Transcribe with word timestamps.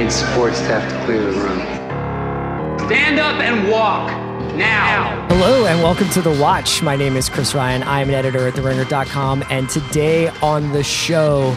need 0.00 0.10
support 0.10 0.54
staff 0.54 0.90
to 0.90 1.04
clear 1.04 1.20
the 1.20 1.32
room. 1.32 1.60
Stand 2.86 3.18
up 3.18 3.38
and 3.40 3.70
walk 3.70 4.10
now. 4.56 5.26
Hello 5.28 5.66
and 5.66 5.82
welcome 5.82 6.08
to 6.10 6.22
The 6.22 6.40
Watch. 6.40 6.82
My 6.82 6.96
name 6.96 7.16
is 7.16 7.28
Chris 7.28 7.54
Ryan. 7.54 7.82
I 7.82 8.00
am 8.00 8.08
an 8.08 8.14
editor 8.14 8.48
at 8.48 8.54
TheRinger.com. 8.54 9.44
And 9.50 9.68
today 9.68 10.28
on 10.42 10.72
the 10.72 10.82
show, 10.82 11.54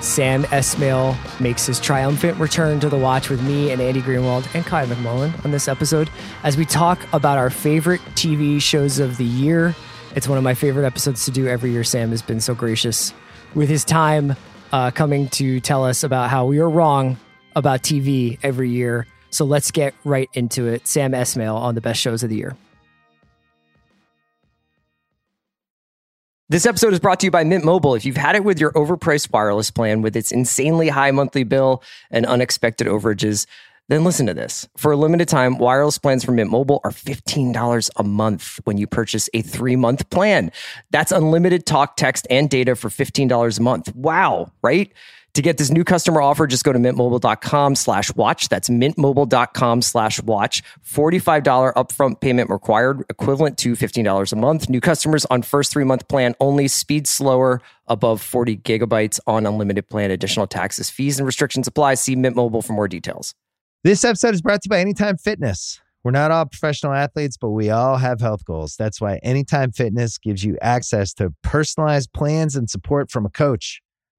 Sam 0.00 0.42
Esmail 0.44 1.16
makes 1.40 1.66
his 1.66 1.78
triumphant 1.78 2.36
return 2.40 2.80
to 2.80 2.88
The 2.88 2.98
Watch 2.98 3.30
with 3.30 3.40
me 3.44 3.70
and 3.70 3.80
Andy 3.80 4.02
Greenwald 4.02 4.52
and 4.56 4.66
Kaya 4.66 4.88
McMullen 4.88 5.44
on 5.44 5.52
this 5.52 5.68
episode 5.68 6.10
as 6.42 6.56
we 6.56 6.64
talk 6.64 6.98
about 7.12 7.38
our 7.38 7.48
favorite 7.48 8.00
TV 8.16 8.60
shows 8.60 8.98
of 8.98 9.18
the 9.18 9.24
year. 9.24 9.72
It's 10.16 10.26
one 10.26 10.36
of 10.36 10.42
my 10.42 10.54
favorite 10.54 10.84
episodes 10.84 11.24
to 11.26 11.30
do 11.30 11.46
every 11.46 11.70
year. 11.70 11.84
Sam 11.84 12.10
has 12.10 12.22
been 12.22 12.40
so 12.40 12.56
gracious 12.56 13.14
with 13.54 13.68
his 13.68 13.84
time 13.84 14.34
uh, 14.72 14.90
coming 14.90 15.28
to 15.28 15.60
tell 15.60 15.84
us 15.84 16.02
about 16.02 16.30
how 16.30 16.44
we 16.46 16.58
are 16.58 16.68
wrong 16.68 17.18
about 17.56 17.82
TV 17.82 18.38
every 18.42 18.70
year. 18.70 19.06
So 19.30 19.44
let's 19.44 19.70
get 19.70 19.94
right 20.04 20.30
into 20.34 20.66
it. 20.66 20.86
Sam 20.86 21.12
Esmail 21.12 21.56
on 21.56 21.74
the 21.74 21.80
best 21.80 22.00
shows 22.00 22.22
of 22.22 22.30
the 22.30 22.36
year. 22.36 22.56
This 26.50 26.66
episode 26.66 26.92
is 26.92 27.00
brought 27.00 27.20
to 27.20 27.26
you 27.26 27.30
by 27.30 27.42
Mint 27.42 27.64
Mobile. 27.64 27.94
If 27.94 28.04
you've 28.04 28.16
had 28.16 28.36
it 28.36 28.44
with 28.44 28.60
your 28.60 28.70
overpriced 28.72 29.32
wireless 29.32 29.70
plan 29.70 30.02
with 30.02 30.14
its 30.14 30.30
insanely 30.30 30.88
high 30.88 31.10
monthly 31.10 31.42
bill 31.42 31.82
and 32.10 32.26
unexpected 32.26 32.86
overages, 32.86 33.46
then 33.88 34.04
listen 34.04 34.26
to 34.26 34.34
this. 34.34 34.68
For 34.76 34.92
a 34.92 34.96
limited 34.96 35.28
time, 35.28 35.58
wireless 35.58 35.98
plans 35.98 36.24
from 36.24 36.36
Mint 36.36 36.50
Mobile 36.50 36.80
are 36.84 36.90
$15 36.90 37.90
a 37.96 38.04
month 38.04 38.60
when 38.64 38.78
you 38.78 38.86
purchase 38.86 39.28
a 39.34 39.42
three 39.42 39.76
month 39.76 40.08
plan. 40.10 40.52
That's 40.90 41.12
unlimited 41.12 41.66
talk, 41.66 41.96
text, 41.96 42.26
and 42.30 42.48
data 42.48 42.76
for 42.76 42.88
$15 42.88 43.58
a 43.58 43.62
month. 43.62 43.94
Wow, 43.94 44.52
right? 44.62 44.92
To 45.34 45.42
get 45.42 45.58
this 45.58 45.70
new 45.70 45.82
customer 45.82 46.22
offer, 46.22 46.46
just 46.46 46.62
go 46.62 46.72
to 46.72 46.78
mintmobile.com 46.78 47.74
slash 47.74 48.14
watch. 48.14 48.48
That's 48.48 48.68
mintmobile.com 48.68 49.82
slash 49.82 50.22
watch. 50.22 50.62
$45 50.86 51.74
upfront 51.74 52.20
payment 52.20 52.50
required, 52.50 53.04
equivalent 53.10 53.58
to 53.58 53.72
$15 53.72 54.32
a 54.32 54.36
month. 54.36 54.68
New 54.68 54.80
customers 54.80 55.24
on 55.26 55.42
first 55.42 55.72
three 55.72 55.82
month 55.82 56.06
plan 56.06 56.36
only. 56.38 56.68
Speed 56.68 57.08
slower, 57.08 57.60
above 57.88 58.22
40 58.22 58.58
gigabytes 58.58 59.18
on 59.26 59.44
unlimited 59.44 59.88
plan. 59.88 60.12
Additional 60.12 60.46
taxes, 60.46 60.88
fees, 60.88 61.18
and 61.18 61.26
restrictions 61.26 61.66
apply. 61.66 61.94
See 61.94 62.14
Mint 62.14 62.36
Mobile 62.36 62.62
for 62.62 62.72
more 62.72 62.86
details. 62.86 63.34
This 63.82 64.04
episode 64.04 64.34
is 64.34 64.40
brought 64.40 64.62
to 64.62 64.66
you 64.66 64.70
by 64.70 64.78
Anytime 64.78 65.16
Fitness. 65.16 65.80
We're 66.04 66.12
not 66.12 66.30
all 66.30 66.46
professional 66.46 66.92
athletes, 66.92 67.36
but 67.36 67.50
we 67.50 67.70
all 67.70 67.96
have 67.96 68.20
health 68.20 68.44
goals. 68.44 68.76
That's 68.76 69.00
why 69.00 69.16
Anytime 69.24 69.72
Fitness 69.72 70.16
gives 70.16 70.44
you 70.44 70.56
access 70.62 71.12
to 71.14 71.34
personalized 71.42 72.12
plans 72.12 72.54
and 72.54 72.70
support 72.70 73.10
from 73.10 73.26
a 73.26 73.30
coach. 73.30 73.80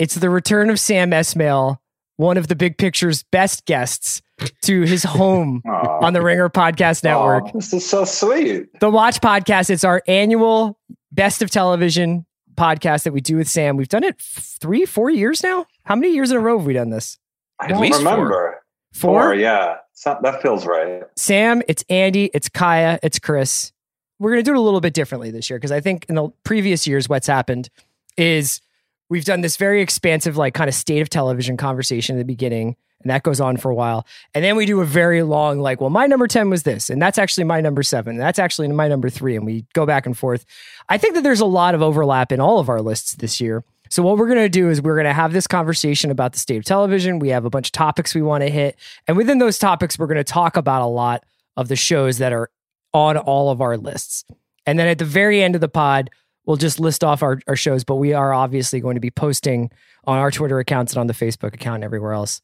It's 0.00 0.14
the 0.14 0.30
return 0.30 0.70
of 0.70 0.80
Sam 0.80 1.10
Esmail, 1.10 1.76
one 2.16 2.38
of 2.38 2.48
the 2.48 2.56
big 2.56 2.78
picture's 2.78 3.22
best 3.24 3.66
guests, 3.66 4.22
to 4.62 4.82
his 4.84 5.04
home 5.04 5.60
Aw. 5.68 6.06
on 6.06 6.14
the 6.14 6.22
Ringer 6.22 6.48
Podcast 6.48 7.04
Network. 7.04 7.44
Aw, 7.44 7.50
this 7.52 7.74
is 7.74 7.84
so 7.88 8.06
sweet. 8.06 8.80
The 8.80 8.88
Watch 8.88 9.20
Podcast, 9.20 9.68
it's 9.68 9.84
our 9.84 10.02
annual 10.08 10.78
best 11.12 11.42
of 11.42 11.50
television 11.50 12.24
podcast 12.54 13.02
that 13.02 13.12
we 13.12 13.20
do 13.20 13.36
with 13.36 13.46
Sam. 13.48 13.76
We've 13.76 13.88
done 13.88 14.02
it 14.04 14.14
f- 14.18 14.56
three, 14.62 14.86
four 14.86 15.10
years 15.10 15.42
now. 15.42 15.66
How 15.84 15.96
many 15.96 16.14
years 16.14 16.30
in 16.30 16.38
a 16.38 16.40
row 16.40 16.56
have 16.56 16.66
we 16.66 16.72
done 16.72 16.88
this? 16.88 17.18
I 17.58 17.64
At 17.66 17.68
don't 17.72 17.82
least 17.82 18.00
four. 18.00 18.10
remember. 18.14 18.62
Four? 18.94 19.34
yeah. 19.34 19.74
So, 19.92 20.18
that 20.22 20.40
feels 20.40 20.64
right. 20.64 21.02
Sam, 21.16 21.60
it's 21.68 21.84
Andy, 21.90 22.30
it's 22.32 22.48
Kaya, 22.48 22.98
it's 23.02 23.18
Chris. 23.18 23.70
We're 24.18 24.30
going 24.30 24.42
to 24.42 24.48
do 24.50 24.54
it 24.54 24.58
a 24.58 24.62
little 24.62 24.80
bit 24.80 24.94
differently 24.94 25.30
this 25.30 25.50
year 25.50 25.58
because 25.58 25.72
I 25.72 25.80
think 25.80 26.06
in 26.08 26.14
the 26.14 26.30
previous 26.44 26.86
years, 26.86 27.06
what's 27.06 27.26
happened 27.26 27.68
is 28.16 28.62
we've 29.10 29.24
done 29.24 29.42
this 29.42 29.58
very 29.58 29.82
expansive, 29.82 30.38
like 30.38 30.54
kind 30.54 30.68
of 30.68 30.74
state 30.74 31.00
of 31.00 31.10
television 31.10 31.58
conversation 31.58 32.16
at 32.16 32.18
the 32.18 32.24
beginning, 32.24 32.76
and 33.02 33.10
that 33.10 33.22
goes 33.22 33.40
on 33.40 33.58
for 33.58 33.70
a 33.70 33.74
while. 33.74 34.06
And 34.34 34.42
then 34.42 34.56
we 34.56 34.64
do 34.64 34.80
a 34.80 34.86
very 34.86 35.22
long, 35.22 35.58
like, 35.58 35.80
well, 35.80 35.90
my 35.90 36.06
number 36.06 36.26
10 36.26 36.48
was 36.48 36.62
this, 36.62 36.88
and 36.88 37.02
that's 37.02 37.18
actually 37.18 37.44
my 37.44 37.60
number 37.60 37.82
seven, 37.82 38.12
and 38.12 38.20
that's 38.20 38.38
actually 38.38 38.68
my 38.68 38.88
number 38.88 39.10
three, 39.10 39.36
and 39.36 39.44
we 39.44 39.66
go 39.74 39.84
back 39.84 40.06
and 40.06 40.16
forth. 40.16 40.46
I 40.88 40.96
think 40.96 41.14
that 41.14 41.22
there's 41.22 41.40
a 41.40 41.46
lot 41.46 41.74
of 41.74 41.82
overlap 41.82 42.32
in 42.32 42.40
all 42.40 42.58
of 42.58 42.70
our 42.70 42.80
lists 42.80 43.16
this 43.16 43.40
year. 43.40 43.64
So 43.90 44.04
what 44.04 44.16
we're 44.16 44.28
going 44.28 44.38
to 44.38 44.48
do 44.48 44.70
is 44.70 44.80
we're 44.80 44.94
going 44.94 45.04
to 45.04 45.12
have 45.12 45.32
this 45.32 45.48
conversation 45.48 46.12
about 46.12 46.32
the 46.32 46.38
state 46.38 46.58
of 46.58 46.64
television. 46.64 47.18
We 47.18 47.30
have 47.30 47.44
a 47.44 47.50
bunch 47.50 47.68
of 47.68 47.72
topics 47.72 48.14
we 48.14 48.22
want 48.22 48.44
to 48.44 48.50
hit, 48.50 48.76
and 49.08 49.16
within 49.16 49.38
those 49.38 49.58
topics, 49.58 49.98
we're 49.98 50.06
going 50.06 50.16
to 50.16 50.24
talk 50.24 50.56
about 50.56 50.82
a 50.82 50.86
lot 50.86 51.24
of 51.56 51.68
the 51.68 51.76
shows 51.76 52.18
that 52.18 52.32
are 52.32 52.50
on 52.92 53.16
all 53.16 53.50
of 53.50 53.60
our 53.60 53.76
lists. 53.76 54.24
And 54.66 54.78
then 54.78 54.86
at 54.86 54.98
the 54.98 55.04
very 55.04 55.42
end 55.42 55.54
of 55.54 55.60
the 55.60 55.68
pod, 55.68 56.10
we'll 56.50 56.56
just 56.56 56.80
list 56.80 57.04
off 57.04 57.22
our, 57.22 57.38
our 57.46 57.54
shows, 57.54 57.84
but 57.84 57.94
we 57.94 58.12
are 58.12 58.34
obviously 58.34 58.80
going 58.80 58.96
to 58.96 59.00
be 59.00 59.08
posting 59.08 59.70
on 60.02 60.18
our 60.18 60.32
Twitter 60.32 60.58
accounts 60.58 60.92
and 60.92 60.98
on 60.98 61.06
the 61.06 61.12
Facebook 61.12 61.54
account 61.54 61.76
and 61.76 61.84
everywhere 61.84 62.12
else 62.12 62.42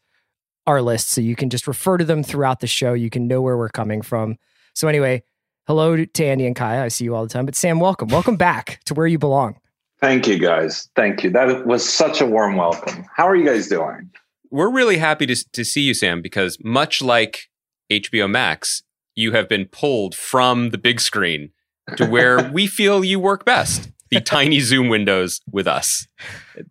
our 0.64 0.80
lists. 0.80 1.10
So 1.10 1.20
you 1.20 1.34
can 1.34 1.50
just 1.50 1.66
refer 1.66 1.96
to 1.96 2.04
them 2.04 2.22
throughout 2.22 2.60
the 2.60 2.68
show. 2.68 2.92
You 2.92 3.10
can 3.10 3.26
know 3.26 3.42
where 3.42 3.56
we're 3.56 3.68
coming 3.68 4.02
from. 4.02 4.36
So 4.74 4.86
anyway, 4.86 5.24
hello 5.66 6.04
to 6.04 6.24
Andy 6.24 6.46
and 6.46 6.54
Kaya. 6.54 6.84
I 6.84 6.88
see 6.88 7.02
you 7.02 7.16
all 7.16 7.24
the 7.24 7.28
time. 7.28 7.46
But 7.46 7.56
Sam, 7.56 7.80
welcome. 7.80 8.06
Welcome 8.06 8.36
back 8.36 8.78
to 8.84 8.94
where 8.94 9.08
you 9.08 9.18
belong. 9.18 9.56
Thank 10.00 10.28
you, 10.28 10.38
guys. 10.38 10.88
Thank 10.94 11.24
you. 11.24 11.30
That 11.30 11.66
was 11.66 11.88
such 11.88 12.20
a 12.20 12.26
warm 12.26 12.54
welcome. 12.54 13.06
How 13.12 13.26
are 13.26 13.34
you 13.34 13.44
guys 13.44 13.66
doing? 13.66 14.08
We're 14.52 14.70
really 14.70 14.98
happy 14.98 15.26
to, 15.26 15.50
to 15.50 15.64
see 15.64 15.80
you, 15.80 15.94
Sam, 15.94 16.22
because 16.22 16.58
much 16.62 17.02
like 17.02 17.48
HBO 17.90 18.30
Max, 18.30 18.84
you 19.16 19.32
have 19.32 19.48
been 19.48 19.66
pulled 19.66 20.14
from 20.14 20.70
the 20.70 20.78
big 20.78 21.00
screen 21.00 21.50
to 21.96 22.06
where 22.06 22.48
we 22.52 22.68
feel 22.68 23.04
you 23.04 23.18
work 23.18 23.44
best 23.44 23.90
the 24.10 24.20
tiny 24.20 24.60
Zoom 24.60 24.88
windows 24.88 25.40
with 25.50 25.66
us. 25.66 26.06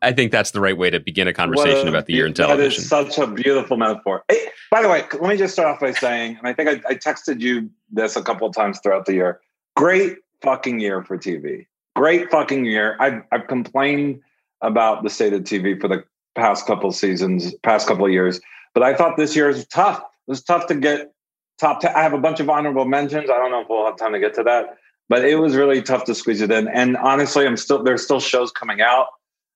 I 0.01 0.11
think 0.13 0.31
that's 0.31 0.51
the 0.51 0.61
right 0.61 0.77
way 0.77 0.89
to 0.89 0.99
begin 0.99 1.27
a 1.27 1.33
conversation 1.33 1.87
a- 1.87 1.89
about 1.89 2.05
the 2.05 2.13
year 2.13 2.25
in 2.25 2.33
That 2.33 2.47
television. 2.47 2.81
is 2.81 2.89
such 2.89 3.17
a 3.17 3.27
beautiful 3.27 3.77
metaphor. 3.77 4.23
Hey, 4.29 4.47
by 4.71 4.81
the 4.81 4.89
way, 4.89 5.03
let 5.13 5.29
me 5.29 5.37
just 5.37 5.53
start 5.53 5.67
off 5.69 5.79
by 5.79 5.91
saying, 5.91 6.37
and 6.37 6.47
I 6.47 6.53
think 6.53 6.69
I, 6.69 6.91
I 6.91 6.95
texted 6.95 7.39
you 7.41 7.69
this 7.91 8.15
a 8.15 8.21
couple 8.23 8.47
of 8.47 8.55
times 8.55 8.79
throughout 8.81 9.05
the 9.05 9.13
year. 9.13 9.41
Great 9.75 10.17
fucking 10.41 10.79
year 10.79 11.03
for 11.03 11.17
TV. 11.17 11.65
Great 11.95 12.29
fucking 12.29 12.65
year. 12.65 12.97
I've, 12.99 13.21
I've 13.31 13.47
complained 13.47 14.21
about 14.61 15.03
the 15.03 15.09
state 15.09 15.33
of 15.33 15.41
TV 15.43 15.79
for 15.79 15.87
the 15.87 16.03
past 16.35 16.65
couple 16.65 16.89
of 16.89 16.95
seasons, 16.95 17.53
past 17.63 17.87
couple 17.87 18.05
of 18.05 18.11
years, 18.11 18.41
but 18.73 18.83
I 18.83 18.93
thought 18.93 19.15
this 19.17 19.35
year 19.35 19.47
was 19.47 19.65
tough. 19.67 19.99
It 19.99 20.31
was 20.31 20.43
tough 20.43 20.67
to 20.67 20.75
get 20.75 21.13
top 21.59 21.79
10. 21.81 21.93
I 21.95 22.01
have 22.03 22.13
a 22.13 22.17
bunch 22.17 22.39
of 22.39 22.49
honorable 22.49 22.85
mentions. 22.85 23.29
I 23.29 23.37
don't 23.37 23.51
know 23.51 23.61
if 23.61 23.69
we'll 23.69 23.85
have 23.85 23.95
time 23.97 24.11
to 24.13 24.19
get 24.19 24.33
to 24.35 24.43
that, 24.43 24.77
but 25.09 25.25
it 25.25 25.35
was 25.35 25.55
really 25.55 25.81
tough 25.81 26.05
to 26.05 26.15
squeeze 26.15 26.41
it 26.41 26.51
in. 26.51 26.67
And 26.67 26.97
honestly, 26.97 27.45
I'm 27.45 27.57
still, 27.57 27.83
there's 27.83 28.03
still 28.03 28.19
shows 28.19 28.51
coming 28.51 28.81
out. 28.81 29.07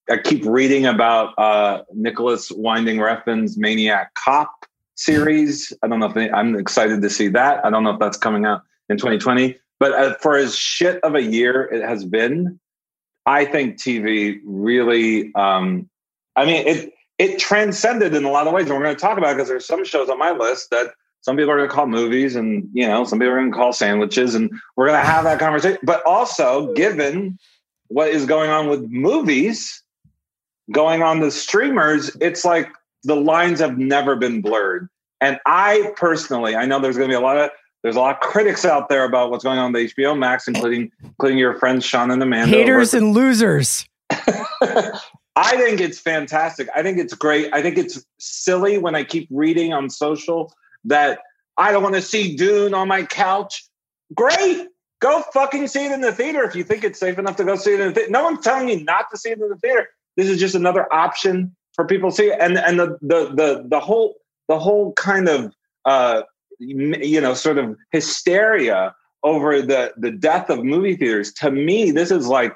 I 0.10 0.18
keep 0.18 0.44
reading 0.46 0.86
about 0.86 1.38
uh, 1.38 1.84
Nicolas 1.94 2.52
Winding 2.52 2.98
Refn's 2.98 3.58
Maniac 3.58 4.14
Cop 4.16 4.66
series. 4.96 5.72
I 5.84 5.88
don't 5.88 6.00
know 6.00 6.12
if 6.14 6.34
I'm 6.34 6.56
excited 6.56 7.02
to 7.02 7.09
see 7.09 7.28
that. 7.30 7.64
I 7.66 7.70
don't 7.70 7.84
know 7.84 7.92
if 7.92 8.00
that's 8.00 8.18
coming 8.18 8.46
out 8.46 8.62
in 8.90 8.98
2020. 8.98 9.58
But 9.80 9.94
uh, 9.94 10.16
for 10.16 10.36
as 10.36 10.56
shit 10.56 11.02
of 11.04 11.16
a 11.16 11.22
year 11.22 11.64
it 11.64 11.84
has 11.84 12.06
been, 12.06 12.59
I 13.26 13.46
think 13.46 13.78
TV 13.78 14.40
really. 14.44 15.34
Um, 15.36 15.90
I 16.36 16.46
mean, 16.46 16.68
it 16.68 16.94
it 17.18 17.40
transcended 17.40 18.14
in 18.14 18.26
a 18.26 18.32
lot 18.32 18.48
of 18.48 18.54
ways, 18.54 18.66
and 18.66 18.76
we're 18.76 18.84
going 18.84 18.96
to 18.96 19.02
talk 19.02 19.18
about 19.18 19.36
because 19.36 19.48
there's 19.48 19.66
some 19.66 19.86
shows 19.86 20.09
on 20.09 20.18
my 20.18 20.32
list 20.32 20.70
that 20.72 20.94
some 21.22 21.36
people 21.36 21.52
are 21.52 21.58
going 21.58 21.70
to 21.70 21.74
call 21.74 21.88
movies, 21.88 22.36
and 22.36 22.68
you 22.74 22.88
know, 22.88 23.04
some 23.04 23.20
people 23.20 23.34
are 23.34 23.40
going 23.40 23.52
to 23.52 23.58
call 23.58 23.74
sandwiches, 23.74 24.36
and 24.36 24.52
we're 24.76 24.88
going 24.88 25.00
to 25.00 25.06
have 25.06 25.24
that 25.26 25.40
conversation. 25.40 25.80
But 25.84 26.06
also, 26.06 26.74
given 26.74 27.38
what 27.88 28.10
is 28.10 28.26
going 28.26 28.50
on 28.50 28.68
with 28.68 28.90
movies, 28.90 29.84
going 30.72 31.02
on 31.04 31.20
the 31.20 31.32
streamers, 31.32 32.16
it's 32.22 32.46
like 32.46 32.70
the 33.04 33.16
lines 33.16 33.60
have 33.60 33.78
never 33.78 34.16
been 34.16 34.42
blurred. 34.42 34.88
And 35.22 35.40
I 35.46 35.92
personally, 35.96 36.56
I 36.56 36.66
know 36.66 36.80
there's 36.80 36.98
going 36.98 37.10
to 37.10 37.14
be 37.14 37.18
a 37.18 37.26
lot 37.26 37.38
of 37.38 37.50
there's 37.84 37.96
a 37.96 38.00
lot 38.00 38.16
of 38.16 38.22
critics 38.22 38.66
out 38.66 38.90
there 38.90 39.06
about 39.06 39.32
what's 39.32 39.44
going 39.44 39.58
on 39.58 39.72
with 39.72 39.94
HBO 39.94 40.18
Max, 40.18 40.48
including 40.48 40.92
including 41.04 41.38
your 41.38 41.56
friends 41.56 41.86
Sean 41.86 42.12
and 42.12 42.22
Amanda. 42.22 42.56
Haters 42.56 42.94
and 42.94 43.14
losers. 43.14 43.86
I 45.36 45.56
think 45.56 45.80
it's 45.80 46.00
fantastic. 46.00 46.68
I 46.76 46.84
think 46.84 46.98
it's 46.98 47.14
great. 47.14 47.54
I 47.54 47.62
think 47.62 47.78
it's 47.78 48.04
silly 48.20 48.78
when 48.78 48.96
I 48.96 49.04
keep 49.06 49.28
reading 49.32 49.72
on 49.72 49.90
social 49.90 50.54
that 50.85 51.20
I 51.58 51.72
don't 51.72 51.84
want 51.84 51.96
to 51.96 52.02
see 52.02 52.35
Dune 52.35 52.73
on 52.73 52.87
my 52.87 53.03
couch. 53.03 53.67
Great. 54.14 54.67
Go 55.02 55.23
fucking 55.34 55.67
see 55.67 55.85
it 55.85 55.91
in 55.91 56.02
the 56.02 56.11
theater 56.11 56.43
if 56.43 56.55
you 56.55 56.64
think 56.64 56.84
it's 56.84 56.99
safe 56.99 57.17
enough 57.17 57.37
to 57.37 57.43
go 57.43 57.55
see 57.55 57.73
it 57.73 57.79
in 57.79 57.87
the 57.90 57.93
theater. 57.93 58.11
No 58.11 58.23
one's 58.23 58.43
telling 58.43 58.70
you 58.70 58.84
not 58.84 59.05
to 59.11 59.17
see 59.17 59.29
it 59.29 59.40
in 59.40 59.49
the 59.49 59.55
theater. 59.58 59.87
This 60.17 60.28
is 60.28 60.40
just 60.40 60.55
another 60.55 60.91
option 60.93 61.55
for 61.73 61.85
people 61.85 62.09
to 62.09 62.16
see 62.16 62.28
it. 62.28 62.37
And 62.40 62.58
and 62.58 62.79
the 62.79 62.97
the 63.02 63.34
the 63.34 63.66
the 63.67 63.79
whole 63.79 64.16
the 64.47 64.59
whole 64.59 64.93
kind 64.93 65.29
of 65.29 65.53
uh, 65.85 66.23
you 66.59 67.22
know, 67.22 67.34
sort 67.34 67.58
of 67.58 67.78
hysteria 67.91 68.93
over 69.23 69.61
the 69.61 69.93
the 69.97 70.11
death 70.11 70.49
of 70.49 70.64
movie 70.64 70.96
theaters. 70.96 71.34
To 71.34 71.52
me, 71.52 71.91
this 71.91 72.11
is 72.11 72.28
like 72.28 72.55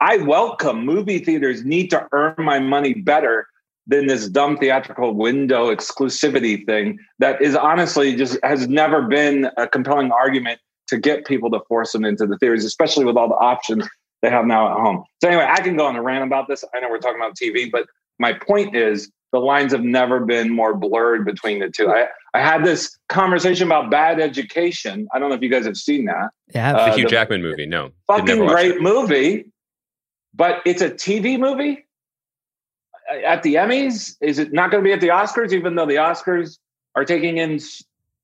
I 0.00 0.18
welcome 0.18 0.84
movie 0.84 1.18
theaters 1.18 1.64
need 1.64 1.88
to 1.90 2.06
earn 2.12 2.34
my 2.38 2.58
money 2.58 2.94
better 2.94 3.46
than 3.86 4.06
this 4.06 4.28
dumb 4.28 4.56
theatrical 4.56 5.14
window 5.14 5.74
exclusivity 5.74 6.64
thing 6.64 6.98
that 7.18 7.40
is 7.42 7.54
honestly 7.54 8.16
just 8.16 8.38
has 8.42 8.66
never 8.68 9.02
been 9.02 9.50
a 9.56 9.66
compelling 9.66 10.10
argument 10.10 10.58
to 10.88 10.98
get 10.98 11.26
people 11.26 11.50
to 11.50 11.60
force 11.68 11.92
them 11.92 12.04
into 12.04 12.26
the 12.26 12.36
theaters, 12.38 12.64
especially 12.64 13.04
with 13.04 13.16
all 13.16 13.28
the 13.28 13.34
options 13.34 13.86
they 14.22 14.30
have 14.30 14.46
now 14.46 14.70
at 14.70 14.80
home. 14.80 15.04
So 15.20 15.28
anyway, 15.28 15.46
I 15.48 15.60
can 15.60 15.76
go 15.76 15.86
on 15.86 15.96
a 15.96 16.02
rant 16.02 16.24
about 16.24 16.48
this. 16.48 16.64
I 16.74 16.80
know 16.80 16.88
we're 16.88 16.98
talking 16.98 17.20
about 17.20 17.36
TV, 17.36 17.70
but 17.70 17.86
my 18.18 18.32
point 18.32 18.74
is 18.74 19.10
the 19.32 19.38
lines 19.40 19.72
have 19.72 19.82
never 19.82 20.20
been 20.20 20.50
more 20.50 20.74
blurred 20.74 21.24
between 21.24 21.58
the 21.58 21.68
two. 21.68 21.90
I, 21.90 22.06
I 22.34 22.40
had 22.40 22.64
this 22.64 22.96
conversation 23.08 23.66
about 23.66 23.90
bad 23.90 24.20
education. 24.20 25.08
I 25.12 25.18
don't 25.18 25.28
know 25.28 25.34
if 25.34 25.42
you 25.42 25.50
guys 25.50 25.66
have 25.66 25.76
seen 25.76 26.04
that. 26.06 26.30
Yeah, 26.54 26.76
uh, 26.76 26.90
the 26.90 26.96
Hugh 26.96 27.08
Jackman 27.08 27.42
movie. 27.42 27.66
No, 27.66 27.90
fucking 28.06 28.46
great 28.46 28.76
it. 28.76 28.82
movie, 28.82 29.46
but 30.32 30.62
it's 30.64 30.82
a 30.82 30.90
TV 30.90 31.38
movie 31.38 31.84
at 33.24 33.42
the 33.42 33.54
Emmys. 33.54 34.16
Is 34.20 34.38
it 34.38 34.52
not 34.52 34.70
going 34.70 34.82
to 34.82 34.86
be 34.86 34.92
at 34.92 35.00
the 35.00 35.08
Oscars? 35.08 35.52
Even 35.52 35.74
though 35.74 35.86
the 35.86 35.96
Oscars 35.96 36.58
are 36.94 37.04
taking 37.04 37.38
in, 37.38 37.60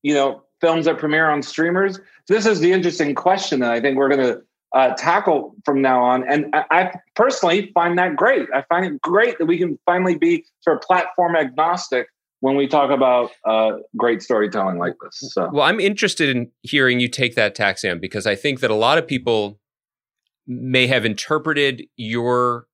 you 0.03 0.15
know, 0.15 0.43
films 0.61 0.85
that 0.85 0.99
premiere 0.99 1.31
on 1.31 1.43
streamers. 1.43 1.99
This 2.29 2.47
is 2.47 2.61
the 2.61 2.73
interesting 2.73 3.15
question 3.15 3.61
that 3.61 3.73
I 3.73 3.81
think 3.81 3.97
we're 3.97 4.09
going 4.09 4.27
to 4.27 4.43
uh, 4.73 4.95
tackle 4.95 5.55
from 5.65 5.83
now 5.83 6.03
on. 6.03 6.29
And 6.29 6.55
I, 6.55 6.65
I, 6.71 6.93
personally 7.17 7.73
find 7.75 7.99
that 7.99 8.15
great. 8.15 8.47
I 8.55 8.63
find 8.69 8.87
it 8.87 9.01
great 9.03 9.39
that 9.39 9.47
we 9.47 9.59
can 9.59 9.79
finally 9.85 10.17
be 10.17 10.45
sort 10.61 10.77
of 10.77 10.83
platform 10.83 11.35
agnostic 11.35 12.07
when 12.39 12.57
we 12.57 12.69
talk 12.69 12.91
about 12.91 13.33
uh, 13.45 13.73
great 13.97 14.23
storytelling 14.23 14.79
like 14.79 14.95
this. 15.03 15.33
So. 15.33 15.51
Well, 15.53 15.65
I'm 15.65 15.81
interested 15.81 16.35
in 16.35 16.53
hearing 16.63 17.01
you 17.01 17.09
take 17.09 17.35
that 17.35 17.55
tax, 17.55 17.83
Sam, 17.83 17.99
because 17.99 18.27
I 18.27 18.37
think 18.37 18.61
that 18.61 18.71
a 18.71 18.77
lot 18.77 18.97
of 18.97 19.07
people 19.07 19.59
may 20.47 20.87
have 20.87 21.05
interpreted 21.05 21.85
your 21.97 22.67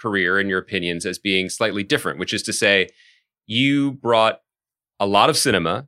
career 0.00 0.38
and 0.38 0.48
your 0.48 0.58
opinions 0.58 1.06
as 1.06 1.18
being 1.18 1.48
slightly 1.48 1.82
different, 1.82 2.18
which 2.18 2.32
is 2.32 2.42
to 2.44 2.52
say, 2.52 2.88
you 3.46 3.92
brought 3.92 4.40
a 4.98 5.06
lot 5.06 5.30
of 5.30 5.36
cinema 5.36 5.86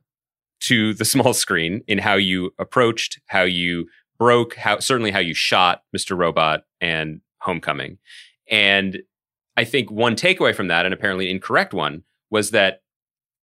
to 0.61 0.93
the 0.93 1.05
small 1.13 1.33
screen 1.33 1.81
in 1.87 1.99
how 1.99 2.15
you 2.15 2.51
approached, 2.59 3.19
how 3.27 3.43
you 3.43 3.87
broke, 4.17 4.55
how 4.55 4.79
certainly 4.79 5.11
how 5.11 5.19
you 5.19 5.33
shot 5.33 5.83
Mr. 5.95 6.17
Robot 6.17 6.63
and 6.81 7.21
Homecoming. 7.41 7.97
And 8.49 8.99
I 9.55 9.63
think 9.63 9.91
one 9.91 10.15
takeaway 10.15 10.53
from 10.53 10.67
that, 10.67 10.85
and 10.85 10.93
apparently 10.93 11.29
incorrect 11.29 11.73
one, 11.73 12.03
was 12.29 12.51
that 12.51 12.81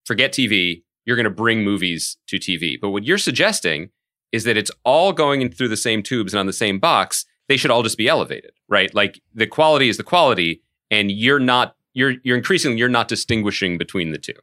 forget 0.05 0.33
TV, 0.33 0.83
you're 1.05 1.17
going 1.17 1.25
to 1.25 1.31
bring 1.31 1.65
movies 1.65 2.17
to 2.29 2.37
TV. 2.37 2.77
But 2.81 2.91
what 2.91 3.05
you're 3.05 3.19
suggesting 3.19 3.91
is 4.33 4.45
that 4.45 4.57
it's 4.57 4.71
all 4.85 5.13
going 5.13 5.41
in 5.41 5.51
through 5.51 5.69
the 5.69 5.77
same 5.77 6.03
tubes 6.03 6.33
and 6.35 6.41
on 6.41 6.47
the 6.47 6.53
same 6.53 6.79
box. 6.79 7.25
They 7.49 7.57
should 7.57 7.71
all 7.71 7.83
just 7.83 7.99
be 7.99 8.09
elevated, 8.09 8.53
right? 8.69 8.93
Like 8.95 9.21
the 9.35 9.47
quality 9.47 9.89
is 9.89 9.97
the 9.97 10.03
quality, 10.03 10.63
and 10.91 11.11
you're 11.11 11.39
not 11.39 11.77
you're 11.95 12.15
you're 12.23 12.37
increasingly 12.37 12.79
you're 12.79 12.89
not 12.89 13.09
distinguishing 13.09 13.79
between 13.79 14.13
the 14.13 14.19
two. 14.19 14.35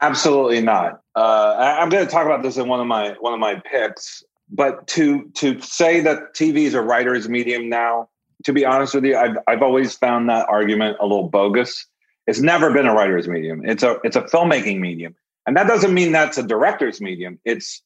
Absolutely 0.00 0.62
not. 0.62 1.02
Uh, 1.14 1.56
I, 1.58 1.82
am 1.82 1.90
going 1.90 2.04
to 2.04 2.10
talk 2.10 2.24
about 2.24 2.42
this 2.42 2.56
in 2.56 2.68
one 2.68 2.80
of 2.80 2.86
my 2.86 3.14
one 3.20 3.34
of 3.34 3.40
my 3.40 3.60
picks. 3.70 4.24
But 4.50 4.86
to 4.88 5.30
to 5.34 5.60
say 5.60 6.00
that 6.00 6.34
TV 6.34 6.62
is 6.62 6.74
a 6.74 6.80
writer's 6.80 7.28
medium 7.28 7.68
now, 7.68 8.08
to 8.44 8.52
be 8.52 8.64
honest 8.64 8.94
with 8.94 9.04
you, 9.04 9.16
I've 9.16 9.36
I've 9.46 9.62
always 9.62 9.94
found 9.94 10.28
that 10.30 10.48
argument 10.48 10.96
a 11.00 11.06
little 11.06 11.28
bogus. 11.28 11.86
It's 12.26 12.40
never 12.40 12.72
been 12.72 12.86
a 12.86 12.94
writer's 12.94 13.28
medium. 13.28 13.62
It's 13.64 13.82
a 13.82 13.98
it's 14.02 14.16
a 14.16 14.22
filmmaking 14.22 14.80
medium, 14.80 15.14
and 15.46 15.56
that 15.56 15.66
doesn't 15.66 15.92
mean 15.92 16.12
that's 16.12 16.38
a 16.38 16.42
director's 16.42 17.00
medium. 17.00 17.38
It's 17.44 17.82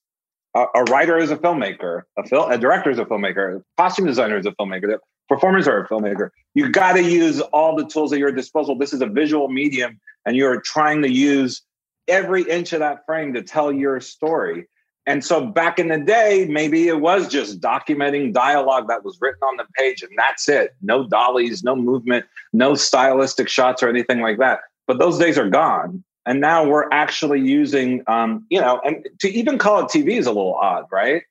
a, 0.54 0.66
a 0.74 0.82
writer 0.84 1.18
is 1.18 1.30
a 1.30 1.36
filmmaker, 1.36 2.02
a 2.18 2.26
film, 2.26 2.50
a 2.50 2.58
director 2.58 2.90
is 2.90 2.98
a 2.98 3.04
filmmaker, 3.04 3.58
a 3.58 3.62
costume 3.76 4.06
designer 4.06 4.38
is 4.38 4.46
a 4.46 4.52
filmmaker, 4.52 4.98
performers 5.28 5.66
are 5.66 5.84
a 5.84 5.88
filmmaker. 5.88 6.30
You 6.54 6.70
got 6.70 6.92
to 6.94 7.02
use 7.02 7.40
all 7.40 7.76
the 7.76 7.84
tools 7.86 8.12
at 8.12 8.18
your 8.18 8.32
disposal. 8.32 8.76
This 8.76 8.92
is 8.92 9.00
a 9.00 9.06
visual 9.06 9.48
medium, 9.48 10.00
and 10.24 10.36
you're 10.36 10.60
trying 10.60 11.02
to 11.02 11.10
use 11.10 11.62
every 12.08 12.42
inch 12.42 12.72
of 12.72 12.80
that 12.80 13.04
frame 13.06 13.34
to 13.34 13.42
tell 13.42 13.72
your 13.72 14.00
story. 14.00 14.66
And 15.06 15.22
so 15.24 15.44
back 15.44 15.78
in 15.78 15.88
the 15.88 15.98
day, 15.98 16.46
maybe 16.48 16.88
it 16.88 17.00
was 17.00 17.28
just 17.28 17.60
documenting 17.60 18.32
dialogue 18.32 18.88
that 18.88 19.04
was 19.04 19.18
written 19.20 19.40
on 19.42 19.56
the 19.58 19.66
page 19.76 20.02
and 20.02 20.10
that's 20.16 20.48
it. 20.48 20.74
No 20.80 21.06
dollies, 21.06 21.62
no 21.62 21.76
movement, 21.76 22.24
no 22.54 22.74
stylistic 22.74 23.48
shots 23.48 23.82
or 23.82 23.88
anything 23.88 24.20
like 24.20 24.38
that. 24.38 24.60
But 24.86 24.98
those 24.98 25.18
days 25.18 25.36
are 25.36 25.48
gone. 25.48 26.04
And 26.26 26.40
now 26.40 26.66
we're 26.66 26.88
actually 26.90 27.40
using, 27.40 28.02
um, 28.06 28.46
you 28.48 28.60
know, 28.60 28.80
and 28.84 29.06
to 29.20 29.28
even 29.30 29.58
call 29.58 29.80
it 29.80 29.86
TV 29.86 30.18
is 30.18 30.26
a 30.26 30.32
little 30.32 30.54
odd, 30.54 30.86
right? 30.90 31.22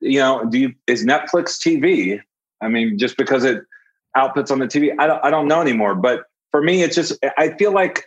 You 0.00 0.18
know, 0.18 0.44
do 0.44 0.58
you, 0.58 0.74
is 0.86 1.04
Netflix 1.04 1.58
TV? 1.58 2.20
I 2.60 2.68
mean, 2.68 2.98
just 2.98 3.16
because 3.16 3.44
it 3.44 3.62
outputs 4.16 4.50
on 4.50 4.58
the 4.58 4.66
TV, 4.66 4.92
I 4.98 5.06
don't, 5.06 5.24
I 5.24 5.30
don't 5.30 5.48
know 5.48 5.60
anymore. 5.60 5.94
But 5.94 6.24
for 6.50 6.60
me, 6.60 6.82
it's 6.82 6.94
just, 6.94 7.16
I 7.38 7.50
feel 7.56 7.72
like 7.72 8.04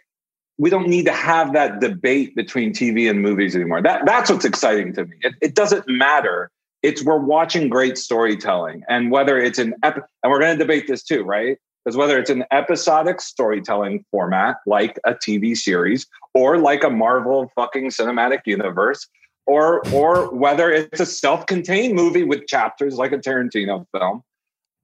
we 0.57 0.69
don't 0.69 0.87
need 0.87 1.05
to 1.05 1.11
have 1.11 1.53
that 1.53 1.79
debate 1.79 2.35
between 2.35 2.73
TV 2.73 3.09
and 3.09 3.21
movies 3.21 3.55
anymore. 3.55 3.81
That 3.81 4.05
that's 4.05 4.29
what's 4.29 4.45
exciting 4.45 4.93
to 4.93 5.05
me. 5.05 5.17
It, 5.21 5.35
it 5.41 5.55
doesn't 5.55 5.87
matter. 5.87 6.49
It's 6.81 7.03
we're 7.03 7.17
watching 7.17 7.67
great 7.67 7.97
storytelling, 7.97 8.83
and 8.87 9.11
whether 9.11 9.37
it's 9.37 9.59
an 9.59 9.73
ep- 9.83 10.07
and 10.23 10.31
we're 10.31 10.39
going 10.39 10.57
to 10.57 10.63
debate 10.63 10.87
this 10.87 11.03
too, 11.03 11.23
right? 11.23 11.57
Because 11.85 11.97
whether 11.97 12.17
it's 12.17 12.31
an 12.31 12.43
episodic 12.51 13.21
storytelling 13.21 14.03
format 14.09 14.57
like 14.65 14.99
a 15.05 15.13
TV 15.13 15.55
series 15.55 16.07
or 16.33 16.57
like 16.57 16.83
a 16.83 16.89
Marvel 16.89 17.51
fucking 17.55 17.89
cinematic 17.89 18.39
universe, 18.45 19.07
or 19.45 19.87
or 19.89 20.33
whether 20.33 20.71
it's 20.71 20.99
a 20.99 21.05
self-contained 21.05 21.93
movie 21.93 22.23
with 22.23 22.47
chapters 22.47 22.95
like 22.95 23.11
a 23.11 23.19
Tarantino 23.19 23.85
film, 23.95 24.23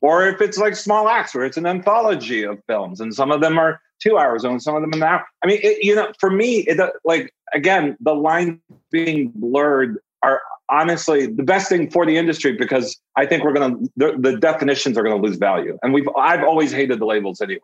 or 0.02 0.28
if 0.28 0.42
it's 0.42 0.60
like 0.60 0.76
Small 0.76 1.10
Axe 1.10 1.34
where 1.34 1.46
it's 1.46 1.58
an 1.58 1.66
anthology 1.66 2.44
of 2.44 2.62
films 2.68 3.00
and 3.02 3.14
some 3.14 3.32
of 3.32 3.42
them 3.42 3.58
are 3.58 3.82
two 4.00 4.18
hours 4.18 4.44
and 4.44 4.62
some 4.62 4.76
of 4.76 4.82
them 4.82 4.94
an 4.94 5.04
hour. 5.04 5.26
I 5.44 5.48
mean, 5.48 5.60
it, 5.64 5.84
you 5.84 5.96
know, 5.96 6.12
for 6.20 6.30
me, 6.30 6.60
it 6.68 6.80
like 7.04 7.34
again, 7.54 7.98
the 8.00 8.14
lines 8.14 8.60
being 8.92 9.32
blurred 9.36 9.98
are 10.24 10.42
honestly 10.72 11.28
the 11.28 11.44
best 11.44 11.70
thing 11.70 11.90
for 11.90 12.06
the 12.06 12.18
industry 12.18 12.54
because 12.54 13.00
I 13.16 13.26
think 13.26 13.44
we're 13.44 13.54
going 13.54 13.78
to 13.78 13.92
the, 13.98 14.18
the, 14.18 14.38
definitions 14.38 14.98
are 14.98 15.04
going 15.04 15.22
to 15.22 15.28
lose 15.28 15.38
value, 15.38 15.78
and 15.84 15.94
we've 15.94 16.08
I've 16.18 16.44
always 16.44 16.72
hated 16.72 17.00
the 17.00 17.06
labels 17.06 17.42
anyway. 17.42 17.60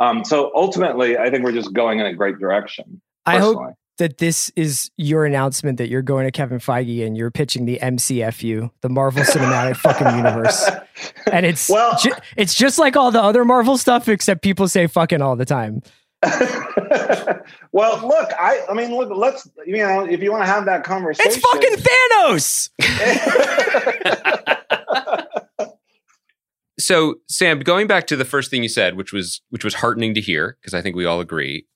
Um, 0.00 0.24
so 0.24 0.52
ultimately, 0.54 1.16
I 1.16 1.30
think 1.30 1.44
we're 1.44 1.52
just 1.52 1.72
going 1.72 2.00
in 2.00 2.06
a 2.06 2.14
great 2.14 2.38
direction. 2.38 3.00
I 3.26 3.38
hope 3.38 3.74
that 3.98 4.18
this 4.18 4.50
is 4.56 4.90
your 4.96 5.24
announcement 5.24 5.78
that 5.78 5.88
you're 5.88 6.02
going 6.02 6.24
to 6.24 6.30
Kevin 6.30 6.58
Feige 6.58 7.04
and 7.04 7.16
you're 7.16 7.32
pitching 7.32 7.66
the 7.66 7.78
MCFU, 7.82 8.70
the 8.80 8.88
Marvel 8.88 9.24
Cinematic 9.24 9.76
fucking 9.78 10.16
Universe. 10.16 10.70
And 11.30 11.44
it's 11.44 11.68
well, 11.68 11.98
ju- 11.98 12.12
it's 12.36 12.54
just 12.54 12.78
like 12.78 12.96
all 12.96 13.10
the 13.10 13.22
other 13.22 13.44
Marvel 13.44 13.76
stuff, 13.76 14.08
except 14.08 14.42
people 14.42 14.68
say 14.68 14.86
fucking 14.86 15.20
all 15.20 15.36
the 15.36 15.44
time. 15.44 15.82
well, 17.72 18.06
look, 18.06 18.32
I 18.38 18.64
I 18.68 18.74
mean, 18.74 18.94
look, 18.94 19.10
let's 19.14 19.48
you 19.64 19.78
know, 19.78 20.04
if 20.04 20.20
you 20.20 20.32
want 20.32 20.42
to 20.42 20.50
have 20.50 20.64
that 20.64 20.82
conversation, 20.82 21.30
it's 21.30 21.38
fucking 21.38 21.76
Thanos. 22.10 22.70
so, 26.78 27.16
Sam, 27.28 27.60
going 27.60 27.86
back 27.86 28.08
to 28.08 28.16
the 28.16 28.24
first 28.24 28.50
thing 28.50 28.64
you 28.64 28.68
said, 28.68 28.96
which 28.96 29.12
was 29.12 29.42
which 29.50 29.62
was 29.64 29.74
heartening 29.74 30.12
to 30.14 30.20
hear, 30.20 30.56
because 30.60 30.74
I 30.74 30.82
think 30.82 30.96
we 30.96 31.04
all 31.04 31.20
agree 31.20 31.66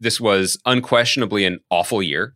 this 0.00 0.20
was 0.20 0.58
unquestionably 0.66 1.44
an 1.44 1.60
awful 1.70 2.02
year 2.02 2.34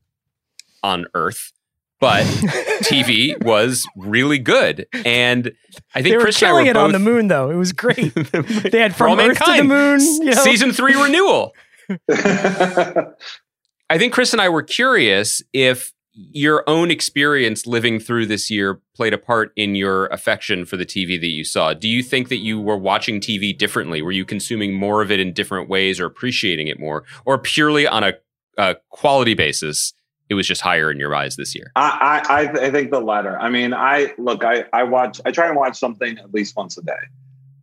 on 0.82 1.06
Earth, 1.14 1.52
but 2.00 2.24
TV 2.82 3.42
was 3.44 3.86
really 3.96 4.38
good. 4.38 4.86
And 5.04 5.52
I 5.94 6.02
think 6.02 6.12
they 6.12 6.16
were 6.16 6.24
Chris 6.24 6.38
killing 6.38 6.64
were 6.64 6.70
it 6.70 6.74
both, 6.74 6.84
on 6.84 6.92
the 6.92 6.98
moon, 6.98 7.28
though. 7.28 7.50
It 7.50 7.56
was 7.56 7.72
great. 7.72 8.14
they 8.14 8.80
had 8.80 8.96
from 8.96 9.20
Earth 9.20 9.38
mankind. 9.38 9.56
to 9.56 9.62
the 9.62 9.68
moon, 9.68 10.00
you 10.00 10.34
know? 10.34 10.42
season 10.42 10.72
three 10.72 10.94
renewal. 10.94 11.54
I 12.10 13.98
think 13.98 14.12
Chris 14.12 14.32
and 14.32 14.40
I 14.40 14.48
were 14.48 14.62
curious 14.62 15.42
if 15.52 15.92
your 16.12 16.64
own 16.68 16.90
experience 16.90 17.66
living 17.66 18.00
through 18.00 18.26
this 18.26 18.50
year 18.50 18.80
played 18.94 19.12
a 19.12 19.18
part 19.18 19.52
in 19.56 19.74
your 19.74 20.06
affection 20.06 20.64
for 20.64 20.76
the 20.76 20.84
TV 20.84 21.20
that 21.20 21.28
you 21.28 21.44
saw. 21.44 21.72
Do 21.72 21.88
you 21.88 22.02
think 22.02 22.28
that 22.28 22.38
you 22.38 22.60
were 22.60 22.76
watching 22.76 23.20
TV 23.20 23.56
differently? 23.56 24.02
Were 24.02 24.12
you 24.12 24.24
consuming 24.24 24.74
more 24.74 25.02
of 25.02 25.10
it 25.10 25.20
in 25.20 25.32
different 25.32 25.68
ways 25.68 26.00
or 26.00 26.06
appreciating 26.06 26.68
it 26.68 26.80
more? 26.80 27.04
Or 27.24 27.38
purely 27.38 27.86
on 27.86 28.04
a, 28.04 28.14
a 28.58 28.76
quality 28.90 29.34
basis, 29.34 29.92
it 30.30 30.34
was 30.34 30.46
just 30.46 30.60
higher 30.60 30.90
in 30.90 30.98
your 30.98 31.14
eyes 31.14 31.34
this 31.36 31.54
year? 31.56 31.72
I, 31.74 32.22
I, 32.28 32.66
I 32.66 32.70
think 32.70 32.92
the 32.92 33.00
latter. 33.00 33.38
I 33.38 33.50
mean, 33.50 33.74
I 33.74 34.14
look, 34.16 34.44
I, 34.44 34.64
I 34.72 34.84
watch, 34.84 35.20
I 35.26 35.32
try 35.32 35.48
and 35.48 35.56
watch 35.56 35.76
something 35.76 36.16
at 36.18 36.32
least 36.32 36.56
once 36.56 36.78
a 36.78 36.82
day. 36.82 36.92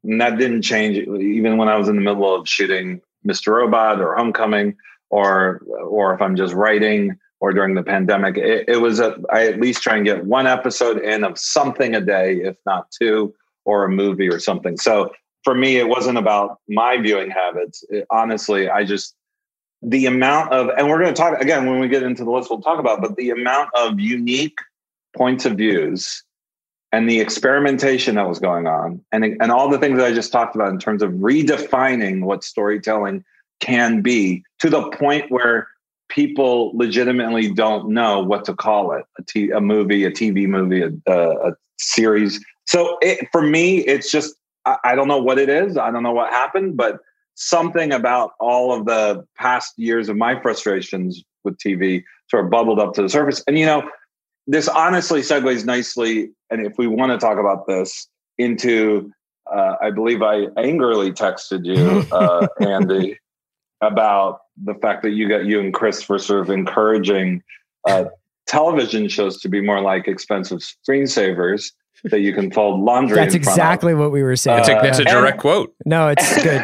And 0.03 0.19
that 0.19 0.38
didn't 0.38 0.62
change 0.62 0.97
even 0.97 1.57
when 1.57 1.69
I 1.69 1.77
was 1.77 1.88
in 1.88 1.95
the 1.95 2.01
middle 2.01 2.36
of 2.36 2.47
shooting 2.47 3.01
Mr. 3.25 3.55
Robot 3.55 4.01
or 4.01 4.15
Homecoming 4.15 4.75
or, 5.09 5.62
or 5.65 6.13
if 6.13 6.21
I'm 6.21 6.36
just 6.36 6.53
writing 6.53 7.17
or 7.39 7.53
during 7.53 7.74
the 7.74 7.83
pandemic, 7.83 8.38
it, 8.38 8.67
it 8.67 8.77
was 8.77 9.00
a, 9.00 9.17
I 9.31 9.47
at 9.47 9.62
least 9.62 9.81
try 9.81 9.95
and 9.95 10.05
get 10.05 10.25
one 10.25 10.45
episode 10.45 11.00
in 11.00 11.24
of 11.24 11.39
something 11.39 11.95
a 11.95 12.01
day, 12.01 12.36
if 12.36 12.57
not 12.65 12.91
two, 12.91 13.33
or 13.63 13.86
a 13.86 13.89
movie 13.89 14.27
or 14.27 14.39
something. 14.39 14.77
So 14.77 15.13
for 15.43 15.55
me, 15.55 15.77
it 15.77 15.88
wasn't 15.88 16.17
about 16.17 16.59
my 16.67 16.97
viewing 16.97 17.29
habits. 17.29 17.86
It, 17.89 18.05
honestly, 18.09 18.69
I 18.69 18.83
just 18.83 19.15
the 19.81 20.05
amount 20.05 20.51
of, 20.51 20.69
and 20.77 20.88
we're 20.88 21.00
going 21.00 21.13
to 21.13 21.19
talk 21.19 21.39
again 21.39 21.65
when 21.65 21.79
we 21.79 21.88
get 21.88 22.03
into 22.03 22.24
the 22.24 22.31
list, 22.31 22.50
we'll 22.50 22.62
talk 22.62 22.79
about, 22.79 23.01
but 23.01 23.15
the 23.15 23.29
amount 23.29 23.69
of 23.75 24.00
unique 24.00 24.60
points 25.15 25.46
of 25.46 25.53
views 25.53 26.24
and 26.91 27.10
the 27.10 27.19
experimentation 27.19 28.15
that 28.15 28.27
was 28.27 28.39
going 28.39 28.65
on 28.65 29.03
and, 29.12 29.24
and 29.25 29.51
all 29.51 29.69
the 29.69 29.77
things 29.77 29.98
that 29.98 30.07
I 30.07 30.13
just 30.13 30.31
talked 30.31 30.55
about 30.55 30.69
in 30.69 30.79
terms 30.79 31.01
of 31.01 31.12
redefining 31.12 32.24
what 32.24 32.43
storytelling 32.43 33.24
can 33.60 34.01
be 34.01 34.43
to 34.60 34.69
the 34.69 34.89
point 34.91 35.31
where 35.31 35.67
people 36.10 36.72
legitimately 36.75 37.51
don't 37.53 37.89
know 37.89 38.22
what 38.22 38.46
to 38.46 38.53
call 38.53 38.93
it 38.93 39.05
a, 39.19 39.24
t- 39.24 39.51
a 39.51 39.60
movie, 39.60 40.05
a 40.05 40.12
TV 40.12 40.48
movie, 40.48 40.81
a, 40.81 40.91
a, 41.12 41.53
series. 41.79 42.43
So 42.65 42.98
it, 43.01 43.27
for 43.31 43.41
me, 43.41 43.79
it's 43.79 44.10
just, 44.10 44.34
I, 44.65 44.77
I 44.84 44.96
don't 44.96 45.07
know 45.07 45.22
what 45.22 45.38
it 45.38 45.48
is. 45.48 45.77
I 45.77 45.91
don't 45.91 46.01
know 46.01 46.12
what 46.12 46.31
happened, 46.31 46.75
but 46.75 47.01
something 47.39 47.94
about 47.94 48.32
all 48.39 48.74
of 48.74 48.86
the 48.86 49.24
past 49.38 49.74
years 49.77 50.10
of 50.10 50.17
my 50.17 50.39
frustrations 50.41 51.24
with 51.44 51.56
TV 51.60 52.03
sort 52.29 52.44
of 52.46 52.51
bubbled 52.51 52.79
up 52.79 52.94
to 52.96 53.01
the 53.03 53.10
surface. 53.10 53.44
And, 53.48 53.58
you 53.60 53.65
know, 53.65 53.88
this 54.48 54.67
honestly 54.67 55.22
segues 55.22 55.63
nicely. 55.63 56.32
And 56.50 56.65
if 56.65 56.74
we 56.79 56.88
want 56.88 57.12
to 57.12 57.17
talk 57.20 57.38
about 57.38 57.67
this 57.67 58.08
into, 58.39 59.12
uh, 59.53 59.75
I 59.79 59.91
believe 59.91 60.24
I 60.24 60.48
angrily 60.58 61.12
texted 61.12 61.63
you, 61.63 62.06
uh, 62.12 62.48
Andy, 62.60 63.20
about 63.82 64.39
the 64.65 64.74
fact 64.74 65.03
that 65.03 65.12
you 65.12 65.29
got 65.29 65.46
you 65.46 65.60
and 65.60 65.72
Chris 65.72 66.10
were 66.10 66.17
sort 66.17 66.41
of 66.41 66.50
encouraging 66.50 67.44
uh, 67.88 68.06
television 68.48 69.08
shows 69.08 69.39
to 69.41 69.48
be 69.50 69.62
more 69.62 69.79
like 69.82 70.08
expensive 70.08 70.60
screensavers 70.60 71.72
that 72.06 72.22
you 72.22 72.34
can 72.34 72.50
fold 72.51 72.79
laundry. 72.82 73.15
That's 73.15 73.36
exactly 73.36 73.94
what 73.94 74.12
we 74.12 74.24
were 74.24 74.36
saying. 74.36 74.63
That's 74.65 74.70
a, 74.70 74.88
it's 74.88 75.00
a 75.00 75.03
Uh, 75.08 75.20
direct 75.20 75.34
and- 75.36 75.41
quote. 75.41 75.75
no, 75.86 76.08
it's 76.08 76.44
good. 76.44 76.63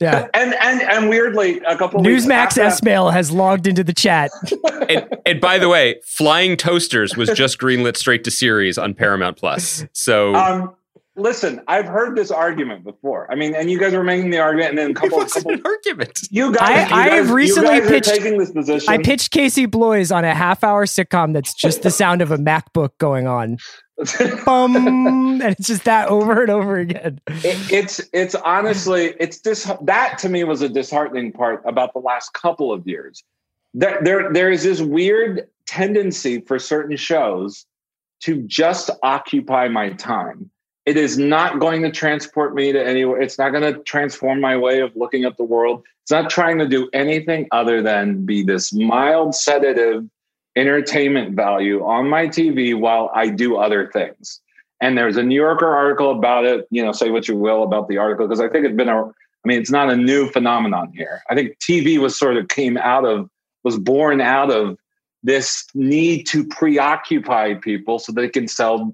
Yeah. 0.00 0.26
And 0.34 0.54
and 0.54 0.82
and 0.82 1.08
weirdly, 1.08 1.60
a 1.60 1.76
couple 1.76 2.00
of 2.00 2.06
Newsmax 2.06 2.32
after 2.58 2.62
S 2.62 2.82
Mail 2.82 3.10
has 3.10 3.30
logged 3.30 3.66
into 3.66 3.84
the 3.84 3.94
chat. 3.94 4.30
And, 4.88 5.08
and 5.26 5.40
by 5.40 5.58
the 5.58 5.68
way, 5.68 5.96
Flying 6.04 6.56
Toasters 6.56 7.16
was 7.16 7.28
just 7.30 7.58
greenlit 7.58 7.96
straight 7.96 8.22
to 8.22 8.30
series 8.30 8.78
on 8.78 8.94
Paramount 8.94 9.36
Plus. 9.36 9.84
So 9.92 10.32
Um, 10.36 10.76
listen, 11.16 11.60
I've 11.66 11.86
heard 11.86 12.14
this 12.16 12.30
argument 12.30 12.84
before. 12.84 13.28
I 13.28 13.34
mean, 13.34 13.56
and 13.56 13.68
you 13.68 13.80
guys 13.80 13.94
were 13.94 14.04
making 14.04 14.30
the 14.30 14.38
argument, 14.38 14.70
and 14.70 14.78
then 14.78 14.86
a 14.86 14.90
it 14.90 14.94
couple, 14.96 15.18
wasn't 15.18 15.44
couple 15.44 15.52
an 15.54 15.62
argument. 15.64 16.20
you 16.30 16.52
guys, 16.54 16.70
I- 16.70 16.88
you 16.88 16.94
I've 17.16 17.24
guys, 17.24 17.32
recently 17.34 17.80
pitched- 17.80 18.08
taking 18.10 18.38
this 18.38 18.52
position. 18.52 18.88
I 18.88 18.98
pitched 18.98 19.32
Casey 19.32 19.66
Bloys 19.66 20.12
on 20.12 20.24
a 20.24 20.34
half 20.34 20.62
hour 20.62 20.86
sitcom 20.86 21.32
that's 21.32 21.52
just 21.54 21.82
the 21.82 21.90
sound 21.90 22.22
of 22.22 22.30
a 22.30 22.38
MacBook 22.38 22.90
going 22.98 23.26
on. 23.26 23.56
Bum, 24.44 24.76
and 24.76 25.42
it's 25.42 25.66
just 25.66 25.84
that 25.84 26.08
over 26.08 26.42
and 26.42 26.50
over 26.50 26.76
again. 26.76 27.20
It- 27.28 27.72
it's 27.72 28.00
it's 28.12 28.34
honestly 28.34 29.14
it's 29.18 29.38
dis- 29.38 29.70
that 29.82 30.18
to 30.18 30.28
me 30.28 30.44
was 30.44 30.62
a 30.62 30.68
disheartening 30.68 31.32
part 31.32 31.62
about 31.64 31.92
the 31.94 32.00
last 32.00 32.32
couple 32.34 32.72
of 32.72 32.86
years. 32.86 33.22
There 33.74 33.98
there 34.02 34.32
there 34.32 34.50
is 34.50 34.64
this 34.64 34.80
weird 34.80 35.48
tendency 35.66 36.40
for 36.40 36.58
certain 36.58 36.96
shows 36.96 37.66
to 38.20 38.42
just 38.42 38.90
occupy 39.02 39.68
my 39.68 39.90
time. 39.90 40.50
It 40.84 40.96
is 40.96 41.18
not 41.18 41.58
going 41.58 41.82
to 41.82 41.90
transport 41.90 42.54
me 42.54 42.72
to 42.72 42.82
anywhere. 42.82 43.20
It's 43.20 43.38
not 43.38 43.50
going 43.50 43.74
to 43.74 43.80
transform 43.82 44.40
my 44.40 44.56
way 44.56 44.80
of 44.80 44.94
looking 44.94 45.24
at 45.24 45.36
the 45.36 45.42
world. 45.42 45.82
It's 46.02 46.12
not 46.12 46.30
trying 46.30 46.58
to 46.58 46.68
do 46.68 46.88
anything 46.92 47.48
other 47.50 47.82
than 47.82 48.24
be 48.24 48.44
this 48.44 48.72
mild 48.72 49.34
sedative 49.34 50.08
entertainment 50.56 51.36
value 51.36 51.84
on 51.84 52.08
my 52.08 52.26
TV 52.26 52.78
while 52.78 53.10
I 53.14 53.28
do 53.28 53.56
other 53.56 53.90
things. 53.92 54.40
And 54.80 54.96
there's 54.96 55.16
a 55.16 55.22
New 55.22 55.34
Yorker 55.34 55.68
article 55.68 56.10
about 56.10 56.44
it. 56.44 56.66
You 56.70 56.84
know, 56.84 56.92
say 56.92 57.10
what 57.10 57.28
you 57.28 57.36
will 57.36 57.62
about 57.62 57.88
the 57.88 57.98
article 57.98 58.26
because 58.26 58.40
I 58.40 58.48
think 58.48 58.66
it's 58.66 58.76
been 58.76 58.88
a. 58.88 59.04
I 59.04 59.48
mean, 59.48 59.60
it's 59.60 59.70
not 59.70 59.90
a 59.90 59.96
new 59.96 60.28
phenomenon 60.30 60.92
here. 60.92 61.22
I 61.30 61.36
think 61.36 61.56
TV 61.60 61.98
was 61.98 62.18
sort 62.18 62.36
of 62.36 62.48
came 62.48 62.76
out 62.76 63.04
of 63.04 63.30
was 63.62 63.78
born 63.78 64.20
out 64.20 64.50
of 64.50 64.76
this 65.22 65.66
need 65.74 66.24
to 66.24 66.46
preoccupy 66.46 67.54
people 67.54 67.98
so 67.98 68.12
they 68.12 68.28
can 68.28 68.48
sell 68.48 68.92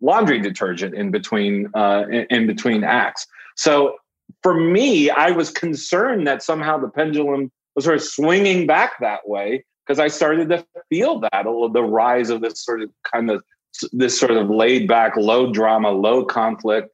laundry 0.00 0.40
detergent 0.40 0.94
in 0.94 1.10
between 1.10 1.70
uh, 1.74 2.04
in, 2.10 2.26
in 2.30 2.46
between 2.46 2.84
acts. 2.84 3.26
So 3.56 3.96
for 4.42 4.54
me, 4.54 5.08
I 5.08 5.30
was 5.30 5.50
concerned 5.50 6.26
that 6.26 6.42
somehow 6.42 6.78
the 6.78 6.88
pendulum 6.88 7.50
was 7.74 7.84
sort 7.84 7.96
of 7.96 8.02
swinging 8.02 8.66
back 8.66 8.98
that 9.00 9.28
way 9.28 9.64
because 9.86 9.98
I 9.98 10.08
started 10.08 10.48
to 10.50 10.64
feel 10.88 11.20
that 11.20 11.44
the 11.44 11.82
rise 11.82 12.30
of 12.30 12.40
this 12.40 12.64
sort 12.64 12.82
of 12.82 12.90
kind 13.12 13.30
of 13.30 13.42
this 13.92 14.18
sort 14.18 14.30
of 14.32 14.50
laid 14.50 14.86
back, 14.86 15.16
low 15.16 15.52
drama, 15.52 15.90
low 15.90 16.24
conflict 16.24 16.90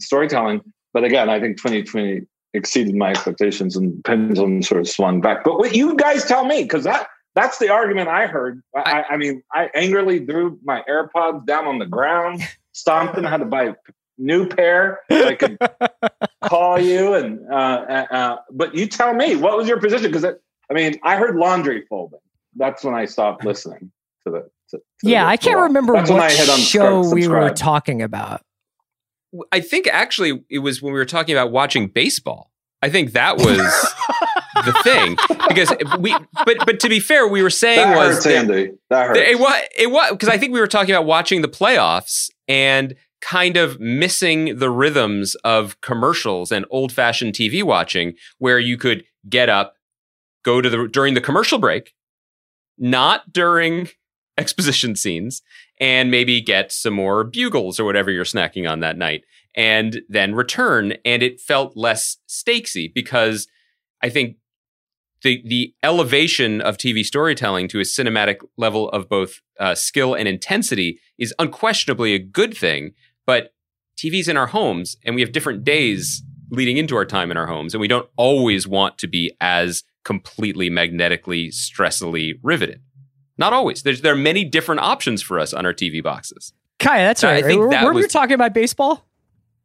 storytelling. 0.00 0.60
But 0.92 1.04
again, 1.04 1.28
I 1.28 1.40
think 1.40 1.56
2020 1.56 2.26
exceeded 2.54 2.94
my 2.94 3.10
expectations 3.10 3.76
and 3.76 4.02
pendulum 4.04 4.62
sort 4.62 4.80
of 4.80 4.88
swung 4.88 5.20
back. 5.20 5.44
But 5.44 5.58
what 5.58 5.74
you 5.74 5.96
guys 5.96 6.24
tell 6.24 6.44
me, 6.44 6.62
because 6.62 6.84
that 6.84 7.08
that's 7.34 7.58
the 7.58 7.68
argument 7.68 8.08
I 8.08 8.26
heard. 8.26 8.62
I, 8.74 9.04
I 9.10 9.16
mean, 9.16 9.42
I 9.52 9.70
angrily 9.74 10.24
threw 10.24 10.58
my 10.64 10.82
AirPods 10.88 11.46
down 11.46 11.66
on 11.66 11.78
the 11.78 11.86
ground, 11.86 12.42
stomped 12.72 13.14
them, 13.14 13.24
had 13.24 13.38
to 13.38 13.46
buy 13.46 13.64
a 13.64 13.74
new 14.16 14.48
pair 14.48 15.00
so 15.10 15.26
I 15.26 15.34
could 15.34 15.58
call 16.44 16.80
you. 16.80 17.14
And 17.14 17.40
uh, 17.50 18.06
uh, 18.10 18.36
but 18.50 18.74
you 18.74 18.86
tell 18.86 19.14
me, 19.14 19.36
what 19.36 19.56
was 19.56 19.68
your 19.68 19.80
position? 19.80 20.10
Because 20.10 20.24
I 20.24 20.74
mean, 20.74 20.98
I 21.02 21.16
heard 21.16 21.36
laundry 21.36 21.84
folding. 21.88 22.20
That's 22.58 22.84
when 22.84 22.94
I 22.94 23.04
stopped 23.06 23.44
listening 23.44 23.90
to 24.26 24.30
the. 24.32 24.50
To, 24.70 24.76
to 24.78 24.82
Yeah, 25.02 25.24
the- 25.24 25.30
I 25.30 25.36
can't 25.38 25.58
remember 25.58 25.94
that's 25.94 26.10
when 26.10 26.18
what 26.20 26.30
I 26.30 26.34
hit 26.34 26.48
on 26.50 26.58
show 26.58 27.08
we 27.10 27.26
were 27.26 27.50
talking 27.50 28.02
about. 28.02 28.42
I 29.52 29.60
think 29.60 29.86
actually 29.86 30.44
it 30.50 30.58
was 30.58 30.82
when 30.82 30.92
we 30.92 30.98
were 30.98 31.04
talking 31.06 31.34
about 31.34 31.50
watching 31.52 31.88
baseball. 31.88 32.50
I 32.82 32.88
think 32.90 33.12
that 33.12 33.38
was 33.38 33.46
the 34.64 34.72
thing 34.84 35.16
because 35.48 35.72
we. 35.98 36.14
But 36.44 36.58
but 36.66 36.80
to 36.80 36.88
be 36.88 37.00
fair, 37.00 37.26
we 37.26 37.42
were 37.42 37.50
saying 37.50 37.78
That 37.88 37.96
was 37.96 38.14
hurts, 38.16 38.24
that- 38.24 38.34
Andy. 38.36 38.70
That 38.90 39.08
hurts. 39.08 39.20
It 39.20 39.38
was 39.38 39.62
it 39.76 39.90
was 39.90 40.10
because 40.12 40.28
I 40.28 40.38
think 40.38 40.52
we 40.52 40.60
were 40.60 40.66
talking 40.66 40.94
about 40.94 41.06
watching 41.06 41.42
the 41.42 41.48
playoffs 41.48 42.28
and 42.46 42.94
kind 43.20 43.56
of 43.56 43.80
missing 43.80 44.58
the 44.58 44.70
rhythms 44.70 45.34
of 45.44 45.80
commercials 45.80 46.52
and 46.52 46.64
old 46.70 46.92
fashioned 46.92 47.34
TV 47.34 47.62
watching, 47.64 48.14
where 48.38 48.58
you 48.60 48.76
could 48.76 49.04
get 49.28 49.48
up, 49.48 49.74
go 50.44 50.60
to 50.60 50.70
the 50.70 50.86
during 50.88 51.14
the 51.14 51.20
commercial 51.20 51.58
break, 51.58 51.94
not 52.78 53.32
during 53.32 53.88
exposition 54.38 54.94
scenes, 54.94 55.42
and 55.80 56.10
maybe 56.10 56.40
get 56.40 56.72
some 56.72 56.94
more 56.94 57.24
bugles 57.24 57.78
or 57.78 57.84
whatever 57.84 58.10
you're 58.10 58.24
snacking 58.24 58.70
on 58.70 58.80
that 58.80 58.96
night, 58.96 59.24
and 59.54 60.02
then 60.08 60.34
return. 60.34 60.94
And 61.04 61.22
it 61.22 61.40
felt 61.40 61.76
less 61.76 62.18
stakesy 62.28 62.92
because 62.92 63.48
I 64.02 64.08
think 64.08 64.36
the 65.22 65.42
the 65.44 65.74
elevation 65.82 66.60
of 66.60 66.76
TV 66.76 67.04
storytelling 67.04 67.68
to 67.68 67.80
a 67.80 67.84
cinematic 67.84 68.38
level 68.56 68.88
of 68.90 69.08
both 69.08 69.40
uh, 69.58 69.74
skill 69.74 70.14
and 70.14 70.28
intensity 70.28 71.00
is 71.18 71.34
unquestionably 71.38 72.14
a 72.14 72.18
good 72.18 72.56
thing. 72.56 72.92
But 73.26 73.52
TV's 73.98 74.28
in 74.28 74.36
our 74.36 74.46
homes, 74.46 74.96
and 75.04 75.14
we 75.14 75.20
have 75.20 75.32
different 75.32 75.64
days 75.64 76.22
leading 76.50 76.76
into 76.76 76.96
our 76.96 77.04
time 77.04 77.30
in 77.30 77.36
our 77.36 77.46
homes, 77.46 77.74
and 77.74 77.80
we 77.80 77.88
don't 77.88 78.08
always 78.16 78.66
want 78.66 78.96
to 78.98 79.06
be 79.06 79.32
as 79.40 79.82
completely 80.04 80.70
magnetically, 80.70 81.48
stressily 81.48 82.38
riveted. 82.42 82.80
Not 83.36 83.52
always. 83.52 83.82
There's 83.82 84.00
there 84.00 84.12
are 84.12 84.16
many 84.16 84.44
different 84.44 84.80
options 84.80 85.22
for 85.22 85.38
us 85.38 85.52
on 85.54 85.64
our 85.66 85.72
TV 85.74 86.02
boxes. 86.02 86.52
Kaya, 86.78 87.04
that's 87.06 87.22
right. 87.24 87.30
I 87.30 87.34
right. 87.36 87.44
think 87.44 87.60
Were, 87.60 87.70
that 87.70 87.84
were 87.84 87.92
we 87.92 88.02
was- 88.02 88.12
talking 88.12 88.34
about 88.34 88.52
baseball? 88.54 89.04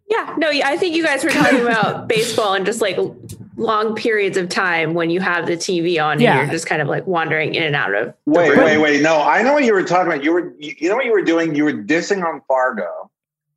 Yeah, 0.09 0.35
no, 0.37 0.49
I 0.49 0.75
think 0.77 0.95
you 0.95 1.03
guys 1.03 1.23
were 1.23 1.29
talking 1.29 1.61
about 1.65 2.07
baseball 2.09 2.53
and 2.53 2.65
just 2.65 2.81
like 2.81 2.97
long 3.55 3.95
periods 3.95 4.35
of 4.37 4.49
time 4.49 4.93
when 4.93 5.09
you 5.09 5.21
have 5.21 5.47
the 5.47 5.53
TV 5.55 6.03
on 6.03 6.19
Yeah. 6.19 6.33
and 6.33 6.41
you're 6.41 6.51
just 6.53 6.67
kind 6.67 6.81
of 6.81 6.87
like 6.89 7.07
wandering 7.07 7.55
in 7.55 7.63
and 7.63 7.75
out 7.75 7.95
of. 7.95 8.07
the 8.07 8.13
Wait, 8.25 8.49
room. 8.49 8.59
wait, 8.65 8.77
wait. 8.79 9.01
No, 9.01 9.21
I 9.21 9.41
know 9.43 9.53
what 9.53 9.63
you 9.63 9.73
were 9.73 9.81
talking 9.83 10.11
about. 10.11 10.23
You 10.23 10.33
were, 10.33 10.53
you, 10.59 10.75
you 10.77 10.89
know 10.89 10.95
what 10.97 11.05
you 11.05 11.13
were 11.13 11.21
doing? 11.23 11.55
You 11.55 11.63
were 11.63 11.73
dissing 11.73 12.23
on 12.23 12.41
Fargo. 12.47 13.09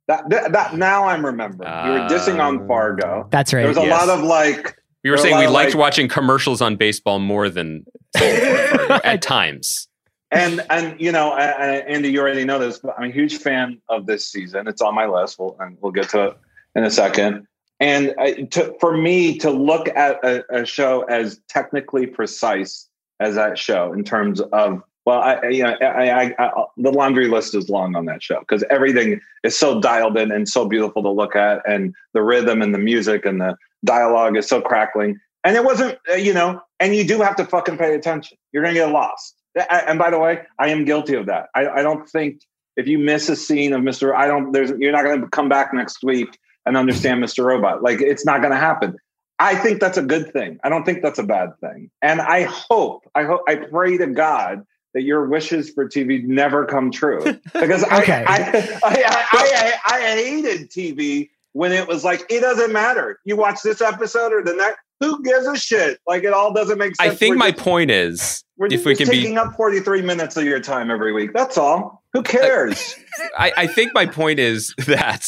That, 0.07 0.29
that, 0.29 0.53
that 0.53 0.77
now 0.77 1.03
I'm 1.03 1.23
remembering. 1.25 1.69
you 1.69 1.91
were 1.91 2.07
dissing 2.07 2.39
on 2.41 2.63
Uh, 2.63 2.67
Fargo. 2.67 3.27
That's 3.29 3.53
right. 3.53 3.59
There 3.61 3.67
was 3.69 3.77
a 3.77 3.81
yes. 3.81 4.07
lot 4.07 4.17
of 4.17 4.23
like, 4.23 4.77
We 5.03 5.09
were 5.11 5.17
There 5.17 5.25
are 5.25 5.27
a 5.27 5.31
saying 5.31 5.39
we 5.39 5.47
liked 5.53 5.71
like- 5.73 5.79
watching 5.79 6.07
commercials 6.07 6.61
on 6.61 6.75
baseball 6.75 7.19
more 7.19 7.49
than 7.49 7.85
at 8.17 9.21
times. 9.21 9.87
and 10.31 10.65
and 10.69 10.99
you 10.99 11.11
know, 11.11 11.33
and, 11.35 11.55
and 11.81 11.87
Andy, 11.87 12.09
you 12.11 12.19
already 12.19 12.43
know 12.45 12.59
this, 12.59 12.79
but 12.79 12.95
I'm 12.97 13.09
a 13.09 13.13
huge 13.13 13.37
fan 13.37 13.79
of 13.89 14.05
this 14.05 14.27
season. 14.29 14.67
It's 14.67 14.81
on 14.81 14.95
my 14.95 15.05
list. 15.05 15.37
We'll 15.39 15.55
and 15.59 15.77
we'll 15.81 15.91
get 15.91 16.09
to 16.09 16.27
it 16.29 16.37
in 16.75 16.83
a 16.83 16.89
second. 16.91 17.47
And 17.79 18.13
I, 18.17 18.33
to, 18.51 18.75
for 18.79 18.97
me 18.97 19.37
to 19.37 19.51
look 19.51 19.87
at 19.89 20.17
a, 20.25 20.43
a 20.61 20.65
show 20.65 21.03
as 21.03 21.39
technically 21.47 22.07
precise 22.07 22.87
as 23.19 23.35
that 23.35 23.57
show 23.59 23.93
in 23.93 24.03
terms 24.03 24.41
of 24.41 24.81
well, 25.05 25.19
I, 25.21 25.33
I- 25.35 25.49
you 25.49 25.63
know, 25.63 25.75
I, 25.79 26.09
I, 26.09 26.35
I, 26.39 26.63
the 26.77 26.91
laundry 26.91 27.27
list 27.29 27.55
is 27.55 27.69
long 27.69 27.95
on 27.95 28.05
that 28.05 28.21
show 28.21 28.39
because 28.39 28.63
everything 28.69 29.21
is 29.43 29.57
so 29.57 29.79
dialed 29.79 30.17
in 30.17 30.31
and 30.31 30.49
so 30.49 30.67
beautiful 30.67 31.01
to 31.03 31.09
look 31.09 31.35
at, 31.35 31.61
and 31.69 31.93
the 32.13 32.21
rhythm 32.23 32.61
and 32.61 32.73
the 32.73 32.79
music 32.79 33.25
and 33.25 33.39
the 33.39 33.55
dialogue 33.85 34.37
is 34.37 34.47
so 34.47 34.61
crackling. 34.61 35.19
And 35.43 35.55
it 35.55 35.63
wasn't, 35.63 35.97
uh, 36.11 36.15
you 36.15 36.33
know, 36.33 36.61
and 36.79 36.95
you 36.95 37.05
do 37.07 37.21
have 37.21 37.35
to 37.37 37.45
fucking 37.45 37.77
pay 37.77 37.95
attention. 37.95 38.37
You're 38.51 38.63
gonna 38.63 38.75
get 38.75 38.91
lost. 38.91 39.35
And 39.69 39.97
by 39.97 40.09
the 40.11 40.19
way, 40.19 40.41
I 40.59 40.69
am 40.69 40.85
guilty 40.85 41.15
of 41.15 41.25
that. 41.27 41.47
I, 41.55 41.67
I 41.67 41.81
don't 41.81 42.07
think 42.07 42.41
if 42.75 42.87
you 42.87 42.99
miss 42.99 43.27
a 43.27 43.35
scene 43.35 43.73
of 43.73 43.81
Mr. 43.81 44.13
I 44.15 44.27
don't. 44.27 44.51
There's 44.51 44.71
you're 44.77 44.91
not 44.91 45.03
going 45.03 45.21
to 45.21 45.27
come 45.29 45.49
back 45.49 45.73
next 45.73 46.03
week 46.03 46.37
and 46.65 46.77
understand 46.77 47.23
Mr. 47.23 47.43
Robot. 47.43 47.81
Like 47.81 48.01
it's 48.01 48.25
not 48.25 48.41
going 48.41 48.51
to 48.51 48.59
happen. 48.59 48.95
I 49.39 49.55
think 49.55 49.79
that's 49.79 49.97
a 49.97 50.03
good 50.03 50.31
thing. 50.31 50.59
I 50.63 50.69
don't 50.69 50.83
think 50.83 51.01
that's 51.01 51.19
a 51.19 51.23
bad 51.23 51.49
thing. 51.59 51.91
And 52.01 52.21
I 52.21 52.43
hope, 52.43 53.09
I 53.13 53.23
hope, 53.23 53.41
I 53.47 53.55
pray 53.55 53.97
to 53.97 54.07
God 54.07 54.63
that 54.93 55.03
your 55.03 55.27
wishes 55.27 55.69
for 55.69 55.87
TV 55.87 56.23
never 56.23 56.65
come 56.65 56.91
true. 56.91 57.19
Because 57.53 57.83
Okay. 57.83 58.25
I, 58.27 58.35
I, 58.35 58.79
I, 58.83 59.19
I, 59.31 59.79
I, 59.85 59.95
I 59.95 60.01
hated 60.15 60.71
TV 60.71 61.29
when 61.53 61.71
it 61.71 61.87
was 61.87 62.03
like, 62.03 62.25
it 62.29 62.41
doesn't 62.41 62.71
matter. 62.73 63.19
You 63.25 63.35
watch 63.35 63.61
this 63.63 63.81
episode 63.81 64.33
or 64.33 64.43
the 64.43 64.53
next. 64.53 64.77
Who 64.99 65.21
gives 65.23 65.45
a 65.45 65.55
shit? 65.55 65.99
Like 66.07 66.23
it 66.23 66.33
all 66.33 66.51
doesn't 66.53 66.77
make 66.79 66.95
sense. 66.95 67.11
I 67.11 67.15
think 67.15 67.33
We're 67.33 67.37
my 67.39 67.51
just- 67.51 67.63
point 67.63 67.91
is, 67.91 68.43
we're 68.57 68.65
if 68.67 68.71
just 68.71 68.85
we 68.85 68.95
can 68.95 69.07
be 69.09 69.17
taking 69.21 69.37
up 69.37 69.55
43 69.55 70.01
minutes 70.01 70.35
of 70.37 70.43
your 70.45 70.59
time 70.59 70.89
every 70.89 71.13
week. 71.13 71.31
That's 71.33 71.55
all. 71.57 72.03
Who 72.13 72.23
cares? 72.23 72.95
I, 73.37 73.51
I 73.55 73.67
think 73.67 73.91
my 73.93 74.07
point 74.07 74.39
is 74.39 74.73
that 74.87 75.27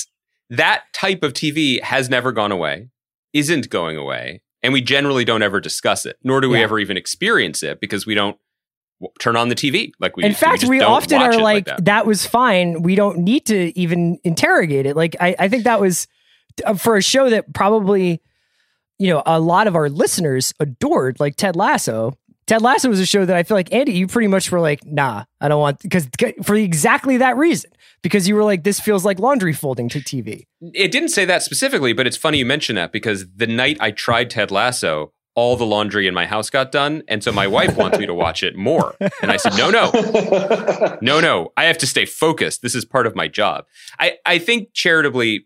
that 0.49 0.83
type 0.93 1.21
of 1.21 1.33
TV 1.33 1.79
has 1.83 2.09
never 2.09 2.31
gone 2.31 2.51
away, 2.51 2.89
isn't 3.33 3.69
going 3.69 3.97
away, 3.97 4.41
and 4.63 4.73
we 4.73 4.81
generally 4.81 5.23
don't 5.23 5.43
ever 5.43 5.59
discuss 5.59 6.07
it, 6.07 6.17
nor 6.23 6.41
do 6.41 6.49
we 6.49 6.57
Yeah. 6.57 6.63
ever 6.63 6.79
even 6.79 6.97
experience 6.97 7.61
it 7.61 7.79
because 7.79 8.07
we 8.07 8.15
don't 8.15 8.38
turn 9.19 9.35
on 9.35 9.49
the 9.49 9.55
TV 9.55 9.91
like 9.99 10.17
we. 10.17 10.23
in 10.23 10.29
used 10.29 10.39
fact, 10.39 10.63
we, 10.65 10.79
don't 10.79 10.91
often 10.91 11.21
are 11.21 11.33
it 11.33 11.41
like, 11.41 11.65
that. 11.65 11.85
that. 11.85 12.05
was 12.05 12.25
fine. 12.25 12.81
We 12.81 12.95
don't 12.95 13.19
need 13.19 13.45
to 13.47 13.77
even 13.79 14.19
interrogate 14.23 14.85
it. 14.85 14.95
Like, 14.95 15.15
I, 15.19 15.35
I 15.39 15.47
think 15.47 15.63
that 15.63 15.79
was 15.79 16.07
uh, 16.65 16.73
for 16.73 16.97
a 16.97 17.01
show 17.01 17.29
that 17.29 17.53
probably, 17.53 18.21
you 18.97 19.09
know, 19.09 19.23
a 19.25 19.39
lot 19.39 19.67
of 19.67 19.75
our 19.75 19.89
listeners 19.89 20.53
adored, 20.59 21.19
like 21.19 21.35
Ted 21.35 21.55
Lasso. 21.55 22.17
Ted 22.47 22.61
Lasso 22.61 22.89
was 22.89 22.99
a 22.99 23.05
show 23.05 23.25
that 23.25 23.35
I 23.35 23.43
feel 23.43 23.55
like, 23.55 23.71
Andy, 23.71 23.93
you 23.93 24.07
pretty 24.07 24.27
much 24.27 24.51
were 24.51 24.59
like, 24.59 24.83
nah, 24.85 25.25
I 25.39 25.47
don't 25.47 25.59
want, 25.59 25.79
because 25.79 26.09
for 26.41 26.55
exactly 26.55 27.17
that 27.17 27.37
reason, 27.37 27.71
because 28.01 28.27
you 28.27 28.35
were 28.35 28.43
like, 28.43 28.63
this 28.63 28.79
feels 28.79 29.05
like 29.05 29.19
laundry 29.19 29.53
folding 29.53 29.87
to 29.89 29.99
TV. 29.99 30.45
It 30.73 30.91
didn't 30.91 31.09
say 31.09 31.25
that 31.25 31.43
specifically, 31.43 31.93
but 31.93 32.07
it's 32.07 32.17
funny 32.17 32.39
you 32.39 32.45
mention 32.45 32.75
that 32.75 32.91
because 32.91 33.25
the 33.35 33.47
night 33.47 33.77
I 33.79 33.91
tried 33.91 34.29
Ted 34.31 34.51
Lasso, 34.51 35.13
all 35.39 35.55
the 35.55 35.65
laundry 35.65 36.05
in 36.05 36.13
my 36.13 36.25
house 36.25 36.50
got 36.50 36.69
done, 36.69 37.01
and 37.08 37.24
so 37.24 37.31
my 37.31 37.48
wife 37.48 37.77
wants 37.77 37.98
me 37.98 38.05
to 38.05 38.13
watch 38.13 38.43
it 38.43 38.58
more, 38.58 38.93
and 39.22 39.31
I 39.31 39.38
said, 39.38 39.53
no, 39.55 39.69
no, 39.69 39.89
no, 41.01 41.22
no. 41.22 41.53
I 41.55 41.63
have 41.63 41.77
to 41.77 41.88
stay 41.88 42.03
focused. 42.03 42.62
This 42.62 42.75
is 42.75 42.84
part 42.84 43.08
of 43.08 43.15
my 43.15 43.29
job. 43.29 43.63
I, 44.01 44.17
I 44.25 44.38
think 44.38 44.74
charitably, 44.74 45.46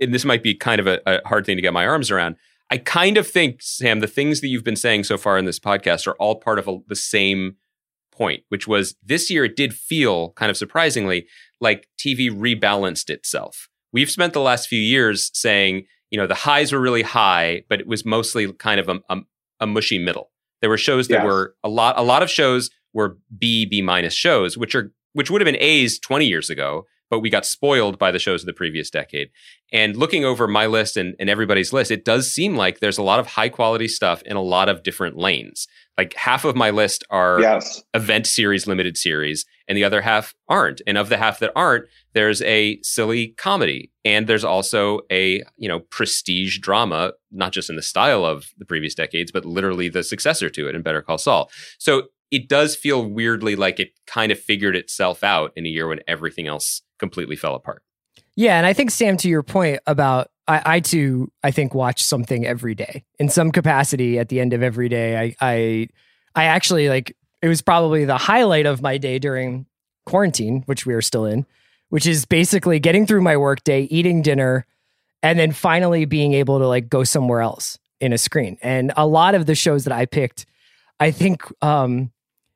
and 0.00 0.12
this 0.12 0.24
might 0.24 0.42
be 0.42 0.56
kind 0.56 0.80
of 0.80 0.88
a, 0.88 1.00
a 1.06 1.20
hard 1.24 1.46
thing 1.46 1.54
to 1.54 1.62
get 1.62 1.72
my 1.72 1.86
arms 1.86 2.10
around. 2.10 2.34
I 2.68 2.78
kind 2.78 3.16
of 3.16 3.28
think, 3.28 3.62
Sam, 3.62 4.00
the 4.00 4.08
things 4.08 4.40
that 4.40 4.48
you've 4.48 4.64
been 4.64 4.74
saying 4.74 5.04
so 5.04 5.16
far 5.16 5.38
in 5.38 5.44
this 5.44 5.60
podcast 5.60 6.08
are 6.08 6.16
all 6.16 6.34
part 6.34 6.58
of 6.58 6.66
a, 6.66 6.78
the 6.88 6.96
same 6.96 7.54
point, 8.10 8.42
which 8.48 8.66
was 8.66 8.96
this 9.04 9.30
year 9.30 9.44
it 9.44 9.54
did 9.54 9.72
feel 9.72 10.30
kind 10.32 10.50
of 10.50 10.56
surprisingly 10.56 11.28
like 11.60 11.86
TV 11.96 12.28
rebalanced 12.28 13.08
itself. 13.08 13.68
We've 13.92 14.10
spent 14.10 14.32
the 14.32 14.40
last 14.40 14.66
few 14.66 14.80
years 14.80 15.30
saying, 15.32 15.84
you 16.14 16.20
know, 16.20 16.28
the 16.28 16.34
highs 16.36 16.72
were 16.72 16.78
really 16.78 17.02
high, 17.02 17.64
but 17.68 17.80
it 17.80 17.88
was 17.88 18.04
mostly 18.04 18.52
kind 18.52 18.78
of 18.78 18.88
a, 18.88 19.00
a, 19.10 19.16
a 19.58 19.66
mushy 19.66 19.98
middle. 19.98 20.30
There 20.60 20.70
were 20.70 20.78
shows 20.78 21.08
that 21.08 21.14
Yes. 21.14 21.24
were 21.24 21.56
a 21.64 21.68
lot. 21.68 21.98
A 21.98 22.02
lot 22.04 22.22
of 22.22 22.30
shows 22.30 22.70
were 22.92 23.18
B, 23.36 23.66
B 23.66 23.82
minus 23.82 24.14
shows, 24.14 24.56
which 24.56 24.76
are 24.76 24.92
which 25.14 25.28
would 25.28 25.40
have 25.40 25.46
been 25.52 25.60
A's 25.60 25.98
twenty 25.98 26.26
years 26.26 26.50
ago, 26.50 26.84
but 27.10 27.20
we 27.20 27.30
got 27.30 27.46
spoiled 27.46 27.98
by 27.98 28.10
the 28.10 28.18
shows 28.18 28.42
of 28.42 28.46
the 28.46 28.52
previous 28.52 28.90
decade. 28.90 29.30
And 29.72 29.96
looking 29.96 30.24
over 30.24 30.46
my 30.46 30.66
list 30.66 30.96
and, 30.96 31.14
and 31.18 31.28
everybody's 31.28 31.72
list, 31.72 31.90
it 31.90 32.04
does 32.04 32.32
seem 32.32 32.56
like 32.56 32.80
there's 32.80 32.98
a 32.98 33.02
lot 33.02 33.18
of 33.18 33.26
high 33.26 33.48
quality 33.48 33.88
stuff 33.88 34.22
in 34.22 34.36
a 34.36 34.42
lot 34.42 34.68
of 34.68 34.82
different 34.82 35.16
lanes. 35.16 35.66
Like 35.96 36.14
half 36.14 36.44
of 36.44 36.56
my 36.56 36.70
list 36.70 37.04
are 37.10 37.40
yes. 37.40 37.82
event 37.94 38.26
series, 38.26 38.66
limited 38.66 38.96
series, 38.96 39.44
and 39.68 39.76
the 39.78 39.84
other 39.84 40.00
half 40.00 40.34
aren't. 40.48 40.82
And 40.86 40.98
of 40.98 41.08
the 41.08 41.16
half 41.16 41.38
that 41.38 41.52
aren't, 41.54 41.84
there's 42.14 42.42
a 42.42 42.80
silly 42.82 43.28
comedy, 43.28 43.90
and 44.04 44.26
there's 44.26 44.44
also 44.44 45.00
a 45.10 45.42
you 45.56 45.68
know 45.68 45.80
prestige 45.80 46.58
drama, 46.58 47.12
not 47.30 47.52
just 47.52 47.70
in 47.70 47.76
the 47.76 47.82
style 47.82 48.24
of 48.24 48.46
the 48.58 48.64
previous 48.64 48.94
decades, 48.94 49.30
but 49.30 49.44
literally 49.44 49.88
the 49.88 50.02
successor 50.02 50.50
to 50.50 50.68
it 50.68 50.74
in 50.74 50.82
Better 50.82 51.02
Call 51.02 51.18
Saul. 51.18 51.50
So 51.78 52.08
it 52.30 52.48
does 52.48 52.74
feel 52.74 53.04
weirdly 53.04 53.54
like 53.54 53.78
it 53.78 53.92
kind 54.06 54.32
of 54.32 54.38
figured 54.38 54.74
itself 54.74 55.22
out 55.22 55.52
in 55.54 55.66
a 55.66 55.68
year 55.68 55.86
when 55.86 56.00
everything 56.08 56.48
else 56.48 56.82
completely 57.04 57.36
fell 57.36 57.54
apart. 57.54 57.82
Yeah, 58.34 58.56
and 58.56 58.66
I 58.66 58.72
think 58.72 58.90
Sam, 58.90 59.16
to 59.18 59.28
your 59.28 59.42
point 59.42 59.80
about 59.86 60.30
I, 60.46 60.62
I 60.64 60.80
too, 60.80 61.30
I 61.42 61.50
think 61.50 61.74
watch 61.74 62.02
something 62.02 62.46
every 62.46 62.74
day 62.74 63.04
in 63.18 63.28
some 63.28 63.52
capacity. 63.52 64.18
At 64.18 64.28
the 64.28 64.40
end 64.40 64.52
of 64.52 64.62
every 64.62 64.88
day, 64.88 65.18
I, 65.18 65.36
I, 65.40 65.88
I 66.34 66.44
actually 66.44 66.88
like 66.88 67.16
it 67.42 67.48
was 67.48 67.62
probably 67.62 68.04
the 68.04 68.18
highlight 68.18 68.66
of 68.66 68.82
my 68.82 68.98
day 68.98 69.18
during 69.18 69.66
quarantine, 70.06 70.62
which 70.66 70.86
we 70.86 70.94
are 70.94 71.02
still 71.02 71.24
in, 71.24 71.46
which 71.90 72.06
is 72.06 72.24
basically 72.24 72.78
getting 72.78 73.06
through 73.06 73.22
my 73.22 73.36
workday, 73.36 73.82
eating 73.84 74.22
dinner, 74.22 74.66
and 75.22 75.38
then 75.38 75.52
finally 75.52 76.04
being 76.04 76.34
able 76.34 76.58
to 76.58 76.66
like 76.66 76.88
go 76.88 77.04
somewhere 77.04 77.40
else 77.40 77.78
in 78.00 78.12
a 78.12 78.18
screen. 78.18 78.58
And 78.62 78.92
a 78.96 79.06
lot 79.06 79.34
of 79.34 79.46
the 79.46 79.54
shows 79.54 79.84
that 79.84 79.92
I 79.92 80.06
picked, 80.06 80.46
I 81.00 81.10
think, 81.10 81.42
um, 81.62 82.10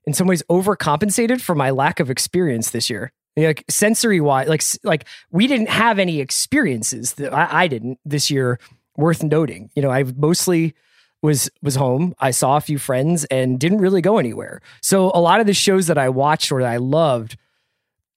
in 0.07 0.15
some 0.15 0.27
ways, 0.27 0.43
overcompensated 0.51 1.41
for 1.41 1.55
my 1.55 1.71
lack 1.71 2.01
of 2.01 2.11
experience 2.11 2.71
this 2.71 2.91
year 2.91 3.13
like 3.47 3.65
sensory 3.69 4.21
wise 4.21 4.49
like 4.49 4.63
like 4.83 5.07
we 5.31 5.47
didn't 5.47 5.69
have 5.69 5.99
any 5.99 6.21
experiences 6.21 7.15
that 7.15 7.33
I, 7.33 7.65
I 7.65 7.69
didn't 7.69 7.99
this 8.05 8.31
year 8.31 8.59
worth 8.97 9.23
noting. 9.23 9.71
You 9.75 9.83
know 9.83 9.91
i 9.91 10.03
mostly 10.05 10.75
was 11.23 11.51
was 11.63 11.75
home. 11.75 12.15
I 12.19 12.31
saw 12.31 12.57
a 12.57 12.61
few 12.61 12.79
friends 12.79 13.25
and 13.27 13.59
didn't 13.59 13.79
really 13.79 14.01
go 14.01 14.19
anywhere. 14.19 14.61
So 14.83 15.11
a 15.15 15.21
lot 15.21 15.41
of 15.41 15.47
the 15.47 15.55
shows 15.55 15.87
that 15.89 15.99
i 15.99 16.09
watched 16.09 16.53
or 16.53 16.63
that 16.63 16.71
i 16.71 16.77
loved 16.77 17.37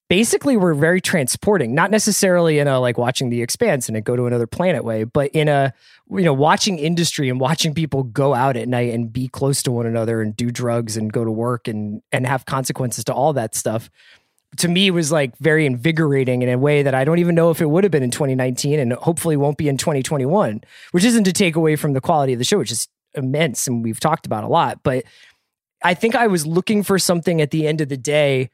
basically 0.10 0.58
were 0.58 0.74
very 0.74 1.00
transporting. 1.00 1.74
Not 1.74 1.90
necessarily 1.90 2.60
in 2.60 2.68
a 2.68 2.82
like 2.82 2.98
watching 2.98 3.30
the 3.30 3.42
expanse 3.42 3.88
and 3.88 3.96
it 3.96 4.04
go 4.04 4.18
to 4.18 4.26
another 4.26 4.48
planet 4.48 4.84
way 4.84 5.04
but 5.04 5.32
in 5.32 5.48
a 5.48 5.74
you 6.10 6.24
know 6.24 6.34
watching 6.34 6.78
industry 6.78 7.30
and 7.30 7.40
watching 7.40 7.74
people 7.74 8.04
go 8.04 8.34
out 8.34 8.58
at 8.58 8.68
night 8.68 8.94
and 8.94 9.14
be 9.14 9.28
close 9.28 9.64
to 9.64 9.72
one 9.72 9.86
another 9.86 10.22
and 10.22 10.36
do 10.36 10.52
drugs 10.52 10.98
and 10.98 11.14
go 11.14 11.24
to 11.24 11.32
work 11.32 11.68
and 11.68 12.02
and 12.12 12.28
have 12.28 12.46
consequences 12.46 13.04
to 13.06 13.14
all 13.14 13.34
that 13.34 13.56
stuff 13.56 13.90
to 14.58 14.68
me 14.68 14.92
was 14.92 15.12
like 15.12 15.38
very 15.38 15.66
invigorating 15.66 16.42
in 16.42 16.50
a 16.50 16.58
way 16.58 16.84
that 16.84 16.94
I 16.94 17.06
don't 17.06 17.20
even 17.20 17.36
know 17.36 17.52
if 17.52 17.62
it 17.62 17.70
would 17.70 17.84
have 17.84 17.92
been 17.92 18.04
in 18.04 18.12
2019 18.12 18.80
and 18.80 18.94
hopefully 18.94 19.38
won't 19.38 19.58
be 19.58 19.70
in 19.70 19.78
2021, 19.78 20.62
which 20.92 21.04
isn't 21.04 21.24
to 21.24 21.34
take 21.34 21.56
away 21.56 21.76
from 21.76 21.94
the 21.94 22.02
quality 22.02 22.34
of 22.34 22.40
the 22.40 22.46
show, 22.46 22.58
which 22.58 22.72
is 22.72 22.88
immense 23.14 23.68
and 23.68 23.84
we've 23.84 24.00
talked 24.00 24.26
about 24.26 24.44
a 24.44 24.48
lot. 24.48 24.84
But 24.84 25.06
I 25.84 25.94
think 25.94 26.16
I 26.16 26.28
was 26.28 26.46
looking 26.46 26.84
for 26.84 27.00
something 27.00 27.42
at 27.42 27.52
the 27.52 27.68
end 27.68 27.82
of 27.82 27.90
the 27.90 27.98
day, 27.98 28.50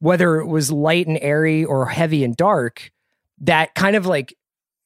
whether 0.00 0.36
it 0.36 0.46
was 0.46 0.70
light 0.72 1.06
and 1.06 1.18
airy 1.22 1.64
or 1.64 1.86
heavy 1.86 2.24
and 2.24 2.36
dark, 2.36 2.90
that 3.40 3.74
kind 3.74 3.96
of 3.96 4.04
like 4.06 4.36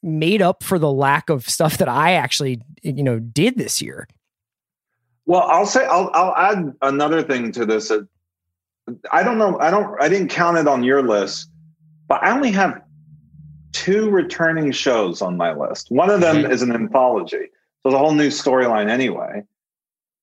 made 0.03 0.43
up 0.43 0.63
for 0.63 0.79
the 0.79 0.91
lack 0.91 1.31
of 1.31 1.49
stuff 1.49 1.79
that 1.79 1.89
I 1.89 2.13
actually, 2.13 2.63
you 2.83 3.03
know, 3.03 3.19
did 3.19 3.57
this 3.57 3.83
year. 3.83 4.09
Well, 5.27 5.43
I'll 5.43 5.67
say 5.67 5.85
I'll 5.85 6.11
I'll 6.13 6.35
add 6.35 6.75
another 6.83 7.23
thing 7.23 7.53
to 7.53 7.67
this. 7.67 7.91
Uh, 7.91 8.03
I 9.13 9.23
don't 9.23 9.39
know. 9.39 9.59
I 9.61 9.71
don't. 9.71 10.01
I 10.01 10.09
didn't 10.09 10.29
count 10.29 10.57
it 10.59 10.67
on 10.69 10.83
your 10.83 11.03
list, 11.03 11.51
but 12.09 12.23
I 12.23 12.31
only 12.31 12.51
have 12.53 12.81
two 13.73 14.11
returning 14.11 14.73
shows 14.73 15.23
on 15.23 15.37
my 15.37 15.53
list. 15.55 15.91
One 15.91 16.11
of 16.11 16.21
them 16.21 16.37
Mhm. 16.43 16.51
is 16.51 16.63
an 16.63 16.73
anthology, 16.73 17.49
so 17.83 17.87
it's 17.87 17.95
a 17.95 17.99
whole 17.99 18.15
new 18.15 18.29
storyline 18.29 18.89
anyway. 18.89 19.45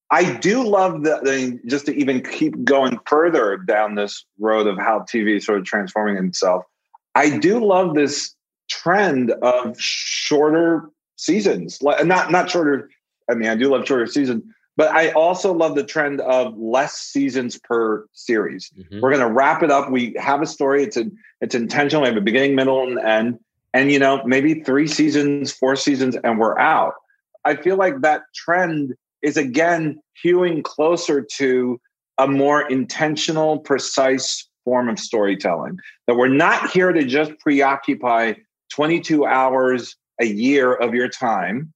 I 0.10 0.36
do 0.38 0.64
love 0.68 1.04
the, 1.04 1.20
the 1.24 1.60
just 1.66 1.86
to 1.88 1.96
even 1.96 2.22
keep 2.22 2.64
going 2.64 2.98
further 3.06 3.58
down 3.58 3.96
this 3.96 4.26
road 4.40 4.68
of 4.68 4.78
how 4.78 5.00
TV 5.00 5.36
is 5.38 5.46
sort 5.46 5.60
of 5.60 5.66
transforming 5.66 6.18
itself. 6.24 6.64
I 7.16 7.38
do 7.38 7.64
love 7.64 7.94
this 7.96 8.34
trend 8.70 9.32
of 9.32 9.80
shorter 9.80 10.90
seasons, 11.18 11.82
like 11.82 12.06
not 12.06 12.32
not 12.32 12.50
shorter. 12.50 12.90
I 13.30 13.34
mean, 13.34 13.50
I 13.50 13.56
do 13.56 13.70
love 13.70 13.86
shorter 13.86 14.08
seasons, 14.08 14.44
but 14.78 14.92
I 14.92 15.12
also 15.14 15.52
love 15.52 15.76
the 15.76 15.84
trend 15.84 16.22
of 16.22 16.56
less 16.58 16.94
seasons 16.94 17.60
per 17.60 18.06
series. 18.14 18.72
Mhm. 18.78 19.02
We're 19.02 19.12
going 19.12 19.28
to 19.28 19.34
wrap 19.34 19.64
it 19.64 19.72
up. 19.72 19.92
We 19.92 20.16
have 20.18 20.42
a 20.42 20.46
story. 20.46 20.84
It's 20.84 20.96
a, 20.96 21.06
it's 21.42 21.56
intentional. 21.56 22.04
We 22.04 22.10
have 22.10 22.18
a 22.18 22.22
beginning, 22.22 22.56
middle, 22.56 22.88
and 22.88 23.00
end. 23.00 23.40
And 23.74 23.92
you 23.92 24.00
know, 24.00 24.22
maybe 24.24 24.62
three 24.62 24.88
seasons, 24.88 25.52
four 25.52 25.76
seasons, 25.76 26.16
and 26.24 26.40
we're 26.40 26.58
out. 26.58 26.94
I 27.44 27.56
feel 27.56 27.76
like 27.76 28.02
that 28.02 28.22
trend 28.34 28.94
is 29.22 29.36
again 29.36 30.00
hewing 30.22 30.64
closer 30.64 31.22
to 31.22 31.80
a 32.20 32.28
more 32.28 32.68
intentional, 32.70 33.60
precise 33.60 34.48
form 34.64 34.90
of 34.90 35.00
storytelling. 35.00 35.78
That 36.08 36.16
we're 36.16 36.28
not 36.28 36.70
here 36.72 36.92
to 36.92 37.04
just 37.04 37.38
preoccupy 37.40 38.34
22 38.72 39.26
hours 39.26 39.96
a 40.20 40.26
year 40.26 40.74
of 40.74 40.94
your 40.94 41.10
time. 41.10 41.74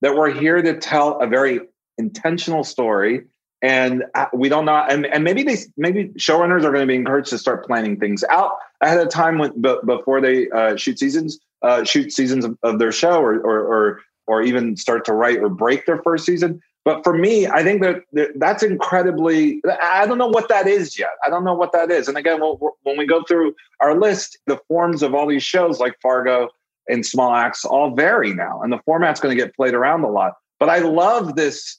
That 0.00 0.16
we're 0.16 0.32
here 0.32 0.60
to 0.60 0.78
tell 0.78 1.20
a 1.20 1.26
very 1.26 1.60
intentional 1.98 2.64
story. 2.64 3.22
And 3.62 4.04
uh, 4.16 4.26
we 4.32 4.48
don't 4.48 4.64
know 4.64 4.84
and, 4.88 5.06
and 5.06 5.22
maybe 5.22 5.44
they 5.44 5.56
maybe 5.76 6.08
showrunners 6.18 6.64
are 6.64 6.72
going 6.72 6.80
to 6.80 6.86
be 6.86 6.96
encouraged 6.96 7.30
to 7.30 7.38
start 7.38 7.64
planning 7.64 7.96
things 7.96 8.24
out 8.28 8.52
ahead 8.80 8.98
of 8.98 9.08
time 9.08 9.38
when, 9.38 9.60
b- 9.60 9.78
before 9.86 10.20
they 10.20 10.50
uh, 10.50 10.74
shoot 10.76 10.98
seasons 10.98 11.38
uh, 11.62 11.84
shoot 11.84 12.12
seasons 12.12 12.44
of, 12.44 12.58
of 12.64 12.80
their 12.80 12.90
show 12.90 13.20
or, 13.20 13.36
or 13.36 13.60
or 13.60 14.00
or 14.26 14.42
even 14.42 14.76
start 14.76 15.04
to 15.04 15.12
write 15.12 15.38
or 15.38 15.48
break 15.48 15.86
their 15.86 16.02
first 16.02 16.26
season. 16.26 16.60
But 16.84 17.04
for 17.04 17.16
me 17.16 17.46
i 17.46 17.62
think 17.62 17.82
that, 17.82 18.02
that 18.14 18.30
that's 18.40 18.64
incredibly 18.64 19.62
i 19.80 20.06
don't 20.06 20.18
know 20.18 20.26
what 20.26 20.48
that 20.48 20.66
is 20.66 20.98
yet. 20.98 21.12
I 21.24 21.30
don't 21.30 21.44
know 21.44 21.54
what 21.54 21.70
that 21.70 21.92
is. 21.92 22.08
And 22.08 22.18
again 22.18 22.40
when 22.40 22.96
we 22.96 23.06
go 23.06 23.22
through 23.28 23.54
our 23.78 23.96
list 23.96 24.38
the 24.48 24.58
forms 24.66 25.04
of 25.04 25.14
all 25.14 25.28
these 25.28 25.44
shows 25.44 25.78
like 25.78 25.94
fargo 26.02 26.48
and 26.88 27.04
small 27.04 27.34
axe 27.34 27.64
all 27.64 27.94
vary 27.94 28.34
now, 28.34 28.60
and 28.62 28.72
the 28.72 28.80
format's 28.84 29.20
going 29.20 29.36
to 29.36 29.42
get 29.42 29.54
played 29.54 29.74
around 29.74 30.04
a 30.04 30.10
lot. 30.10 30.34
But 30.58 30.68
I 30.68 30.78
love 30.78 31.36
this 31.36 31.78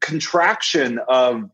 contraction 0.00 0.98
of 1.08 1.48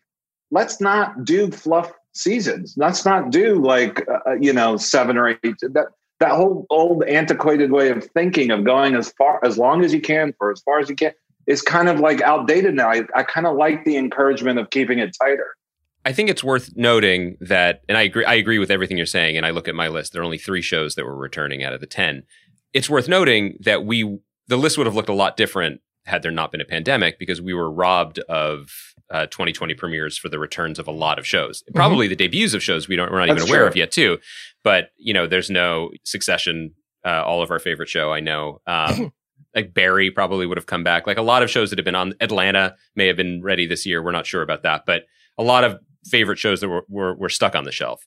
let's 0.51 0.81
not 0.81 1.25
do 1.25 1.51
fluff 1.51 1.93
seasons. 2.13 2.75
Let's 2.77 3.05
not 3.05 3.31
do 3.31 3.61
like 3.63 4.07
uh, 4.09 4.31
uh, 4.31 4.33
you 4.41 4.53
know 4.53 4.77
seven 4.77 5.17
or 5.17 5.29
eight. 5.29 5.59
That 5.61 5.87
that 6.21 6.33
whole 6.33 6.67
old 6.71 7.05
antiquated 7.05 7.73
way 7.73 7.91
of 7.91 8.05
thinking 8.15 8.51
of 8.51 8.65
going 8.65 8.95
as 8.95 9.13
far 9.13 9.41
as 9.45 9.59
long 9.59 9.85
as 9.85 9.93
you 9.93 10.01
can 10.01 10.33
for 10.39 10.53
as 10.53 10.61
far 10.61 10.79
as 10.79 10.89
you 10.89 10.95
can 10.95 11.13
is 11.47 11.63
kind 11.63 11.89
of 11.89 11.99
like 11.99 12.21
outdated 12.21 12.75
now. 12.75 12.89
I, 12.89 13.03
I 13.17 13.25
kind 13.25 13.47
of 13.47 13.57
like 13.57 13.85
the 13.85 13.97
encouragement 13.97 14.59
of 14.59 14.71
keeping 14.71 15.01
it 15.01 15.17
tighter. 15.21 15.57
I 16.05 16.13
think 16.13 16.31
it's 16.31 16.43
worth 16.43 16.71
noting 16.77 17.37
that, 17.41 17.83
and 17.89 17.97
I 17.97 18.03
agree. 18.03 18.25
I 18.25 18.35
agree 18.35 18.59
with 18.59 18.71
everything 18.71 18.97
you're 18.97 19.07
saying. 19.07 19.37
And 19.37 19.47
I 19.47 19.51
look 19.51 19.69
at 19.69 19.75
my 19.75 19.89
list; 19.89 20.13
there 20.13 20.23
are 20.23 20.25
only 20.25 20.39
three 20.39 20.63
shows 20.63 20.95
that 20.95 21.05
were 21.05 21.17
returning 21.17 21.63
out 21.63 21.73
of 21.73 21.81
the 21.81 21.87
ten. 21.87 22.25
It's 22.73 22.91
worth 22.91 23.09
noting 23.09 23.57
that 23.61 23.85
we 23.85 24.19
the 24.49 24.57
list 24.57 24.79
would 24.79 24.87
have 24.87 24.97
looked 24.97 25.09
a 25.09 25.15
lot 25.15 25.37
different 25.37 25.81
had 26.05 26.23
there 26.23 26.33
not 26.33 26.51
been 26.51 26.61
a 26.61 26.65
pandemic 26.65 27.19
because 27.19 27.41
we 27.41 27.55
were 27.55 27.71
robbed 27.71 28.19
of 28.21 28.71
uh, 29.11 29.27
2020 29.27 29.75
premieres 29.75 30.19
for 30.19 30.29
the 30.29 30.39
returns 30.39 30.79
of 30.79 30.89
a 30.89 30.93
lot 30.93 31.19
of 31.19 31.27
shows. 31.27 31.63
Mm-hmm. 31.63 31.77
Probably 31.77 32.09
the 32.09 32.17
debuts 32.17 32.55
of 32.55 32.63
shows 32.63 32.89
we 32.89 32.97
don't 32.97 33.11
we're 33.11 33.21
not 33.21 33.29
That's 33.29 33.43
even 33.43 33.51
aware 33.51 33.63
true. 33.63 33.69
of 33.69 33.77
yet 33.77 33.93
too. 33.93 34.19
But 34.65 34.91
you 34.97 35.15
know, 35.15 35.27
there's 35.27 35.51
no 35.51 35.91
Succession, 36.05 36.75
uh, 37.05 37.23
all 37.25 37.43
of 37.43 37.51
our 37.51 37.59
favorite 37.59 37.89
show. 37.89 38.13
I 38.13 38.21
know. 38.21 38.61
Um, 38.67 39.13
like 39.55 39.75
Barry 39.75 40.11
probably 40.11 40.47
would 40.47 40.57
have 40.57 40.67
come 40.67 40.83
back. 40.83 41.07
Like 41.07 41.19
a 41.19 41.23
lot 41.23 41.43
of 41.43 41.51
shows 41.51 41.71
that 41.71 41.79
have 41.79 41.85
been 41.85 41.95
on 41.95 42.15
Atlanta 42.21 42.75
may 42.97 43.07
have 43.07 43.17
been 43.17 43.43
ready 43.43 43.67
this 43.67 43.87
year. 43.87 44.03
We're 44.03 44.13
not 44.13 44.27
sure 44.27 44.43
about 44.43 44.63
that, 44.63 44.85
but 44.87 45.05
a 45.39 45.43
lot 45.43 45.65
of 45.65 45.79
favorite 46.07 46.39
shows 46.39 46.61
that 46.61 46.69
were, 46.69 46.85
were, 46.89 47.15
were 47.15 47.29
stuck 47.29 47.55
on 47.55 47.65
the 47.65 47.73
shelf. 47.73 48.07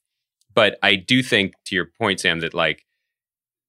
But 0.53 0.77
I 0.81 0.95
do 0.95 1.21
think, 1.21 1.53
to 1.65 1.75
your 1.75 1.87
point, 1.99 2.19
Sam, 2.19 2.39
that 2.39 2.53
like 2.53 2.85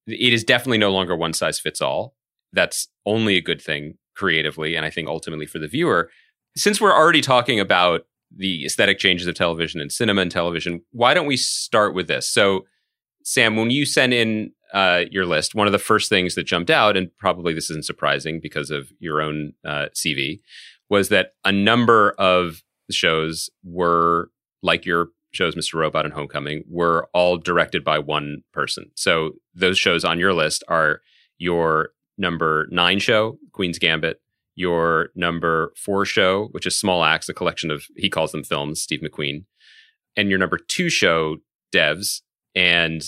it 0.07 0.33
is 0.33 0.45
definitely 0.45 0.79
no 0.79 0.91
longer 0.91 1.17
one 1.17 1.33
size 1.33 1.61
fits 1.61 1.81
all. 1.81 2.15
That's 2.53 2.89
only 3.05 3.37
a 3.37 3.43
good 3.43 3.61
thing 3.61 3.99
creatively, 4.17 4.75
and 4.75 4.85
I 4.85 4.91
think 4.91 5.09
ultimately 5.09 5.47
for 5.47 5.59
the 5.59 5.69
viewer. 5.69 6.11
Since 6.57 6.81
we're 6.81 6.95
already 6.95 7.21
talking 7.21 7.61
about 7.61 8.07
the 8.35 8.65
aesthetic 8.65 8.99
changes 8.99 9.27
of 9.27 9.35
television 9.35 9.81
and 9.81 9.93
cinema 9.93 10.23
and 10.23 10.31
television, 10.31 10.83
why 10.91 11.15
don't 11.15 11.27
we 11.27 11.37
start 11.37 11.95
with 11.95 12.09
this? 12.09 12.29
So, 12.29 12.65
Sam, 13.23 13.57
when 13.57 13.71
you 13.71 13.85
sent 13.85 14.13
in 14.13 14.53
uh, 14.73 15.05
your 15.11 15.27
list, 15.27 15.55
one 15.55 15.67
of 15.67 15.73
the 15.73 15.79
first 15.79 16.09
things 16.09 16.35
that 16.35 16.45
jumped 16.45 16.71
out, 16.71 16.97
and 16.97 17.11
probably 17.19 17.53
this 17.53 17.71
isn't 17.71 17.85
surprising 17.85 18.41
because 18.41 18.71
of 18.71 18.91
your 18.99 19.21
own 19.21 19.53
uh, 19.65 19.87
CV, 19.95 20.41
was 20.89 21.09
that 21.09 21.33
a 21.45 21.53
number 21.53 22.13
of 22.19 22.63
shows 22.91 23.51
were 23.65 24.31
like 24.63 24.87
your 24.87 25.09
shows, 25.33 25.55
Mr. 25.55 25.75
Robot 25.75 26.05
and 26.05 26.15
Homecoming, 26.15 26.65
were 26.69 27.09
all 27.13 27.37
directed 27.37 27.85
by 27.85 27.99
one 27.99 28.43
person. 28.53 28.91
So 28.95 29.33
those 29.55 29.79
shows 29.79 30.05
on 30.05 30.19
your 30.19 30.33
list 30.33 30.65
are 30.69 31.01
your 31.39 31.91
number 32.19 32.67
nine 32.71 32.99
show, 32.99 33.39
Queen's 33.53 33.79
Gambit, 33.79 34.21
your 34.55 35.11
number 35.15 35.73
four 35.77 36.05
show, 36.05 36.49
which 36.53 36.67
is 36.67 36.79
Small 36.79 37.05
Axe, 37.05 37.29
a 37.29 37.35
collection 37.35 37.71
of, 37.71 37.85
he 37.97 38.09
calls 38.09 38.33
them 38.33 38.45
films, 38.45 38.81
Steve 38.81 39.01
McQueen, 39.01 39.45
and 40.17 40.31
your 40.31 40.39
number 40.39 40.59
two 40.59 40.89
show, 40.89 41.37
Devs. 41.75 42.23
And 42.55 43.03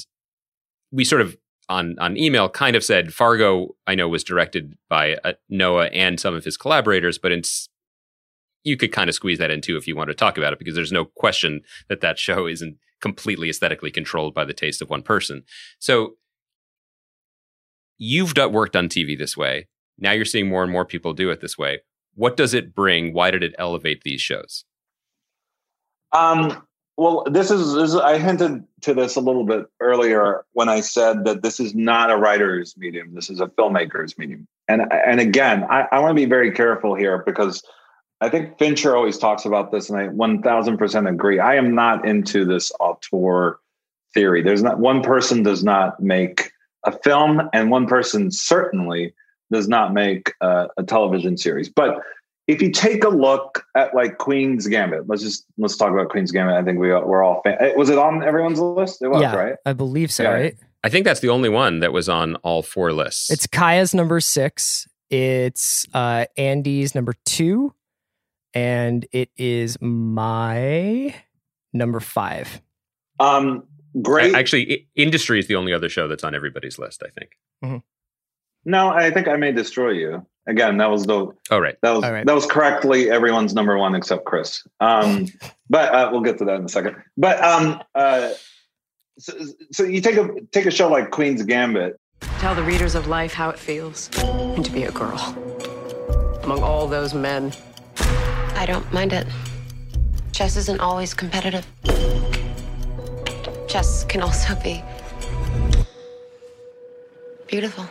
we 0.92 1.04
sort 1.04 1.22
of 1.22 1.36
on 1.68 1.96
on 1.98 2.16
email 2.16 2.48
kind 2.48 2.76
of 2.76 2.84
said 2.84 3.12
Fargo 3.12 3.76
I 3.86 3.94
know 3.94 4.08
was 4.08 4.24
directed 4.24 4.74
by 4.88 5.16
uh, 5.24 5.34
Noah 5.48 5.88
and 5.88 6.18
some 6.18 6.34
of 6.34 6.44
his 6.44 6.56
collaborators, 6.56 7.18
but 7.18 7.32
it's 7.32 7.68
you 8.64 8.76
could 8.76 8.92
kind 8.92 9.08
of 9.08 9.14
squeeze 9.14 9.38
that 9.38 9.50
in 9.50 9.60
too 9.60 9.76
if 9.76 9.86
you 9.86 9.96
want 9.96 10.08
to 10.08 10.14
talk 10.14 10.36
about 10.36 10.52
it 10.52 10.58
because 10.58 10.74
there's 10.74 10.92
no 10.92 11.04
question 11.04 11.62
that 11.88 12.00
that 12.00 12.18
show 12.18 12.46
isn't 12.46 12.76
completely 13.00 13.48
aesthetically 13.48 13.90
controlled 13.90 14.34
by 14.34 14.44
the 14.44 14.52
taste 14.52 14.82
of 14.82 14.90
one 14.90 15.02
person. 15.02 15.44
So 15.78 16.14
you've 17.98 18.34
done, 18.34 18.52
worked 18.52 18.76
on 18.76 18.88
TV 18.88 19.18
this 19.18 19.36
way. 19.36 19.68
Now 19.98 20.12
you're 20.12 20.24
seeing 20.24 20.48
more 20.48 20.62
and 20.62 20.72
more 20.72 20.84
people 20.84 21.12
do 21.12 21.30
it 21.30 21.40
this 21.40 21.58
way. 21.58 21.80
What 22.14 22.36
does 22.36 22.54
it 22.54 22.74
bring? 22.74 23.12
Why 23.12 23.30
did 23.30 23.42
it 23.42 23.54
elevate 23.58 24.02
these 24.02 24.20
shows? 24.20 24.64
Um, 26.12 26.66
well, 26.96 27.24
this 27.30 27.50
is, 27.50 27.74
this 27.74 27.90
is, 27.90 27.96
I 27.96 28.18
hinted 28.18 28.64
to 28.82 28.94
this 28.94 29.16
a 29.16 29.20
little 29.20 29.44
bit 29.44 29.66
earlier 29.80 30.44
when 30.52 30.68
I 30.68 30.80
said 30.80 31.24
that 31.26 31.42
this 31.42 31.60
is 31.60 31.74
not 31.74 32.10
a 32.10 32.16
writer's 32.16 32.76
medium. 32.76 33.14
This 33.14 33.30
is 33.30 33.40
a 33.40 33.46
filmmaker's 33.46 34.16
medium. 34.18 34.48
And 34.66 34.82
and 34.92 35.20
again, 35.20 35.64
I, 35.70 35.86
I 35.92 35.98
want 36.00 36.10
to 36.10 36.20
be 36.20 36.28
very 36.28 36.50
careful 36.50 36.94
here 36.94 37.22
because 37.24 37.62
I 38.20 38.28
think 38.28 38.58
Fincher 38.58 38.96
always 38.96 39.16
talks 39.16 39.44
about 39.44 39.70
this, 39.70 39.88
and 39.88 39.98
I 39.98 40.08
1000% 40.08 41.08
agree. 41.08 41.38
I 41.38 41.54
am 41.54 41.74
not 41.74 42.06
into 42.06 42.44
this 42.44 42.72
auteur 42.80 43.60
theory. 44.12 44.42
There's 44.42 44.62
not 44.62 44.78
one 44.78 45.02
person 45.02 45.42
does 45.42 45.62
not 45.62 46.00
make 46.00 46.50
a 46.88 46.98
film, 47.00 47.42
and 47.52 47.70
one 47.70 47.86
person 47.86 48.30
certainly 48.30 49.14
does 49.52 49.68
not 49.68 49.92
make 49.92 50.32
a, 50.40 50.68
a 50.76 50.82
television 50.82 51.36
series. 51.36 51.68
But 51.68 52.00
if 52.46 52.62
you 52.62 52.70
take 52.70 53.04
a 53.04 53.08
look 53.08 53.64
at 53.76 53.94
like 53.94 54.18
Queen's 54.18 54.66
Gambit, 54.66 55.06
let's 55.06 55.22
just 55.22 55.44
let's 55.58 55.76
talk 55.76 55.92
about 55.92 56.08
Queen's 56.08 56.32
Gambit. 56.32 56.56
I 56.56 56.64
think 56.64 56.78
we 56.78 56.88
we're 56.88 57.22
all 57.22 57.42
fan- 57.42 57.58
eh, 57.60 57.74
was 57.76 57.90
it 57.90 57.98
on 57.98 58.22
everyone's 58.22 58.58
list? 58.58 59.02
It 59.02 59.08
was 59.08 59.20
yeah, 59.20 59.36
right. 59.36 59.56
I 59.66 59.74
believe 59.74 60.10
so. 60.10 60.22
Yeah. 60.22 60.30
Right. 60.30 60.56
I 60.82 60.88
think 60.88 61.04
that's 61.04 61.20
the 61.20 61.28
only 61.28 61.48
one 61.48 61.80
that 61.80 61.92
was 61.92 62.08
on 62.08 62.36
all 62.36 62.62
four 62.62 62.92
lists. 62.92 63.30
It's 63.30 63.46
Kaya's 63.46 63.94
number 63.94 64.20
six. 64.20 64.88
It's 65.10 65.86
uh, 65.92 66.26
Andy's 66.36 66.94
number 66.94 67.14
two, 67.26 67.74
and 68.54 69.06
it 69.12 69.30
is 69.36 69.76
my 69.80 71.14
number 71.72 72.00
five. 72.00 72.62
Um, 73.20 73.64
great. 74.02 74.34
Actually, 74.34 74.88
Industry 74.94 75.38
is 75.38 75.46
the 75.46 75.56
only 75.56 75.72
other 75.72 75.88
show 75.88 76.08
that's 76.08 76.24
on 76.24 76.34
everybody's 76.34 76.78
list. 76.78 77.02
I 77.04 77.10
think. 77.10 77.30
Mm-hmm. 77.64 77.78
No, 78.64 78.90
I 78.90 79.10
think 79.10 79.28
I 79.28 79.36
may 79.36 79.52
destroy 79.52 79.90
you. 79.90 80.26
Again, 80.46 80.78
that 80.78 80.90
was 80.90 81.04
the 81.04 81.28
oh 81.50 81.58
right 81.58 81.76
that 81.82 81.90
was 81.90 82.02
right. 82.02 82.24
that 82.24 82.34
was 82.34 82.46
correctly 82.46 83.10
everyone's 83.10 83.54
number 83.54 83.76
one 83.76 83.94
except 83.94 84.24
Chris. 84.24 84.66
Um, 84.80 85.26
but 85.70 85.94
uh, 85.94 86.08
we'll 86.10 86.22
get 86.22 86.38
to 86.38 86.44
that 86.46 86.56
in 86.56 86.64
a 86.64 86.68
second. 86.68 86.96
But 87.16 87.42
um, 87.42 87.82
uh, 87.94 88.30
so, 89.18 89.34
so 89.72 89.82
you 89.84 90.00
take 90.00 90.16
a 90.16 90.28
take 90.52 90.66
a 90.66 90.70
show 90.70 90.88
like 90.88 91.10
Queen's 91.10 91.42
Gambit. 91.42 92.00
Tell 92.38 92.54
the 92.54 92.62
readers 92.62 92.94
of 92.94 93.06
life 93.06 93.34
how 93.34 93.50
it 93.50 93.58
feels 93.58 94.10
and 94.18 94.64
to 94.64 94.70
be 94.70 94.84
a 94.84 94.92
girl 94.92 95.18
among 96.42 96.62
all 96.62 96.86
those 96.86 97.14
men. 97.14 97.52
I 98.54 98.64
don't 98.66 98.90
mind 98.92 99.12
it. 99.12 99.26
Chess 100.32 100.56
isn't 100.56 100.80
always 100.80 101.14
competitive. 101.14 101.66
Chess 103.68 104.04
can 104.04 104.22
also 104.22 104.54
be 104.54 104.82
beautiful. 107.46 107.84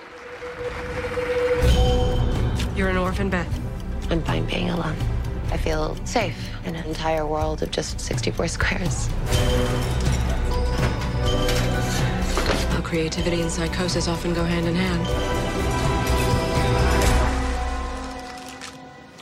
You're 2.75 2.89
an 2.89 2.97
orphan, 2.97 3.29
Beth. 3.29 3.47
I'm 4.09 4.23
fine 4.23 4.45
being 4.45 4.71
alone. 4.71 4.97
I 5.51 5.57
feel 5.57 5.95
safe 6.03 6.49
in 6.65 6.75
an 6.75 6.83
entire 6.85 7.27
world 7.27 7.61
of 7.61 7.69
just 7.69 7.99
64 7.99 8.47
squares. 8.47 9.07
Well, 12.71 12.81
creativity 12.81 13.43
and 13.43 13.51
psychosis 13.51 14.07
often 14.07 14.33
go 14.33 14.43
hand 14.43 14.65
in 14.65 14.73
hand. 14.73 15.07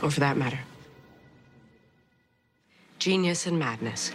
Or 0.02 0.10
for 0.10 0.22
that 0.22 0.38
matter, 0.38 0.60
genius 2.98 3.46
and 3.46 3.60
madness. 3.60 4.12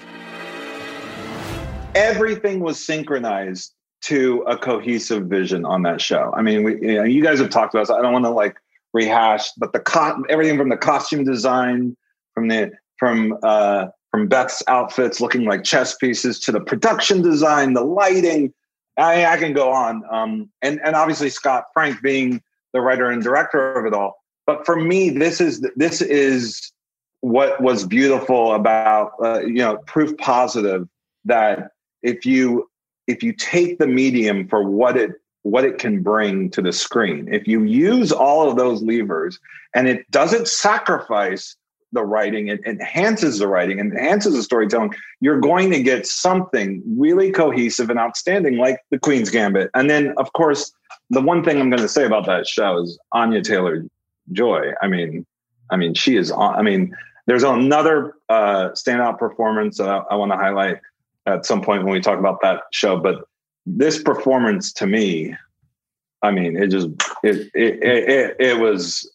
Everything 1.95 2.61
was 2.61 2.85
synchronized 2.85 3.75
to 4.03 4.43
a 4.43 4.57
cohesive 4.57 5.27
vision 5.27 5.65
on 5.65 5.83
that 5.83 6.01
show. 6.01 6.33
I 6.35 6.43
mean, 6.43 6.63
we, 6.63 6.75
you, 6.81 6.95
know, 6.95 7.05
you 7.05 7.23
guys 7.23 7.39
have 7.39 7.51
talked 7.51 7.75
about. 7.75 7.83
This. 7.83 7.91
I 7.91 8.01
don't 8.01 8.13
want 8.13 8.25
to 8.25 8.31
like 8.31 8.57
rehash, 8.93 9.51
but 9.59 9.73
the 9.73 9.81
co- 9.81 10.23
everything 10.29 10.57
from 10.57 10.69
the 10.69 10.77
costume 10.77 11.25
design, 11.25 11.97
from 12.35 12.49
the 12.49 12.73
from 12.99 13.37
uh, 13.43 13.87
from 14.11 14.29
Beth's 14.29 14.63
outfits 14.69 15.21
looking 15.21 15.45
like 15.45 15.65
chess 15.65 15.97
pieces 15.97 16.39
to 16.41 16.53
the 16.53 16.61
production 16.61 17.23
design, 17.23 17.75
the 17.75 17.85
lighting. 17.85 18.53
I, 18.97 19.25
I 19.25 19.37
can 19.39 19.53
go 19.53 19.71
on, 19.71 20.03
um, 20.11 20.51
and 20.63 20.81
and 20.85 20.95
obviously 20.95 21.31
Scott 21.31 21.65
Frank 21.73 22.03
being 22.03 22.43
the 22.73 22.81
writer 22.81 23.11
and 23.11 23.23
director 23.23 23.73
of 23.73 23.87
it 23.87 23.95
all. 23.95 24.23
But 24.47 24.67
for 24.67 24.77
me, 24.77 25.11
this 25.11 25.41
is 25.41 25.67
this 25.77 26.03
is 26.03 26.73
what 27.21 27.61
was 27.61 27.87
beautiful 27.87 28.55
about 28.55 29.13
uh, 29.23 29.41
you 29.41 29.57
know 29.57 29.79
proof 29.87 30.17
positive 30.19 30.89
that 31.25 31.71
if 32.03 32.25
you 32.25 32.69
if 33.07 33.23
you 33.23 33.33
take 33.33 33.79
the 33.79 33.87
medium 33.87 34.49
for 34.49 34.63
what 34.63 34.97
it 34.97 35.13
what 35.43 35.65
it 35.65 35.79
can 35.79 36.03
bring 36.03 36.51
to 36.51 36.63
the 36.63 36.73
screen. 36.73 37.27
If 37.33 37.49
you 37.49 37.63
use 37.63 38.13
all 38.13 38.49
of 38.49 38.57
those 38.57 38.83
levers 38.83 39.39
and 39.75 39.89
it 39.89 40.11
doesn't 40.11 40.49
sacrifice 40.49 41.57
the 41.93 42.05
writing, 42.05 42.49
it 42.49 42.61
enhances 42.65 43.39
the 43.39 43.49
writing, 43.49 43.81
and 43.81 43.93
enhances 43.93 44.35
the 44.35 44.43
storytelling, 44.43 44.95
you're 45.21 45.41
going 45.41 45.71
to 45.71 45.83
get 45.83 46.07
something 46.07 46.83
really 46.87 47.33
cohesive 47.33 47.91
and 47.91 47.99
outstanding 47.99 48.59
like 48.59 48.79
the 48.91 48.99
Queen's 48.99 49.31
Gambit. 49.31 49.71
And 49.75 49.91
then, 49.91 50.15
of 50.17 50.33
course, 50.35 50.73
the 51.09 51.21
one 51.21 51.43
thing 51.43 51.61
I'm 51.61 51.71
going 51.71 51.83
to 51.83 51.89
say 51.89 52.05
about 52.05 52.27
that 52.27 52.47
show 52.47 52.81
is 52.83 52.99
Anya 53.13 53.43
Taylor 53.43 53.85
Joy. 54.31 54.73
I 54.83 54.87
mean, 54.87 55.27
I 55.71 55.77
mean, 55.77 55.95
she 55.95 56.17
is. 56.17 56.31
I 56.31 56.63
mean, 56.63 56.95
there's 57.27 57.43
another 57.43 58.15
uh, 58.29 58.71
standout 58.71 59.19
performance 59.19 59.79
that 59.79 59.89
I, 59.89 59.99
I 60.11 60.15
want 60.15 60.31
to 60.31 60.37
highlight 60.37 60.79
at 61.27 61.47
some 61.47 61.63
point 61.63 61.85
when 61.85 61.93
we 61.93 62.01
talk 62.01 62.19
about 62.19 62.41
that 62.43 62.63
show. 62.73 62.99
But 62.99 63.25
this 63.67 64.03
performance 64.03 64.73
to 64.75 64.87
me 64.87 65.35
I 66.23 66.31
mean, 66.31 66.57
it 66.57 66.69
just 66.69 66.89
it 67.23 67.51
it 67.55 67.83
it, 67.83 68.37
it, 68.39 68.61
was 68.61 69.11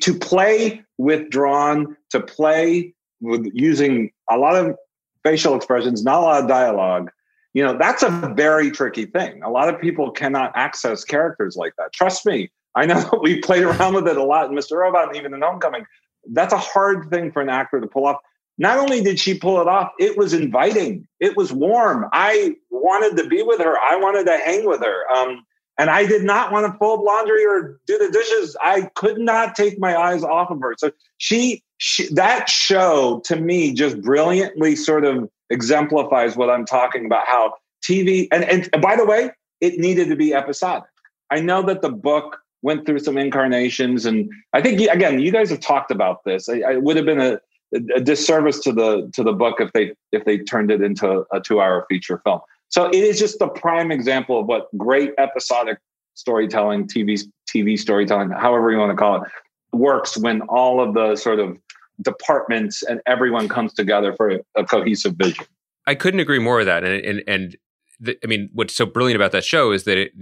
to 0.00 0.14
play 0.18 0.82
withdrawn, 0.98 1.96
to 2.10 2.20
play 2.20 2.94
with 3.20 3.48
using 3.54 4.10
a 4.30 4.36
lot 4.36 4.56
of 4.56 4.76
facial 5.22 5.54
expressions, 5.54 6.02
not 6.02 6.18
a 6.18 6.22
lot 6.22 6.42
of 6.42 6.48
dialogue. 6.48 7.10
You 7.54 7.62
know, 7.62 7.76
that's 7.78 8.02
a 8.02 8.32
very 8.34 8.70
tricky 8.70 9.06
thing. 9.06 9.42
A 9.42 9.50
lot 9.50 9.68
of 9.68 9.80
people 9.80 10.10
cannot 10.10 10.52
access 10.56 11.04
characters 11.04 11.54
like 11.56 11.74
that. 11.78 11.92
Trust 11.92 12.26
me, 12.26 12.50
I 12.74 12.86
know 12.86 13.08
we 13.22 13.40
played 13.40 13.62
around 13.62 13.94
with 13.94 14.08
it 14.08 14.16
a 14.16 14.24
lot 14.24 14.50
in 14.50 14.56
Mr. 14.56 14.78
Robot 14.78 15.08
and 15.08 15.16
even 15.16 15.34
in 15.34 15.42
Homecoming. 15.42 15.84
That's 16.32 16.52
a 16.52 16.58
hard 16.58 17.10
thing 17.10 17.30
for 17.30 17.42
an 17.42 17.48
actor 17.48 17.80
to 17.80 17.86
pull 17.86 18.06
off. 18.06 18.16
Not 18.58 18.78
only 18.78 19.02
did 19.02 19.18
she 19.18 19.38
pull 19.38 19.60
it 19.60 19.68
off, 19.68 19.92
it 19.98 20.16
was 20.16 20.34
inviting. 20.34 21.06
It 21.20 21.36
was 21.36 21.52
warm. 21.52 22.08
I 22.12 22.56
wanted 22.70 23.16
to 23.22 23.28
be 23.28 23.42
with 23.42 23.60
her. 23.60 23.78
I 23.78 23.96
wanted 23.96 24.26
to 24.26 24.38
hang 24.38 24.66
with 24.66 24.80
her. 24.80 25.10
Um, 25.10 25.44
and 25.78 25.88
I 25.88 26.06
did 26.06 26.22
not 26.22 26.52
want 26.52 26.70
to 26.70 26.78
fold 26.78 27.02
laundry 27.02 27.44
or 27.46 27.80
do 27.86 27.98
the 27.98 28.10
dishes. 28.10 28.56
I 28.60 28.90
could 28.94 29.18
not 29.18 29.56
take 29.56 29.78
my 29.78 29.96
eyes 29.96 30.22
off 30.22 30.50
of 30.50 30.60
her. 30.60 30.74
So 30.76 30.92
she, 31.16 31.62
she 31.78 32.12
that 32.14 32.48
show 32.48 33.22
to 33.24 33.36
me 33.36 33.72
just 33.72 34.00
brilliantly 34.02 34.76
sort 34.76 35.04
of 35.04 35.28
exemplifies 35.50 36.36
what 36.36 36.50
I'm 36.50 36.66
talking 36.66 37.06
about. 37.06 37.26
How 37.26 37.54
TV 37.82 38.28
and, 38.30 38.44
and, 38.44 38.82
by 38.82 38.96
the 38.96 39.04
way, 39.04 39.30
it 39.60 39.78
needed 39.78 40.08
to 40.08 40.16
be 40.16 40.34
episodic. 40.34 40.88
I 41.30 41.40
know 41.40 41.62
that 41.62 41.82
the 41.82 41.90
book 41.90 42.38
went 42.60 42.86
through 42.86 43.00
some 43.00 43.18
incarnations, 43.18 44.06
and 44.06 44.30
I 44.52 44.60
think 44.60 44.80
again, 44.80 45.20
you 45.20 45.32
guys 45.32 45.50
have 45.50 45.60
talked 45.60 45.90
about 45.90 46.24
this. 46.24 46.48
I, 46.48 46.60
I 46.60 46.76
would 46.76 46.96
have 46.96 47.06
been 47.06 47.20
a, 47.20 47.40
a 47.72 48.00
disservice 48.00 48.60
to 48.60 48.72
the 48.72 49.10
to 49.14 49.22
the 49.22 49.32
book 49.32 49.60
if 49.60 49.72
they 49.72 49.92
if 50.12 50.24
they 50.24 50.38
turned 50.38 50.70
it 50.70 50.82
into 50.82 51.24
a 51.32 51.40
two 51.40 51.60
hour 51.60 51.86
feature 51.88 52.20
film. 52.24 52.40
So 52.68 52.86
it 52.86 52.94
is 52.96 53.18
just 53.18 53.38
the 53.38 53.48
prime 53.48 53.90
example 53.90 54.40
of 54.40 54.46
what 54.46 54.66
great 54.78 55.12
episodic 55.18 55.78
storytelling, 56.14 56.88
TV 56.88 57.22
TV 57.48 57.78
storytelling, 57.78 58.30
however 58.30 58.70
you 58.70 58.78
want 58.78 58.90
to 58.90 58.96
call 58.96 59.22
it, 59.22 59.30
works 59.72 60.16
when 60.16 60.42
all 60.42 60.80
of 60.82 60.94
the 60.94 61.16
sort 61.16 61.38
of 61.38 61.58
departments 62.00 62.82
and 62.82 63.00
everyone 63.06 63.48
comes 63.48 63.74
together 63.74 64.14
for 64.16 64.40
a, 64.56 64.64
cohesive 64.64 65.14
vision. 65.16 65.44
I 65.86 65.94
couldn't 65.94 66.20
agree 66.20 66.38
more 66.38 66.58
with 66.58 66.66
that, 66.66 66.84
and 66.84 67.04
and 67.04 67.22
and 67.26 67.56
the, 68.00 68.16
I 68.22 68.26
mean, 68.26 68.50
what's 68.52 68.74
so 68.74 68.86
brilliant 68.86 69.16
about 69.16 69.32
that 69.32 69.44
show 69.44 69.72
is 69.72 69.84
that 69.84 69.98
it, 69.98 70.12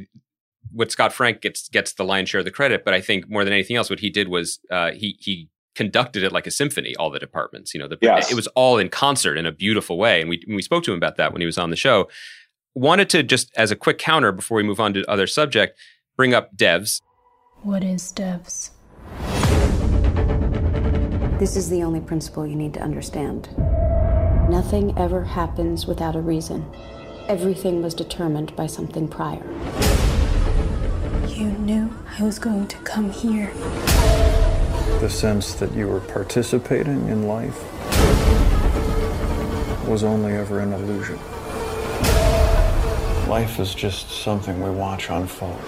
what 0.73 0.91
Scott 0.91 1.13
Frank 1.13 1.41
gets 1.41 1.69
gets 1.69 1.93
the 1.93 2.05
lion's 2.05 2.31
share 2.31 2.41
of 2.41 2.45
the 2.45 2.51
credit, 2.51 2.85
but 2.85 2.95
I 2.95 3.01
think 3.01 3.29
more 3.29 3.45
than 3.45 3.53
anything 3.53 3.77
else, 3.77 3.91
what 3.91 4.01
he 4.01 4.11
did 4.11 4.29
was 4.29 4.61
uh, 4.71 4.93
he 4.93 5.17
he 5.21 5.49
conducted 5.75 6.23
it 6.23 6.33
like 6.33 6.47
a 6.47 6.51
symphony. 6.51 6.95
All 6.97 7.11
the 7.11 7.19
departments, 7.19 7.75
you 7.75 7.81
know, 7.81 7.89
the, 7.89 7.99
yes. 8.01 8.31
it 8.31 8.35
was 8.35 8.47
all 8.49 8.79
in 8.79 8.89
concert 8.89 9.37
in 9.37 9.47
a 9.47 9.53
beautiful 9.53 9.99
way, 9.99 10.21
and 10.21 10.29
we 10.29 10.43
we 10.49 10.63
spoke 10.63 10.85
to 10.85 10.93
him 10.93 10.97
about 10.97 11.17
that 11.17 11.33
when 11.33 11.41
he 11.41 11.47
was 11.47 11.59
on 11.59 11.71
the 11.71 11.77
show 11.77 12.09
wanted 12.75 13.11
to 13.11 13.23
just 13.23 13.51
as 13.57 13.71
a 13.71 13.77
quick 13.77 13.99
counter 13.99 14.33
before 14.33 14.57
we 14.57 14.63
move 14.63 14.81
on 14.81 14.95
to 14.95 15.11
other 15.11 15.27
subject, 15.27 15.79
bring 16.17 16.35
up 16.35 16.55
devs. 16.57 17.01
What 17.63 17.85
is 17.85 18.13
devs? 18.13 18.71
This 21.39 21.57
is 21.57 21.71
the 21.71 21.83
only 21.83 22.01
principle 22.01 22.47
you 22.47 22.57
need 22.57 22.75
to 22.75 22.81
understand. 22.81 23.49
Nothing 24.51 24.97
ever 24.99 25.25
happens 25.25 25.87
without 25.87 26.17
a 26.17 26.21
reason. 26.21 26.71
Everything 27.29 27.83
was 27.83 27.95
determined 27.95 28.55
by 28.57 28.67
something 28.67 29.09
prior. 29.09 29.45
You 31.29 31.53
knew 31.53 31.95
I 32.19 32.23
was 32.23 32.39
going 32.39 32.67
to 32.69 32.77
come 32.79 33.11
here. 33.11 33.53
The 34.98 35.09
sense 35.09 35.55
that 35.55 35.72
you 35.74 35.87
were 35.88 36.00
participating 36.00 37.09
in 37.09 37.26
life 37.26 37.59
was 39.88 40.05
only 40.05 40.33
ever 40.33 40.61
an 40.61 40.72
illusion. 40.72 41.18
Life 43.29 43.59
is 43.61 43.74
just 43.74 44.11
something 44.11 44.62
we 44.62 44.70
watch 44.70 45.09
unfold. 45.09 45.61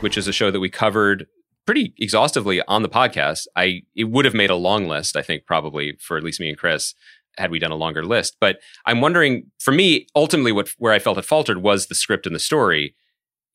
Which 0.00 0.18
is 0.18 0.28
a 0.28 0.32
show 0.32 0.50
that 0.50 0.60
we 0.60 0.68
covered 0.68 1.26
pretty 1.66 1.94
exhaustively 1.98 2.62
on 2.62 2.82
the 2.82 2.88
podcast. 2.88 3.46
I 3.56 3.82
it 3.94 4.04
would 4.04 4.24
have 4.24 4.34
made 4.34 4.50
a 4.50 4.54
long 4.56 4.88
list, 4.88 5.16
I 5.16 5.22
think, 5.22 5.46
probably 5.46 5.96
for 6.00 6.16
at 6.16 6.22
least 6.22 6.40
me 6.40 6.48
and 6.48 6.58
Chris, 6.58 6.94
had 7.38 7.50
we 7.50 7.58
done 7.58 7.70
a 7.70 7.76
longer 7.76 8.04
list. 8.04 8.36
But 8.40 8.60
I'm 8.86 9.00
wondering, 9.00 9.50
for 9.58 9.72
me, 9.72 10.06
ultimately, 10.16 10.52
what 10.52 10.68
where 10.78 10.92
I 10.92 10.98
felt 10.98 11.18
it 11.18 11.24
faltered 11.24 11.62
was 11.62 11.86
the 11.86 11.94
script 11.94 12.26
and 12.26 12.34
the 12.34 12.40
story. 12.40 12.94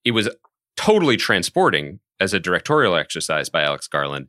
It 0.03 0.12
was 0.12 0.29
totally 0.77 1.17
transporting 1.17 1.99
as 2.19 2.34
a 2.34 2.39
directorial 2.39 2.95
exercise 2.95 3.49
by 3.49 3.63
Alex 3.63 3.88
Garland. 3.88 4.28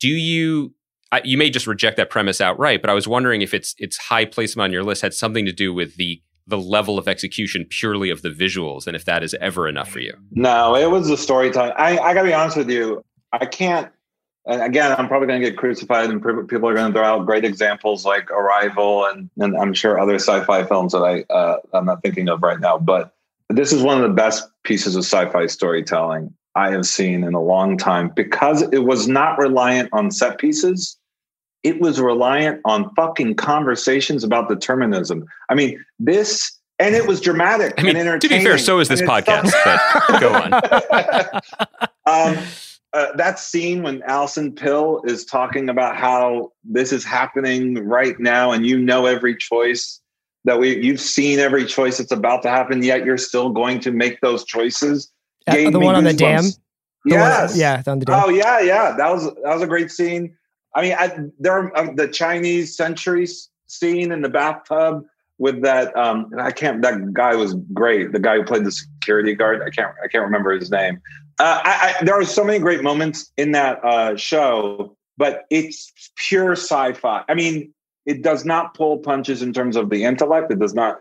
Do 0.00 0.08
you 0.08 0.74
I, 1.12 1.22
you 1.24 1.36
may 1.36 1.50
just 1.50 1.66
reject 1.66 1.96
that 1.96 2.10
premise 2.10 2.40
outright, 2.40 2.80
but 2.80 2.90
I 2.90 2.94
was 2.94 3.08
wondering 3.08 3.42
if 3.42 3.52
its 3.52 3.74
its 3.78 3.96
high 3.96 4.24
placement 4.24 4.64
on 4.64 4.72
your 4.72 4.84
list 4.84 5.02
had 5.02 5.14
something 5.14 5.44
to 5.44 5.52
do 5.52 5.74
with 5.74 5.96
the 5.96 6.22
the 6.46 6.58
level 6.58 6.98
of 6.98 7.06
execution 7.06 7.64
purely 7.68 8.10
of 8.10 8.22
the 8.22 8.28
visuals 8.28 8.86
and 8.86 8.96
if 8.96 9.04
that 9.04 9.22
is 9.22 9.34
ever 9.40 9.68
enough 9.68 9.88
for 9.88 10.00
you. 10.00 10.12
No, 10.32 10.74
it 10.74 10.90
was 10.90 11.06
the 11.06 11.16
storytelling. 11.16 11.72
I, 11.76 11.98
I 11.98 12.14
got 12.14 12.22
to 12.22 12.28
be 12.28 12.34
honest 12.34 12.56
with 12.56 12.70
you. 12.70 13.04
I 13.32 13.46
can't. 13.46 13.90
Again, 14.46 14.92
I'm 14.96 15.06
probably 15.06 15.28
going 15.28 15.40
to 15.42 15.50
get 15.50 15.58
crucified, 15.58 16.08
and 16.08 16.20
people 16.48 16.68
are 16.68 16.74
going 16.74 16.92
to 16.92 16.98
throw 16.98 17.04
out 17.04 17.26
great 17.26 17.44
examples 17.44 18.06
like 18.06 18.30
Arrival, 18.30 19.04
and, 19.04 19.28
and 19.36 19.54
I'm 19.56 19.74
sure 19.74 20.00
other 20.00 20.14
sci-fi 20.14 20.64
films 20.64 20.92
that 20.92 21.02
I 21.02 21.32
uh, 21.32 21.58
I'm 21.74 21.84
not 21.84 22.02
thinking 22.02 22.28
of 22.28 22.42
right 22.42 22.58
now. 22.58 22.78
But 22.78 23.14
this 23.50 23.72
is 23.72 23.82
one 23.82 24.02
of 24.02 24.02
the 24.02 24.14
best 24.14 24.48
pieces 24.64 24.96
of 24.96 25.04
sci-fi 25.04 25.46
storytelling 25.46 26.34
I 26.54 26.70
have 26.72 26.86
seen 26.86 27.24
in 27.24 27.34
a 27.34 27.42
long 27.42 27.76
time 27.76 28.08
because 28.08 28.62
it 28.72 28.84
was 28.84 29.06
not 29.06 29.38
reliant 29.38 29.88
on 29.92 30.10
set 30.10 30.38
pieces 30.38 30.98
it 31.62 31.80
was 31.80 32.00
reliant 32.00 32.60
on 32.64 32.92
fucking 32.94 33.34
conversations 33.34 34.24
about 34.24 34.48
determinism. 34.48 35.26
I 35.48 35.54
mean, 35.54 35.84
this 35.98 36.58
and 36.78 36.94
it 36.94 37.06
was 37.06 37.20
dramatic 37.20 37.74
I 37.76 37.82
mean, 37.82 37.96
and 37.96 38.08
entertaining. 38.08 38.38
To 38.38 38.44
be 38.44 38.48
fair, 38.48 38.58
so 38.58 38.78
is 38.78 38.88
this 38.88 39.02
podcast. 39.02 39.52
but 40.08 40.20
go 40.20 40.32
on. 40.32 40.54
um, 42.36 42.42
uh, 42.94 43.14
that 43.16 43.38
scene 43.38 43.82
when 43.82 44.02
Alison 44.04 44.52
Pill 44.52 45.02
is 45.04 45.24
talking 45.26 45.68
about 45.68 45.96
how 45.96 46.52
this 46.64 46.92
is 46.92 47.04
happening 47.04 47.86
right 47.86 48.18
now, 48.18 48.52
and 48.52 48.66
you 48.66 48.78
know 48.78 49.04
every 49.04 49.36
choice 49.36 50.00
that 50.46 50.58
we 50.58 50.82
you've 50.82 51.00
seen 51.00 51.38
every 51.38 51.66
choice 51.66 51.98
that's 51.98 52.12
about 52.12 52.42
to 52.42 52.48
happen, 52.48 52.82
yet 52.82 53.04
you're 53.04 53.18
still 53.18 53.50
going 53.50 53.80
to 53.80 53.92
make 53.92 54.20
those 54.22 54.44
choices. 54.44 55.12
The 55.46 55.78
one 55.78 55.94
on 55.94 56.04
the 56.04 56.12
dam. 56.12 56.44
The 57.04 57.14
yes. 57.14 57.50
One, 57.52 57.60
yeah, 57.60 57.82
on 57.86 57.98
the 57.98 58.04
dam. 58.04 58.22
Oh 58.24 58.28
yeah, 58.28 58.60
yeah. 58.60 58.94
That 58.96 59.10
was 59.10 59.24
that 59.24 59.54
was 59.54 59.62
a 59.62 59.66
great 59.66 59.90
scene. 59.90 60.36
I 60.74 60.82
mean, 60.82 60.94
I, 60.98 61.16
there 61.38 61.52
are 61.52 61.76
uh, 61.76 61.92
the 61.94 62.08
Chinese 62.08 62.76
century 62.76 63.26
scene 63.66 64.12
in 64.12 64.22
the 64.22 64.28
bathtub 64.28 65.04
with 65.38 65.62
that. 65.62 65.96
Um, 65.96 66.30
I 66.38 66.52
can't. 66.52 66.82
That 66.82 67.12
guy 67.12 67.34
was 67.34 67.54
great. 67.72 68.12
The 68.12 68.20
guy 68.20 68.36
who 68.36 68.44
played 68.44 68.64
the 68.64 68.72
security 68.72 69.34
guard. 69.34 69.62
I 69.62 69.70
can't. 69.70 69.94
I 70.04 70.08
can't 70.08 70.24
remember 70.24 70.52
his 70.52 70.70
name. 70.70 71.00
Uh, 71.38 71.60
I, 71.64 71.94
I, 71.98 72.04
there 72.04 72.18
are 72.18 72.24
so 72.24 72.44
many 72.44 72.58
great 72.58 72.82
moments 72.82 73.32
in 73.38 73.52
that 73.52 73.82
uh, 73.82 74.14
show, 74.16 74.94
but 75.16 75.46
it's 75.48 75.90
pure 76.16 76.52
sci-fi. 76.52 77.24
I 77.28 77.34
mean, 77.34 77.72
it 78.04 78.22
does 78.22 78.44
not 78.44 78.74
pull 78.74 78.98
punches 78.98 79.40
in 79.40 79.52
terms 79.54 79.76
of 79.76 79.88
the 79.88 80.04
intellect. 80.04 80.52
It 80.52 80.58
does 80.58 80.74
not 80.74 80.98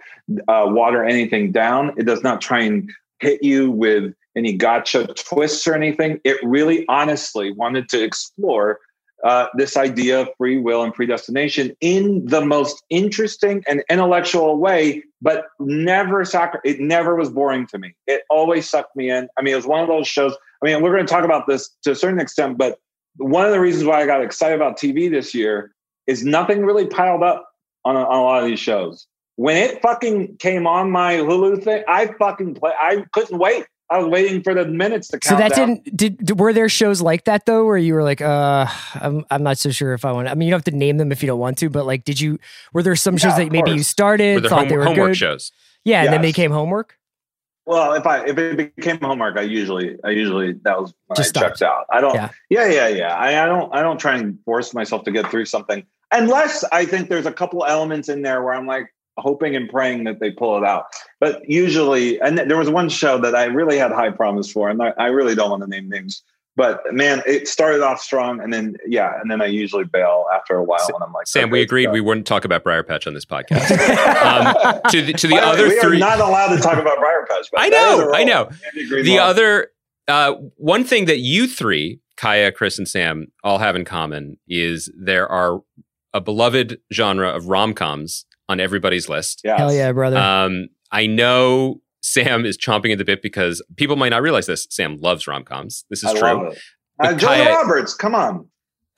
uh, 0.47 0.65
water 0.67 1.04
anything 1.04 1.52
down. 1.52 1.93
It 1.97 2.06
does 2.06 2.23
not 2.23 2.39
try 2.39 2.62
and 2.62 2.89
hit 3.19 3.43
you 3.43 3.71
with 3.71 4.13
any 4.36 4.53
gotcha 4.53 5.08
twists 5.08 5.67
or 5.67 5.73
anything. 5.73 6.19
It 6.23 6.38
really, 6.43 6.86
honestly, 6.88 7.51
wanted 7.51 7.89
to 7.89 8.03
explore 8.03 8.79
uh, 9.23 9.47
this 9.55 9.75
idea 9.75 10.21
of 10.21 10.29
free 10.38 10.58
will 10.58 10.82
and 10.82 10.93
predestination 10.93 11.75
in 11.82 12.25
the 12.25 12.45
most 12.45 12.82
interesting 12.89 13.63
and 13.67 13.84
intellectual 13.89 14.58
way, 14.58 15.03
but 15.21 15.47
never 15.60 16.23
sacri- 16.23 16.62
it 16.63 16.79
never 16.79 17.15
was 17.15 17.29
boring 17.29 17.67
to 17.67 17.77
me. 17.77 17.93
It 18.08 18.21
always 18.29 18.69
sucked 18.69 18.95
me 18.95 19.10
in. 19.10 19.27
I 19.38 19.41
mean, 19.41 19.53
it 19.53 19.58
was 19.58 19.67
one 19.67 19.82
of 19.82 19.88
those 19.88 20.08
shows. 20.08 20.36
I 20.63 20.65
mean, 20.65 20.82
we're 20.82 20.93
going 20.93 21.05
to 21.05 21.12
talk 21.12 21.25
about 21.25 21.47
this 21.47 21.69
to 21.84 21.91
a 21.91 21.95
certain 21.95 22.19
extent, 22.19 22.58
but 22.58 22.79
one 23.17 23.45
of 23.45 23.51
the 23.51 23.60
reasons 23.60 23.84
why 23.84 24.01
I 24.01 24.05
got 24.05 24.23
excited 24.23 24.55
about 24.55 24.77
TV 24.77 25.12
this 25.12 25.34
year 25.36 25.73
is 26.08 26.23
nothing 26.23 26.65
really 26.65 26.88
piled 26.88 27.21
up 27.21 27.49
on 27.84 27.97
a, 27.97 27.99
on 27.99 28.19
a 28.19 28.23
lot 28.23 28.41
of 28.41 28.47
these 28.47 28.60
shows. 28.60 29.05
When 29.39 29.56
it 29.56 29.82
fucking 29.82 30.36
came 30.36 30.67
on 30.67 30.91
my 30.91 31.13
Hulu 31.13 31.63
thing, 31.63 31.82
I 31.88 32.08
fucking 32.19 32.56
play. 32.56 32.73
I 32.78 33.06
couldn't 33.13 33.39
wait. 33.39 33.65
I 33.89 33.99
was 33.99 34.08
waiting 34.08 34.43
for 34.43 34.54
the 34.54 34.65
minutes 34.65 35.08
to 35.08 35.19
count. 35.19 35.23
So 35.23 35.36
that 35.38 35.56
down. 35.56 35.82
didn't 35.95 35.95
did 36.25 36.38
were 36.38 36.52
there 36.52 36.67
shows 36.67 37.02
like 37.02 37.23
that 37.23 37.45
though 37.45 37.63
where 37.63 37.78
you 37.78 37.93
were 37.93 38.04
like, 38.04 38.19
uh, 38.19 38.67
I'm 38.95 39.25
I'm 39.32 39.41
not 39.41 39.58
so 39.58 39.71
sure 39.71 39.93
if 39.93 40.04
I 40.04 40.12
want. 40.12 40.28
I 40.28 40.36
mean, 40.36 40.49
you 40.49 40.52
don't 40.52 40.58
have 40.58 40.73
to 40.73 40.78
name 40.78 40.97
them 40.97 41.13
if 41.13 41.23
you 41.23 41.28
don't 41.28 41.39
want 41.39 41.58
to, 41.60 41.69
but 41.69 41.86
like, 41.86 42.04
did 42.04 42.19
you 42.19 42.38
were 42.73 42.84
there 42.84 42.97
some 42.97 43.15
shows 43.15 43.38
that 43.38 43.49
maybe 43.49 43.71
you 43.71 43.82
started 43.82 44.43
thought 44.43 44.60
home, 44.60 44.67
they 44.67 44.75
were 44.75 44.84
homework 44.84 45.12
good? 45.12 45.17
shows? 45.17 45.54
Yeah, 45.86 45.99
Yes. 45.99 46.08
and 46.08 46.13
then 46.15 46.21
they 46.21 46.30
became 46.30 46.52
homework. 46.52 46.97
Well, 47.65 47.93
if 47.93 48.06
I 48.06 48.25
if 48.25 48.38
it 48.38 48.75
became 48.75 48.99
homework, 48.99 49.38
I 49.38 49.43
usually 49.43 49.95
I 50.04 50.10
usually 50.10 50.52
that 50.65 50.82
was 50.82 50.93
when 51.08 51.15
Just 51.15 51.38
I 51.38 51.43
checked 51.43 51.62
out. 51.62 51.86
I 51.89 52.02
don't. 52.02 52.13
Yeah. 52.13 52.30
Yeah, 52.49 52.67
yeah, 52.67 52.88
yeah. 52.89 53.15
I, 53.15 53.41
I 53.41 53.45
don't 53.45 53.73
I 53.73 53.82
don't 53.84 54.02
try 54.02 54.17
and 54.17 54.38
force 54.43 54.73
myself 54.73 55.06
to 55.06 55.12
get 55.12 55.32
through 55.32 55.45
something 55.45 55.86
unless 56.12 56.65
I 56.73 56.84
think 56.84 57.08
there's 57.08 57.25
a 57.25 57.32
couple 57.32 57.65
elements 57.65 58.10
in 58.10 58.21
there 58.21 58.43
where 58.43 58.54
I'm 58.54 58.67
like 58.67 58.93
hoping 59.19 59.55
and 59.55 59.69
praying 59.69 60.03
that 60.05 60.19
they 60.19 60.32
pull 60.32 60.58
it 60.58 60.63
out. 60.63 60.86
But 61.19 61.47
usually, 61.49 62.19
and 62.21 62.38
there 62.38 62.58
was 62.58 62.69
one 62.69 62.89
show 62.89 63.17
that 63.19 63.36
I 63.36 63.45
really 63.45 63.77
had 63.77 63.91
high 63.91 64.12
promise 64.12 64.51
for, 64.51 64.69
and 64.69 64.82
I, 64.82 64.93
I 64.97 65.08
really 65.08 65.36
don't 65.36 65.49
want 65.49 65.63
to 65.63 65.69
name 65.69 65.89
names, 65.89 66.23
But 66.55 66.82
man, 66.91 67.21
it 67.25 67.47
started 67.47 67.82
off 67.82 68.01
strong, 68.01 68.41
and 68.41 68.51
then 68.53 68.75
yeah, 68.88 69.19
and 69.21 69.29
then 69.32 69.41
I 69.41 69.45
usually 69.45 69.86
bail 69.86 70.25
after 70.34 70.55
a 70.58 70.63
while, 70.63 70.86
and 70.93 71.03
I'm 71.03 71.13
like, 71.13 71.27
Sam, 71.27 71.45
okay, 71.45 71.51
we 71.51 71.62
agreed 71.62 71.88
we 71.91 72.01
wouldn't 72.01 72.27
talk 72.27 72.43
about 72.43 72.63
Briar 72.63 72.84
Patch 72.84 73.08
on 73.08 73.13
this 73.13 73.25
podcast. 73.34 73.71
um, 73.71 74.82
to 74.91 75.01
the, 75.01 75.13
to 75.13 75.27
the 75.27 75.36
By 75.36 75.39
way, 75.41 75.45
other 75.45 75.67
we 75.69 75.79
three, 75.79 75.97
are 75.97 75.99
not 75.99 76.19
allowed 76.19 76.55
to 76.55 76.62
talk 76.62 76.77
about 76.77 76.97
Briar 76.97 77.25
Patch. 77.29 77.47
but 77.51 77.62
I 77.62 77.69
that 77.69 77.93
is 77.93 77.99
a 77.99 78.05
know, 78.05 78.13
I 78.13 78.23
know. 78.23 78.49
The 79.03 79.19
other 79.19 79.71
uh, 80.10 80.34
one 80.58 80.84
thing 80.84 81.05
that 81.05 81.19
you 81.19 81.47
three, 81.47 81.99
Kaya, 82.17 82.51
Chris, 82.51 82.77
and 82.77 82.88
Sam, 82.88 83.27
all 83.43 83.60
have 83.60 83.75
in 83.75 83.86
common 83.86 84.38
is 84.47 84.91
there 84.99 85.27
are 85.27 85.62
a 86.13 86.19
beloved 86.19 86.79
genre 86.91 87.29
of 87.29 87.47
rom 87.47 87.73
coms 87.73 88.25
on 88.49 88.59
everybody's 88.59 89.07
list. 89.07 89.41
Yes. 89.45 89.57
Hell 89.59 89.73
yeah, 89.73 89.91
brother. 89.93 90.17
Um, 90.17 90.67
I 90.91 91.05
know 91.05 91.81
Sam 92.01 92.45
is 92.45 92.57
chomping 92.57 92.91
at 92.91 92.97
the 92.97 93.05
bit 93.05 93.21
because 93.21 93.62
people 93.77 93.95
might 93.95 94.09
not 94.09 94.21
realize 94.21 94.47
this. 94.47 94.67
Sam 94.69 94.97
loves 94.99 95.27
rom 95.27 95.43
coms. 95.45 95.85
This 95.89 96.03
is 96.03 96.09
I 96.09 96.13
true. 96.19 96.21
love 96.43 96.53
it. 96.53 96.59
Uh, 96.99 97.13
Julia 97.13 97.43
Kaya- 97.45 97.53
Roberts, 97.55 97.93
come 97.93 98.15
on. 98.15 98.47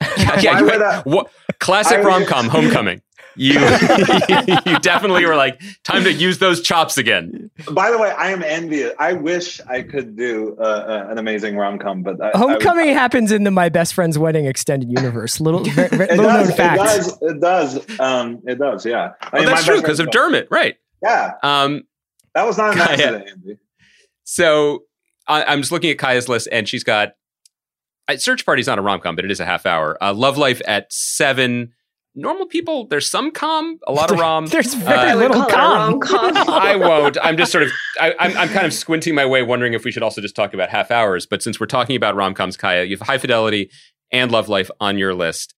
yeah, 0.00 0.36
Why 0.54 0.58
you- 0.58 0.64
would 0.64 1.14
what- 1.14 1.30
classic 1.60 1.98
I 1.98 2.02
rom 2.02 2.24
com, 2.24 2.48
Homecoming. 2.48 3.02
You 3.36 3.54
you 4.66 4.78
definitely 4.80 5.24
were 5.26 5.36
like 5.36 5.60
time 5.84 6.04
to 6.04 6.12
use 6.12 6.38
those 6.38 6.60
chops 6.60 6.98
again. 6.98 7.50
By 7.70 7.90
the 7.90 7.98
way, 7.98 8.10
I 8.10 8.30
am 8.30 8.42
envious. 8.42 8.92
I 8.98 9.12
wish 9.14 9.60
I 9.68 9.82
could 9.82 10.16
do 10.16 10.56
uh, 10.58 10.62
uh, 10.62 11.06
an 11.10 11.18
amazing 11.18 11.56
rom 11.56 11.78
com, 11.78 12.02
but 12.02 12.20
I, 12.20 12.24
I 12.24 12.26
would- 12.28 12.36
Homecoming 12.62 12.88
happens 12.94 13.32
in 13.32 13.44
the 13.44 13.50
My 13.50 13.68
Best 13.68 13.94
Friend's 13.94 14.18
Wedding 14.18 14.46
extended 14.46 14.90
universe. 14.90 15.40
Little, 15.40 15.64
very, 15.64 15.88
very, 15.88 16.04
It 16.10 16.16
little 16.16 16.24
does, 16.26 16.48
known 16.48 16.56
fact. 16.56 16.80
It 16.80 16.84
does. 16.84 17.18
It 17.22 17.40
does. 17.40 18.00
Um, 18.00 18.42
it 18.46 18.58
does. 18.58 18.84
Yeah. 18.86 19.12
I 19.22 19.28
Oh, 19.32 19.36
mean, 19.38 19.46
that's 19.46 19.64
true 19.64 19.80
because 19.80 20.00
of 20.00 20.10
Dermot, 20.10 20.48
right? 20.50 20.76
Yeah, 21.02 21.32
Um, 21.42 21.82
that 22.34 22.46
was 22.46 22.56
not 22.58 22.72
an 22.72 22.78
Kaya. 22.78 22.90
accident, 22.92 23.28
Andy. 23.30 23.58
so 24.24 24.84
I, 25.26 25.44
I'm 25.44 25.60
just 25.60 25.72
looking 25.72 25.90
at 25.90 25.98
Kaya's 25.98 26.28
list, 26.28 26.48
and 26.52 26.68
she's 26.68 26.84
got 26.84 27.14
uh, 28.08 28.16
Search 28.16 28.44
Party's 28.46 28.66
not 28.66 28.78
a 28.78 28.82
rom 28.82 29.00
com, 29.00 29.16
but 29.16 29.24
it 29.24 29.30
is 29.30 29.40
a 29.40 29.44
half 29.44 29.66
hour. 29.66 29.96
Uh, 30.02 30.12
Love 30.14 30.36
Life 30.38 30.60
at 30.66 30.92
seven. 30.92 31.72
Normal 32.14 32.44
people, 32.46 32.86
there's 32.88 33.08
some 33.10 33.30
com, 33.30 33.78
a 33.86 33.92
lot 33.92 34.10
of 34.12 34.18
rom. 34.20 34.44
There's 34.46 34.74
Uh, 34.74 34.78
very 34.78 34.98
I 34.98 35.14
would 35.14 35.30
little 35.30 35.46
calm. 35.46 35.98
rom-com. 36.00 36.36
I 36.48 36.76
won't. 36.76 37.16
I'm 37.22 37.38
just 37.38 37.50
sort 37.50 37.64
of. 37.64 37.70
I, 37.98 38.14
I'm, 38.18 38.36
I'm 38.36 38.48
kind 38.50 38.66
of 38.66 38.74
squinting 38.74 39.14
my 39.14 39.24
way, 39.24 39.42
wondering 39.42 39.72
if 39.72 39.84
we 39.84 39.90
should 39.90 40.02
also 40.02 40.20
just 40.20 40.36
talk 40.36 40.52
about 40.52 40.68
half 40.68 40.90
hours. 40.90 41.24
But 41.24 41.42
since 41.42 41.58
we're 41.58 41.66
talking 41.66 41.96
about 41.96 42.14
rom 42.14 42.34
coms, 42.34 42.58
Kaya, 42.58 42.84
you 42.84 42.98
have 42.98 43.06
High 43.06 43.16
Fidelity 43.16 43.70
and 44.10 44.30
Love 44.30 44.50
Life 44.50 44.70
on 44.78 44.98
your 44.98 45.14
list. 45.14 45.54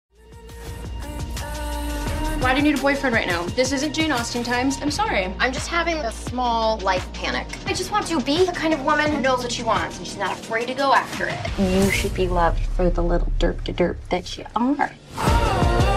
Why 2.39 2.53
do 2.53 2.59
you 2.59 2.63
need 2.63 2.79
a 2.79 2.83
boyfriend 2.83 3.15
right 3.17 3.27
now? 3.27 3.43
This 3.57 3.73
isn't 3.73 3.93
Jane 3.95 4.13
Austen 4.13 4.45
times. 4.45 4.77
I'm 4.83 4.91
sorry. 4.93 5.25
I'm 5.41 5.53
just 5.53 5.67
having 5.67 5.97
a 5.97 6.13
small 6.13 6.79
life 6.81 7.11
panic. 7.15 7.47
I 7.67 7.73
just 7.73 7.91
want 7.91 8.07
to 8.09 8.21
be 8.21 8.45
the 8.45 8.53
kind 8.53 8.75
of 8.75 8.85
woman 8.85 9.11
who 9.11 9.21
knows 9.21 9.43
what 9.43 9.51
she 9.51 9.63
wants 9.65 9.97
and 9.97 10.07
she's 10.07 10.19
not 10.19 10.33
afraid 10.33 10.69
to 10.69 10.75
go 10.75 10.93
after 10.93 11.27
it. 11.27 11.41
You 11.59 11.91
should 11.91 12.13
be 12.15 12.29
loved 12.29 12.61
for 12.61 12.91
the 12.91 13.03
little 13.03 13.33
derp 13.39 13.65
to 13.65 13.73
derp 13.73 13.97
that 14.11 14.37
you 14.37 14.45
are. 14.55 15.94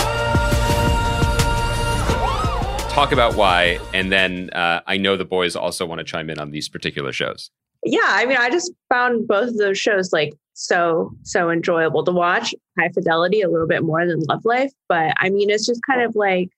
Talk 2.98 3.12
about 3.12 3.36
why, 3.36 3.80
and 3.94 4.12
then 4.12 4.50
uh, 4.54 4.82
I 4.88 4.98
know 4.98 5.16
the 5.18 5.24
boys 5.24 5.56
also 5.56 5.86
want 5.86 6.00
to 6.00 6.04
chime 6.04 6.32
in 6.32 6.40
on 6.40 6.50
these 6.50 6.68
particular 6.68 7.14
shows. 7.14 7.52
yeah 7.86 8.00
i 8.04 8.26
mean 8.26 8.38
i 8.38 8.50
just 8.50 8.72
found 8.90 9.28
both 9.28 9.50
of 9.50 9.58
those 9.58 9.78
shows 9.78 10.12
like 10.12 10.34
so 10.54 11.14
so 11.22 11.52
enjoyable 11.52 12.04
to 12.04 12.12
watch 12.12 12.56
high 12.80 12.90
fidelity 12.90 13.42
a 13.42 13.50
little 13.50 13.68
bit 13.68 13.84
more 13.84 14.04
than 14.08 14.20
love 14.22 14.44
life 14.46 14.72
but 14.90 15.14
i 15.20 15.30
mean 15.30 15.52
it's 15.52 15.68
just 15.68 15.80
kind 15.84 16.02
of 16.02 16.16
like 16.16 16.50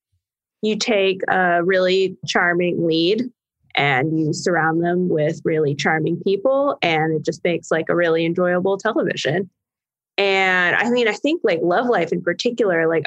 you 0.62 0.78
take 0.78 1.20
a 1.28 1.62
really 1.62 2.16
charming 2.26 2.88
lead 2.88 3.30
and 3.76 4.18
you 4.18 4.32
surround 4.32 4.82
them 4.82 5.10
with 5.10 5.42
really 5.44 5.76
charming 5.76 6.16
people 6.24 6.78
and 6.82 7.18
it 7.18 7.26
just 7.26 7.44
makes 7.44 7.70
like 7.70 7.90
a 7.90 7.96
really 7.96 8.26
enjoyable 8.26 8.78
television 8.78 9.50
and 10.18 10.78
i 10.78 10.90
mean 10.90 11.10
i 11.10 11.14
think 11.14 11.42
like 11.44 11.60
love 11.62 11.88
life 11.88 12.14
in 12.14 12.22
particular 12.22 12.88
like 12.88 13.04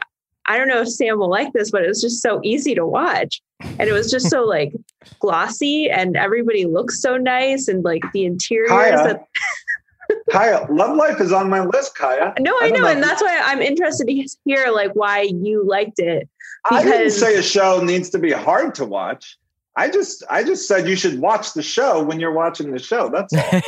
i 0.53 0.59
don't 0.59 0.69
know 0.69 0.81
if 0.81 0.89
sam 0.89 1.19
will 1.19 1.31
like 1.31 1.53
this 1.53 1.71
but 1.71 1.83
it 1.83 1.89
was 1.89 2.01
just 2.01 2.21
so 2.21 2.41
easy 2.45 2.75
to 2.75 2.87
watch 2.87 3.41
and 3.63 3.83
it 3.89 3.93
was 3.93 4.11
just 4.11 4.29
so 4.29 4.43
like 4.57 4.73
glossy 5.19 5.91
and 5.91 6.17
everybody 6.17 6.67
looks 6.67 7.01
so 7.01 7.17
nice 7.17 7.69
and 7.69 7.85
like 7.85 8.03
the 8.13 8.25
interiors 8.25 8.71
Kaya, 8.71 8.97
that 8.97 9.27
Kaya, 10.31 10.67
Love 10.71 10.95
Life 10.97 11.23
is 11.23 11.33
on 11.33 11.49
my 11.49 11.61
list, 11.65 11.97
Kaya. 11.97 12.35
no 12.39 12.55
i 12.61 12.71
don't 12.71 12.81
know 12.81 12.89
and 12.89 13.03
that's 13.03 13.23
why 13.23 13.41
i'm 13.45 13.63
interested 13.63 14.07
to 14.07 14.27
hear 14.45 14.71
like 14.71 14.93
why 14.95 15.23
you 15.23 15.65
liked 15.67 15.99
it 15.99 16.29
I 16.71 16.83
didn't 16.85 17.11
say 17.11 17.37
a 17.37 17.43
show 17.43 17.81
needs 17.83 18.11
to 18.11 18.19
be 18.19 18.31
hard 18.31 18.75
to 18.77 18.85
watch. 18.85 19.37
I 19.75 19.89
just 19.91 20.23
I 20.29 20.45
just 20.45 20.69
said 20.69 20.87
you 20.87 20.97
should 20.97 21.19
watch 21.19 21.55
the 21.55 21.63
show 21.63 22.03
when 22.03 22.21
you're 22.21 22.33
watching 22.33 22.73
the 22.73 22.79
show. 22.79 23.09
That's 23.09 23.33
all. 23.33 23.61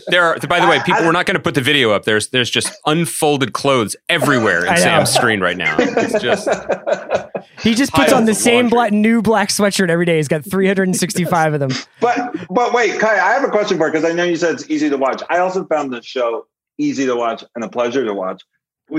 There 0.08 0.22
are, 0.22 0.38
by 0.46 0.60
the 0.60 0.68
way, 0.68 0.78
people. 0.84 1.02
I- 1.02 1.06
we're 1.06 1.12
not 1.12 1.26
going 1.26 1.36
to 1.36 1.42
put 1.42 1.54
the 1.54 1.60
video 1.60 1.90
up. 1.90 2.04
There's 2.04 2.28
there's 2.28 2.50
just 2.50 2.72
unfolded 2.86 3.52
clothes 3.52 3.96
everywhere 4.08 4.64
in 4.64 4.68
I. 4.72 4.76
Sam's 4.76 5.10
screen 5.10 5.40
right 5.40 5.56
now. 5.56 5.76
It's 5.78 6.22
just 6.22 6.48
He 7.62 7.74
just 7.74 7.92
puts 7.92 8.12
on 8.12 8.26
the 8.26 8.34
same 8.34 8.68
black, 8.68 8.92
new 8.92 9.22
black 9.22 9.48
sweatshirt 9.48 9.88
every 9.90 10.06
day. 10.06 10.16
He's 10.16 10.28
got 10.28 10.44
365 10.44 11.54
of 11.54 11.60
them. 11.60 11.70
but 12.00 12.34
but 12.50 12.72
wait, 12.72 13.00
Kaya, 13.00 13.20
I 13.22 13.32
have 13.32 13.44
a 13.44 13.48
question 13.50 13.76
for 13.78 13.86
you 13.86 13.92
because 13.92 14.08
I 14.08 14.12
know 14.14 14.24
you 14.24 14.36
said 14.36 14.54
it's 14.54 14.68
easy 14.70 14.88
to 14.90 14.96
watch. 14.96 15.22
I 15.30 15.38
also 15.38 15.64
found 15.66 15.92
the 15.92 16.02
show 16.02 16.46
easy 16.78 17.06
to 17.06 17.16
watch 17.16 17.42
and 17.54 17.64
a 17.64 17.68
pleasure 17.68 18.04
to 18.04 18.14
watch. 18.14 18.42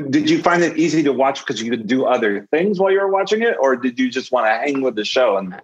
Did 0.10 0.30
you 0.30 0.42
find 0.42 0.64
it 0.64 0.78
easy 0.78 1.04
to 1.04 1.14
watch 1.14 1.40
because 1.46 1.62
you 1.62 1.70
could 1.70 1.88
do 1.88 2.06
other 2.06 2.48
things 2.48 2.80
while 2.80 2.92
you 2.92 3.00
were 3.00 3.12
watching 3.12 3.44
it, 3.44 3.56
or 3.60 3.76
did 3.76 4.00
you 4.00 4.10
just 4.10 4.32
want 4.32 4.48
to 4.48 4.52
hang 4.52 4.82
with 4.82 4.96
the 4.96 5.06
show 5.06 5.38
and 5.38 5.62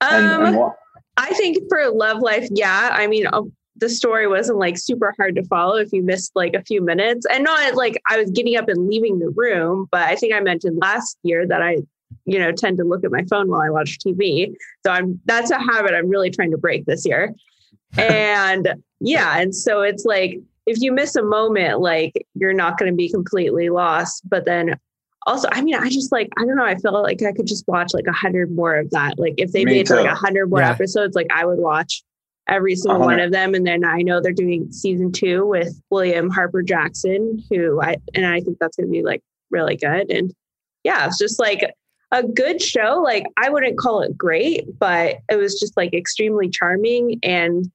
and, 0.00 0.56
um 0.56 0.72
i 1.16 1.30
think 1.34 1.56
for 1.68 1.88
love 1.90 2.18
life 2.20 2.46
yeah. 2.50 2.90
I 2.92 3.06
mean 3.06 3.26
uh, 3.26 3.42
the 3.76 3.88
story 3.88 4.26
wasn't 4.26 4.58
like 4.58 4.78
super 4.78 5.14
hard 5.16 5.34
to 5.36 5.44
follow 5.44 5.76
if 5.76 5.92
you 5.92 6.02
missed 6.02 6.32
like 6.34 6.54
a 6.54 6.62
few 6.62 6.82
minutes. 6.82 7.26
And 7.30 7.44
not 7.44 7.74
like 7.74 8.00
i 8.08 8.18
was 8.18 8.30
getting 8.30 8.56
up 8.56 8.68
and 8.68 8.86
leaving 8.86 9.18
the 9.18 9.30
room 9.30 9.88
but 9.90 10.02
i 10.02 10.14
think 10.14 10.34
i 10.34 10.40
mentioned 10.40 10.78
last 10.80 11.16
year 11.22 11.46
that 11.46 11.62
i 11.62 11.78
you 12.24 12.38
know 12.38 12.52
tend 12.52 12.76
to 12.78 12.84
look 12.84 13.04
at 13.04 13.10
my 13.10 13.24
phone 13.24 13.48
while 13.48 13.62
i 13.62 13.70
watch 13.70 13.98
tv 13.98 14.54
so 14.84 14.92
i'm 14.92 15.20
that's 15.24 15.50
a 15.50 15.58
habit 15.58 15.94
i'm 15.94 16.08
really 16.08 16.30
trying 16.30 16.50
to 16.50 16.58
break 16.58 16.84
this 16.86 17.06
year. 17.06 17.34
And 17.98 18.74
yeah. 19.00 19.38
And 19.38 19.54
so 19.54 19.80
it's 19.80 20.04
like 20.04 20.40
if 20.66 20.80
you 20.80 20.92
miss 20.92 21.14
a 21.16 21.22
moment 21.22 21.80
like 21.80 22.26
you're 22.34 22.52
not 22.52 22.78
going 22.78 22.90
to 22.90 22.96
be 22.96 23.08
completely 23.08 23.68
lost 23.70 24.22
but 24.28 24.44
then 24.44 24.78
also 25.26 25.48
i 25.52 25.60
mean 25.62 25.74
i 25.74 25.88
just 25.88 26.12
like 26.12 26.28
i 26.36 26.44
don't 26.44 26.56
know 26.56 26.64
i 26.64 26.74
felt 26.76 27.02
like 27.02 27.22
i 27.22 27.32
could 27.32 27.46
just 27.46 27.66
watch 27.68 27.92
like 27.94 28.06
a 28.06 28.12
hundred 28.12 28.50
more 28.50 28.74
of 28.76 28.90
that. 28.90 29.18
Like 29.18 29.34
if 29.38 29.52
they 29.52 29.64
Me 29.64 29.72
made 29.72 29.90
like 29.90 30.06
a 30.06 30.14
hundred 30.14 30.50
more 30.50 30.60
Yeah. 30.60 30.70
episodes 30.70 31.14
like 31.16 31.28
i 31.34 31.44
would 31.44 31.58
watch 31.58 32.02
every 32.48 32.76
single 32.76 33.00
one 33.00 33.18
of 33.18 33.32
them 33.32 33.54
and 33.54 33.66
then 33.66 33.84
i 33.84 34.02
know 34.02 34.20
they're 34.20 34.32
doing 34.32 34.70
season 34.70 35.10
two 35.10 35.44
with 35.46 35.80
william 35.90 36.30
harper 36.30 36.62
jackson 36.62 37.42
who 37.50 37.80
i 37.82 37.96
and 38.14 38.24
i 38.26 38.40
think 38.40 38.58
that's 38.60 38.76
going 38.76 38.86
to 38.86 38.92
be 38.92 39.02
like 39.02 39.22
really 39.50 39.76
good 39.76 40.10
and 40.10 40.32
yeah 40.84 41.06
it's 41.06 41.18
just 41.18 41.38
like 41.40 41.72
a 42.12 42.22
good 42.22 42.62
show. 42.62 43.02
Like 43.04 43.26
i 43.36 43.50
wouldn't 43.50 43.78
call 43.78 44.00
it 44.02 44.16
great 44.16 44.64
but 44.78 45.16
it 45.28 45.36
was 45.36 45.58
just 45.58 45.76
like 45.76 45.92
extremely 45.92 46.48
charming 46.48 47.18
and 47.24 47.68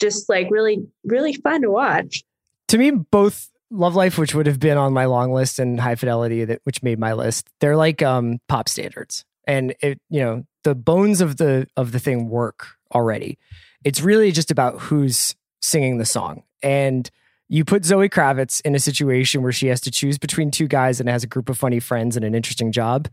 just 0.00 0.28
like 0.28 0.48
really 0.50 0.86
really 1.04 1.34
fun 1.34 1.62
to 1.62 1.70
watch. 1.70 2.24
To 2.68 2.78
me, 2.78 2.90
both 2.90 3.50
Love 3.70 3.94
Life, 3.94 4.18
which 4.18 4.34
would 4.34 4.46
have 4.46 4.60
been 4.60 4.78
on 4.78 4.92
my 4.92 5.06
long 5.06 5.32
list, 5.32 5.58
and 5.58 5.80
High 5.80 5.96
Fidelity, 5.96 6.44
that 6.44 6.60
which 6.64 6.82
made 6.82 6.98
my 6.98 7.12
list, 7.12 7.48
they're 7.60 7.76
like 7.76 8.02
um, 8.02 8.38
pop 8.48 8.68
standards, 8.68 9.24
and 9.46 9.74
it 9.80 10.00
you 10.08 10.20
know 10.20 10.44
the 10.62 10.74
bones 10.74 11.20
of 11.20 11.36
the 11.36 11.66
of 11.76 11.92
the 11.92 11.98
thing 11.98 12.28
work 12.28 12.68
already. 12.94 13.38
It's 13.84 14.00
really 14.00 14.32
just 14.32 14.50
about 14.50 14.80
who's 14.80 15.34
singing 15.60 15.98
the 15.98 16.06
song, 16.06 16.44
and 16.62 17.10
you 17.48 17.64
put 17.64 17.84
Zoe 17.84 18.08
Kravitz 18.08 18.60
in 18.62 18.74
a 18.74 18.78
situation 18.78 19.42
where 19.42 19.52
she 19.52 19.66
has 19.66 19.80
to 19.82 19.90
choose 19.90 20.18
between 20.18 20.50
two 20.50 20.66
guys 20.68 21.00
and 21.00 21.08
has 21.08 21.24
a 21.24 21.28
group 21.28 21.48
of 21.48 21.58
funny 21.58 21.80
friends 21.80 22.16
and 22.16 22.24
an 22.24 22.34
interesting 22.34 22.72
job, 22.72 23.08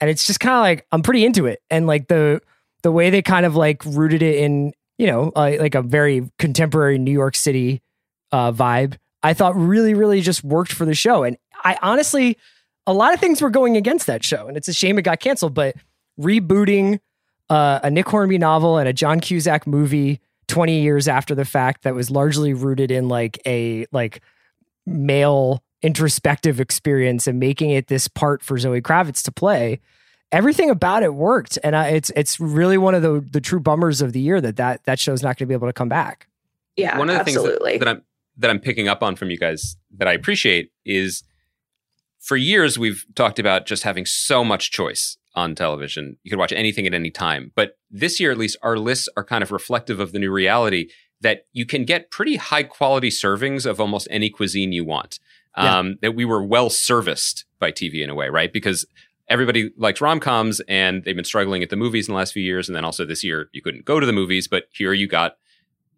and 0.00 0.08
it's 0.08 0.26
just 0.26 0.40
kind 0.40 0.54
of 0.54 0.60
like 0.60 0.86
I'm 0.92 1.02
pretty 1.02 1.24
into 1.24 1.46
it, 1.46 1.60
and 1.70 1.86
like 1.86 2.08
the 2.08 2.40
the 2.82 2.92
way 2.92 3.10
they 3.10 3.22
kind 3.22 3.44
of 3.44 3.54
like 3.54 3.84
rooted 3.84 4.22
it 4.22 4.36
in 4.36 4.72
you 5.00 5.06
know 5.06 5.32
uh, 5.34 5.52
like 5.58 5.74
a 5.74 5.80
very 5.80 6.30
contemporary 6.38 6.98
New 6.98 7.10
York 7.10 7.34
City 7.34 7.80
uh, 8.32 8.52
vibe, 8.52 8.98
I 9.22 9.32
thought 9.32 9.56
really, 9.56 9.94
really 9.94 10.20
just 10.20 10.44
worked 10.44 10.72
for 10.72 10.84
the 10.84 10.94
show. 10.94 11.24
And 11.24 11.38
I 11.64 11.78
honestly, 11.80 12.36
a 12.86 12.92
lot 12.92 13.14
of 13.14 13.18
things 13.18 13.40
were 13.40 13.48
going 13.48 13.78
against 13.78 14.06
that 14.08 14.22
show, 14.22 14.46
and 14.46 14.58
it's 14.58 14.68
a 14.68 14.74
shame 14.74 14.98
it 14.98 15.02
got 15.02 15.20
canceled. 15.20 15.54
But 15.54 15.76
rebooting 16.20 17.00
uh, 17.48 17.80
a 17.82 17.90
Nick 17.90 18.10
Hornby 18.10 18.36
novel 18.36 18.76
and 18.76 18.86
a 18.86 18.92
John 18.92 19.20
Cusack 19.20 19.66
movie 19.66 20.20
20 20.48 20.82
years 20.82 21.08
after 21.08 21.34
the 21.34 21.46
fact 21.46 21.82
that 21.84 21.94
was 21.94 22.10
largely 22.10 22.52
rooted 22.52 22.90
in 22.90 23.08
like 23.08 23.40
a 23.46 23.86
like 23.92 24.20
male 24.84 25.64
introspective 25.80 26.60
experience 26.60 27.26
and 27.26 27.40
making 27.40 27.70
it 27.70 27.86
this 27.86 28.06
part 28.06 28.42
for 28.42 28.58
Zoe 28.58 28.82
Kravitz 28.82 29.22
to 29.22 29.32
play. 29.32 29.80
Everything 30.32 30.70
about 30.70 31.02
it 31.02 31.14
worked, 31.14 31.58
and 31.64 31.74
I, 31.74 31.88
it's 31.88 32.10
it's 32.14 32.38
really 32.38 32.78
one 32.78 32.94
of 32.94 33.02
the 33.02 33.24
the 33.30 33.40
true 33.40 33.60
bummers 33.60 34.00
of 34.00 34.12
the 34.12 34.20
year 34.20 34.40
that 34.40 34.56
that 34.56 34.84
that 34.84 34.98
show's 34.98 35.22
not 35.22 35.36
going 35.36 35.46
to 35.46 35.46
be 35.46 35.54
able 35.54 35.66
to 35.68 35.72
come 35.72 35.88
back. 35.88 36.28
yeah 36.76 36.96
one 36.96 37.10
of 37.10 37.14
the 37.14 37.20
absolutely 37.20 37.72
things 37.72 37.80
that, 37.80 37.86
that 37.86 37.96
I'm 37.96 38.02
that 38.36 38.50
I'm 38.50 38.60
picking 38.60 38.88
up 38.88 39.02
on 39.02 39.16
from 39.16 39.30
you 39.30 39.36
guys 39.36 39.76
that 39.98 40.08
I 40.08 40.12
appreciate 40.12 40.70
is 40.84 41.22
for 42.20 42.36
years 42.36 42.78
we've 42.78 43.04
talked 43.14 43.38
about 43.38 43.66
just 43.66 43.82
having 43.82 44.06
so 44.06 44.44
much 44.44 44.70
choice 44.70 45.16
on 45.34 45.54
television. 45.54 46.16
You 46.22 46.30
could 46.30 46.38
watch 46.38 46.52
anything 46.52 46.86
at 46.86 46.94
any 46.94 47.10
time. 47.10 47.52
But 47.54 47.76
this 47.90 48.20
year 48.20 48.30
at 48.30 48.38
least 48.38 48.56
our 48.62 48.76
lists 48.76 49.08
are 49.16 49.24
kind 49.24 49.42
of 49.42 49.50
reflective 49.52 50.00
of 50.00 50.12
the 50.12 50.18
new 50.18 50.30
reality. 50.30 50.88
that 51.22 51.42
you 51.52 51.66
can 51.66 51.84
get 51.84 52.10
pretty 52.10 52.36
high 52.36 52.62
quality 52.62 53.10
servings 53.10 53.66
of 53.66 53.78
almost 53.78 54.08
any 54.10 54.30
cuisine 54.30 54.72
you 54.72 54.84
want. 54.84 55.18
Yeah. 55.56 55.78
Um, 55.78 55.96
that 56.00 56.14
we 56.14 56.24
were 56.24 56.42
well 56.42 56.70
serviced 56.70 57.44
by 57.58 57.72
TV 57.72 58.02
in 58.02 58.08
a 58.08 58.14
way, 58.14 58.28
right? 58.28 58.52
Because 58.52 58.86
everybody 59.30 59.70
likes 59.76 60.00
rom 60.00 60.20
coms 60.20 60.60
and 60.68 61.04
they've 61.04 61.16
been 61.16 61.24
struggling 61.24 61.62
at 61.62 61.70
the 61.70 61.76
movies 61.76 62.08
in 62.08 62.12
the 62.12 62.18
last 62.18 62.32
few 62.32 62.42
years. 62.42 62.68
And 62.68 62.76
then 62.76 62.84
also 62.84 63.06
this 63.06 63.24
year, 63.24 63.48
you 63.52 63.62
couldn't 63.62 63.84
go 63.84 64.00
to 64.00 64.06
the 64.06 64.12
movies, 64.12 64.48
but 64.48 64.64
here 64.72 64.92
you 64.92 65.06
got 65.06 65.36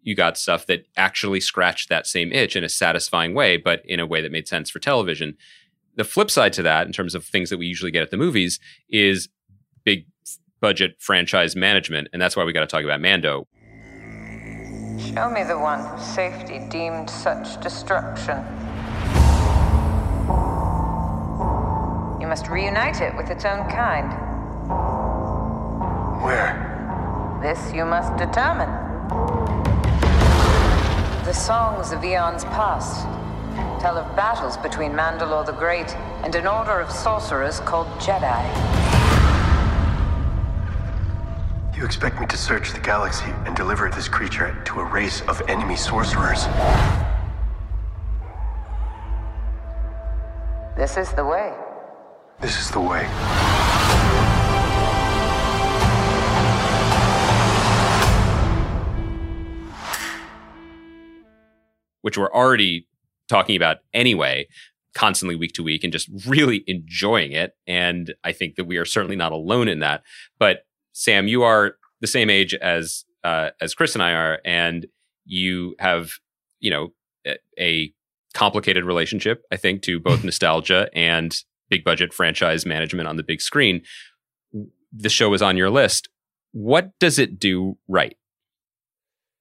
you 0.05 0.15
got 0.15 0.37
stuff 0.37 0.65
that 0.67 0.85
actually 0.97 1.39
scratched 1.39 1.87
that 1.87 2.05
same 2.05 2.31
itch 2.33 2.57
in 2.57 2.63
a 2.63 2.69
satisfying 2.69 3.33
way, 3.33 3.55
but 3.55 3.81
in 3.85 4.01
a 4.01 4.05
way 4.05 4.21
that 4.21 4.33
made 4.33 4.49
sense 4.49 4.69
for 4.69 4.79
television. 4.79 5.37
The 5.95 6.03
flip 6.03 6.29
side 6.29 6.51
to 6.53 6.63
that, 6.63 6.85
in 6.87 6.91
terms 6.91 7.15
of 7.15 7.23
things 7.23 7.49
that 7.49 7.57
we 7.57 7.67
usually 7.67 7.91
get 7.91 8.03
at 8.03 8.11
the 8.11 8.17
movies, 8.17 8.59
is 8.89 9.29
big 9.85 10.05
budget 10.59 10.95
franchise 10.99 11.55
management. 11.55 12.09
And 12.11 12.21
that's 12.21 12.35
why 12.35 12.43
we 12.43 12.51
got 12.51 12.61
to 12.61 12.67
talk 12.67 12.83
about 12.83 12.99
Mando. 12.99 13.47
Show 14.99 15.29
me 15.29 15.43
the 15.43 15.57
one 15.57 15.79
whose 15.79 16.05
safety 16.05 16.59
deemed 16.69 17.09
such 17.09 17.61
destruction. 17.61 18.43
Must 22.33 22.47
reunite 22.47 22.99
it 22.99 23.15
with 23.15 23.29
its 23.29 23.45
own 23.45 23.59
kind. 23.69 24.11
Where? 26.23 27.37
This 27.43 27.71
you 27.71 27.85
must 27.85 28.17
determine. 28.17 28.71
The 31.25 31.31
songs 31.31 31.91
of 31.91 32.03
eons 32.03 32.43
past 32.45 33.05
tell 33.79 33.99
of 33.99 34.15
battles 34.15 34.57
between 34.57 34.93
Mandalore 34.93 35.45
the 35.45 35.51
Great 35.51 35.95
and 36.23 36.33
an 36.33 36.47
order 36.47 36.79
of 36.79 36.89
sorcerers 36.89 37.59
called 37.59 37.85
Jedi. 37.99 38.41
You 41.77 41.85
expect 41.85 42.19
me 42.19 42.25
to 42.25 42.35
search 42.35 42.73
the 42.73 42.79
galaxy 42.79 43.31
and 43.45 43.55
deliver 43.55 43.91
this 43.91 44.07
creature 44.07 44.59
to 44.65 44.79
a 44.79 44.85
race 44.85 45.21
of 45.27 45.39
enemy 45.47 45.75
sorcerers? 45.75 46.45
This 50.75 50.97
is 50.97 51.13
the 51.13 51.23
way. 51.23 51.53
This 52.43 52.59
is 52.59 52.71
the 52.71 52.81
way. 52.81 53.07
which 62.01 62.17
we're 62.17 62.33
already 62.33 62.85
talking 63.29 63.55
about 63.55 63.77
anyway, 63.93 64.45
constantly 64.93 65.37
week 65.37 65.53
to 65.53 65.63
week 65.63 65.85
and 65.85 65.93
just 65.93 66.09
really 66.27 66.65
enjoying 66.67 67.31
it. 67.31 67.53
And 67.65 68.13
I 68.25 68.33
think 68.33 68.55
that 68.55 68.65
we 68.65 68.75
are 68.75 68.83
certainly 68.83 69.15
not 69.15 69.31
alone 69.31 69.69
in 69.69 69.79
that. 69.79 70.03
But 70.37 70.65
Sam, 70.91 71.29
you 71.29 71.43
are 71.43 71.77
the 72.01 72.07
same 72.07 72.29
age 72.29 72.53
as 72.55 73.05
uh, 73.23 73.51
as 73.61 73.73
Chris 73.73 73.95
and 73.95 74.03
I 74.03 74.11
are, 74.11 74.39
and 74.43 74.85
you 75.23 75.75
have 75.79 76.11
you 76.59 76.71
know 76.71 76.89
a, 77.25 77.37
a 77.57 77.93
complicated 78.33 78.83
relationship. 78.83 79.43
I 79.49 79.55
think 79.55 79.81
to 79.83 79.97
both 79.97 80.23
nostalgia 80.25 80.89
and 80.93 81.33
big 81.73 81.83
budget 81.83 82.13
franchise 82.13 82.65
management 82.65 83.07
on 83.07 83.17
the 83.17 83.23
big 83.23 83.41
screen. 83.41 83.81
The 84.91 85.09
show 85.09 85.33
is 85.33 85.41
on 85.41 85.57
your 85.57 85.69
list. 85.71 86.07
What 86.51 86.91
does 86.99 87.17
it 87.19 87.39
do 87.39 87.77
right? 87.87 88.15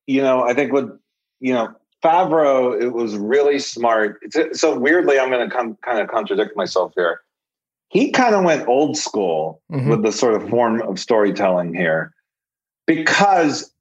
you 0.09 0.20
know, 0.20 0.43
I 0.43 0.53
think 0.53 0.72
what 0.72 0.99
you 1.41 1.53
know, 1.55 1.68
Favreau, 2.03 2.80
it 2.80 2.89
was 2.89 3.16
really 3.16 3.59
smart. 3.61 4.18
It's, 4.22 4.61
so 4.61 4.76
weirdly, 4.78 5.18
I'm 5.20 5.30
going 5.30 5.49
to 5.49 5.55
come 5.55 5.76
kind 5.85 6.01
of 6.01 6.09
contradict 6.09 6.57
myself 6.57 6.93
here. 6.97 7.20
He 7.89 8.11
kind 8.11 8.35
of 8.35 8.43
went 8.45 8.66
old 8.66 8.97
school 8.97 9.62
Mhm. 9.70 9.91
with 9.91 10.03
the 10.03 10.11
sort 10.12 10.35
of 10.35 10.49
form 10.49 10.83
of 10.83 10.99
storytelling 10.99 11.72
here, 11.74 12.12
because 12.87 13.72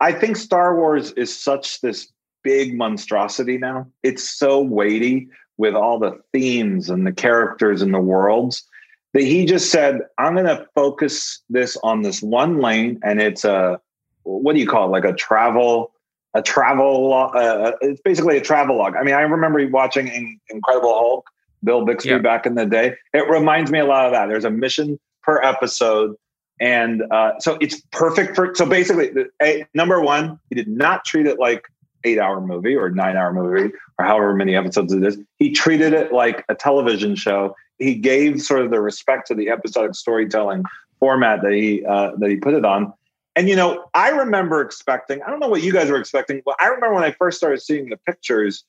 I 0.00 0.12
think 0.12 0.36
Star 0.36 0.74
Wars 0.76 1.12
is 1.12 1.30
such 1.36 1.80
this 1.82 2.10
big 2.42 2.76
monstrosity 2.76 3.58
now. 3.58 3.86
It's 4.02 4.28
so 4.28 4.60
weighty 4.60 5.28
with 5.60 5.74
all 5.74 5.98
the 5.98 6.18
themes 6.32 6.88
and 6.90 7.06
the 7.06 7.12
characters 7.12 7.82
and 7.82 7.92
the 7.92 8.00
worlds 8.00 8.64
that 9.12 9.22
he 9.22 9.44
just 9.44 9.70
said, 9.70 10.00
"I'm 10.18 10.34
going 10.34 10.46
to 10.46 10.66
focus 10.74 11.42
this 11.50 11.76
on 11.82 12.02
this 12.02 12.22
one 12.22 12.58
lane, 12.60 12.98
and 13.04 13.20
it's 13.20 13.44
a 13.44 13.80
what 14.22 14.54
do 14.54 14.60
you 14.60 14.66
call 14.66 14.86
it? 14.86 14.90
Like 14.90 15.04
a 15.04 15.14
travel." 15.14 15.92
a 16.32 16.40
travel. 16.40 17.12
Uh, 17.12 17.72
it's 17.80 18.00
basically 18.02 18.36
a 18.36 18.40
travel 18.40 18.78
log. 18.78 18.94
I 18.94 19.02
mean, 19.02 19.16
I 19.16 19.22
remember 19.22 19.66
watching 19.66 20.06
In- 20.06 20.38
Incredible 20.48 20.94
Hulk, 20.94 21.28
Bill 21.64 21.84
Bixby 21.84 22.10
Yeah. 22.10 22.18
back 22.18 22.46
in 22.46 22.54
the 22.54 22.66
day. 22.66 22.94
It 23.12 23.28
reminds 23.28 23.72
me 23.72 23.80
a 23.80 23.84
lot 23.84 24.06
of 24.06 24.12
that. 24.12 24.28
There's 24.28 24.44
a 24.44 24.50
mission 24.50 25.00
per 25.24 25.42
episode. 25.42 26.14
And 26.60 27.02
uh, 27.10 27.32
so 27.40 27.58
it's 27.60 27.80
perfect 27.90 28.36
for, 28.36 28.54
so 28.54 28.64
basically, 28.64 29.10
a, 29.42 29.66
number 29.74 30.00
one, 30.00 30.38
he 30.50 30.54
did 30.54 30.68
not 30.68 31.04
treat 31.04 31.26
it 31.26 31.40
like 31.40 31.64
eight 32.04 32.18
hour 32.18 32.40
movie 32.40 32.74
or 32.74 32.90
nine 32.90 33.16
hour 33.16 33.32
movie 33.32 33.72
or 33.98 34.04
however 34.04 34.34
many 34.34 34.56
episodes 34.56 34.92
it 34.92 35.04
is. 35.04 35.18
He 35.38 35.52
treated 35.52 35.92
it 35.92 36.12
like 36.12 36.44
a 36.48 36.54
television 36.54 37.14
show. 37.14 37.54
He 37.78 37.94
gave 37.94 38.42
sort 38.42 38.62
of 38.62 38.70
the 38.70 38.80
respect 38.80 39.26
to 39.28 39.34
the 39.34 39.50
episodic 39.50 39.94
storytelling 39.94 40.64
format 40.98 41.42
that 41.42 41.52
he 41.52 41.84
uh, 41.84 42.12
that 42.18 42.30
he 42.30 42.36
put 42.36 42.54
it 42.54 42.64
on. 42.64 42.92
And 43.36 43.48
you 43.48 43.56
know, 43.56 43.86
I 43.94 44.10
remember 44.10 44.60
expecting, 44.60 45.22
I 45.22 45.30
don't 45.30 45.40
know 45.40 45.48
what 45.48 45.62
you 45.62 45.72
guys 45.72 45.88
were 45.90 45.98
expecting, 45.98 46.42
but 46.44 46.56
I 46.60 46.66
remember 46.66 46.94
when 46.94 47.04
I 47.04 47.12
first 47.12 47.38
started 47.38 47.62
seeing 47.62 47.88
the 47.88 47.96
pictures, 47.96 48.64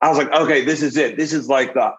I 0.00 0.08
was 0.08 0.18
like, 0.18 0.30
okay, 0.32 0.64
this 0.64 0.82
is 0.82 0.96
it. 0.96 1.16
This 1.16 1.32
is 1.32 1.48
like 1.48 1.74
the 1.74 1.92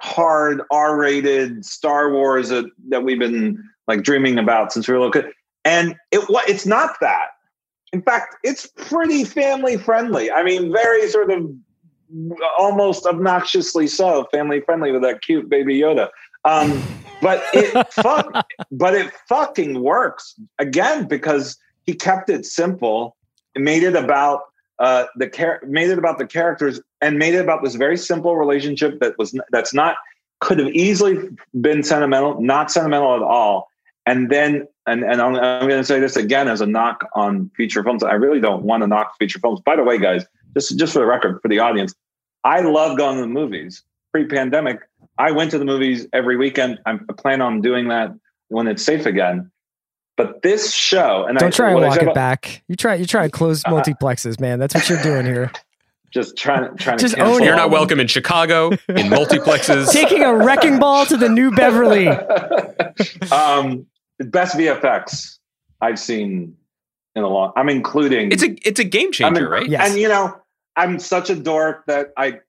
hard 0.00 0.62
R-rated 0.70 1.64
Star 1.64 2.12
Wars 2.12 2.48
that, 2.50 2.66
that 2.88 3.04
we've 3.04 3.18
been 3.18 3.62
like 3.86 4.02
dreaming 4.02 4.38
about 4.38 4.72
since 4.72 4.88
we 4.88 4.94
were 4.94 5.00
little 5.00 5.12
kid. 5.12 5.32
And 5.64 5.96
it 6.10 6.20
it's 6.48 6.66
not 6.66 6.96
that. 7.00 7.28
In 7.92 8.02
fact, 8.02 8.36
it's 8.42 8.66
pretty 8.66 9.24
family 9.24 9.76
friendly. 9.76 10.30
I 10.30 10.42
mean, 10.42 10.72
very 10.72 11.08
sort 11.08 11.30
of 11.30 11.50
almost 12.58 13.06
obnoxiously 13.06 13.86
so 13.86 14.26
family 14.30 14.60
friendly 14.60 14.92
with 14.92 15.02
that 15.02 15.22
cute 15.22 15.48
baby 15.48 15.78
Yoda. 15.78 16.08
Um, 16.44 16.82
but 17.20 17.42
it 17.52 17.86
fuck, 17.92 18.46
but 18.70 18.94
it 18.94 19.12
fucking 19.28 19.82
works 19.82 20.34
again 20.58 21.06
because 21.06 21.56
he 21.84 21.94
kept 21.94 22.30
it 22.30 22.44
simple 22.44 23.16
and 23.54 23.64
made 23.64 23.82
it 23.82 23.96
about 23.96 24.42
uh, 24.78 25.06
the 25.16 25.28
char- 25.28 25.62
made 25.66 25.90
it 25.90 25.98
about 25.98 26.18
the 26.18 26.26
characters 26.26 26.80
and 27.00 27.18
made 27.18 27.34
it 27.34 27.40
about 27.40 27.62
this 27.64 27.74
very 27.74 27.96
simple 27.96 28.36
relationship 28.36 29.00
that 29.00 29.16
was 29.18 29.38
that's 29.50 29.72
not 29.72 29.96
could 30.40 30.58
have 30.58 30.68
easily 30.68 31.16
been 31.60 31.82
sentimental, 31.82 32.40
not 32.40 32.70
sentimental 32.70 33.16
at 33.16 33.22
all. 33.22 33.68
And 34.06 34.30
then, 34.30 34.68
and, 34.86 35.02
and 35.02 35.20
I'm, 35.20 35.34
I'm 35.34 35.68
going 35.68 35.80
to 35.80 35.84
say 35.84 35.98
this 35.98 36.16
again 36.16 36.46
as 36.48 36.60
a 36.60 36.66
knock 36.66 37.04
on 37.14 37.50
feature 37.56 37.82
films. 37.82 38.04
I 38.04 38.12
really 38.12 38.40
don't 38.40 38.62
want 38.62 38.82
to 38.82 38.86
knock 38.86 39.16
feature 39.18 39.40
films. 39.40 39.60
By 39.60 39.74
the 39.76 39.82
way, 39.82 39.98
guys, 39.98 40.24
just 40.54 40.78
just 40.78 40.92
for 40.92 41.00
the 41.00 41.06
record, 41.06 41.40
for 41.42 41.48
the 41.48 41.58
audience, 41.58 41.94
I 42.44 42.60
love 42.60 42.96
going 42.96 43.16
to 43.16 43.22
the 43.22 43.26
movies. 43.26 43.82
Pre-pandemic, 44.12 44.78
I 45.18 45.32
went 45.32 45.50
to 45.50 45.58
the 45.58 45.64
movies 45.64 46.06
every 46.12 46.36
weekend. 46.36 46.78
I'm, 46.86 47.04
I 47.10 47.12
plan 47.14 47.40
on 47.42 47.60
doing 47.60 47.88
that 47.88 48.12
when 48.48 48.68
it's 48.68 48.82
safe 48.84 49.06
again. 49.06 49.50
But 50.16 50.40
this 50.40 50.72
show, 50.72 51.26
and 51.28 51.36
Don't 51.38 51.48
I, 51.48 51.50
try 51.50 51.72
and 51.72 51.80
walk 51.82 51.96
it 51.96 52.02
about- 52.04 52.14
back. 52.14 52.62
You 52.68 52.76
try. 52.76 52.94
You 52.94 53.04
try 53.06 53.24
to 53.24 53.30
close 53.30 53.62
Uh, 53.66 53.70
multiplexes, 53.72 54.40
man. 54.40 54.58
That's 54.58 54.74
what 54.74 54.88
you're 54.88 55.02
doing 55.02 55.26
here. 55.26 55.50
Just 56.14 56.36
trying, 56.36 56.74
trying 56.78 56.96
Just 56.96 57.16
to 57.16 57.20
own. 57.20 57.42
You're 57.42 57.56
not 57.56 57.68
welcome 57.70 58.00
in 58.00 58.06
Chicago, 58.06 58.70
in 58.70 58.78
multiplexes. 59.10 59.92
Taking 59.92 60.22
a 60.22 60.34
wrecking 60.34 60.78
ball 60.78 61.04
to 61.06 61.16
the 61.16 61.28
New 61.28 61.50
Beverly. 61.50 62.08
um, 63.32 63.86
the 64.18 64.24
best 64.24 64.56
VFX 64.56 65.38
I've 65.80 65.98
seen 65.98 66.56
in 67.14 67.22
a 67.22 67.28
long. 67.28 67.52
I'm 67.56 67.68
including. 67.68 68.32
It's 68.32 68.42
a 68.42 68.56
it's 68.66 68.80
a 68.80 68.84
game 68.84 69.12
changer, 69.12 69.36
I 69.36 69.40
mean, 69.40 69.50
right? 69.50 69.68
Yes. 69.68 69.90
And 69.90 70.00
you 70.00 70.08
know, 70.08 70.36
I'm 70.76 70.98
such 70.98 71.30
a 71.30 71.34
dork 71.36 71.86
that 71.86 72.12
I, 72.16 72.40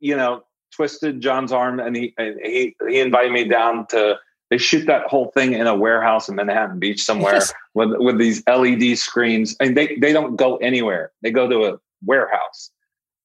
you 0.00 0.16
know, 0.16 0.44
twisted 0.72 1.20
John's 1.20 1.52
arm 1.52 1.80
and 1.80 1.96
he 1.96 2.14
and 2.18 2.38
he 2.44 2.76
he 2.88 3.00
invited 3.00 3.32
me 3.32 3.44
down 3.44 3.86
to. 3.88 4.18
They 4.48 4.58
shoot 4.58 4.86
that 4.86 5.08
whole 5.08 5.32
thing 5.34 5.54
in 5.54 5.66
a 5.66 5.74
warehouse 5.74 6.28
in 6.28 6.36
Manhattan 6.36 6.78
Beach 6.78 7.02
somewhere 7.02 7.34
Yes. 7.34 7.52
with 7.74 7.90
with 7.96 8.18
these 8.18 8.44
LED 8.46 8.96
screens, 8.96 9.56
and 9.58 9.76
they 9.76 9.96
they 10.00 10.12
don't 10.12 10.36
go 10.36 10.56
anywhere. 10.58 11.10
They 11.22 11.32
go 11.32 11.48
to 11.48 11.64
a 11.64 11.78
warehouse, 12.04 12.70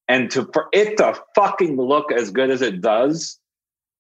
and 0.08 0.32
to 0.32 0.50
for 0.52 0.66
it 0.74 0.98
to 0.98 1.14
fucking 1.36 1.78
look 1.78 2.12
as 2.12 2.32
good 2.32 2.50
as 2.50 2.64
it 2.64 2.82
does, 2.82 3.40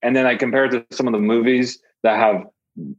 and 0.01 0.15
then 0.15 0.25
I 0.25 0.35
compare 0.35 0.65
it 0.65 0.71
to 0.71 0.85
some 0.95 1.05
of 1.07 1.13
the 1.13 1.19
movies 1.19 1.77
that 2.01 2.17
have, 2.17 2.43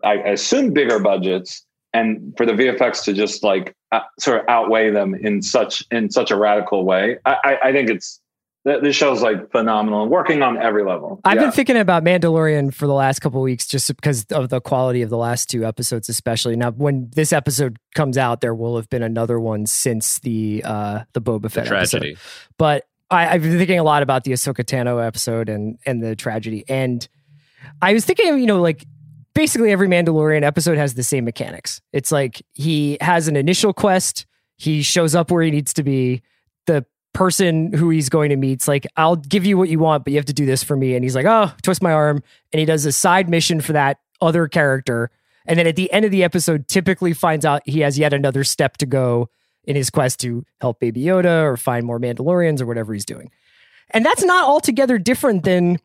I 0.04 0.14
assume, 0.14 0.72
bigger 0.72 0.98
budgets, 0.98 1.64
and 1.92 2.32
for 2.36 2.46
the 2.46 2.52
VFX 2.52 3.04
to 3.04 3.12
just 3.12 3.42
like 3.42 3.74
uh, 3.92 4.00
sort 4.18 4.40
of 4.40 4.48
outweigh 4.48 4.90
them 4.90 5.14
in 5.14 5.42
such 5.42 5.84
in 5.90 6.10
such 6.10 6.30
a 6.30 6.36
radical 6.36 6.84
way, 6.84 7.18
I, 7.24 7.36
I, 7.44 7.58
I 7.68 7.72
think 7.72 7.90
it's 7.90 8.20
th- 8.66 8.80
this 8.82 8.96
show's 8.96 9.22
like 9.22 9.50
phenomenal 9.50 10.02
and 10.02 10.10
working 10.10 10.40
on 10.42 10.56
every 10.56 10.84
level. 10.84 11.20
I've 11.24 11.36
Yeah. 11.36 11.42
been 11.42 11.52
thinking 11.52 11.76
about 11.76 12.02
Mandalorian 12.04 12.72
for 12.72 12.86
the 12.86 12.94
last 12.94 13.18
couple 13.20 13.40
of 13.40 13.44
weeks 13.44 13.66
just 13.66 13.94
because 13.94 14.24
of 14.30 14.48
the 14.48 14.60
quality 14.60 15.02
of 15.02 15.10
the 15.10 15.16
last 15.18 15.50
two 15.50 15.64
episodes, 15.66 16.08
especially. 16.08 16.56
Now, 16.56 16.70
when 16.70 17.10
this 17.14 17.32
episode 17.32 17.76
comes 17.94 18.16
out, 18.16 18.40
there 18.40 18.54
will 18.54 18.76
have 18.76 18.88
been 18.88 19.02
another 19.02 19.38
one 19.40 19.66
since 19.66 20.18
the 20.20 20.62
uh 20.64 21.00
the 21.12 21.20
Boba 21.20 21.42
The 21.42 21.50
Fett 21.50 21.66
tragedy. 21.66 22.12
episode. 22.12 22.22
But 22.58 22.84
I, 23.10 23.28
I've 23.34 23.42
been 23.42 23.58
thinking 23.58 23.78
a 23.78 23.82
lot 23.84 24.02
about 24.02 24.24
the 24.24 24.32
Ahsoka 24.32 24.64
Tano 24.64 25.04
episode 25.06 25.48
and 25.50 25.78
and 25.84 26.02
the 26.02 26.16
tragedy. 26.16 26.64
And 26.68 27.06
I 27.82 27.92
was 27.92 28.04
thinking, 28.06 28.38
you 28.38 28.46
know, 28.46 28.60
like 28.62 28.86
basically 29.34 29.72
every 29.72 29.88
Mandalorian 29.88 30.42
episode 30.42 30.78
has 30.78 30.94
the 30.94 31.02
same 31.02 31.24
mechanics. 31.24 31.80
It's 31.92 32.12
like 32.12 32.42
he 32.54 32.98
has 33.00 33.28
an 33.28 33.36
initial 33.36 33.72
quest, 33.72 34.26
he 34.56 34.82
shows 34.82 35.14
up 35.14 35.30
where 35.30 35.42
he 35.42 35.50
needs 35.50 35.72
to 35.74 35.82
be. 35.82 36.22
the 36.66 36.84
person 37.12 37.72
who 37.72 37.90
he's 37.90 38.08
going 38.08 38.30
to 38.30 38.36
meet's 38.36 38.66
like, 38.66 38.86
I'll 38.96 39.16
give 39.16 39.44
you 39.44 39.58
what 39.58 39.68
you 39.68 39.78
want, 39.78 40.04
but 40.04 40.12
you 40.12 40.18
have 40.18 40.26
to 40.26 40.32
do 40.32 40.46
this 40.46 40.62
for 40.62 40.76
me. 40.76 40.94
And 40.94 41.04
he's 41.04 41.14
like, 41.14 41.26
oh, 41.26 41.52
twist 41.62 41.82
my 41.82 41.92
arm. 41.92 42.22
And 42.52 42.60
he 42.60 42.64
does 42.64 42.86
a 42.86 42.92
side 42.92 43.28
mission 43.28 43.60
for 43.60 43.72
that 43.74 43.98
other 44.20 44.48
character. 44.48 45.10
And 45.44 45.58
then 45.58 45.66
at 45.66 45.76
the 45.76 45.92
end 45.92 46.04
of 46.04 46.10
the 46.10 46.24
episode, 46.24 46.68
typically 46.68 47.12
finds 47.12 47.44
out 47.44 47.62
he 47.66 47.80
has 47.80 47.98
yet 47.98 48.12
another 48.12 48.44
step 48.44 48.76
to 48.78 48.86
go 48.86 49.28
in 49.64 49.76
his 49.76 49.90
quest 49.90 50.20
to 50.20 50.44
help 50.60 50.80
Baby 50.80 51.02
Yoda 51.02 51.44
or 51.44 51.56
find 51.56 51.84
more 51.84 52.00
Mandalorians 52.00 52.60
or 52.60 52.66
whatever 52.66 52.92
he's 52.92 53.04
doing. 53.04 53.30
And 53.90 54.06
that's 54.06 54.24
not 54.24 54.48
altogether 54.48 54.98
different 54.98 55.44
than 55.44 55.78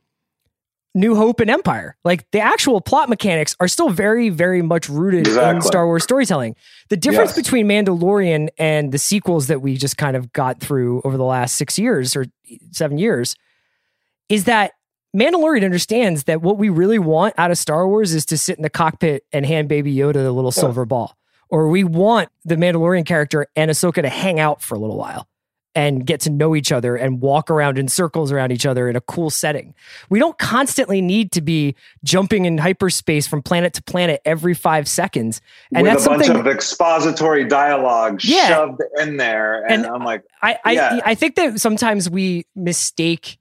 New 0.97 1.15
Hope 1.15 1.39
and 1.39 1.49
Empire. 1.49 1.95
Like 2.03 2.29
the 2.31 2.39
actual 2.39 2.81
plot 2.81 3.07
mechanics 3.07 3.55
are 3.59 3.67
still 3.67 3.89
very, 3.89 4.29
very 4.29 4.61
much 4.61 4.89
rooted 4.89 5.27
Exactly. 5.27 5.55
in 5.57 5.61
Star 5.61 5.85
Wars 5.85 6.03
storytelling. 6.03 6.55
The 6.89 6.97
difference 6.97 7.29
Yes. 7.29 7.45
between 7.45 7.67
Mandalorian 7.67 8.49
and 8.57 8.91
the 8.91 8.97
sequels 8.97 9.47
that 9.47 9.61
we 9.61 9.77
just 9.77 9.97
kind 9.97 10.15
of 10.17 10.33
got 10.33 10.59
through 10.59 11.01
over 11.05 11.15
the 11.15 11.23
last 11.23 11.55
six 11.55 11.77
years 11.77 12.15
or 12.15 12.25
seven 12.71 12.97
years 12.97 13.35
is 14.27 14.45
that 14.45 14.71
Mandalorian 15.15 15.63
understands 15.63 16.25
that 16.25 16.41
what 16.41 16.57
we 16.57 16.69
really 16.69 16.99
want 16.99 17.33
out 17.37 17.51
of 17.51 17.57
Star 17.57 17.87
Wars 17.87 18.13
is 18.13 18.25
to 18.25 18.37
sit 18.37 18.57
in 18.57 18.63
the 18.63 18.69
cockpit 18.69 19.23
and 19.31 19.45
hand 19.45 19.69
Baby 19.69 19.95
Yoda 19.95 20.13
the 20.15 20.31
little 20.31 20.51
silver 20.51 20.85
ball. 20.85 21.15
Or 21.49 21.69
we 21.69 21.83
want 21.85 22.29
the 22.43 22.55
Mandalorian 22.55 23.05
character 23.05 23.47
and 23.55 23.71
Ahsoka 23.71 24.01
to 24.01 24.09
hang 24.09 24.39
out 24.39 24.61
for 24.61 24.75
a 24.75 24.79
little 24.79 24.97
while 24.97 25.27
and 25.77 26.07
get 26.07 26.19
to 26.21 26.31
know 26.31 26.55
each 26.55 26.71
other 26.71 26.95
and 26.95 27.21
walk 27.21 27.51
around 27.51 27.77
in 27.77 27.87
circles 27.87 28.31
around 28.31 28.51
each 28.51 28.65
other 28.65 28.89
in 28.89 28.95
a 28.95 29.01
cool 29.01 29.29
setting. 29.29 29.75
We 30.09 30.17
don't 30.17 30.35
constantly 30.39 31.01
need 31.01 31.31
to 31.33 31.41
be 31.41 31.75
jumping 32.03 32.45
in 32.45 32.57
hyperspace 32.57 33.27
from 33.27 33.43
planet 33.43 33.75
to 33.75 33.83
planet 33.83 34.19
every 34.25 34.55
five 34.55 34.87
seconds. 34.87 35.39
And 35.71 35.83
with 35.83 35.91
that's 35.91 36.07
a 36.07 36.09
bunch 36.09 36.25
something 36.25 36.39
of 36.41 36.47
expository 36.47 37.45
dialogue 37.45 38.23
Yeah. 38.23 38.47
shoved 38.47 38.81
in 38.99 39.17
there, 39.17 39.63
and, 39.65 39.85
And 39.85 39.85
I'm 39.85 40.03
like, 40.03 40.23
I 40.41 40.57
I, 40.65 40.71
Yeah. 40.71 40.99
I 41.05 41.13
think 41.13 41.35
that 41.35 41.61
sometimes 41.61 42.09
we 42.09 42.47
mistake 42.55 43.37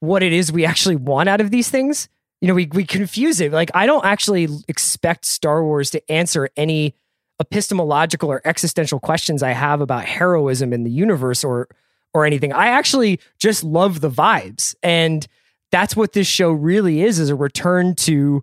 what 0.00 0.24
it 0.24 0.32
is 0.32 0.50
we 0.50 0.66
actually 0.66 0.96
want 0.96 1.28
out 1.28 1.40
of 1.40 1.52
these 1.52 1.70
things. 1.70 2.08
You 2.40 2.48
know, 2.48 2.54
we 2.54 2.66
we 2.66 2.84
confuse 2.84 3.40
it. 3.40 3.52
Like 3.52 3.70
I 3.74 3.86
don't 3.86 4.04
actually 4.04 4.48
expect 4.66 5.24
Star 5.24 5.62
Wars 5.62 5.90
to 5.90 6.10
answer 6.10 6.50
any 6.56 6.96
epistemological 7.40 8.30
or 8.30 8.40
existential 8.44 9.00
questions 9.00 9.42
I 9.42 9.52
have 9.52 9.80
about 9.80 10.04
heroism 10.04 10.72
in 10.72 10.84
the 10.84 10.90
universe 10.90 11.44
or 11.44 11.68
or 12.14 12.24
anything. 12.24 12.52
I 12.52 12.68
actually 12.68 13.20
just 13.38 13.62
love 13.62 14.00
the 14.00 14.10
vibes. 14.10 14.74
And 14.82 15.26
that's 15.70 15.94
what 15.94 16.14
this 16.14 16.26
show 16.26 16.50
really 16.50 17.02
is 17.02 17.18
is 17.18 17.28
a 17.28 17.34
return 17.34 17.94
to 17.96 18.42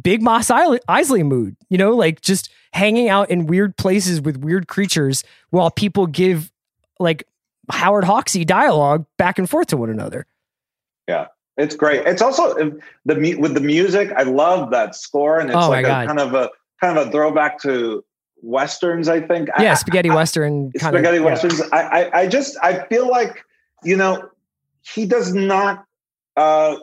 big 0.00 0.22
Mos 0.22 0.48
Eisley 0.48 1.24
mood, 1.24 1.56
you 1.68 1.76
know, 1.76 1.92
like 1.92 2.22
just 2.22 2.50
hanging 2.72 3.08
out 3.08 3.30
in 3.30 3.46
weird 3.46 3.76
places 3.76 4.20
with 4.20 4.38
weird 4.38 4.68
creatures 4.68 5.24
while 5.50 5.70
people 5.70 6.06
give 6.06 6.50
like 6.98 7.28
Howard 7.70 8.04
Hawksy 8.04 8.46
dialogue 8.46 9.04
back 9.18 9.38
and 9.38 9.48
forth 9.48 9.68
to 9.68 9.76
one 9.76 9.90
another. 9.90 10.26
Yeah, 11.06 11.26
it's 11.56 11.76
great. 11.76 12.06
It's 12.06 12.22
also 12.22 12.54
the 13.04 13.36
with 13.38 13.54
the 13.54 13.60
music. 13.60 14.10
I 14.16 14.22
love 14.22 14.70
that 14.70 14.94
score, 14.94 15.38
and 15.38 15.50
it's 15.50 15.58
Oh 15.58 15.68
like 15.68 15.84
a 15.84 16.06
kind 16.06 16.18
of 16.18 16.34
a 16.34 16.50
kind 16.80 16.98
of 16.98 17.08
a 17.08 17.10
throwback 17.10 17.60
to 17.62 18.04
westerns. 18.42 19.08
I 19.08 19.20
think. 19.20 19.48
I- 19.56 19.62
Yeah, 19.62 19.74
spaghetti 19.74 20.10
western 20.10 20.72
kind 20.72 20.94
spaghetti 20.94 21.18
of 21.18 21.24
westerns. 21.24 21.60
I, 21.72 21.80
I 21.80 22.20
I 22.20 22.26
just 22.28 22.56
I 22.62 22.84
feel 22.86 23.08
like 23.08 23.44
you 23.84 23.96
know 23.96 24.28
he 24.94 25.06
does 25.06 25.34
not. 25.34 25.84
Uh, 26.36 26.76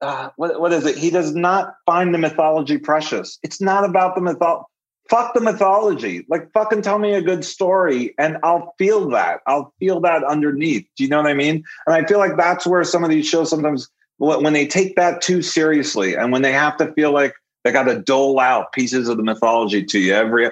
uh, 0.00 0.30
what 0.36 0.60
what 0.60 0.72
is 0.72 0.86
it? 0.86 0.96
He 0.96 1.10
does 1.10 1.34
not 1.34 1.74
find 1.86 2.14
the 2.14 2.18
mythology 2.18 2.78
precious. 2.78 3.38
It's 3.42 3.60
not 3.60 3.84
about 3.84 4.14
the 4.14 4.20
mythology. 4.20 4.64
Fuck 5.08 5.32
the 5.32 5.40
mythology. 5.40 6.26
Like 6.28 6.52
fucking 6.52 6.82
tell 6.82 6.98
me 6.98 7.14
a 7.14 7.22
good 7.22 7.44
story, 7.44 8.14
and 8.18 8.36
I'll 8.42 8.74
feel 8.78 9.08
that. 9.10 9.40
I'll 9.46 9.72
feel 9.80 10.00
that 10.00 10.22
underneath. 10.22 10.86
Do 10.96 11.04
you 11.04 11.08
know 11.10 11.16
what 11.22 11.26
I 11.30 11.34
mean? 11.34 11.64
And 11.86 11.94
I 11.94 12.06
feel 12.06 12.18
like 12.18 12.36
that's 12.36 12.66
where 12.66 12.84
some 12.84 13.02
of 13.04 13.10
these 13.10 13.26
shows 13.26 13.48
sometimes 13.50 13.88
when 14.18 14.52
they 14.52 14.66
take 14.66 14.96
that 14.96 15.22
too 15.22 15.40
seriously, 15.42 16.14
and 16.14 16.30
when 16.30 16.42
they 16.42 16.52
have 16.52 16.76
to 16.76 16.92
feel 16.92 17.12
like 17.12 17.34
they 17.64 17.72
got 17.72 17.84
to 17.84 17.98
dole 18.00 18.38
out 18.38 18.72
pieces 18.72 19.08
of 19.08 19.16
the 19.16 19.22
mythology 19.22 19.82
to 19.84 19.98
you 19.98 20.12
every. 20.14 20.50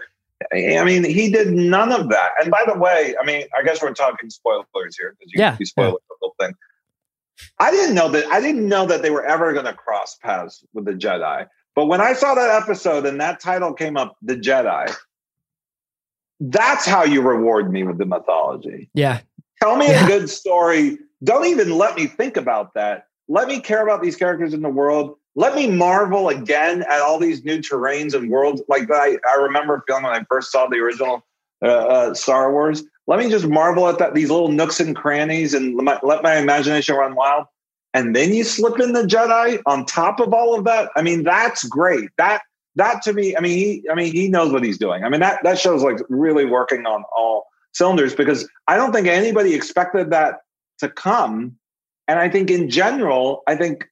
I 0.52 0.84
mean, 0.84 1.04
he 1.04 1.30
did 1.30 1.52
none 1.52 1.92
of 1.92 2.08
that. 2.10 2.30
And 2.40 2.50
by 2.50 2.62
the 2.66 2.78
way, 2.78 3.14
I 3.20 3.24
mean, 3.24 3.44
I 3.58 3.62
guess 3.62 3.82
we're 3.82 3.92
talking 3.94 4.28
spoilers 4.30 4.96
here 4.98 5.16
because 5.18 5.32
you, 5.32 5.40
Yeah, 5.40 5.56
you 5.58 5.66
spoiled 5.66 5.98
the 6.08 6.14
whole 6.20 6.34
thing. 6.38 6.54
I 7.58 7.70
didn't 7.70 7.94
know 7.94 8.08
that. 8.10 8.26
I 8.26 8.40
didn't 8.40 8.68
know 8.68 8.86
that 8.86 9.02
they 9.02 9.10
were 9.10 9.24
ever 9.24 9.52
going 9.52 9.64
to 9.66 9.72
cross 9.74 10.16
paths 10.16 10.64
with 10.74 10.84
the 10.84 10.92
Jedi. 10.92 11.46
But 11.74 11.86
when 11.86 12.00
I 12.00 12.12
saw 12.12 12.34
that 12.34 12.50
episode 12.62 13.04
and 13.06 13.20
that 13.20 13.40
title 13.40 13.72
came 13.74 13.96
up, 13.96 14.16
the 14.22 14.36
Jedi, 14.36 14.94
that's 16.40 16.86
how 16.86 17.04
you 17.04 17.22
reward 17.22 17.70
me 17.72 17.82
with 17.84 17.98
the 17.98 18.06
mythology. 18.06 18.90
Yeah. 18.94 19.20
Tell 19.62 19.76
me 19.76 19.88
Yeah. 19.88 20.04
a 20.04 20.06
good 20.06 20.28
story. 20.28 20.98
Don't 21.24 21.46
even 21.46 21.70
let 21.76 21.96
me 21.96 22.06
think 22.06 22.36
about 22.36 22.74
that. 22.74 23.06
Let 23.28 23.48
me 23.48 23.60
care 23.60 23.82
about 23.82 24.02
these 24.02 24.16
characters 24.16 24.52
in 24.54 24.60
the 24.62 24.68
world. 24.68 25.16
Let 25.38 25.54
me 25.54 25.70
marvel 25.70 26.30
again 26.30 26.82
at 26.90 27.00
all 27.00 27.18
these 27.18 27.44
new 27.44 27.58
terrains 27.58 28.14
and 28.14 28.30
worlds. 28.30 28.62
Like 28.68 28.90
I, 28.90 29.18
I 29.30 29.34
remember 29.36 29.84
feeling 29.86 30.04
when 30.04 30.14
I 30.14 30.24
first 30.30 30.50
saw 30.50 30.66
the 30.66 30.78
original 30.78 31.24
uh, 31.62 31.66
uh, 31.66 32.14
Star 32.14 32.50
Wars. 32.50 32.82
Let 33.06 33.18
me 33.18 33.28
just 33.28 33.46
marvel 33.46 33.86
at 33.86 33.98
that 33.98 34.14
these 34.14 34.30
little 34.30 34.48
nooks 34.48 34.80
and 34.80 34.96
crannies 34.96 35.52
and 35.52 35.76
let 35.76 35.84
my, 35.84 36.00
let 36.02 36.22
my 36.22 36.38
imagination 36.38 36.96
run 36.96 37.14
wild. 37.14 37.44
And 37.92 38.16
then 38.16 38.32
you 38.32 38.44
slip 38.44 38.80
in 38.80 38.92
the 38.92 39.02
Jedi 39.02 39.60
on 39.66 39.84
top 39.84 40.20
of 40.20 40.32
all 40.32 40.58
of 40.58 40.64
that. 40.64 40.90
I 40.96 41.02
mean, 41.02 41.22
that's 41.22 41.64
great. 41.64 42.08
That 42.16 42.40
that 42.76 43.02
to 43.02 43.12
me, 43.12 43.36
I 43.36 43.40
mean, 43.40 43.58
he, 43.58 43.84
I 43.90 43.94
mean, 43.94 44.12
he 44.12 44.28
knows 44.28 44.52
what 44.52 44.64
he's 44.64 44.78
doing. 44.78 45.04
I 45.04 45.08
mean, 45.08 45.20
that 45.20 45.42
that 45.44 45.58
show's 45.58 45.82
like 45.82 45.98
really 46.08 46.46
working 46.46 46.86
on 46.86 47.04
all 47.14 47.46
cylinders 47.72 48.14
because 48.14 48.48
I 48.68 48.76
don't 48.76 48.92
think 48.92 49.06
anybody 49.06 49.54
expected 49.54 50.10
that 50.10 50.36
to 50.78 50.88
come. 50.88 51.56
And 52.08 52.18
I 52.18 52.28
think 52.28 52.50
in 52.50 52.70
general, 52.70 53.42
I 53.46 53.56
think 53.56 53.86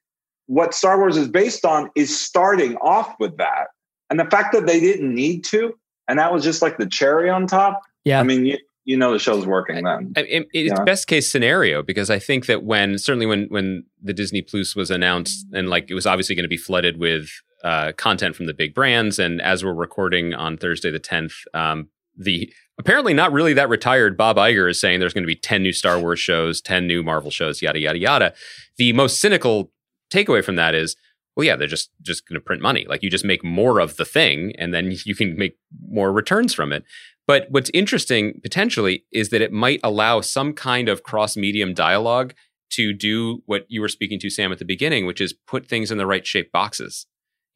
what 0.47 0.75
Star 0.75 0.99
Wars 0.99 1.17
is 1.17 1.29
based 1.29 1.65
on 1.65 1.91
is 1.97 2.19
starting 2.19 2.77
off 2.77 3.15
with 3.19 3.37
that. 3.39 3.69
And 4.11 4.21
the 4.21 4.25
fact 4.27 4.53
that 4.53 4.67
they 4.67 4.81
didn't 4.81 5.15
need 5.15 5.45
to, 5.47 5.73
and 6.09 6.19
that 6.19 6.33
was 6.33 6.45
just 6.45 6.61
like 6.63 6.77
the 6.79 6.87
cherry 6.87 7.31
on 7.31 7.47
top. 7.47 7.81
Yeah. 8.05 8.21
I 8.21 8.23
mean, 8.23 8.45
you, 8.45 8.59
you 8.85 8.97
know, 8.99 9.13
the 9.13 9.19
show's 9.19 9.47
working 9.47 9.83
then. 9.85 10.13
I- 10.17 10.21
it- 10.21 10.49
it's 10.53 10.75
Yeah. 10.77 10.85
best 10.85 11.07
case 11.07 11.31
scenario 11.33 11.83
because 11.83 12.11
I 12.11 12.19
think 12.19 12.45
that 12.47 12.63
when 12.63 12.99
certainly 12.99 13.25
when 13.27 13.47
when 13.49 13.85
the 14.03 14.13
Disney 14.13 14.43
Plus 14.43 14.77
was 14.77 14.91
announced 14.91 15.47
and 15.55 15.71
like 15.71 15.87
it 15.89 15.95
was 15.95 16.07
obviously 16.07 16.35
going 16.35 16.45
to 16.45 16.49
be 16.49 16.59
flooded 16.59 16.99
with 16.99 17.29
uh, 17.65 17.93
content 17.97 18.37
from 18.37 18.45
the 18.45 18.53
big 18.53 18.75
brands, 18.75 19.19
and 19.19 19.41
as 19.41 19.65
we're 19.65 19.73
recording 19.73 20.35
on 20.35 20.59
Thursday 20.59 20.91
the 20.91 20.99
tenth, 20.99 21.33
um, 21.55 21.89
the 22.15 22.53
apparently 22.79 23.15
not 23.15 23.33
really 23.33 23.55
that 23.55 23.71
retired 23.71 24.19
Bob 24.19 24.37
Iger 24.37 24.69
is 24.69 24.79
saying 24.79 25.01
there's 25.01 25.15
going 25.15 25.25
to 25.25 25.27
be 25.27 25.35
ten 25.35 25.63
new 25.63 25.73
Star 25.73 25.99
Wars 25.99 26.21
shows, 26.21 26.61
ten 26.61 26.87
new 26.87 27.03
Marvel 27.03 27.31
shows, 27.31 27.63
yada 27.63 27.79
yada 27.79 27.99
yada. 27.99 28.35
The 28.77 28.93
most 28.93 29.19
cynical 29.19 29.73
takeaway 30.15 30.45
from 30.45 30.57
that 30.57 30.75
is. 30.75 30.97
Well, 31.37 31.45
yeah, 31.45 31.57
they're 31.57 31.67
just 31.67 31.91
just 32.01 32.29
going 32.29 32.41
to 32.41 32.45
print 32.45 32.63
money. 32.63 32.87
Like 32.89 33.03
you 33.03 33.11
just 33.11 33.25
make 33.25 33.43
more 33.43 33.81
of 33.81 33.97
the 33.97 34.05
thing, 34.05 34.53
and 34.57 34.73
then 34.73 34.95
you 35.05 35.15
can 35.17 35.37
make 35.37 35.57
more 35.89 36.13
returns 36.13 36.55
from 36.55 36.73
it. 36.73 36.85
But 37.27 37.47
what's 37.51 37.71
interesting 37.75 38.41
potentially 38.43 39.05
is 39.11 39.31
that 39.31 39.41
it 39.43 39.51
might 39.51 39.81
allow 39.83 40.21
some 40.21 40.53
kind 40.53 40.89
of 40.89 41.03
cross 41.03 41.37
medium 41.37 41.75
dialogue 41.75 42.35
to 42.71 42.93
do 42.93 43.43
what 43.47 43.65
you 43.69 43.81
were 43.81 43.89
speaking 43.89 44.19
to, 44.21 44.31
Sam, 44.31 44.53
at 44.53 44.59
the 44.59 44.65
beginning, 44.65 45.07
which 45.07 45.21
is 45.21 45.33
put 45.33 45.67
things 45.67 45.91
in 45.91 45.99
the 45.99 46.07
right 46.07 46.27
shape 46.27 46.53
boxes. 46.53 47.07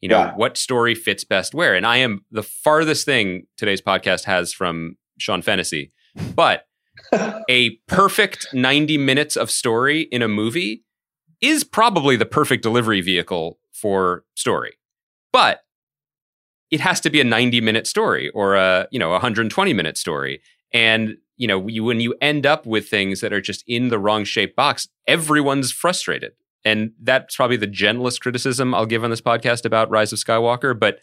You 0.01 0.09
know, 0.09 0.17
Yeah. 0.19 0.35
what 0.35 0.57
story 0.57 0.95
fits 0.95 1.23
best 1.23 1.53
where? 1.53 1.75
And 1.75 1.85
I 1.85 1.97
am 1.97 2.25
the 2.31 2.43
farthest 2.43 3.05
thing 3.05 3.47
today's 3.57 3.81
podcast 3.81 4.23
has 4.25 4.51
from 4.53 4.97
Sean 5.19 5.41
Fennessy, 5.41 5.91
but 6.35 6.65
a 7.49 7.77
perfect 7.87 8.47
90 8.53 8.97
minutes 8.97 9.35
of 9.37 9.49
story 9.51 10.01
in 10.11 10.21
a 10.21 10.27
movie 10.27 10.83
is 11.41 11.63
probably 11.63 12.15
the 12.15 12.25
perfect 12.25 12.63
delivery 12.63 13.01
vehicle 13.01 13.59
for 13.71 14.23
story. 14.35 14.77
But 15.31 15.61
it 16.71 16.79
has 16.81 16.99
to 17.01 17.09
be 17.09 17.19
a 17.19 17.23
90 17.23 17.61
minute 17.61 17.87
story 17.87 18.29
or 18.29 18.55
a 18.55 18.87
you 18.91 18.99
know 18.99 19.09
a 19.09 19.13
120 19.13 19.73
minute 19.73 19.97
story. 19.97 20.41
And 20.73 21.17
you 21.37 21.47
know 21.47 21.67
you, 21.67 21.83
when 21.83 21.99
you 21.99 22.15
end 22.21 22.45
up 22.45 22.65
with 22.65 22.89
things 22.89 23.21
that 23.21 23.33
are 23.33 23.41
just 23.41 23.63
in 23.67 23.89
the 23.89 23.99
wrong 23.99 24.23
shape 24.23 24.55
box 24.55 24.87
everyone's 25.07 25.71
frustrated. 25.71 26.33
And 26.65 26.91
that's 27.01 27.37
probably 27.37 27.57
the 27.57 27.67
gentlest 27.67 28.21
criticism 28.21 28.73
i'll 28.75 28.85
give 28.85 29.03
on 29.03 29.09
this 29.09 29.21
podcast 29.21 29.65
about 29.65 29.89
rise 29.89 30.13
of 30.13 30.19
skywalker 30.19 30.77
but 30.77 30.99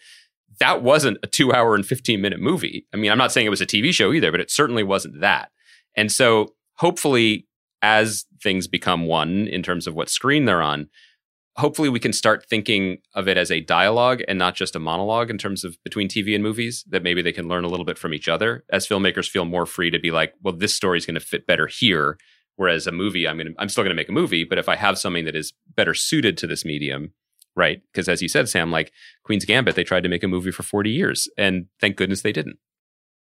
that 0.59 0.83
wasn't 0.83 1.19
a 1.23 1.27
two 1.27 1.53
hour 1.53 1.75
and 1.75 1.85
15 1.85 2.21
minute 2.21 2.41
movie. 2.41 2.87
I 2.93 2.97
mean 2.97 3.11
i'm 3.11 3.19
not 3.19 3.33
saying 3.33 3.47
it 3.47 3.51
was 3.51 3.61
a 3.61 3.67
tv 3.67 3.93
show 3.93 4.13
either 4.13 4.31
but 4.31 4.41
it 4.41 4.51
certainly 4.51 4.83
wasn't 4.83 5.21
that. 5.21 5.51
And 5.97 6.13
so 6.13 6.55
hopefully 6.75 7.46
as 7.87 8.25
things 8.43 8.67
become 8.67 9.07
one 9.07 9.47
in 9.47 9.63
terms 9.63 9.87
of 9.87 9.95
what 9.95 10.11
screen 10.11 10.45
they're 10.45 10.61
on 10.61 10.89
hopefully 11.57 11.89
we 11.89 12.01
can 12.01 12.13
start 12.13 12.45
thinking 12.49 12.99
of 13.15 13.29
it 13.29 13.37
as 13.37 13.51
a 13.51 13.61
dialogue 13.61 14.23
and 14.29 14.39
not 14.39 14.57
just 14.57 14.77
a 14.77 14.81
monologue 14.81 15.31
in 15.31 15.39
terms 15.39 15.65
of 15.65 15.83
between 15.85 16.09
TV 16.09 16.35
and 16.35 16.43
movies 16.43 16.85
that 16.89 17.03
maybe 17.03 17.23
they 17.23 17.33
can 17.33 17.49
learn 17.49 17.65
a 17.65 17.69
little 17.69 17.87
bit 17.87 17.97
from 17.97 18.13
each 18.13 18.29
other. 18.29 18.65
As 18.71 18.87
filmmakers 18.87 19.29
feel 19.29 19.45
more 19.45 19.67
free 19.67 19.91
to 19.91 20.01
be 20.01 20.11
like 20.11 20.35
well 20.43 20.57
this 20.57 20.75
story 20.75 20.99
is 20.99 21.07
going 21.07 21.15
to 21.15 21.21
fit 21.21 21.47
better 21.47 21.69
here 21.69 22.19
whereas 22.57 22.89
a 22.89 22.93
movie 22.93 23.27
I'm 23.29 23.37
going 23.37 23.53
to 23.53 23.55
I'm 23.59 23.69
still 23.69 23.85
going 23.85 23.97
to 23.97 24.03
make 24.03 24.09
a 24.09 24.21
movie 24.21 24.45
but 24.45 24.59
if 24.59 24.69
I 24.69 24.77
have 24.77 24.99
something 24.99 25.25
that 25.25 25.37
is 25.37 25.53
better 25.77 25.95
suited 25.95 26.37
to 26.39 26.47
this 26.47 26.65
medium 26.65 27.13
right? 27.55 27.81
Because 27.93 28.09
as 28.09 28.21
you 28.21 28.29
said 28.29 28.49
Sam 28.49 28.73
like 28.73 28.93
Queen's 29.23 29.45
Gambit 29.45 29.77
they 29.77 29.85
tried 29.85 30.03
to 30.03 30.11
make 30.11 30.25
a 30.25 30.29
movie 30.29 30.51
for 30.51 30.65
40 30.65 30.91
years 30.91 31.29
and 31.39 31.67
thank 31.81 31.97
goodness 31.97 32.23
they 32.23 32.33
didn't 32.33 32.59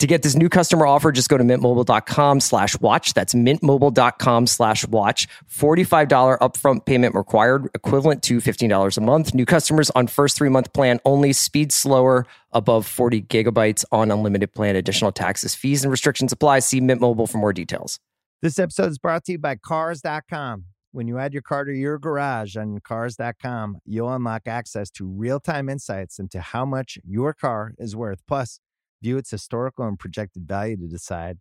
To 0.00 0.06
get 0.06 0.22
this 0.22 0.34
new 0.34 0.48
customer 0.48 0.86
offer, 0.86 1.12
just 1.12 1.28
go 1.28 1.38
to 1.38 1.44
mintmobile.com 1.44 2.40
slash 2.40 2.78
watch. 2.80 3.14
That's 3.14 3.32
mintmobile.com 3.32 4.46
slash 4.48 4.86
watch. 4.88 5.28
$45 5.50 6.38
upfront 6.40 6.84
payment 6.84 7.14
required, 7.14 7.68
equivalent 7.74 8.22
to 8.24 8.38
$15 8.38 8.96
a 8.96 9.00
month. 9.00 9.34
New 9.34 9.46
customers 9.46 9.90
on 9.90 10.08
first 10.08 10.36
three 10.36 10.48
month 10.48 10.72
plan 10.72 11.00
only. 11.04 11.32
Speed 11.32 11.72
slower, 11.72 12.26
above 12.52 12.86
40 12.86 13.22
gigabytes 13.22 13.84
on 13.92 14.10
unlimited 14.10 14.52
plan. 14.52 14.76
Additional 14.76 15.12
taxes, 15.12 15.54
fees, 15.54 15.84
and 15.84 15.90
restrictions 15.90 16.32
apply. 16.32 16.58
See 16.60 16.80
Mint 16.80 17.00
Mobile 17.00 17.26
for 17.26 17.38
more 17.38 17.52
details. 17.52 18.00
This 18.42 18.58
episode 18.58 18.90
is 18.90 18.98
brought 18.98 19.24
to 19.24 19.32
you 19.32 19.38
by 19.38 19.56
Cars.com. 19.56 20.66
When 20.92 21.08
you 21.08 21.18
add 21.18 21.32
your 21.32 21.42
car 21.42 21.64
to 21.64 21.72
your 21.72 21.98
garage 21.98 22.56
on 22.56 22.78
Cars.com, 22.80 23.78
you'll 23.84 24.12
unlock 24.12 24.42
access 24.46 24.90
to 24.92 25.06
real 25.06 25.40
time 25.40 25.68
insights 25.68 26.18
into 26.18 26.40
how 26.40 26.64
much 26.64 26.98
your 27.04 27.32
car 27.32 27.72
is 27.78 27.96
worth. 27.96 28.22
Plus, 28.28 28.60
view 29.04 29.18
its 29.18 29.30
historical 29.30 29.86
and 29.86 29.98
projected 29.98 30.48
value 30.48 30.76
to 30.78 30.88
decide 30.88 31.38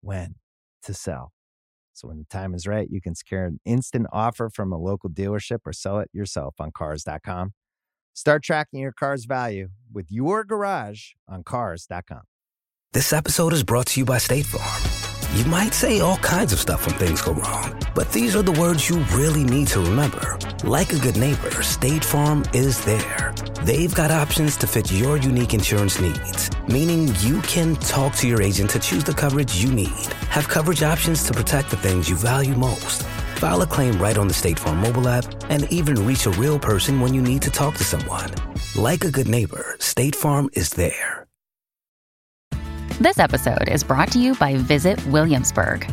when 0.00 0.36
to 0.82 0.94
sell. 0.94 1.32
So 1.92 2.08
when 2.08 2.18
the 2.18 2.24
time 2.24 2.54
is 2.54 2.66
right, 2.66 2.88
you 2.90 3.00
can 3.00 3.14
secure 3.14 3.44
an 3.44 3.60
instant 3.64 4.06
offer 4.12 4.48
from 4.48 4.72
a 4.72 4.78
local 4.78 5.10
dealership 5.10 5.60
or 5.66 5.72
sell 5.72 5.98
it 5.98 6.10
yourself 6.12 6.54
on 6.58 6.70
cars.com. 6.72 7.52
Start 8.14 8.42
tracking 8.42 8.80
your 8.80 8.92
car's 8.92 9.26
value 9.26 9.68
with 9.92 10.06
your 10.10 10.42
garage 10.42 11.10
on 11.28 11.42
cars.com. 11.42 12.22
This 12.92 13.12
episode 13.12 13.52
is 13.52 13.62
brought 13.62 13.88
to 13.88 14.00
you 14.00 14.06
by 14.06 14.18
State 14.18 14.46
Farm. 14.46 15.38
You 15.38 15.44
might 15.50 15.74
say 15.74 16.00
all 16.00 16.16
kinds 16.18 16.52
of 16.54 16.58
stuff 16.58 16.86
when 16.86 16.96
things 16.96 17.20
go 17.20 17.32
wrong, 17.34 17.78
but 17.94 18.10
these 18.10 18.34
are 18.34 18.42
the 18.42 18.52
words 18.52 18.88
you 18.88 19.00
really 19.12 19.44
need 19.44 19.68
to 19.68 19.80
remember. 19.80 20.38
Like 20.64 20.94
a 20.94 20.98
good 20.98 21.18
neighbor, 21.18 21.62
State 21.62 22.04
Farm 22.04 22.44
is 22.54 22.82
there. 22.86 23.34
They've 23.66 23.92
got 23.92 24.12
options 24.12 24.56
to 24.58 24.68
fit 24.68 24.92
your 24.92 25.16
unique 25.16 25.52
insurance 25.52 26.00
needs, 26.00 26.52
meaning 26.68 27.12
you 27.18 27.40
can 27.42 27.74
talk 27.74 28.14
to 28.18 28.28
your 28.28 28.40
agent 28.40 28.70
to 28.70 28.78
choose 28.78 29.02
the 29.02 29.12
coverage 29.12 29.56
you 29.56 29.72
need, 29.72 30.06
have 30.30 30.46
coverage 30.46 30.84
options 30.84 31.24
to 31.24 31.32
protect 31.32 31.70
the 31.70 31.76
things 31.76 32.08
you 32.08 32.14
value 32.14 32.54
most. 32.54 33.02
File 33.42 33.62
a 33.62 33.66
claim 33.66 33.98
right 33.98 34.16
on 34.16 34.28
the 34.28 34.34
State 34.34 34.56
Farm 34.56 34.76
mobile 34.80 35.08
app 35.08 35.24
and 35.50 35.64
even 35.72 36.06
reach 36.06 36.26
a 36.26 36.30
real 36.30 36.60
person 36.60 37.00
when 37.00 37.12
you 37.12 37.20
need 37.20 37.42
to 37.42 37.50
talk 37.50 37.74
to 37.78 37.82
someone. 37.82 38.30
Like 38.76 39.02
a 39.02 39.10
good 39.10 39.26
neighbor, 39.26 39.74
State 39.80 40.14
Farm 40.14 40.48
is 40.52 40.70
there. 40.70 41.26
This 43.00 43.18
episode 43.18 43.68
is 43.68 43.82
brought 43.82 44.12
to 44.12 44.20
you 44.20 44.36
by 44.36 44.54
Visit 44.58 45.04
Williamsburg. 45.08 45.92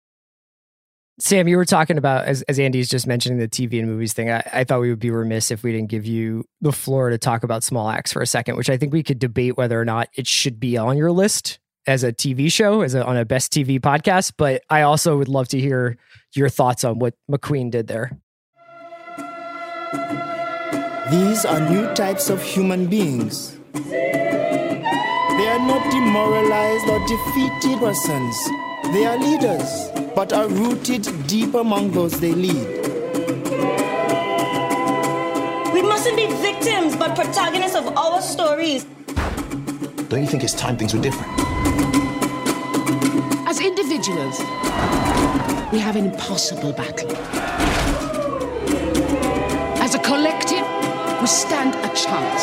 Sam, 1.19 1.47
you 1.47 1.57
were 1.57 1.65
talking 1.65 1.97
about 1.97 2.25
as, 2.25 2.41
as 2.43 2.57
Andy's 2.57 2.89
just 2.89 3.05
mentioning 3.05 3.37
the 3.37 3.47
TV 3.47 3.79
and 3.79 3.87
movies 3.87 4.13
thing. 4.13 4.31
I, 4.31 4.43
I, 4.51 4.63
thought 4.63 4.81
we 4.81 4.89
would 4.89 4.99
be 4.99 5.11
remiss 5.11 5.51
if 5.51 5.61
we 5.61 5.71
didn't 5.71 5.89
give 5.89 6.05
you 6.05 6.45
the 6.61 6.71
floor 6.71 7.09
to 7.09 7.17
talk 7.17 7.43
about 7.43 7.63
Small 7.63 7.89
Axe 7.89 8.11
for 8.11 8.21
a 8.21 8.27
second, 8.27 8.55
which 8.55 8.69
I 8.69 8.77
think 8.77 8.91
we 8.91 9.03
could 9.03 9.19
debate 9.19 9.55
whether 9.55 9.79
or 9.79 9.85
not 9.85 10.09
it 10.15 10.25
should 10.25 10.59
be 10.59 10.77
on 10.77 10.97
your 10.97 11.11
list 11.11 11.59
as 11.85 12.03
a 12.03 12.11
TV 12.11 12.51
show, 12.51 12.81
as 12.81 12.95
a, 12.95 13.05
on 13.05 13.17
a 13.17 13.25
best 13.25 13.51
TV 13.51 13.79
podcast. 13.79 14.33
But 14.37 14.63
I 14.69 14.81
also 14.81 15.17
would 15.17 15.27
love 15.27 15.47
to 15.49 15.59
hear 15.59 15.97
your 16.33 16.49
thoughts 16.49 16.83
on 16.83 16.97
what 16.99 17.13
McQueen 17.29 17.69
did 17.69 17.87
there. 17.87 18.17
These 21.11 21.45
are 21.45 21.69
new 21.69 21.93
types 21.93 22.29
of 22.29 22.41
human 22.41 22.87
beings. 22.87 23.57
They 23.73 25.47
are 25.47 25.59
not 25.59 25.91
demoralized 25.91 26.87
or 26.87 26.99
defeated 27.05 27.79
persons. 27.79 28.70
They 28.91 29.05
are 29.05 29.17
leaders 29.17 29.89
but 30.15 30.33
are 30.33 30.49
rooted 30.49 31.07
deep 31.25 31.53
among 31.53 31.91
those 31.91 32.19
they 32.19 32.33
lead. 32.33 32.67
We 35.73 35.81
mustn't 35.81 36.17
be 36.17 36.27
victims, 36.41 36.97
but 36.97 37.15
protagonists 37.15 37.77
of 37.77 37.97
our 37.97 38.21
stories. 38.21 38.83
Don't 40.09 40.21
you 40.21 40.27
think 40.27 40.43
it's 40.43 40.53
time 40.53 40.77
things 40.77 40.93
were 40.93 41.01
different? 41.01 41.31
As 43.47 43.61
individuals, 43.61 44.39
we 45.71 45.79
have 45.79 45.95
an 45.95 46.07
impossible 46.07 46.73
battle. 46.73 47.11
As 49.81 49.95
a 49.95 49.99
collective, 49.99 50.65
we 51.21 51.27
stand 51.27 51.75
a 51.75 51.95
chance. 51.95 52.41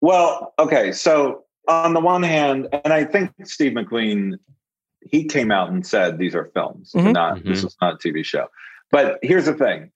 Well, 0.00 0.54
okay, 0.58 0.90
so 0.90 1.45
on 1.68 1.94
the 1.94 2.00
one 2.00 2.22
hand, 2.22 2.68
and 2.84 2.92
I 2.92 3.04
think 3.04 3.32
Steve 3.44 3.72
McQueen 3.72 4.38
he 5.08 5.24
came 5.24 5.52
out 5.52 5.70
and 5.70 5.86
said 5.86 6.18
these 6.18 6.34
are 6.34 6.50
films, 6.52 6.92
mm-hmm. 6.92 7.12
not 7.12 7.36
mm-hmm. 7.36 7.48
this 7.48 7.64
is 7.64 7.76
not 7.80 7.94
a 7.94 7.96
TV 7.96 8.24
show. 8.24 8.48
But 8.90 9.18
here's 9.22 9.46
the 9.46 9.54
thing: 9.54 9.90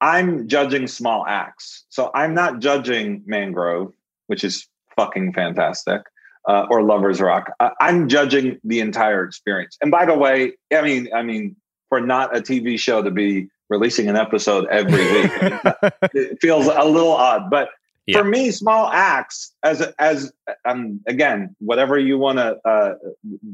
I'm 0.00 0.48
judging 0.48 0.86
small 0.86 1.26
axe, 1.26 1.84
so 1.88 2.10
I'm 2.14 2.34
not 2.34 2.60
judging 2.60 3.22
Mangrove, 3.26 3.92
which 4.26 4.44
is 4.44 4.66
fucking 4.96 5.32
fantastic, 5.32 6.02
uh, 6.48 6.66
or 6.70 6.82
Lovers 6.82 7.20
Rock. 7.20 7.50
I- 7.60 7.72
I'm 7.80 8.08
judging 8.08 8.58
the 8.64 8.80
entire 8.80 9.24
experience. 9.24 9.76
And 9.80 9.90
by 9.90 10.06
the 10.06 10.14
way, 10.14 10.54
I 10.74 10.82
mean, 10.82 11.08
I 11.14 11.22
mean, 11.22 11.56
for 11.88 12.00
not 12.00 12.36
a 12.36 12.40
TV 12.40 12.78
show 12.78 13.02
to 13.02 13.10
be 13.10 13.48
releasing 13.68 14.08
an 14.08 14.16
episode 14.16 14.66
every 14.68 15.04
week, 15.12 15.30
it 16.14 16.38
feels 16.40 16.66
a 16.66 16.84
little 16.84 17.12
odd. 17.12 17.50
But 17.50 17.70
yeah. 18.06 18.18
for 18.18 18.24
me 18.24 18.50
small 18.50 18.90
axe 18.90 19.54
as 19.62 19.80
as 19.98 20.32
um, 20.64 21.00
again 21.06 21.54
whatever 21.58 21.98
you 21.98 22.18
want 22.18 22.38
to 22.38 22.56
uh, 22.68 22.94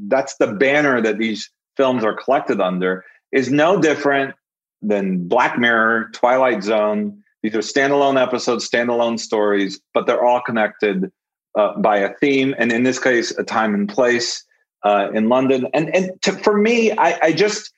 that's 0.07 0.37
the 0.37 0.47
banner 0.47 1.01
that 1.01 1.19
these 1.19 1.51
films 1.77 2.05
are 2.05 2.15
collected 2.15 2.61
under 2.61 3.05
is 3.33 3.51
no 3.51 3.81
different 3.81 4.35
than 4.83 5.27
black 5.27 5.59
mirror 5.59 6.11
twilight 6.13 6.63
zone 6.63 7.23
these 7.43 7.55
are 7.55 7.59
standalone 7.59 8.21
episodes 8.21 8.69
standalone 8.69 9.19
stories 9.19 9.81
but 9.95 10.07
they're 10.07 10.25
all 10.25 10.41
connected 10.41 11.11
uh, 11.59 11.77
by 11.79 11.97
a 11.97 12.15
theme 12.15 12.55
and 12.59 12.73
in 12.73 12.83
this 12.83 12.99
case 12.99 13.37
a 13.39 13.45
time 13.45 13.75
and 13.75 13.89
place 13.89 14.45
uh, 14.85 15.11
in 15.13 15.29
london 15.29 15.67
and 15.75 15.95
and 15.95 16.11
to, 16.23 16.33
for 16.33 16.57
me 16.57 16.93
I, 16.93 17.19
I 17.23 17.33
just 17.33 17.73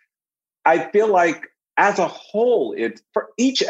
i 0.65 0.79
feel 0.91 1.09
like 1.09 1.45
as 1.77 1.99
a 1.99 2.09
whole 2.09 2.75
it 2.77 3.01
for 3.13 3.29
each 3.39 3.63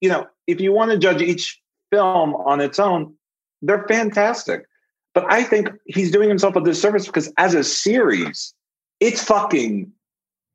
you 0.00 0.08
know 0.08 0.26
if 0.46 0.60
you 0.60 0.72
want 0.72 0.92
to 0.92 0.98
judge 0.98 1.22
each 1.22 1.60
film 1.90 2.34
on 2.34 2.60
its 2.60 2.78
own, 2.78 3.14
they're 3.62 3.86
fantastic. 3.88 4.66
But 5.14 5.30
I 5.32 5.44
think 5.44 5.70
he's 5.86 6.10
doing 6.10 6.28
himself 6.28 6.56
a 6.56 6.60
disservice 6.60 7.06
because 7.06 7.32
as 7.38 7.54
a 7.54 7.64
series, 7.64 8.54
it's 9.00 9.22
fucking, 9.22 9.90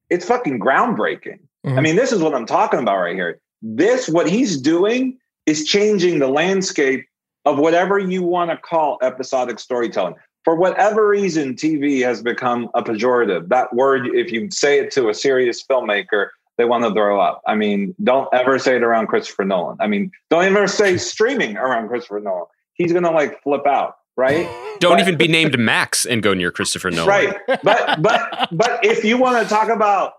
it's 0.09 0.25
fucking 0.25 0.59
groundbreaking. 0.59 1.39
Mm-hmm. 1.65 1.77
I 1.77 1.81
mean, 1.81 1.95
this 1.95 2.11
is 2.11 2.21
what 2.21 2.35
I'm 2.35 2.45
talking 2.45 2.79
about 2.79 2.97
right 2.97 3.15
here. 3.15 3.39
This, 3.61 4.07
what 4.07 4.29
he's 4.29 4.59
doing 4.59 5.17
is 5.45 5.65
changing 5.65 6.19
the 6.19 6.27
landscape 6.27 7.05
of 7.45 7.57
whatever 7.57 7.97
you 7.97 8.23
want 8.23 8.51
to 8.51 8.57
call 8.57 8.99
episodic 9.01 9.59
storytelling. 9.59 10.15
For 10.43 10.55
whatever 10.55 11.07
reason, 11.07 11.55
TV 11.55 12.03
has 12.03 12.21
become 12.23 12.69
a 12.73 12.83
pejorative. 12.83 13.49
That 13.49 13.73
word, 13.75 14.07
if 14.13 14.31
you 14.31 14.49
say 14.49 14.79
it 14.79 14.91
to 14.91 15.09
a 15.09 15.13
serious 15.13 15.63
filmmaker, 15.63 16.29
they 16.61 16.65
want 16.65 16.83
to 16.83 16.93
throw 16.93 17.19
up. 17.19 17.41
I 17.47 17.55
mean, 17.55 17.95
don't 18.03 18.29
ever 18.31 18.59
say 18.59 18.75
it 18.75 18.83
around 18.83 19.07
Christopher 19.07 19.45
Nolan. 19.45 19.77
I 19.79 19.87
mean, 19.87 20.11
don't 20.29 20.45
ever 20.45 20.67
say 20.67 20.95
streaming 20.95 21.57
around 21.57 21.87
Christopher 21.87 22.19
Nolan. 22.19 22.45
He's 22.73 22.93
gonna 22.93 23.09
like 23.09 23.41
flip 23.41 23.65
out, 23.65 23.95
right? 24.15 24.47
Don't 24.79 24.97
but, 24.97 24.99
even 24.99 25.17
be 25.17 25.27
named 25.27 25.57
Max 25.57 26.05
and 26.05 26.21
go 26.21 26.35
near 26.35 26.51
Christopher 26.51 26.91
Nolan. 26.91 27.07
Right. 27.07 27.35
But 27.63 27.99
but 28.03 28.47
but 28.51 28.85
if 28.85 29.03
you 29.03 29.17
want 29.17 29.41
to 29.41 29.49
talk 29.49 29.69
about 29.69 30.13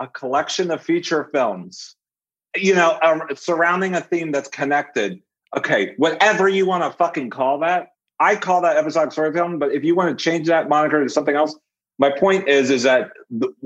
a 0.00 0.06
collection 0.08 0.70
of 0.70 0.82
feature 0.82 1.28
films, 1.34 1.96
you 2.56 2.74
know, 2.74 2.92
uh, 3.02 3.34
surrounding 3.34 3.94
a 3.94 4.00
theme 4.00 4.32
that's 4.32 4.48
connected, 4.48 5.20
okay, 5.54 5.92
whatever 5.98 6.48
you 6.48 6.64
want 6.64 6.82
to 6.82 6.96
fucking 6.96 7.28
call 7.28 7.58
that, 7.58 7.88
I 8.20 8.36
call 8.36 8.62
that 8.62 8.78
episodic 8.78 9.12
storytelling. 9.12 9.58
But 9.58 9.72
if 9.72 9.84
you 9.84 9.94
want 9.94 10.18
to 10.18 10.22
change 10.22 10.46
that 10.46 10.66
moniker 10.66 11.02
to 11.02 11.10
something 11.10 11.36
else, 11.36 11.54
my 11.98 12.10
point 12.10 12.48
is 12.48 12.70
is 12.70 12.82
that 12.82 13.10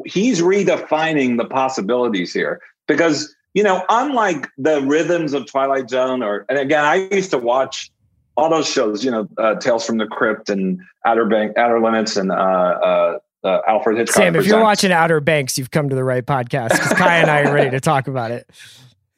he's 0.05 0.41
redefining 0.41 1.37
the 1.39 1.45
possibilities 1.45 2.33
here 2.33 2.61
because 2.87 3.35
you 3.55 3.63
know 3.63 3.85
unlike 3.89 4.49
the 4.59 4.81
rhythms 4.83 5.33
of 5.33 5.47
twilight 5.47 5.89
zone 5.91 6.23
or 6.23 6.45
and 6.49 6.59
again 6.59 6.85
i 6.85 6.95
used 7.13 7.31
to 7.31 7.39
watch 7.39 7.91
all 8.37 8.51
those 8.51 8.69
shows 8.69 9.05
you 9.05 9.11
know 9.11 9.29
uh, 9.39 9.55
tales 9.57 9.85
from 9.85 9.99
the 9.99 10.07
crypt 10.07 10.49
and 10.51 10.81
outer 11.05 11.27
bank 11.27 11.57
outer 11.57 11.81
limits 11.81 12.17
and 12.17 12.31
uh, 12.31 12.35
uh, 12.35 13.19
uh, 13.45 13.61
Alfred 13.69 13.99
Hitchcock. 13.99 14.17
Sam, 14.17 14.37
if 14.37 14.47
you're 14.47 14.61
watching 14.61 14.91
Outer 14.91 15.21
Banks, 15.21 15.57
you've 15.57 15.71
come 15.71 15.89
to 15.89 15.95
the 15.95 16.03
right 16.03 16.27
podcast 16.27 16.71
because 16.71 16.93
Kaya 16.95 17.23
and 17.23 17.31
I 17.31 17.43
are 17.43 17.55
ready 17.55 17.71
to 17.71 17.81
talk 17.81 18.09
about 18.09 18.33
it. 18.33 18.51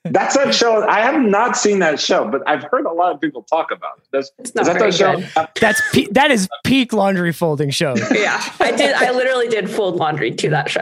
That's 0.04 0.34
that 0.34 0.54
show. 0.54 0.86
I 0.88 1.00
have 1.00 1.20
not 1.20 1.58
seen 1.58 1.80
that 1.80 2.00
show, 2.00 2.26
but 2.26 2.42
I've 2.46 2.62
heard 2.62 2.86
a 2.86 2.92
lot 2.92 3.14
of 3.14 3.20
people 3.20 3.42
talk 3.42 3.70
about 3.70 3.98
it. 3.98 4.04
That's, 4.10 4.30
is 4.38 4.54
not 4.54 4.64
that 4.64 4.78
very 4.78 4.90
the 4.90 4.96
show? 4.96 5.16
good. 5.16 5.48
That's 5.60 5.82
pe- 5.92 6.06
that 6.12 6.30
is 6.30 6.48
peak 6.64 6.94
laundry 6.94 7.32
folding 7.32 7.68
show. 7.68 7.94
yeah, 8.10 8.42
I 8.60 8.72
did. 8.72 8.94
I 8.94 9.10
literally 9.10 9.48
did 9.48 9.68
fold 9.68 9.96
laundry 9.96 10.30
to 10.30 10.50
that 10.50 10.70
show. 10.70 10.80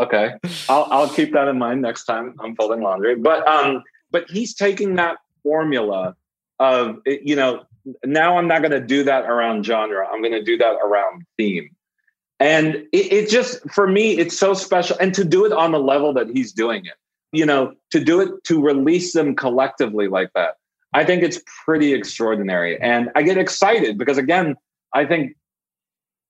okay, 0.04 0.34
I'll 0.68 0.88
I'll 0.90 1.08
keep 1.08 1.32
that 1.32 1.46
in 1.46 1.58
mind 1.58 1.80
next 1.80 2.06
time 2.06 2.34
I'm 2.40 2.56
folding 2.56 2.80
laundry. 2.80 3.14
But 3.14 3.46
um, 3.46 3.84
but 4.10 4.28
he's 4.28 4.54
taking 4.54 4.96
that 4.96 5.18
formula 5.44 6.16
of 6.58 6.98
you 7.06 7.36
know 7.36 7.62
now 8.04 8.36
I'm 8.36 8.48
not 8.48 8.62
going 8.62 8.72
to 8.72 8.80
do 8.80 9.04
that 9.04 9.26
around 9.26 9.64
genre. 9.64 10.08
I'm 10.08 10.22
going 10.22 10.32
to 10.32 10.42
do 10.42 10.56
that 10.58 10.74
around 10.82 11.22
theme. 11.36 11.70
And 12.38 12.74
it, 12.92 13.12
it 13.12 13.30
just, 13.30 13.68
for 13.70 13.86
me, 13.86 14.18
it's 14.18 14.38
so 14.38 14.52
special. 14.54 14.96
And 15.00 15.14
to 15.14 15.24
do 15.24 15.44
it 15.46 15.52
on 15.52 15.72
the 15.72 15.78
level 15.78 16.12
that 16.14 16.28
he's 16.28 16.52
doing 16.52 16.84
it, 16.84 16.94
you 17.32 17.46
know, 17.46 17.74
to 17.90 18.00
do 18.02 18.20
it, 18.20 18.44
to 18.44 18.62
release 18.62 19.12
them 19.12 19.34
collectively 19.34 20.08
like 20.08 20.30
that, 20.34 20.56
I 20.92 21.04
think 21.04 21.22
it's 21.22 21.40
pretty 21.64 21.92
extraordinary. 21.94 22.80
And 22.80 23.10
I 23.14 23.22
get 23.22 23.38
excited 23.38 23.98
because, 23.98 24.18
again, 24.18 24.54
I 24.94 25.04
think 25.06 25.36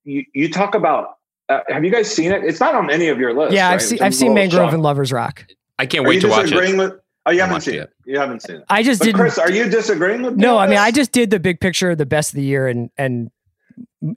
you, 0.05 0.23
you 0.33 0.49
talk 0.51 0.75
about, 0.75 1.17
uh, 1.49 1.59
have 1.69 1.83
you 1.85 1.91
guys 1.91 2.09
seen 2.13 2.31
it? 2.31 2.43
It's 2.43 2.59
not 2.59 2.75
on 2.75 2.89
any 2.89 3.07
of 3.09 3.19
your 3.19 3.33
lists. 3.33 3.53
yeah, 3.53 3.67
right? 3.67 3.75
I've 3.75 3.83
seen 3.83 3.95
It's 3.95 4.01
a 4.01 4.05
I've 4.05 4.15
seen 4.15 4.33
little 4.33 4.43
Mangrove 4.43 4.67
shock. 4.67 4.73
and 4.73 4.83
Lovers 4.83 5.11
Rock. 5.13 5.45
I 5.79 5.85
can't 5.85 6.05
Are 6.05 6.09
wait 6.09 6.15
you 6.15 6.21
to 6.21 6.27
watch 6.29 6.41
disagreeing 6.43 6.75
it. 6.75 6.77
With, 6.77 6.93
oh, 7.25 7.31
you 7.31 7.39
haven't 7.41 7.61
seen 7.61 7.75
it 7.75 7.81
it. 7.81 7.93
You 8.05 8.19
haven't 8.19 8.41
seen 8.41 8.57
it. 8.57 8.65
I 8.69 8.81
just 8.83 9.01
didn't. 9.01 9.19
Chris, 9.19 9.37
are 9.37 9.51
you 9.51 9.69
disagreeing 9.69 10.23
with 10.23 10.35
me? 10.35 10.41
No, 10.41 10.57
I 10.57 10.65
mean 10.65 10.71
this? 10.71 10.79
I 10.79 10.91
just 10.91 11.11
did 11.11 11.29
the 11.29 11.39
big 11.39 11.59
picture 11.59 11.91
of 11.91 11.97
the 11.97 12.05
best 12.05 12.31
of 12.31 12.35
the 12.35 12.43
year, 12.43 12.67
and 12.67 12.89
and 12.97 13.29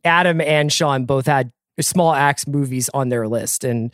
Adam 0.04 0.40
and 0.40 0.72
Sean 0.72 1.04
both 1.04 1.26
had 1.26 1.52
small 1.82 2.14
axe 2.14 2.46
movies 2.46 2.88
on 2.94 3.08
their 3.08 3.28
list, 3.28 3.64
and 3.64 3.92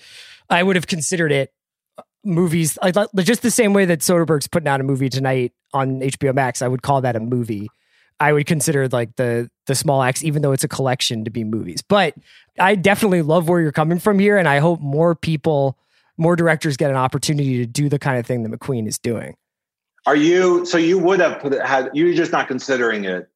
I 0.51 0.63
would 0.63 0.77
have 0.77 0.87
considered 0.87 1.33
it 1.33 1.53
uh, 1.99 2.03
movies 2.25 2.79
like 2.83 2.97
like- 2.97 3.09
just 3.19 3.43
the 3.43 3.51
same 3.51 3.73
way 3.73 3.85
that 3.87 4.01
Soderbergh's 4.01 4.49
putting 4.49 4.69
out 4.69 4.81
a 4.81 4.85
movie 4.85 5.09
tonight 5.09 5.53
on 5.73 6.01
HBO 6.01 6.35
Max. 6.35 6.63
I 6.63 6.69
would 6.69 6.83
call 6.83 7.01
that 7.03 7.17
a 7.17 7.21
movie. 7.21 7.69
I 8.19 8.33
would 8.33 8.47
consider 8.47 8.89
like 8.89 9.17
the 9.17 9.51
the 9.67 9.75
small 9.75 10.03
axe, 10.03 10.25
even 10.25 10.43
though 10.43 10.53
it's 10.53 10.65
a 10.65 10.69
collection, 10.69 11.25
to 11.25 11.31
be 11.31 11.45
movies. 11.45 11.83
But 11.83 12.15
I 12.59 12.75
definitely 12.75 13.23
love 13.23 13.49
where 13.49 13.61
you're 13.61 13.73
coming 13.73 13.99
from 13.99 14.19
here, 14.19 14.39
and 14.39 14.49
I 14.49 14.59
hope 14.59 14.81
more 14.81 15.15
people, 15.15 15.79
more 16.17 16.37
directors 16.37 16.77
get 16.77 16.91
an 16.91 16.97
opportunity 16.97 17.59
to 17.59 17.67
do 17.67 17.89
the 17.89 17.99
kind 17.99 18.19
of 18.19 18.27
thing 18.27 18.43
that 18.43 18.59
McQueen 18.59 18.87
is 18.87 18.99
doing. 18.99 19.35
Are 20.07 20.17
you 20.17 20.65
so 20.65 20.79
you 20.79 20.99
would 20.99 21.21
have 21.21 21.41
put 21.41 21.53
it 21.53 21.65
had 21.67 21.91
you're 21.93 22.15
just 22.15 22.33
not 22.33 22.49
considering 22.49 23.05
it 23.05 23.29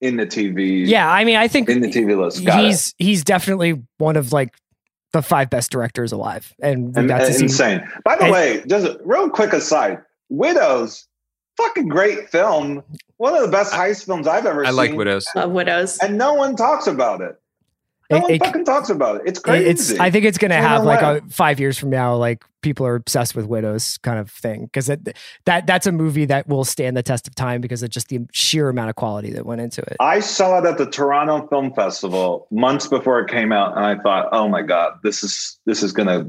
in 0.00 0.16
the 0.16 0.26
TV? 0.26 0.86
Yeah, 0.86 1.10
I 1.10 1.24
mean, 1.24 1.36
I 1.36 1.48
think 1.48 1.68
in 1.68 1.80
the 1.80 1.88
TV 1.88 2.18
list. 2.18 2.44
Got 2.44 2.64
he's 2.64 2.94
he's 2.98 3.24
definitely 3.24 3.82
one 3.98 4.16
of 4.16 4.32
like 4.32 4.54
the 5.12 5.22
five 5.22 5.50
best 5.50 5.70
directors 5.70 6.12
alive, 6.12 6.52
and 6.62 6.94
we 6.94 7.04
it. 7.04 7.08
got 7.08 7.18
to 7.18 7.24
uh, 7.24 7.32
see 7.32 7.44
insane. 7.44 7.82
By 8.04 8.16
the 8.16 8.24
and- 8.24 8.32
way, 8.32 8.62
just 8.66 8.86
a 8.86 9.00
real 9.04 9.28
quick 9.30 9.52
aside, 9.52 9.98
Widows, 10.28 11.06
fucking 11.56 11.88
great 11.88 12.30
film. 12.30 12.82
One 13.16 13.34
of 13.34 13.42
the 13.42 13.48
best 13.50 13.72
heist 13.72 14.06
films 14.06 14.26
I've 14.26 14.46
ever 14.46 14.64
I 14.64 14.70
seen. 14.70 14.78
I 14.78 14.82
like 14.82 14.92
Widows. 14.94 15.26
Love 15.34 15.50
widows. 15.50 15.98
and 15.98 16.16
no 16.16 16.32
one 16.34 16.56
talks 16.56 16.86
about 16.86 17.20
it. 17.20 17.38
No 18.10 18.16
It- 18.16 18.22
one 18.22 18.30
it- 18.32 18.44
fucking 18.44 18.64
talks 18.64 18.90
about 18.90 19.16
it. 19.16 19.22
It's 19.26 19.38
crazy. 19.38 19.68
It's 19.70 19.98
I 20.00 20.10
think 20.10 20.24
it's 20.24 20.38
going 20.38 20.50
to 20.50 20.56
have 20.56 20.84
like 20.84 21.00
a 21.02 21.22
five 21.30 21.60
years 21.60 21.78
from 21.78 21.90
now, 21.90 22.16
like 22.16 22.42
people 22.62 22.84
are 22.86 22.94
obsessed 22.96 23.34
with 23.34 23.46
widows 23.46 23.98
kind 24.02 24.18
of 24.18 24.30
thing 24.30 24.64
because 24.64 24.86
that 24.86 24.98
that 25.46 25.66
that's 25.66 25.86
a 25.86 25.92
movie 25.92 26.24
that 26.26 26.46
will 26.48 26.64
stand 26.64 26.96
the 26.96 27.02
test 27.02 27.26
of 27.28 27.34
time 27.34 27.60
because 27.60 27.82
of 27.82 27.90
just 27.90 28.08
the 28.08 28.20
sheer 28.32 28.68
amount 28.68 28.90
of 28.90 28.96
quality 28.96 29.30
that 29.32 29.46
went 29.46 29.60
into 29.60 29.80
it. 29.82 29.96
I 30.00 30.20
saw 30.20 30.58
it 30.58 30.66
at 30.66 30.76
the 30.76 30.86
Toronto 30.86 31.46
Film 31.48 31.72
Festival 31.72 32.46
months 32.50 32.86
before 32.88 33.20
it 33.20 33.30
came 33.30 33.52
out, 33.52 33.76
and 33.76 33.86
I 33.86 33.94
thought, 34.02 34.28
"Oh 34.32 34.48
my 34.48 34.62
god, 34.62 34.94
this 35.02 35.22
is 35.22 35.58
this 35.64 35.82
is 35.82 35.92
gonna, 35.92 36.26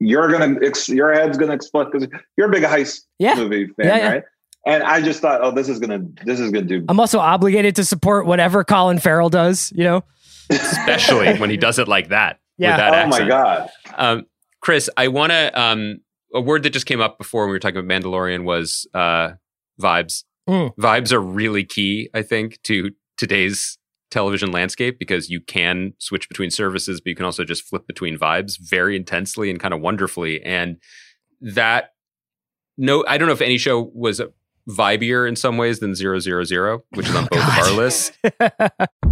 you're 0.00 0.28
gonna, 0.30 0.56
ex- 0.64 0.88
your 0.88 1.12
head's 1.12 1.38
gonna 1.38 1.54
explode 1.54 1.92
because 1.92 2.08
you're 2.36 2.48
a 2.48 2.50
big 2.52 2.64
heist 2.64 3.02
Yeah. 3.18 3.36
movie 3.36 3.66
fan, 3.68 3.86
Yeah, 3.86 3.96
yeah. 3.96 4.08
right?" 4.10 4.22
And 4.66 4.82
I 4.82 5.00
just 5.00 5.20
thought, 5.20 5.40
"Oh, 5.42 5.50
this 5.52 5.68
is 5.70 5.78
gonna, 5.78 6.00
this 6.24 6.38
is 6.40 6.50
gonna 6.50 6.66
do." 6.66 6.84
I'm 6.88 7.00
also 7.00 7.18
obligated 7.18 7.76
to 7.76 7.84
support 7.84 8.26
whatever 8.26 8.62
Colin 8.64 8.98
Farrell 8.98 9.30
does. 9.30 9.72
You 9.74 9.84
know, 9.84 10.04
especially 10.50 11.34
when 11.38 11.50
he 11.50 11.56
does 11.56 11.78
it 11.78 11.88
like 11.88 12.08
that. 12.08 12.40
Yeah. 12.58 12.70
With 12.70 12.76
that 12.78 13.06
oh 13.06 13.08
my 13.08 13.28
god, 13.28 13.70
Um, 13.96 14.26
Chris, 14.60 14.90
I 14.96 15.08
want 15.08 15.32
to. 15.32 15.60
Um, 15.60 16.00
a 16.32 16.40
word 16.40 16.62
that 16.62 16.70
just 16.70 16.86
came 16.86 17.00
up 17.00 17.18
before 17.18 17.42
when 17.42 17.50
we 17.50 17.54
were 17.54 17.58
talking 17.58 17.78
about 17.78 17.88
Mandalorian 17.88 18.44
was 18.44 18.86
uh, 18.94 19.30
vibes. 19.80 20.24
Mm. 20.48 20.74
Vibes 20.76 21.12
are 21.12 21.20
really 21.20 21.64
key, 21.64 22.08
I 22.14 22.22
think, 22.22 22.60
to 22.64 22.90
today's 23.16 23.78
television 24.10 24.50
landscape 24.50 24.98
because 24.98 25.30
you 25.30 25.40
can 25.40 25.94
switch 25.98 26.28
between 26.28 26.50
services, 26.50 27.00
but 27.00 27.10
you 27.10 27.16
can 27.16 27.24
also 27.24 27.44
just 27.44 27.62
flip 27.64 27.86
between 27.86 28.18
vibes 28.18 28.58
very 28.58 28.96
intensely 28.96 29.50
and 29.50 29.60
kind 29.60 29.72
of 29.74 29.80
wonderfully. 29.80 30.42
And 30.42 30.78
that, 31.40 31.90
no, 32.76 33.04
I 33.06 33.18
don't 33.18 33.26
know 33.26 33.34
if 33.34 33.40
any 33.40 33.58
show 33.58 33.90
was 33.94 34.20
vibier 34.68 35.28
in 35.28 35.36
some 35.36 35.56
ways 35.56 35.80
than 35.80 35.94
Zero 35.94 36.18
Zero 36.18 36.44
Zero, 36.44 36.84
which 36.90 37.08
is 37.08 37.14
on 37.14 37.26
both 37.26 37.42
of 37.42 37.58
our 37.58 37.72
lists. 37.72 38.12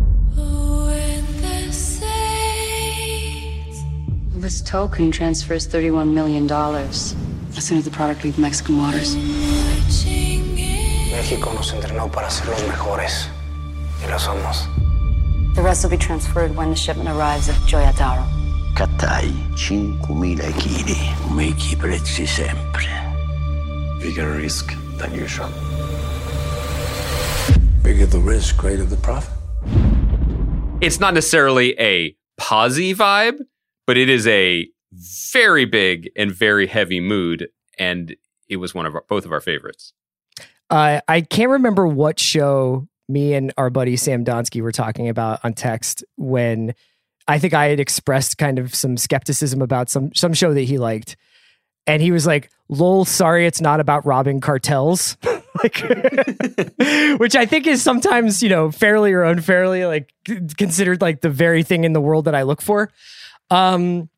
This 4.38 4.60
token 4.60 5.10
transfers 5.10 5.66
$31 5.66 6.12
million. 6.12 6.48
As 6.48 7.16
soon 7.58 7.78
as 7.78 7.84
the 7.84 7.90
product 7.90 8.22
leaves 8.22 8.38
Mexican 8.38 8.78
waters. 8.78 9.16
México 11.10 11.52
nos 11.54 11.72
entrenó 11.72 12.08
para 12.12 12.30
ser 12.30 12.46
los 12.46 12.62
mejores. 12.62 13.28
Y 14.00 14.08
lo 14.08 14.16
somos. 14.16 14.68
The 15.56 15.62
rest 15.62 15.82
will 15.82 15.90
be 15.90 15.96
transferred 15.96 16.54
when 16.54 16.70
the 16.70 16.76
shipment 16.76 17.08
arrives 17.08 17.48
at 17.48 17.56
Gioia 17.66 17.92
Tauro. 17.94 18.24
Cattai 18.76 19.26
5.000 19.56 20.52
kg, 20.52 20.94
come 21.26 21.48
i 21.48 21.76
prezzi 21.76 22.24
sempre. 22.24 22.86
Bigger 24.00 24.36
risk 24.36 24.72
than 24.98 25.12
usual. 25.14 25.48
Bigger 27.82 28.06
the 28.06 28.20
risk, 28.20 28.56
greater 28.56 28.84
the 28.84 28.96
profit. 28.98 29.34
it's 30.80 31.00
not 31.00 31.12
necessarily 31.12 31.74
a 31.80 32.14
posy 32.36 32.94
vibe, 32.94 33.40
but 33.88 33.96
it 33.96 34.10
is 34.10 34.26
a 34.26 34.68
very 34.92 35.64
big 35.64 36.10
and 36.14 36.30
very 36.30 36.66
heavy 36.66 37.00
mood, 37.00 37.48
and 37.78 38.14
it 38.46 38.56
was 38.56 38.74
one 38.74 38.84
of 38.84 38.94
our, 38.94 39.02
both 39.08 39.24
of 39.24 39.32
our 39.32 39.40
favorites. 39.40 39.94
Uh, 40.68 41.00
I 41.08 41.22
can't 41.22 41.50
remember 41.50 41.86
what 41.86 42.20
show 42.20 42.86
me 43.08 43.32
and 43.32 43.50
our 43.56 43.70
buddy 43.70 43.96
Sam 43.96 44.26
Donsky 44.26 44.60
were 44.60 44.72
talking 44.72 45.08
about 45.08 45.40
on 45.42 45.54
text 45.54 46.04
when 46.16 46.74
I 47.26 47.38
think 47.38 47.54
I 47.54 47.68
had 47.68 47.80
expressed 47.80 48.36
kind 48.36 48.58
of 48.58 48.74
some 48.74 48.98
skepticism 48.98 49.62
about 49.62 49.88
some 49.88 50.14
some 50.14 50.34
show 50.34 50.52
that 50.52 50.60
he 50.60 50.76
liked. 50.76 51.16
And 51.86 52.02
he 52.02 52.10
was 52.10 52.26
like, 52.26 52.50
lol, 52.68 53.06
sorry, 53.06 53.46
it's 53.46 53.62
not 53.62 53.80
about 53.80 54.04
robbing 54.04 54.42
cartels. 54.42 55.16
like, 55.62 55.78
which 57.18 57.34
I 57.34 57.46
think 57.46 57.66
is 57.66 57.80
sometimes, 57.80 58.42
you 58.42 58.50
know, 58.50 58.70
fairly 58.70 59.14
or 59.14 59.22
unfairly 59.22 59.86
like 59.86 60.12
considered 60.58 61.00
like 61.00 61.22
the 61.22 61.30
very 61.30 61.62
thing 61.62 61.84
in 61.84 61.94
the 61.94 62.02
world 62.02 62.26
that 62.26 62.34
I 62.34 62.42
look 62.42 62.60
for. 62.60 62.90
Um, 63.50 64.08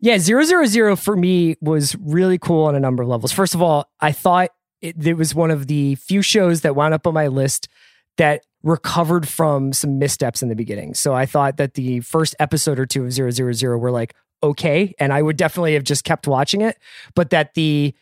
yeah, 0.00 0.18
zero 0.18 0.44
zero 0.44 0.66
zero 0.66 0.96
for 0.96 1.16
me 1.16 1.56
was 1.60 1.94
really 1.96 2.38
cool 2.38 2.64
on 2.64 2.74
a 2.74 2.80
number 2.80 3.02
of 3.02 3.08
levels. 3.08 3.32
First 3.32 3.54
of 3.54 3.62
all, 3.62 3.90
I 4.00 4.12
thought 4.12 4.50
it, 4.80 5.06
it 5.06 5.14
was 5.14 5.34
one 5.34 5.50
of 5.50 5.66
the 5.66 5.94
few 5.96 6.22
shows 6.22 6.62
that 6.62 6.74
wound 6.74 6.94
up 6.94 7.06
on 7.06 7.14
my 7.14 7.26
list 7.26 7.68
that 8.16 8.42
recovered 8.62 9.28
from 9.28 9.72
some 9.72 9.98
missteps 9.98 10.42
in 10.42 10.48
the 10.48 10.56
beginning. 10.56 10.94
So 10.94 11.14
I 11.14 11.26
thought 11.26 11.56
that 11.58 11.74
the 11.74 12.00
first 12.00 12.34
episode 12.38 12.78
or 12.78 12.86
two 12.86 13.04
of 13.04 13.12
zero 13.12 13.30
zero 13.30 13.52
zero 13.52 13.78
were 13.78 13.90
like 13.90 14.14
okay, 14.42 14.94
and 14.98 15.12
I 15.12 15.20
would 15.20 15.36
definitely 15.36 15.74
have 15.74 15.84
just 15.84 16.04
kept 16.04 16.26
watching 16.26 16.62
it, 16.62 16.78
but 17.14 17.28
that 17.28 17.52
the 17.52 17.94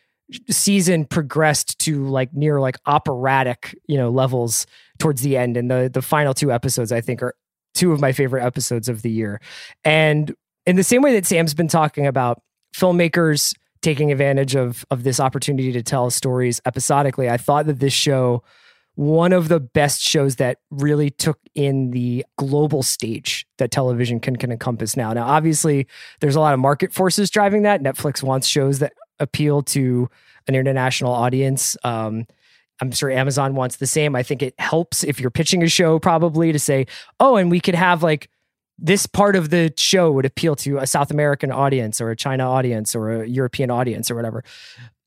season 0.50 1.04
progressed 1.04 1.78
to 1.80 2.06
like 2.06 2.32
near 2.32 2.60
like 2.60 2.76
operatic, 2.86 3.76
you 3.86 3.96
know, 3.96 4.10
levels 4.10 4.66
towards 4.98 5.22
the 5.22 5.36
end, 5.36 5.56
and 5.56 5.70
the 5.70 5.90
the 5.92 6.02
final 6.02 6.34
two 6.34 6.52
episodes 6.52 6.92
I 6.92 7.00
think 7.00 7.22
are 7.22 7.34
two 7.74 7.92
of 7.92 8.00
my 8.00 8.12
favorite 8.12 8.44
episodes 8.44 8.88
of 8.88 9.02
the 9.02 9.10
year. 9.10 9.40
And 9.84 10.34
in 10.68 10.76
the 10.76 10.84
same 10.84 11.00
way 11.00 11.14
that 11.14 11.24
Sam's 11.24 11.54
been 11.54 11.66
talking 11.66 12.06
about 12.06 12.42
filmmakers 12.76 13.54
taking 13.80 14.12
advantage 14.12 14.54
of 14.54 14.84
of 14.90 15.02
this 15.02 15.18
opportunity 15.18 15.72
to 15.72 15.82
tell 15.82 16.10
stories 16.10 16.60
episodically, 16.66 17.30
I 17.30 17.38
thought 17.38 17.66
that 17.66 17.80
this 17.80 17.94
show 17.94 18.42
one 18.94 19.32
of 19.32 19.48
the 19.48 19.60
best 19.60 20.02
shows 20.02 20.36
that 20.36 20.58
really 20.70 21.08
took 21.08 21.38
in 21.54 21.92
the 21.92 22.26
global 22.36 22.82
stage 22.82 23.46
that 23.58 23.70
television 23.70 24.18
can, 24.18 24.34
can 24.34 24.50
encompass 24.50 24.96
now. 24.96 25.12
Now, 25.12 25.24
obviously, 25.24 25.86
there's 26.18 26.34
a 26.34 26.40
lot 26.40 26.52
of 26.52 26.58
market 26.58 26.92
forces 26.92 27.30
driving 27.30 27.62
that. 27.62 27.80
Netflix 27.80 28.24
wants 28.24 28.48
shows 28.48 28.80
that 28.80 28.94
appeal 29.20 29.62
to 29.62 30.10
an 30.48 30.56
international 30.56 31.12
audience. 31.12 31.76
Um, 31.84 32.26
I'm 32.80 32.90
sure 32.90 33.08
Amazon 33.08 33.54
wants 33.54 33.76
the 33.76 33.86
same. 33.86 34.16
I 34.16 34.24
think 34.24 34.42
it 34.42 34.58
helps 34.58 35.04
if 35.04 35.20
you're 35.20 35.30
pitching 35.30 35.62
a 35.62 35.68
show, 35.68 36.00
probably 36.00 36.50
to 36.50 36.58
say, 36.58 36.86
oh, 37.20 37.36
and 37.36 37.52
we 37.52 37.60
could 37.60 37.76
have 37.76 38.02
like 38.02 38.28
this 38.78 39.06
part 39.06 39.34
of 39.36 39.50
the 39.50 39.72
show 39.76 40.10
would 40.12 40.24
appeal 40.24 40.54
to 40.56 40.78
a 40.78 40.86
South 40.86 41.10
American 41.10 41.50
audience 41.50 42.00
or 42.00 42.10
a 42.10 42.16
China 42.16 42.48
audience 42.48 42.94
or 42.94 43.22
a 43.22 43.26
European 43.26 43.70
audience 43.70 44.10
or 44.10 44.14
whatever. 44.14 44.44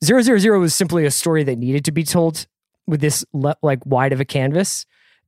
Zero 0.04 0.22
Zero 0.22 0.38
Zero 0.38 0.60
was 0.60 0.76
simply 0.76 1.06
a 1.06 1.12
story 1.12 1.44
that 1.44 1.58
needed 1.58 1.86
to 1.86 1.92
be 1.92 2.04
told 2.04 2.48
with 2.88 3.02
this 3.02 3.24
le- 3.34 3.56
like 3.62 3.80
wide 3.86 4.12
of 4.12 4.20
a 4.20 4.26
canvas, 4.26 4.86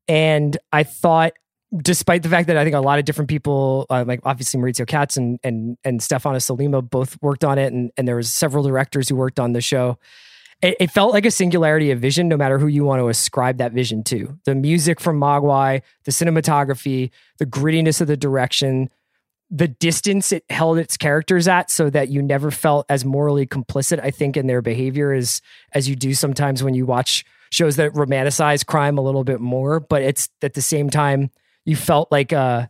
and 0.08 0.58
I 0.72 0.84
thought 0.84 1.34
despite 1.76 2.22
the 2.22 2.30
fact 2.30 2.48
that 2.48 2.58
I 2.58 2.64
think 2.64 2.76
a 2.76 2.80
lot 2.80 3.00
of 3.00 3.06
different 3.06 3.30
people, 3.30 3.86
uh, 3.90 4.04
like 4.06 4.20
obviously 4.24 4.60
Mauricio 4.60 4.86
Katz 4.86 5.18
and 5.18 5.40
and 5.44 5.78
and 5.84 6.02
Stefano 6.02 6.38
Sollima, 6.38 6.88
both 6.88 7.18
worked 7.22 7.44
on 7.44 7.58
it, 7.58 7.74
and 7.74 7.92
and 7.98 8.08
there 8.08 8.16
was 8.16 8.32
several 8.32 8.64
directors 8.64 9.10
who 9.10 9.16
worked 9.16 9.40
on 9.40 9.54
the 9.54 9.62
show. 9.62 9.98
It, 10.64 10.78
it 10.80 10.92
felt 10.92 11.14
like 11.14 11.26
a 11.26 11.32
singularity 11.32 11.92
of 11.92 12.00
vision, 12.00 12.30
no 12.30 12.38
matter 12.38 12.58
who 12.58 12.68
you 12.68 12.86
want 12.86 13.02
to 13.02 13.10
ascribe 13.10 13.58
that 13.58 13.74
vision 13.74 14.02
to. 14.06 14.40
The 14.46 14.56
music 14.56 15.02
from 15.02 15.20
Mogwai, 15.20 15.82
the 16.06 16.12
cinematography, 16.12 17.12
the 17.38 17.46
grittiness 17.46 18.00
of 18.00 18.08
the 18.08 18.16
direction, 18.16 18.90
the 19.52 19.68
distance 19.68 20.32
it 20.32 20.46
held 20.50 20.80
its 20.80 20.96
characters 20.96 21.50
at, 21.50 21.70
so 21.70 21.90
that 21.90 22.08
you 22.08 22.22
never 22.22 22.50
felt 22.50 22.86
as 22.88 23.04
morally 23.04 23.46
complicit. 23.46 24.00
I 24.02 24.10
think 24.10 24.38
in 24.38 24.48
their 24.48 24.62
behavior 24.62 25.12
as 25.12 25.42
as 25.74 25.90
you 25.90 25.98
do 25.98 26.14
sometimes 26.14 26.64
when 26.64 26.74
you 26.74 26.86
watch 26.86 27.26
shows 27.52 27.76
that 27.76 27.92
romanticize 27.94 28.66
crime 28.66 28.98
a 28.98 29.02
little 29.02 29.26
bit 29.26 29.42
more, 29.42 29.82
but 29.82 30.02
it's 30.02 30.30
at 30.42 30.54
the 30.54 30.62
same 30.62 30.90
time 30.90 31.30
you 31.66 31.76
felt 31.76 32.10
like 32.10 32.32
uh 32.32 32.66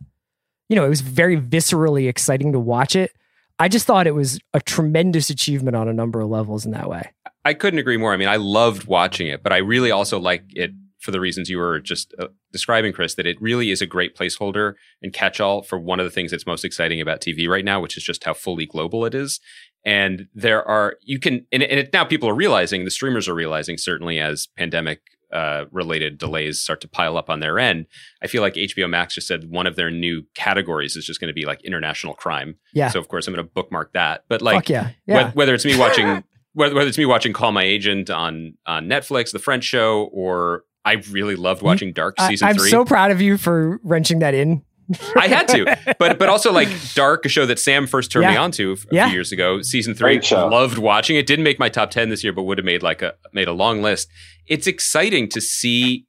you 0.68 0.74
know 0.76 0.84
it 0.84 0.88
was 0.90 1.00
very 1.00 1.40
viscerally 1.40 2.08
exciting 2.08 2.52
to 2.52 2.58
watch 2.58 2.96
it 2.96 3.12
i 3.58 3.68
just 3.68 3.86
thought 3.86 4.06
it 4.06 4.14
was 4.14 4.38
a 4.52 4.60
tremendous 4.60 5.30
achievement 5.30 5.76
on 5.76 5.88
a 5.88 5.92
number 5.92 6.20
of 6.20 6.28
levels 6.28 6.64
in 6.64 6.72
that 6.72 6.88
way 6.88 7.10
I 7.44 7.54
couldn't 7.54 7.78
agree 7.78 7.98
more. 7.98 8.12
I 8.12 8.16
mean, 8.16 8.28
I 8.28 8.36
loved 8.36 8.86
watching 8.86 9.26
it, 9.26 9.42
but 9.42 9.52
I 9.52 9.58
really 9.58 9.90
also 9.90 10.18
like 10.18 10.44
it 10.50 10.70
for 10.98 11.10
the 11.10 11.20
reasons 11.20 11.50
you 11.50 11.58
were 11.58 11.80
just 11.80 12.14
uh, 12.18 12.28
describing, 12.50 12.90
Chris, 12.94 13.14
that 13.16 13.26
it 13.26 13.40
really 13.40 13.70
is 13.70 13.82
a 13.82 13.86
great 13.86 14.16
placeholder 14.16 14.72
and 15.02 15.12
catch 15.12 15.38
all 15.38 15.62
for 15.62 15.78
one 15.78 16.00
of 16.00 16.04
the 16.04 16.10
things 16.10 16.30
that's 16.30 16.46
most 16.46 16.64
exciting 16.64 16.98
about 16.98 17.20
TV 17.20 17.46
right 17.46 17.64
now, 17.64 17.78
which 17.78 17.98
is 17.98 18.02
just 18.02 18.24
how 18.24 18.32
fully 18.32 18.64
global 18.64 19.04
it 19.04 19.14
is. 19.14 19.38
And 19.84 20.28
there 20.34 20.66
are, 20.66 20.96
you 21.02 21.20
can, 21.20 21.46
and, 21.52 21.62
and 21.62 21.80
it, 21.80 21.92
now 21.92 22.04
people 22.04 22.30
are 22.30 22.34
realizing, 22.34 22.86
the 22.86 22.90
streamers 22.90 23.28
are 23.28 23.34
realizing, 23.34 23.76
certainly 23.76 24.18
as 24.18 24.48
pandemic 24.56 25.02
uh, 25.34 25.64
related 25.72 26.16
delays 26.16 26.60
start 26.60 26.80
to 26.80 26.88
pile 26.88 27.16
up 27.16 27.28
on 27.28 27.40
their 27.40 27.58
end. 27.58 27.86
I 28.22 28.28
feel 28.28 28.40
like 28.40 28.54
HBO 28.54 28.88
Max 28.88 29.16
just 29.16 29.26
said 29.26 29.50
one 29.50 29.66
of 29.66 29.74
their 29.74 29.90
new 29.90 30.22
categories 30.34 30.96
is 30.96 31.04
just 31.04 31.20
going 31.20 31.28
to 31.28 31.34
be 31.34 31.44
like 31.44 31.62
international 31.64 32.14
crime. 32.14 32.56
Yeah. 32.72 32.88
So 32.88 33.00
of 33.00 33.08
course 33.08 33.26
I'm 33.26 33.34
going 33.34 33.44
to 33.44 33.52
bookmark 33.52 33.92
that. 33.94 34.24
But 34.28 34.42
like, 34.42 34.68
yeah. 34.68 34.90
Yeah. 35.06 35.32
whether 35.32 35.52
it's 35.52 35.64
me 35.64 35.76
watching, 35.76 36.22
whether, 36.52 36.74
whether 36.74 36.88
it's 36.88 36.98
me 36.98 37.04
watching 37.04 37.32
Call 37.32 37.50
My 37.50 37.64
Agent 37.64 38.10
on 38.10 38.54
on 38.64 38.86
Netflix, 38.86 39.32
the 39.32 39.40
French 39.40 39.64
show, 39.64 40.04
or 40.12 40.62
I 40.84 41.02
really 41.10 41.34
loved 41.34 41.62
watching 41.62 41.92
Dark 41.92 42.20
season 42.20 42.46
i'm 42.46 42.56
three. 42.56 42.68
so 42.70 42.84
proud 42.84 43.10
of 43.10 43.20
you 43.20 43.38
for 43.38 43.80
wrenching 43.82 44.18
that 44.20 44.34
in 44.34 44.62
I 45.16 45.28
had 45.28 45.48
to, 45.48 45.94
but 45.98 46.18
but 46.18 46.28
also 46.28 46.52
like 46.52 46.68
Dark, 46.94 47.24
a 47.24 47.28
show 47.28 47.46
that 47.46 47.58
Sam 47.58 47.86
first 47.86 48.10
turned 48.12 48.26
me 48.26 48.34
Yeah. 48.34 48.42
on 48.42 48.50
to 48.52 48.72
a 48.72 48.76
Yeah. 48.94 49.06
few 49.06 49.14
years 49.14 49.32
ago, 49.32 49.62
season 49.62 49.94
three. 49.94 50.20
Show. 50.22 50.46
Loved 50.48 50.78
watching 50.78 51.16
it. 51.16 51.26
Didn't 51.26 51.44
make 51.44 51.58
my 51.58 51.68
top 51.68 51.90
ten 51.90 52.08
this 52.10 52.22
year, 52.22 52.32
but 52.32 52.42
would 52.44 52.58
have 52.58 52.64
made 52.64 52.82
like 52.82 53.00
a 53.02 53.14
made 53.32 53.48
a 53.48 53.52
long 53.52 53.82
list. 53.82 54.08
It's 54.46 54.66
exciting 54.66 55.28
to 55.30 55.40
see 55.40 56.06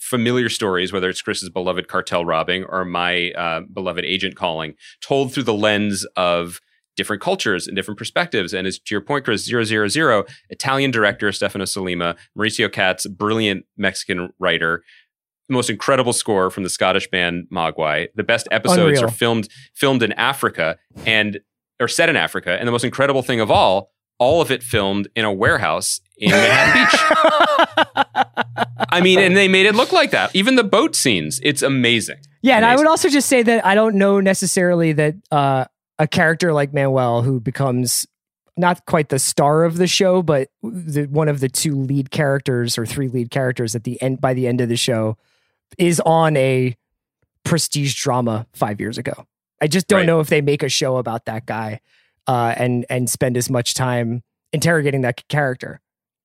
familiar 0.00 0.48
stories, 0.48 0.92
whether 0.92 1.08
it's 1.08 1.22
Chris's 1.22 1.50
beloved 1.50 1.88
cartel 1.88 2.24
robbing 2.24 2.64
or 2.64 2.84
my 2.84 3.30
uh, 3.32 3.60
beloved 3.72 4.04
agent 4.04 4.36
calling, 4.36 4.74
told 5.00 5.32
through 5.32 5.42
the 5.44 5.54
lens 5.54 6.06
of 6.16 6.60
different 6.96 7.20
cultures 7.20 7.66
and 7.66 7.74
different 7.74 7.98
perspectives. 7.98 8.52
And 8.52 8.66
as 8.68 8.78
to 8.78 8.94
your 8.94 9.00
point, 9.00 9.24
Chris, 9.24 9.44
zero 9.44 9.64
zero 9.64 9.88
zero, 9.88 10.24
Italian 10.50 10.90
director 10.92 11.32
Stefano 11.32 11.64
Sollima, 11.64 12.16
Mauricio 12.38 12.70
Katz, 12.70 13.06
brilliant 13.08 13.64
Mexican 13.76 14.30
writer, 14.38 14.82
the 15.48 15.54
most 15.54 15.70
incredible 15.70 16.12
score 16.12 16.50
from 16.50 16.62
the 16.62 16.70
Scottish 16.70 17.08
band 17.10 17.46
Mogwai. 17.52 18.08
The 18.14 18.24
best 18.24 18.48
episodes 18.50 18.98
Unreal. 18.98 19.04
are 19.04 19.08
filmed 19.08 19.48
filmed 19.74 20.02
in 20.02 20.12
Africa 20.12 20.76
and 21.06 21.40
or 21.80 21.88
set 21.88 22.08
in 22.08 22.16
Africa. 22.16 22.56
And 22.58 22.66
the 22.66 22.72
most 22.72 22.84
incredible 22.84 23.22
thing 23.22 23.40
of 23.40 23.50
all, 23.50 23.90
all 24.18 24.40
of 24.40 24.50
it 24.50 24.62
filmed 24.62 25.08
in 25.16 25.24
a 25.24 25.32
warehouse 25.32 26.00
in 26.18 26.30
Manhattan 26.30 26.84
Beach. 26.84 28.14
I 28.90 29.00
mean, 29.00 29.18
and 29.18 29.36
they 29.36 29.48
made 29.48 29.66
it 29.66 29.74
look 29.74 29.90
like 29.92 30.12
that. 30.12 30.34
Even 30.34 30.54
the 30.54 30.64
boat 30.64 30.94
scenes, 30.94 31.40
it's 31.42 31.62
amazing. 31.62 32.18
yeah 32.42 32.56
and 32.56 32.64
i 32.64 32.76
would 32.76 32.86
also 32.86 33.08
just 33.08 33.28
say 33.28 33.42
that 33.42 33.64
i 33.66 33.74
don't 33.74 33.96
know 33.96 34.20
necessarily 34.20 34.92
that 34.92 35.14
uh 35.32 35.64
a 35.98 36.06
character 36.06 36.52
like 36.52 36.72
manuel 36.72 37.22
who 37.22 37.40
becomes 37.40 38.06
not 38.56 38.84
quite 38.86 39.08
the 39.08 39.18
star 39.18 39.64
of 39.64 39.78
the 39.78 39.86
show 39.86 40.22
but 40.22 40.48
the, 40.62 41.06
one 41.06 41.28
of 41.28 41.40
the 41.40 41.48
two 41.48 41.74
lead 41.74 42.10
characters 42.10 42.76
or 42.78 42.84
three 42.86 43.08
lead 43.08 43.30
characters 43.30 43.74
at 43.74 43.84
the 43.84 44.00
end 44.02 44.20
by 44.20 44.34
the 44.34 44.46
end 44.46 44.60
of 44.60 44.68
the 44.68 44.76
show 44.76 45.16
is 45.78 46.00
on 46.00 46.36
a 46.36 46.76
prestige 47.44 47.94
drama 47.94 48.46
five 48.54 48.80
years 48.80 48.96
ago 48.98 49.26
i 49.60 49.66
just 49.66 49.86
don't 49.88 50.00
Right. 50.00 50.06
know 50.06 50.20
if 50.20 50.28
they 50.28 50.40
make 50.40 50.62
a 50.62 50.68
show 50.68 50.96
about 50.96 51.26
that 51.26 51.46
guy 51.46 51.80
uh 52.26 52.54
and 52.56 52.86
and 52.88 53.08
spend 53.10 53.36
as 53.36 53.50
much 53.50 53.74
time 53.74 54.22
interrogating 54.52 55.02
that 55.02 55.26
character 55.28 55.80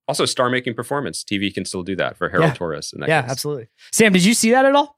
Also, 0.07 0.25
star 0.25 0.49
making 0.49 0.73
performance. 0.75 1.23
TV 1.23 1.53
can 1.53 1.65
still 1.65 1.83
do 1.83 1.95
that 1.97 2.17
for 2.17 2.29
Harold 2.29 2.49
Yeah. 2.51 2.53
Torres. 2.55 2.93
In 2.93 3.01
that 3.01 3.09
yeah 3.09 3.21
case. 3.23 3.31
absolutely 3.31 3.67
sam 3.91 4.13
did 4.13 4.23
you 4.25 4.33
see 4.33 4.51
that 4.51 4.65
at 4.65 4.75
all 4.75 4.97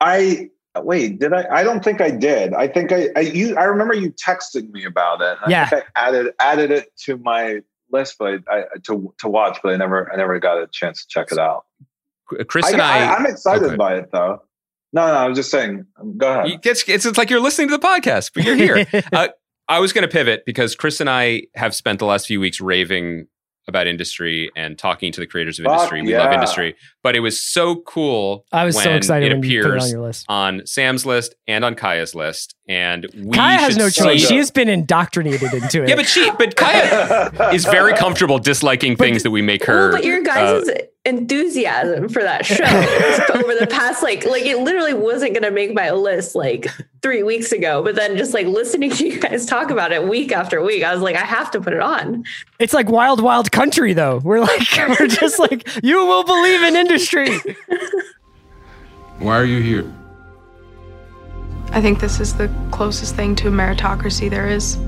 I 0.00 0.50
wait. 0.78 1.18
Did 1.20 1.32
I? 1.32 1.46
I 1.50 1.62
don't 1.64 1.82
think 1.82 2.00
I 2.02 2.10
did. 2.10 2.52
I 2.52 2.68
think 2.68 2.92
I. 2.92 3.08
I 3.16 3.20
you. 3.20 3.56
I 3.56 3.64
remember 3.64 3.94
you 3.94 4.12
texting 4.12 4.70
me 4.72 4.84
about 4.84 5.22
it. 5.22 5.38
I 5.42 5.48
Yeah. 5.50 5.66
think 5.70 5.84
I 5.96 6.08
added 6.08 6.34
added 6.38 6.70
it 6.70 6.94
to 7.04 7.16
my 7.16 7.62
list, 7.90 8.16
but 8.18 8.42
I, 8.50 8.58
I 8.58 8.64
to 8.84 9.14
to 9.20 9.28
watch, 9.28 9.58
but 9.62 9.72
I 9.72 9.76
never 9.76 10.12
I 10.12 10.16
never 10.16 10.38
got 10.38 10.58
a 10.58 10.66
chance 10.70 11.00
to 11.00 11.08
check 11.08 11.32
it 11.32 11.38
out. 11.38 11.64
Chris 12.48 12.72
and 12.72 12.82
I, 12.82 13.12
I, 13.12 13.16
am 13.16 13.26
excited 13.26 13.64
Okay. 13.66 13.76
by 13.76 13.96
it 13.96 14.10
though. 14.12 14.42
No, 14.92 15.06
no, 15.06 15.12
I 15.14 15.28
was 15.28 15.36
just 15.36 15.50
saying. 15.50 15.84
Go 16.16 16.30
ahead. 16.32 16.48
You- 16.48 16.58
It's, 16.64 16.88
it's, 16.88 17.04
it's 17.06 17.18
like 17.18 17.28
you're 17.30 17.40
listening 17.40 17.68
to 17.68 17.76
the 17.76 17.86
podcast, 17.86 18.30
but 18.34 18.44
you're 18.44 18.56
here. 18.56 18.86
uh, 19.12 19.28
I 19.68 19.80
was 19.80 19.92
going 19.92 20.02
to 20.02 20.08
pivot 20.08 20.44
because 20.46 20.74
Chris 20.74 21.00
and 21.00 21.10
I 21.10 21.42
have 21.54 21.74
spent 21.74 21.98
the 21.98 22.06
last 22.06 22.26
few 22.26 22.40
weeks 22.40 22.60
raving 22.60 23.26
about 23.68 23.86
industry 23.88 24.48
and 24.56 24.78
talking 24.78 25.10
to 25.12 25.20
the 25.20 25.26
creators 25.26 25.58
of 25.58 25.64
Fuck 25.64 25.74
industry. 25.74 26.02
We 26.02 26.16
love 26.16 26.32
industry, 26.32 26.76
but 27.02 27.16
it 27.16 27.20
was 27.20 27.42
so 27.42 27.76
cool. 27.82 28.46
I 28.52 28.64
was 28.64 28.80
so 28.80 28.92
excited 28.92 29.32
it 29.32 29.34
when 29.34 29.42
you 29.42 29.62
put 29.62 29.66
it 29.66 29.70
appears 29.70 29.84
on 29.84 29.90
your 29.90 30.00
list. 30.02 30.26
on 30.28 30.62
Sam's 30.66 31.04
list 31.04 31.34
and 31.48 31.64
on 31.64 31.74
Kaya's 31.74 32.14
list, 32.14 32.54
and 32.68 33.06
we 33.14 33.30
Kaya 33.36 33.58
has 33.58 33.76
no 33.76 33.88
choice. 33.88 34.22
see- 34.22 34.26
She 34.26 34.36
has 34.38 34.50
been 34.50 34.68
indoctrinated 34.68 35.54
into 35.54 35.82
it. 35.84 35.88
yeah, 35.88 35.94
but 35.94 36.06
she, 36.06 36.30
but 36.38 36.56
Kaya 36.56 37.30
is 37.52 37.64
very 37.64 37.92
comfortable 37.94 38.38
disliking 38.38 38.96
things 38.96 39.22
that 39.22 39.30
we 39.30 39.42
make 39.42 39.64
her. 39.64 39.90
Well, 39.90 39.98
but 39.98 40.04
your 40.04 40.18
uh, 40.20 40.22
guys' 40.22 40.68
enthusiasm 41.04 42.08
for 42.08 42.20
that 42.22 42.44
show 42.44 42.64
over 43.34 43.54
the 43.54 43.68
past, 43.70 44.02
like, 44.02 44.24
like 44.26 44.44
it 44.44 44.58
literally 44.58 44.94
wasn't 44.94 45.32
going 45.34 45.44
to 45.44 45.52
make 45.52 45.72
my 45.74 45.92
list 45.92 46.34
like 46.34 46.66
three 47.02 47.22
weeks 47.22 47.52
ago. 47.52 47.84
But 47.84 47.94
then 47.94 48.16
just 48.16 48.34
like 48.34 48.48
listening 48.48 48.90
to 48.90 49.06
you 49.08 49.20
guys 49.20 49.46
talk 49.46 49.70
about 49.70 49.92
it 49.92 50.02
week 50.08 50.32
after 50.32 50.60
week, 50.60 50.82
I 50.82 50.92
was 50.92 51.02
like, 51.02 51.14
I 51.14 51.24
have 51.24 51.52
to 51.52 51.60
put 51.60 51.72
it 51.72 51.80
on. 51.80 52.24
It's 52.58 52.74
like 52.74 52.88
wild, 52.90 53.22
wild 53.22 53.52
country, 53.52 53.92
though. 53.92 54.18
We're 54.24 54.40
like, 54.40 54.66
we're 54.98 55.06
just 55.06 55.38
like, 55.38 55.68
you 55.84 56.04
will 56.04 56.24
believe 56.24 56.62
in 56.62 56.74
industry. 56.74 57.28
Why 59.20 59.38
are 59.38 59.44
you 59.44 59.60
here? 59.62 59.92
I 61.76 61.80
think 61.82 62.00
this 62.00 62.20
is 62.20 62.32
the 62.34 62.50
closest 62.70 63.16
thing 63.16 63.36
to 63.36 63.48
a 63.48 63.50
meritocracy 63.50 64.30
there 64.30 64.48
is. 64.48 64.78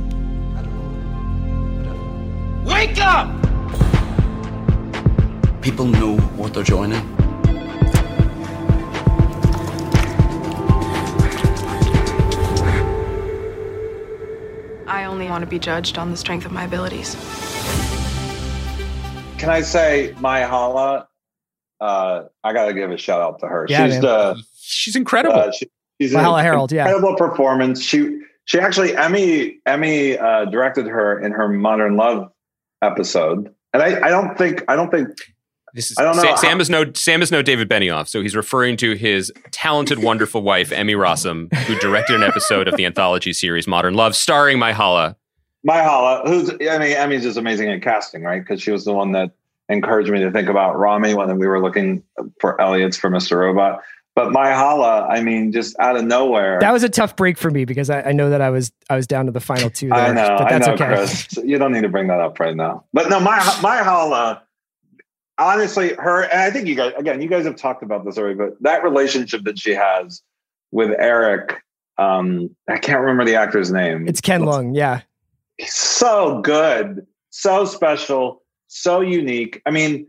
Wake 2.67 2.97
up! 2.99 3.29
People 5.61 5.85
know 5.85 6.17
what 6.39 6.55
they're 6.55 6.63
joining. 6.63 7.03
I 14.87 15.05
only 15.05 15.29
want 15.29 15.43
to 15.43 15.47
be 15.47 15.59
judged 15.59 15.99
on 15.99 16.11
the 16.11 16.17
strength 16.17 16.47
of 16.47 16.53
my 16.53 16.65
abilities. 16.65 17.17
Can 19.37 19.51
I 19.51 19.61
say 19.61 20.15
Myhala? 20.17 21.07
Uh, 21.83 22.23
I 22.43 22.55
got 22.55 22.65
to 22.65 22.73
give 22.73 22.91
a 22.91 22.97
shout 22.97 23.21
out 23.21 23.41
to 23.41 23.47
her. 23.47 23.67
Yeah, 23.69 23.85
she's 23.85 23.93
man. 23.97 24.01
the 24.01 24.43
she's 24.57 24.97
incredible. 24.97 25.39
Uh, 25.39 25.53
she, 25.53 25.69
she's 26.01 26.13
Myhala 26.13 26.41
an 26.41 26.47
Herrold, 26.47 26.73
yeah. 26.73 26.87
incredible 26.87 27.17
performance. 27.17 27.83
She 27.83 28.21
she 28.45 28.59
actually 28.59 28.97
Emmy 28.97 29.59
Emmy 29.67 30.17
uh, 30.17 30.47
directed 30.47 30.87
her 30.87 31.21
in 31.21 31.33
her 31.33 31.49
Modern 31.49 31.97
Love 31.97 32.31
episode, 32.83 33.53
and 33.73 33.83
I, 33.83 34.07
I 34.07 34.09
don't 34.09 34.37
think 34.37 34.65
I 34.69 34.77
don't 34.77 34.91
think 34.91 35.09
This 35.75 35.91
is 35.91 35.99
I 35.99 36.05
don't 36.05 36.17
know 36.17 36.23
Sam, 36.23 36.37
Sam 36.37 36.61
is 36.61 36.71
no 36.71 36.93
Sam 36.95 37.23
is 37.23 37.31
no 37.31 37.43
David 37.43 37.69
Benioff, 37.69 38.09
so 38.09 38.23
he's 38.23 38.37
referring 38.37 38.77
to 38.79 38.95
his 38.95 39.33
talented, 39.51 40.03
wonderful 40.03 40.43
wife 40.43 40.73
Emmy 40.73 40.95
Rossum, 40.95 41.53
who 41.53 41.79
directed 41.79 42.17
an 42.17 42.23
episode 42.23 42.69
of 42.69 42.77
the 42.77 42.87
anthology 42.87 43.33
series 43.33 43.67
Modern 43.67 43.95
Love, 43.95 44.17
starring 44.17 44.59
Myhala. 44.59 45.17
my 45.65 45.83
Hala, 45.83 46.23
who's 46.27 46.51
I 46.51 46.79
mean 46.79 46.97
Emmy's 46.97 47.25
just 47.25 47.37
amazing 47.37 47.71
at 47.71 47.83
casting, 47.83 48.23
right? 48.23 48.41
Because 48.41 48.63
she 48.63 48.71
was 48.71 48.85
the 48.85 48.95
one 48.95 49.13
that 49.13 49.33
encouraged 49.69 50.11
me 50.11 50.21
to 50.21 50.31
think 50.31 50.49
about 50.49 50.79
Rami 50.79 51.15
when 51.15 51.39
we 51.39 51.47
were 51.47 51.61
looking 51.61 52.03
for 52.41 52.61
Elliot's 52.61 52.97
for 52.97 53.11
Mr. 53.11 53.39
Robot. 53.39 53.83
But 54.19 54.31
Myhala, 54.31 55.09
I 55.09 55.21
mean, 55.21 55.53
just 55.53 55.79
out 55.79 55.95
of 55.95 56.05
nowhere. 56.05 56.59
That 56.59 56.73
was 56.73 56.83
a 56.83 56.89
tough 56.89 57.15
break 57.15 57.39
for 57.39 57.53
me 57.53 57.65
because 57.65 57.89
I, 57.89 58.03
I 58.03 58.11
know 58.11 58.31
that 58.31 58.41
I 58.41 58.51
was 58.51 58.73
I 58.91 58.97
was 58.97 59.07
down 59.07 59.27
to 59.27 59.31
the 59.31 59.39
final 59.39 59.71
two 59.71 59.91
there. 59.91 59.97
I 59.97 60.13
know, 60.13 60.35
but 60.37 60.49
I 60.49 60.59
that's 60.59 60.67
know, 60.67 60.73
okay. 60.73 60.87
Chris. 60.87 61.39
You 61.45 61.57
don't 61.57 61.71
need 61.71 61.83
to 61.83 61.89
bring 61.89 62.09
that 62.09 62.19
up 62.19 62.41
right 62.41 62.57
now. 62.57 62.83
But 62.93 63.11
no, 63.11 63.21
my 63.21 63.39
Myhala, 63.39 64.41
honestly, 65.39 65.95
her 66.01 66.25
and 66.25 66.41
I 66.41 66.51
think 66.51 66.67
you 66.67 66.75
guys 66.75 66.95
again, 66.97 67.23
you 67.23 67.29
guys 67.29 67.45
have 67.45 67.55
talked 67.55 67.85
about 67.85 68.05
this 68.05 68.19
already, 68.19 68.35
but 68.35 68.61
that 68.61 68.83
relationship 68.83 69.45
that 69.45 69.57
she 69.57 69.71
has 69.71 70.21
with 70.73 70.91
Eric, 70.99 71.63
um, 71.97 72.51
I 72.69 72.79
can't 72.79 72.99
remember 72.99 73.25
the 73.25 73.37
actor's 73.37 73.71
name. 73.71 74.09
It's 74.09 74.21
Ken 74.21 74.41
Leung, 74.41 74.75
yeah. 74.75 75.03
so 75.65 76.41
good, 76.41 77.07
so 77.31 77.65
special, 77.65 78.43
so 78.67 79.01
unique. 79.01 79.63
I 79.65 79.71
mean, 79.71 80.08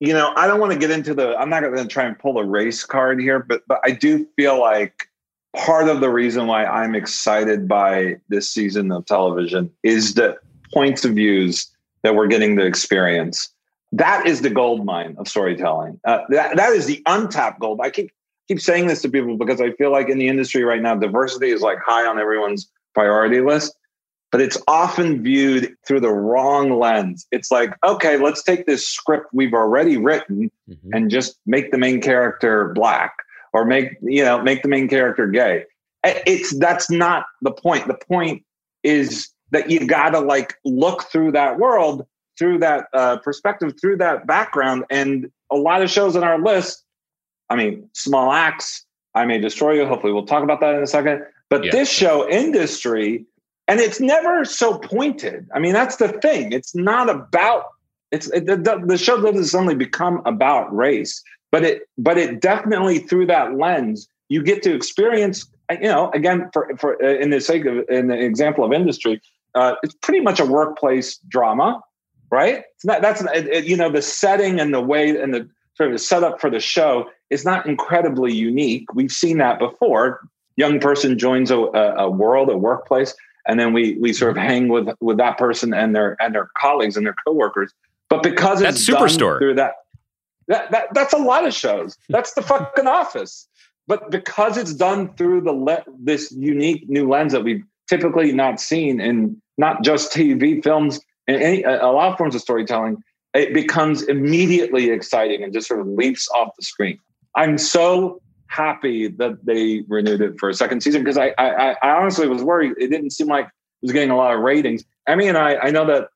you 0.00 0.14
know, 0.14 0.32
I 0.34 0.46
don't 0.46 0.58
want 0.58 0.72
to 0.72 0.78
get 0.78 0.90
into 0.90 1.14
the. 1.14 1.36
I'm 1.36 1.50
not 1.50 1.60
going 1.60 1.76
to 1.76 1.86
try 1.86 2.04
and 2.04 2.18
pull 2.18 2.38
a 2.38 2.44
race 2.44 2.84
card 2.84 3.20
here, 3.20 3.38
but 3.38 3.62
but 3.68 3.80
I 3.84 3.90
do 3.90 4.26
feel 4.34 4.58
like 4.58 5.08
part 5.54 5.88
of 5.88 6.00
the 6.00 6.08
reason 6.08 6.46
why 6.46 6.64
I'm 6.64 6.94
excited 6.94 7.68
by 7.68 8.16
this 8.28 8.50
season 8.50 8.90
of 8.92 9.04
television 9.04 9.70
is 9.82 10.14
the 10.14 10.38
points 10.72 11.04
of 11.04 11.12
views 11.12 11.70
that 12.02 12.14
we're 12.14 12.28
getting 12.28 12.56
to 12.56 12.64
experience. 12.64 13.50
That 13.92 14.26
is 14.26 14.40
the 14.40 14.50
gold 14.50 14.86
mine 14.86 15.16
of 15.18 15.28
storytelling. 15.28 16.00
Uh, 16.04 16.20
that 16.30 16.56
that 16.56 16.70
is 16.70 16.86
the 16.86 17.02
untapped 17.04 17.60
gold. 17.60 17.80
I 17.82 17.90
keep 17.90 18.10
keep 18.48 18.60
saying 18.60 18.86
this 18.86 19.02
to 19.02 19.10
people 19.10 19.36
because 19.36 19.60
I 19.60 19.72
feel 19.72 19.92
like 19.92 20.08
in 20.08 20.18
the 20.18 20.28
industry 20.28 20.64
right 20.64 20.80
now, 20.80 20.96
diversity 20.96 21.50
is 21.50 21.60
like 21.60 21.78
high 21.84 22.06
on 22.06 22.18
everyone's 22.18 22.70
priority 22.94 23.42
list 23.42 23.76
but 24.30 24.40
it's 24.40 24.56
often 24.68 25.22
viewed 25.22 25.74
through 25.86 26.00
the 26.00 26.12
wrong 26.12 26.78
lens. 26.78 27.26
It's 27.32 27.50
like, 27.50 27.74
okay, 27.84 28.16
let's 28.16 28.42
take 28.42 28.66
this 28.66 28.88
script 28.88 29.26
we've 29.32 29.54
already 29.54 29.96
written 29.96 30.50
mm-hmm. 30.68 30.90
and 30.92 31.10
just 31.10 31.38
make 31.46 31.72
the 31.72 31.78
main 31.78 32.00
character 32.00 32.72
black 32.74 33.14
or 33.52 33.64
make, 33.64 33.96
you 34.02 34.24
know, 34.24 34.40
make 34.40 34.62
the 34.62 34.68
main 34.68 34.88
character 34.88 35.26
gay. 35.26 35.64
It's 36.04 36.56
that's 36.58 36.90
not 36.90 37.26
the 37.42 37.50
point. 37.50 37.86
The 37.86 37.98
point 38.08 38.44
is 38.82 39.28
that 39.50 39.70
you 39.70 39.86
got 39.86 40.10
to 40.10 40.20
like 40.20 40.54
look 40.64 41.02
through 41.04 41.32
that 41.32 41.58
world, 41.58 42.06
through 42.38 42.58
that 42.60 42.86
uh, 42.94 43.18
perspective, 43.18 43.74
through 43.80 43.96
that 43.98 44.26
background. 44.26 44.84
And 44.90 45.30
a 45.50 45.56
lot 45.56 45.82
of 45.82 45.90
shows 45.90 46.16
on 46.16 46.24
our 46.24 46.40
list, 46.40 46.84
I 47.50 47.56
mean, 47.56 47.88
Small 47.92 48.32
Axe, 48.32 48.84
I 49.14 49.26
May 49.26 49.40
Destroy 49.40 49.72
You. 49.72 49.86
Hopefully, 49.86 50.12
we'll 50.12 50.24
talk 50.24 50.44
about 50.44 50.60
that 50.60 50.76
in 50.76 50.82
a 50.82 50.86
second. 50.86 51.24
But 51.50 51.64
yeah. 51.64 51.72
this 51.72 51.90
show, 51.90 52.28
Industry, 52.30 53.26
and 53.70 53.78
it's 53.78 54.00
never 54.00 54.44
so 54.44 54.78
pointed. 54.78 55.48
I 55.54 55.60
mean, 55.60 55.72
that's 55.72 55.96
the 55.96 56.08
thing. 56.08 56.52
It's 56.52 56.74
not 56.74 57.08
about 57.08 57.66
it's 58.10 58.26
it, 58.30 58.46
the, 58.46 58.82
the 58.84 58.98
show 58.98 59.22
doesn't 59.22 59.44
suddenly 59.44 59.76
become 59.76 60.22
about 60.26 60.74
race, 60.74 61.22
but 61.52 61.62
it 61.62 61.82
but 61.96 62.18
it 62.18 62.40
definitely 62.40 62.98
through 62.98 63.26
that 63.26 63.56
lens 63.56 64.08
you 64.28 64.42
get 64.42 64.64
to 64.64 64.74
experience. 64.74 65.46
You 65.70 65.82
know, 65.82 66.10
again, 66.10 66.50
for 66.52 66.76
for 66.78 66.94
in 66.94 67.30
the 67.30 67.40
sake 67.40 67.64
of 67.64 67.88
in 67.88 68.08
the 68.08 68.18
example 68.18 68.64
of 68.64 68.72
industry, 68.72 69.20
uh, 69.54 69.76
it's 69.84 69.94
pretty 69.94 70.20
much 70.20 70.40
a 70.40 70.44
workplace 70.44 71.18
drama, 71.28 71.80
right? 72.28 72.64
It's 72.74 72.84
not 72.84 73.02
that's 73.02 73.22
it, 73.22 73.46
it, 73.46 73.64
you 73.66 73.76
know 73.76 73.88
the 73.88 74.02
setting 74.02 74.58
and 74.58 74.74
the 74.74 74.80
way 74.80 75.10
and 75.10 75.32
the 75.32 75.48
sort 75.74 75.92
of 75.92 76.00
setup 76.00 76.40
for 76.40 76.50
the 76.50 76.58
show 76.58 77.08
is 77.30 77.44
not 77.44 77.66
incredibly 77.66 78.34
unique. 78.34 78.92
We've 78.94 79.12
seen 79.12 79.38
that 79.38 79.60
before. 79.60 80.22
Young 80.56 80.80
person 80.80 81.16
joins 81.16 81.52
a, 81.52 81.56
a, 81.56 81.94
a 82.06 82.10
world, 82.10 82.50
a 82.50 82.56
workplace 82.56 83.14
and 83.46 83.58
then 83.58 83.72
we 83.72 83.96
we 84.00 84.12
sort 84.12 84.32
of 84.32 84.36
mm-hmm. 84.36 84.46
hang 84.46 84.68
with 84.68 84.88
with 85.00 85.16
that 85.18 85.38
person 85.38 85.74
and 85.74 85.94
their 85.94 86.16
and 86.20 86.34
their 86.34 86.50
colleagues 86.58 86.96
and 86.96 87.06
their 87.06 87.16
coworkers. 87.26 87.72
But 88.08 88.22
because 88.22 88.60
it's 88.60 88.86
that's 88.86 89.00
Superstore 89.00 89.38
through 89.38 89.54
that, 89.54 89.74
that 90.48 90.70
that 90.70 90.88
that's 90.94 91.12
a 91.12 91.18
lot 91.18 91.46
of 91.46 91.54
shows. 91.54 91.96
That's 92.08 92.34
the 92.34 92.42
fucking 92.42 92.86
Office. 92.88 93.46
But 93.86 94.10
because 94.10 94.56
it's 94.56 94.74
done 94.74 95.14
through 95.14 95.42
the 95.42 95.52
le- 95.52 95.84
this 95.98 96.30
unique 96.32 96.88
new 96.88 97.08
lens 97.08 97.32
that 97.32 97.42
we've 97.42 97.64
typically 97.88 98.32
not 98.32 98.60
seen 98.60 99.00
in 99.00 99.40
not 99.58 99.82
just 99.82 100.12
TV, 100.12 100.62
films, 100.62 101.00
and 101.26 101.42
any 101.42 101.62
a 101.62 101.86
lot 101.86 102.12
of 102.12 102.18
forms 102.18 102.34
of 102.34 102.40
storytelling, 102.40 103.02
it 103.34 103.52
becomes 103.54 104.02
immediately 104.02 104.90
exciting 104.90 105.42
and 105.42 105.52
just 105.52 105.68
sort 105.68 105.80
of 105.80 105.86
leaps 105.88 106.28
off 106.34 106.48
the 106.56 106.64
screen. 106.64 106.98
I'm 107.36 107.58
so 107.58 108.20
happy 108.50 109.06
that 109.06 109.44
they 109.46 109.84
renewed 109.88 110.20
it 110.20 110.38
for 110.38 110.48
a 110.48 110.54
second 110.54 110.82
season 110.82 111.02
because 111.02 111.16
I, 111.16 111.32
I, 111.38 111.76
I 111.82 111.90
honestly 111.90 112.26
was 112.26 112.42
worried. 112.42 112.74
It 112.78 112.88
didn't 112.88 113.10
seem 113.10 113.28
like 113.28 113.46
it 113.46 113.52
was 113.82 113.92
getting 113.92 114.10
a 114.10 114.16
lot 114.16 114.34
of 114.34 114.40
ratings. 114.40 114.84
Emmy 115.06 115.28
and 115.28 115.38
I, 115.38 115.56
I 115.56 115.70
know 115.70 115.86
that 115.86 116.08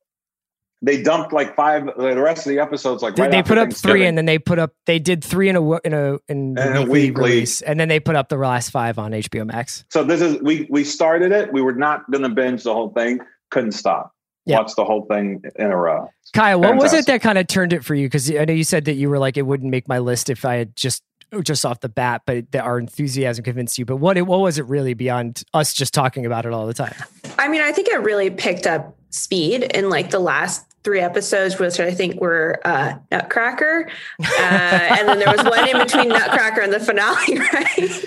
they 0.83 1.01
dumped 1.01 1.33
like 1.33 1.55
five 1.55 1.89
uh, 1.89 2.15
the 2.15 2.21
rest 2.21 2.45
of 2.45 2.51
the 2.51 2.59
episodes 2.59 3.03
like 3.03 3.17
right 3.17 3.31
they 3.31 3.43
put 3.43 3.57
up 3.57 3.73
three 3.73 4.05
and 4.05 4.19
then 4.19 4.27
they 4.27 4.39
put 4.39 4.59
up 4.59 4.73
they 4.85 4.99
did 4.99 5.25
three 5.25 5.49
in 5.49 5.57
a 5.57 5.71
in 5.79 5.95
a 5.95 6.19
in 6.29 6.59
and 6.59 6.77
a 6.77 6.83
weekly 6.83 7.11
release 7.11 7.63
and 7.63 7.81
then 7.81 7.89
they 7.89 7.99
put 7.99 8.17
up 8.17 8.29
the 8.29 8.37
last 8.37 8.71
five 8.71 8.99
on 8.99 9.13
HBO 9.13 9.47
Max. 9.47 9.85
So 9.89 10.05
this 10.05 10.21
is 10.21 10.43
we 10.43 10.67
we 10.69 10.85
started 10.85 11.33
it. 11.33 11.53
We 11.53 11.63
were 11.63 11.73
not 11.73 12.11
going 12.11 12.23
to 12.23 12.29
binge 12.29 12.65
the 12.65 12.75
whole 12.75 12.91
thing. 12.91 13.21
Couldn't 13.51 13.73
stop. 13.73 14.13
Yep. 14.47 14.59
Watch 14.59 14.75
the 14.75 14.85
whole 14.85 15.07
thing 15.07 15.43
in 15.57 15.67
a 15.67 15.77
row. 15.77 16.11
Kyle, 16.35 16.61
what 16.61 16.77
was 16.77 16.93
it 16.93 17.07
that 17.07 17.23
kind 17.23 17.39
of 17.39 17.47
turned 17.47 17.73
it 17.73 17.85
for 17.85 17.95
you? 17.95 18.07
Because 18.07 18.31
I 18.31 18.45
know 18.45 18.53
you 18.53 18.65
said 18.65 18.85
that 18.85 18.95
you 18.95 19.09
were 19.09 19.19
like 19.19 19.37
it 19.37 19.43
wouldn't 19.43 19.71
make 19.71 19.89
my 19.89 20.01
list 20.01 20.29
if 20.29 20.45
I 20.45 20.57
had 20.57 20.77
just 20.77 21.03
just 21.43 21.65
off 21.67 21.81
the 21.81 21.89
bat, 21.89 22.23
but 22.27 22.51
that 22.53 22.65
our 22.65 22.79
enthusiasm 22.79 23.45
convinced 23.45 23.79
you. 23.79 23.85
But 23.85 23.97
what 23.97 24.21
what 24.23 24.41
was 24.41 24.59
it 24.59 24.67
really 24.67 24.95
beyond 24.95 25.43
us 25.53 25.73
just 25.73 25.93
talking 25.95 26.25
about 26.27 26.47
it 26.47 26.53
all 26.53 26.67
the 26.67 26.75
time? 26.75 26.95
I 27.39 27.49
mean, 27.49 27.61
I 27.63 27.73
think 27.73 27.89
it 27.89 28.01
really 28.03 28.31
picked 28.31 28.67
up 28.67 28.97
speed 29.11 29.65
in 29.75 29.89
like 29.91 30.11
the 30.11 30.19
last 30.21 30.65
three 30.85 31.01
episodes, 31.01 31.59
which 31.59 31.81
I 31.81 31.93
think 31.93 32.21
were 32.21 32.61
uh, 32.65 32.95
Nutcracker, 33.11 33.89
uh, 34.21 34.25
and 34.41 35.09
then 35.09 35.19
there 35.19 35.33
was 35.35 35.43
one 35.45 35.69
in 35.69 35.79
between 35.79 36.09
Nutcracker 36.11 36.61
and 36.61 36.73
the 36.73 36.81
finale, 36.81 37.39
right? 37.39 38.05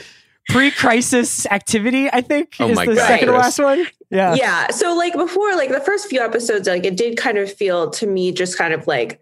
Pre-crisis 0.49 1.45
activity, 1.47 2.09
I 2.11 2.21
think, 2.21 2.55
oh 2.59 2.69
is 2.69 2.77
the 2.77 2.85
God. 2.85 2.97
second 3.07 3.29
Right. 3.29 3.37
last 3.39 3.59
one. 3.59 3.85
Yeah, 4.09 4.35
yeah. 4.35 4.67
So 4.71 4.95
like 4.95 5.13
before, 5.13 5.55
like 5.55 5.69
the 5.69 5.81
first 5.81 6.07
few 6.09 6.21
episodes, 6.21 6.67
like 6.67 6.85
it 6.85 6.95
did 6.95 7.17
kind 7.17 7.37
of 7.37 7.51
feel 7.51 7.89
to 7.91 8.07
me 8.07 8.31
just 8.31 8.57
kind 8.57 8.73
of 8.73 8.87
like 8.87 9.19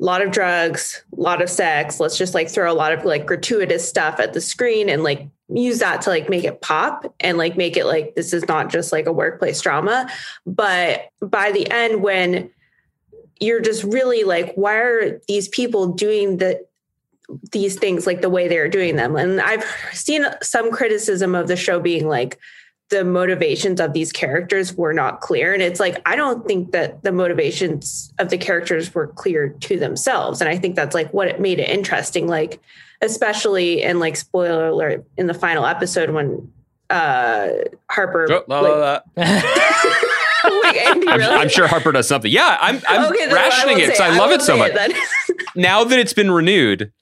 a 0.00 0.04
lot 0.04 0.22
of 0.22 0.30
drugs, 0.30 1.02
a 1.16 1.20
lot 1.20 1.42
of 1.42 1.50
sex. 1.50 2.00
Let's 2.00 2.18
just 2.18 2.34
like 2.34 2.48
throw 2.48 2.70
a 2.70 2.74
lot 2.74 2.92
of 2.92 3.04
like 3.04 3.26
gratuitous 3.26 3.88
stuff 3.88 4.20
at 4.20 4.32
the 4.32 4.40
screen 4.40 4.88
and 4.88 5.02
like 5.02 5.28
use 5.48 5.78
that 5.78 6.02
to 6.02 6.10
like 6.10 6.28
make 6.28 6.44
it 6.44 6.60
pop 6.60 7.14
and 7.20 7.38
like 7.38 7.56
make 7.56 7.76
it 7.76 7.86
like 7.86 8.14
this 8.14 8.32
is 8.32 8.46
not 8.48 8.70
just 8.70 8.92
like 8.92 9.06
a 9.06 9.12
workplace 9.12 9.60
drama. 9.60 10.08
But 10.44 11.10
by 11.20 11.52
the 11.52 11.70
end, 11.70 12.02
when 12.02 12.50
you're 13.40 13.60
just 13.60 13.84
really 13.84 14.24
like, 14.24 14.54
why 14.54 14.76
are 14.76 15.20
these 15.28 15.48
people 15.48 15.88
doing 15.88 16.38
the 16.38 16.64
these 17.50 17.76
things 17.76 18.06
like 18.06 18.20
the 18.20 18.30
way 18.30 18.48
they're 18.48 18.68
doing 18.68 18.96
them? 18.96 19.16
And 19.16 19.40
I've 19.40 19.64
seen 19.92 20.26
some 20.42 20.70
criticism 20.70 21.34
of 21.34 21.48
the 21.48 21.56
show 21.56 21.80
being 21.80 22.08
like, 22.08 22.38
the 22.88 23.04
motivations 23.04 23.80
of 23.80 23.92
these 23.92 24.12
characters 24.12 24.74
were 24.74 24.92
not 24.92 25.20
clear. 25.20 25.52
And 25.52 25.60
it's 25.62 25.80
like, 25.80 26.00
I 26.06 26.14
don't 26.14 26.46
think 26.46 26.70
that 26.72 27.02
the 27.02 27.10
motivations 27.10 28.12
of 28.18 28.30
the 28.30 28.38
characters 28.38 28.94
were 28.94 29.08
clear 29.08 29.48
to 29.48 29.78
themselves. 29.78 30.40
And 30.40 30.48
I 30.48 30.56
think 30.56 30.76
that's 30.76 30.94
like 30.94 31.12
what 31.12 31.26
it 31.26 31.40
made 31.40 31.58
it 31.58 31.68
interesting. 31.68 32.28
Like, 32.28 32.60
especially 33.02 33.82
in 33.82 33.98
like 33.98 34.16
spoiler 34.16 34.68
alert 34.68 35.04
in 35.16 35.26
the 35.26 35.34
final 35.34 35.66
episode 35.66 36.10
when 36.10 36.50
uh 36.88 37.48
Harper 37.90 38.30
Oh, 38.30 38.44
la, 38.46 38.60
la, 38.60 38.76
la. 38.76 39.00
Wait, 40.44 40.76
Andy, 40.76 41.08
I'm. 41.08 41.20
I'm 41.22 41.48
sure 41.48 41.66
Harper 41.66 41.90
does 41.90 42.06
something. 42.06 42.30
Yeah, 42.30 42.56
I'm, 42.60 42.80
I'm 42.88 43.12
Okay, 43.12 43.26
then 43.26 43.36
I 43.36 43.48
rationing 43.48 43.78
it 43.78 43.86
because 43.86 43.98
say 43.98 44.04
I 44.04 44.16
love 44.16 44.30
it 44.30 44.42
so 44.42 44.56
much. 44.56 44.70
it 44.74 44.96
now 45.56 45.82
that 45.82 45.98
it's 45.98 46.12
been 46.12 46.30
renewed, 46.30 46.92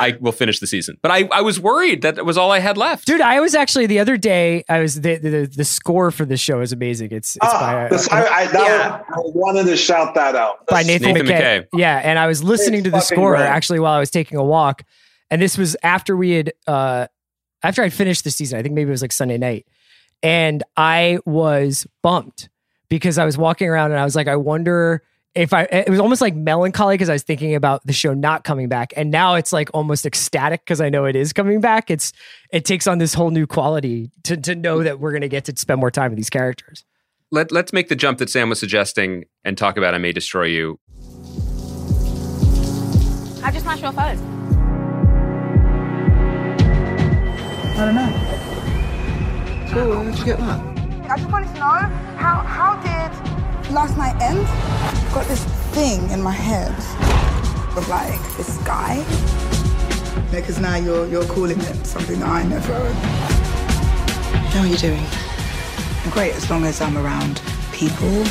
I 0.00 0.16
will 0.20 0.32
finish 0.32 0.60
the 0.60 0.66
season. 0.66 0.96
But 1.02 1.10
I, 1.10 1.28
I 1.32 1.40
was 1.40 1.58
worried 1.60 2.02
that 2.02 2.18
it 2.18 2.24
was 2.24 2.36
all 2.38 2.50
I 2.52 2.58
had 2.60 2.76
left. 2.76 3.06
Dude, 3.06 3.20
I 3.20 3.40
was 3.40 3.54
actually 3.54 3.86
the 3.86 3.98
other 3.98 4.16
day. 4.16 4.64
I 4.68 4.80
was 4.80 5.00
the 5.00 5.16
the, 5.16 5.46
the 5.54 5.64
score 5.64 6.10
for 6.10 6.24
this 6.24 6.40
show 6.40 6.60
is 6.60 6.72
amazing. 6.72 7.08
It's 7.12 7.36
it's 7.36 7.44
Ah, 7.44 7.60
by 7.60 7.84
uh, 7.84 7.88
this- 7.88 8.08
I, 8.10 8.24
I, 8.26 8.46
that 8.46 9.04
I 9.08 9.14
wanted 9.18 9.64
to 9.66 9.76
shout 9.76 10.14
that 10.14 10.34
out. 10.36 10.66
by 10.66 10.82
Nathan, 10.82 11.12
Nathan 11.14 11.26
Micay. 11.26 11.40
Micay. 11.62 11.66
Yeah, 11.74 11.96
and 12.04 12.18
I 12.18 12.26
was 12.26 12.42
listening 12.44 12.80
It's 12.80 12.84
to 12.86 12.90
the 12.92 13.00
score 13.00 13.36
great. 13.36 13.42
actually 13.46 13.80
while 13.80 13.92
I 13.94 14.00
was 14.00 14.10
taking 14.10 14.38
a 14.38 14.44
walk, 14.44 14.82
and 15.30 15.40
this 15.42 15.58
was 15.58 15.76
after 15.82 16.16
we 16.16 16.30
had 16.32 16.52
uh 16.66 17.06
after 17.62 17.82
I'd 17.82 17.92
finished 17.92 18.24
the 18.24 18.30
season. 18.30 18.58
I 18.58 18.62
think 18.62 18.74
maybe 18.74 18.88
it 18.88 18.92
was 18.92 19.02
like 19.02 19.12
Sunday 19.12 19.38
night, 19.38 19.66
and 20.22 20.62
I 20.76 21.18
was 21.26 21.86
bumped 22.02 22.48
because 22.88 23.18
I 23.18 23.24
was 23.24 23.36
walking 23.36 23.68
around 23.68 23.90
and 23.90 24.00
I 24.00 24.04
was 24.04 24.16
like, 24.16 24.28
I 24.28 24.36
wonder 24.36 25.02
if 25.38 25.52
I. 25.52 25.62
It 25.64 25.88
was 25.88 26.00
almost 26.00 26.20
like 26.20 26.34
melancholy 26.34 26.94
because 26.94 27.08
I 27.08 27.12
was 27.12 27.22
thinking 27.22 27.54
about 27.54 27.86
the 27.86 27.92
show 27.92 28.12
not 28.12 28.42
coming 28.42 28.68
back, 28.68 28.92
and 28.96 29.10
now 29.10 29.34
it's 29.36 29.52
like 29.52 29.70
almost 29.72 30.04
ecstatic 30.04 30.62
because 30.62 30.80
I 30.80 30.88
know 30.88 31.04
it 31.04 31.14
is 31.14 31.32
coming 31.32 31.60
back. 31.60 31.90
It's 31.90 32.12
it 32.52 32.64
takes 32.64 32.86
on 32.86 32.98
this 32.98 33.14
whole 33.14 33.30
new 33.30 33.46
quality 33.46 34.10
to 34.24 34.36
to 34.36 34.54
know 34.54 34.82
that 34.82 34.98
we're 34.98 35.12
gonna 35.12 35.28
get 35.28 35.44
to 35.44 35.56
spend 35.56 35.78
more 35.78 35.92
time 35.92 36.10
with 36.10 36.16
these 36.16 36.30
characters. 36.30 36.84
Let, 37.30 37.52
let's 37.52 37.72
make 37.74 37.88
the 37.88 37.96
jump 37.96 38.18
that 38.18 38.30
Sam 38.30 38.48
was 38.48 38.58
suggesting 38.58 39.26
and 39.44 39.56
talk 39.56 39.76
about 39.76 39.94
I 39.94 39.98
May 39.98 40.12
Destroy 40.12 40.44
You. 40.44 40.80
How'd 43.42 43.54
you 43.54 43.60
smash 43.60 43.82
your 43.82 43.92
phone? 43.92 44.18
I 47.76 47.84
don't 47.84 47.94
know. 47.94 48.10
Cool, 49.70 50.02
where'd 50.02 50.18
you 50.18 50.24
get 50.24 50.38
that? 50.38 51.10
I 51.10 51.16
just 51.16 51.30
wanted 51.30 51.48
to 51.48 51.54
know 51.54 51.78
how 52.16 52.40
how 52.40 52.76
did 52.82 53.37
last 53.70 53.96
night 53.96 54.20
end? 54.22 54.44
Got 55.14 55.26
this 55.26 55.44
thing 55.72 56.10
in 56.10 56.22
my 56.22 56.32
head 56.32 56.72
of 57.76 57.88
like 57.88 58.20
this 58.36 58.56
guy. 58.58 59.04
Because 60.30 60.58
now 60.58 60.76
you're 60.76 61.06
you're 61.06 61.26
calling 61.26 61.60
it 61.60 61.86
something 61.86 62.20
that 62.20 62.28
I 62.28 62.42
never. 62.44 62.92
How 64.52 64.60
are 64.60 64.66
you 64.66 64.76
doing? 64.76 65.04
Great 66.10 66.34
as 66.34 66.48
long 66.50 66.64
as 66.64 66.80
I'm 66.80 66.96
around 66.96 67.40
people. 67.72 68.24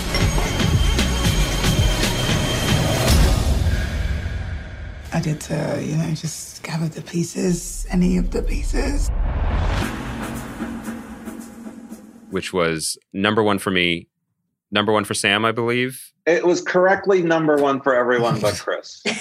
I 5.14 5.22
get 5.22 5.40
to, 5.42 5.56
uh, 5.56 5.80
you 5.80 5.96
know, 5.96 6.14
just 6.14 6.62
gather 6.64 6.88
the 6.88 7.02
pieces, 7.02 7.88
any 7.90 8.18
of 8.18 8.32
the 8.32 8.44
pieces. 8.44 9.10
which 12.30 12.54
was 12.54 12.98
number 13.14 13.42
one 13.42 13.60
for 13.60 13.72
me, 13.72 14.08
number 14.72 14.92
one 14.92 15.04
for 15.06 15.14
Sam, 15.14 15.46
I 15.46 15.52
believe. 15.52 16.12
It 16.26 16.46
was 16.46 16.62
correctly 16.62 17.22
number 17.22 17.58
one 17.58 17.82
for 17.82 17.96
everyone 17.96 18.40
but 18.42 18.56
Chris. 18.56 19.02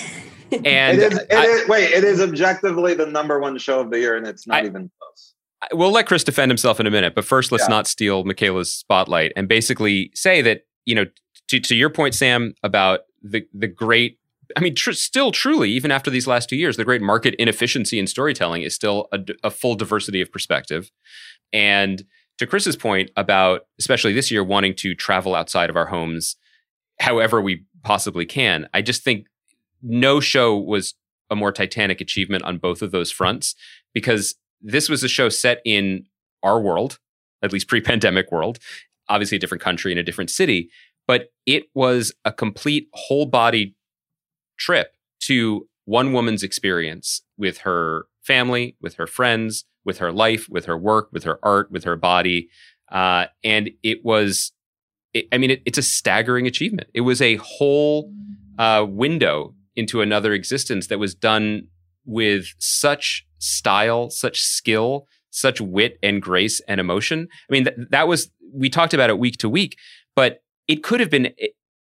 And 0.52 0.98
it 1.00 1.12
is, 1.12 1.18
it 1.18 1.26
I- 1.34 1.44
is- 1.46 1.68
wait, 1.68 1.90
it 1.90 2.04
is 2.04 2.20
objectively 2.20 2.94
the 2.94 3.06
number 3.06 3.40
one 3.40 3.58
show 3.58 3.80
of 3.80 3.90
the 3.90 3.98
year, 3.98 4.16
and 4.16 4.26
it's 4.28 4.46
not 4.46 4.64
even 4.64 4.88
close. 5.00 5.34
we'll 5.72 5.90
let 5.90 6.06
Chris 6.06 6.22
defend 6.22 6.50
himself 6.52 6.78
in 6.78 6.86
a 6.86 6.90
minute, 6.90 7.16
but 7.16 7.24
first, 7.24 7.50
let's 7.50 7.64
Yeah. 7.64 7.68
not 7.74 7.88
steal 7.88 8.22
Michaela's 8.22 8.72
spotlight 8.72 9.32
and 9.34 9.48
basically 9.48 10.12
say 10.14 10.42
that 10.42 10.64
you 10.84 10.94
know, 10.94 11.06
to, 11.48 11.58
to 11.58 11.74
your 11.74 11.90
point, 11.90 12.14
Sam, 12.14 12.54
about 12.62 13.00
the 13.22 13.44
the 13.52 13.66
great. 13.66 14.20
I 14.56 14.60
mean, 14.60 14.76
tr- 14.76 14.92
still, 14.92 15.32
truly, 15.32 15.68
even 15.70 15.90
after 15.90 16.08
these 16.12 16.28
last 16.28 16.48
two 16.48 16.54
years, 16.56 16.76
the 16.76 16.84
great 16.84 17.02
market 17.02 17.34
inefficiency 17.40 17.98
in 17.98 18.06
storytelling 18.06 18.62
is 18.62 18.72
still 18.72 19.08
a, 19.10 19.18
d- 19.18 19.34
a 19.42 19.50
full 19.50 19.74
diversity 19.74 20.20
of 20.20 20.30
perspective. 20.30 20.92
And 21.52 22.04
to 22.38 22.46
Chris's 22.46 22.76
point 22.76 23.10
about, 23.16 23.62
especially 23.78 24.12
this 24.12 24.30
year, 24.30 24.44
wanting 24.44 24.74
to 24.76 24.94
travel 24.94 25.34
outside 25.34 25.70
of 25.70 25.76
our 25.76 25.86
homes, 25.86 26.36
however 27.00 27.40
we 27.40 27.64
possibly 27.82 28.26
can, 28.26 28.68
I 28.74 28.82
just 28.82 29.02
think 29.02 29.26
no 29.82 30.20
show 30.20 30.56
was 30.56 30.94
a 31.30 31.36
more 31.36 31.52
titanic 31.52 32.00
achievement 32.00 32.44
on 32.44 32.58
both 32.58 32.82
of 32.82 32.90
those 32.90 33.10
fronts 33.10 33.54
because 33.94 34.34
this 34.60 34.88
was 34.88 35.02
a 35.02 35.08
show 35.08 35.28
set 35.28 35.60
in 35.64 36.04
our 36.42 36.60
world, 36.60 36.98
at 37.42 37.52
least 37.52 37.68
pre-pandemic 37.68 38.30
world, 38.30 38.58
obviously 39.08 39.36
a 39.36 39.38
different 39.40 39.62
country 39.62 39.92
in 39.92 39.98
a 39.98 40.02
different 40.02 40.30
city, 40.30 40.70
but 41.06 41.28
it 41.46 41.64
was 41.74 42.12
a 42.24 42.32
complete 42.32 42.88
whole 42.92 43.26
body 43.26 43.74
trip 44.58 44.94
to 45.20 45.68
one 45.84 46.12
woman's 46.12 46.42
experience 46.42 47.22
with 47.36 47.58
her 47.58 48.06
family, 48.26 48.76
with 48.80 48.94
her 48.94 49.06
friends, 49.06 49.64
with 49.84 49.98
her 49.98 50.12
life, 50.12 50.48
with 50.50 50.64
her 50.64 50.76
work, 50.76 51.08
with 51.12 51.24
her 51.24 51.38
art, 51.42 51.70
with 51.70 51.84
her 51.84 51.96
body. 51.96 52.48
Uh, 52.90 53.26
and 53.42 53.70
it 53.82 54.04
was, 54.04 54.52
it, 55.12 55.26
I 55.32 55.38
mean, 55.38 55.50
it, 55.50 55.62
it's 55.64 55.78
a 55.78 55.82
staggering 55.82 56.46
achievement. 56.46 56.88
It 56.92 57.02
was 57.02 57.22
a 57.22 57.36
whole 57.36 58.12
uh, 58.58 58.84
window 58.88 59.54
into 59.74 60.00
another 60.00 60.32
existence 60.32 60.88
that 60.88 60.98
was 60.98 61.14
done 61.14 61.68
with 62.04 62.46
such 62.58 63.26
style, 63.38 64.10
such 64.10 64.40
skill, 64.40 65.06
such 65.30 65.60
wit 65.60 65.98
and 66.02 66.22
grace 66.22 66.60
and 66.68 66.80
emotion. 66.80 67.28
I 67.48 67.52
mean, 67.52 67.64
th- 67.64 67.76
that 67.90 68.08
was, 68.08 68.30
we 68.54 68.70
talked 68.70 68.94
about 68.94 69.10
it 69.10 69.18
week 69.18 69.36
to 69.38 69.48
week, 69.48 69.76
but 70.14 70.38
it 70.66 70.82
could 70.82 71.00
have 71.00 71.10
been, 71.10 71.32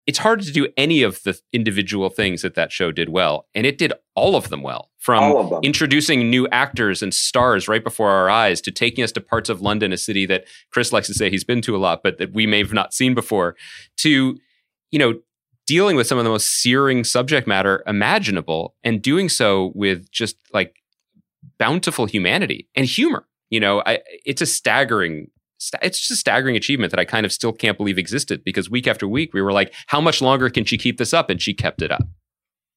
it's 0.06 0.18
hard 0.18 0.40
to 0.42 0.52
do 0.52 0.68
any 0.76 1.02
of 1.02 1.22
the 1.24 1.38
individual 1.52 2.10
things 2.10 2.42
that 2.42 2.54
that 2.54 2.70
show 2.70 2.92
did 2.92 3.08
well. 3.08 3.46
And 3.54 3.66
it 3.66 3.76
did 3.76 3.92
all 4.14 4.36
of 4.36 4.48
them 4.48 4.62
well 4.62 4.90
from 4.98 5.50
them. 5.50 5.60
introducing 5.62 6.30
new 6.30 6.46
actors 6.48 7.02
and 7.02 7.12
stars 7.12 7.68
right 7.68 7.82
before 7.82 8.10
our 8.10 8.30
eyes 8.30 8.60
to 8.62 8.70
taking 8.70 9.02
us 9.02 9.12
to 9.12 9.20
parts 9.20 9.48
of 9.48 9.60
London, 9.60 9.92
a 9.92 9.96
city 9.96 10.24
that 10.26 10.44
Chris 10.70 10.92
likes 10.92 11.08
to 11.08 11.14
say 11.14 11.28
he's 11.28 11.44
been 11.44 11.60
to 11.62 11.74
a 11.74 11.78
lot, 11.78 12.02
but 12.02 12.18
that 12.18 12.32
we 12.32 12.46
may 12.46 12.58
have 12.58 12.72
not 12.72 12.94
seen 12.94 13.14
before, 13.14 13.56
to, 13.98 14.38
you 14.90 14.98
know, 14.98 15.14
dealing 15.66 15.96
with 15.96 16.06
some 16.06 16.18
of 16.18 16.24
the 16.24 16.30
most 16.30 16.62
searing 16.62 17.02
subject 17.02 17.46
matter 17.46 17.82
imaginable 17.86 18.76
and 18.84 19.02
doing 19.02 19.28
so 19.28 19.72
with 19.74 20.10
just 20.12 20.36
like 20.52 20.76
bountiful 21.58 22.06
humanity 22.06 22.68
and 22.74 22.86
humor. 22.86 23.26
You 23.50 23.60
know, 23.60 23.82
I, 23.84 24.00
it's 24.24 24.42
a 24.42 24.46
staggering, 24.46 25.30
it's 25.82 25.98
just 25.98 26.10
a 26.10 26.16
staggering 26.16 26.56
achievement 26.56 26.90
that 26.90 27.00
I 27.00 27.04
kind 27.04 27.24
of 27.24 27.32
still 27.32 27.52
can't 27.52 27.76
believe 27.76 27.98
existed 27.98 28.44
because 28.44 28.70
week 28.70 28.86
after 28.86 29.08
week 29.08 29.32
we 29.32 29.42
were 29.42 29.52
like, 29.52 29.74
how 29.86 30.00
much 30.00 30.20
longer 30.20 30.50
can 30.50 30.64
she 30.64 30.76
keep 30.76 30.98
this 30.98 31.14
up? 31.14 31.30
And 31.30 31.40
she 31.40 31.54
kept 31.54 31.82
it 31.82 31.90
up. 31.90 32.06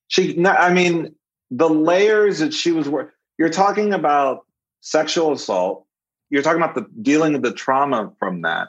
She, 0.07 0.43
I 0.45 0.73
mean, 0.73 1.13
the 1.51 1.69
layers 1.69 2.39
that 2.39 2.53
she 2.53 2.71
was 2.71 2.87
working. 2.87 3.13
You're 3.37 3.49
talking 3.49 3.93
about 3.93 4.45
sexual 4.81 5.33
assault. 5.33 5.85
You're 6.29 6.43
talking 6.43 6.61
about 6.61 6.75
the 6.75 6.85
dealing 7.01 7.33
with 7.33 7.41
the 7.41 7.53
trauma 7.53 8.11
from 8.19 8.41
that, 8.41 8.67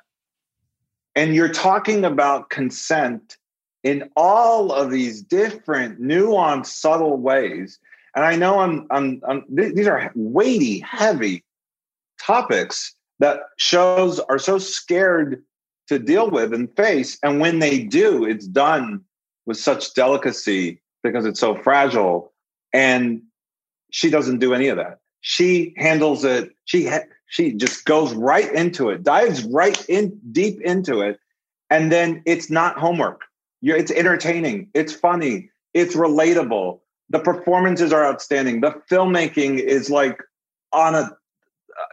and 1.15 1.35
you're 1.35 1.53
talking 1.53 2.05
about 2.05 2.51
consent 2.51 3.37
in 3.83 4.11
all 4.17 4.73
of 4.73 4.91
these 4.91 5.23
different, 5.23 6.01
nuanced, 6.01 6.67
subtle 6.67 7.17
ways. 7.17 7.79
And 8.15 8.25
I 8.25 8.37
know 8.37 8.61
I'm, 8.61 8.87
I'm, 8.91 9.21
I'm 9.27 9.45
th- 9.57 9.75
these 9.75 9.87
are 9.87 10.11
weighty, 10.15 10.81
heavy 10.81 11.45
topics 12.21 12.95
that 13.21 13.41
shows 13.57 14.19
are 14.19 14.39
so 14.39 14.59
scared 14.59 15.43
to 15.89 15.99
deal 15.99 16.31
with 16.31 16.53
and 16.53 16.75
face. 16.77 17.19
And 17.23 17.39
when 17.41 17.61
they 17.61 17.79
do, 17.83 18.25
it's 18.25 18.47
done 18.47 19.03
with 19.47 19.57
such 19.57 19.95
delicacy 19.95 20.81
because 21.03 21.27
it's 21.27 21.41
so 21.41 21.57
fragile. 21.63 22.33
And 22.73 23.23
she 23.91 24.11
doesn't 24.11 24.39
do 24.39 24.55
any 24.55 24.69
of 24.69 24.77
that. 24.79 24.99
She 25.21 25.75
handles 25.77 26.25
it. 26.25 26.51
She 26.65 26.87
ha- 26.87 27.05
she 27.27 27.53
just 27.53 27.85
goes 27.85 28.13
right 28.15 28.53
into 28.53 28.91
it, 28.91 29.05
dives 29.05 29.45
right 29.45 29.89
in 29.89 30.19
deep 30.33 30.61
into 30.63 31.01
it, 31.01 31.21
and 31.69 31.93
then 31.93 32.23
it's 32.27 32.51
not 32.51 32.77
homework. 32.77 33.21
You're, 33.61 33.77
it's 33.77 33.93
entertaining. 33.93 34.69
It's 34.75 34.93
funny. 34.93 35.51
It's 35.75 35.95
relatable. 35.95 36.81
The 37.11 37.21
performances 37.21 37.93
are 37.93 38.05
outstanding. 38.05 38.63
The 38.63 38.73
filmmaking 38.91 39.61
is 39.61 39.91
like 39.91 40.19
on 40.73 40.95
a 40.95 41.17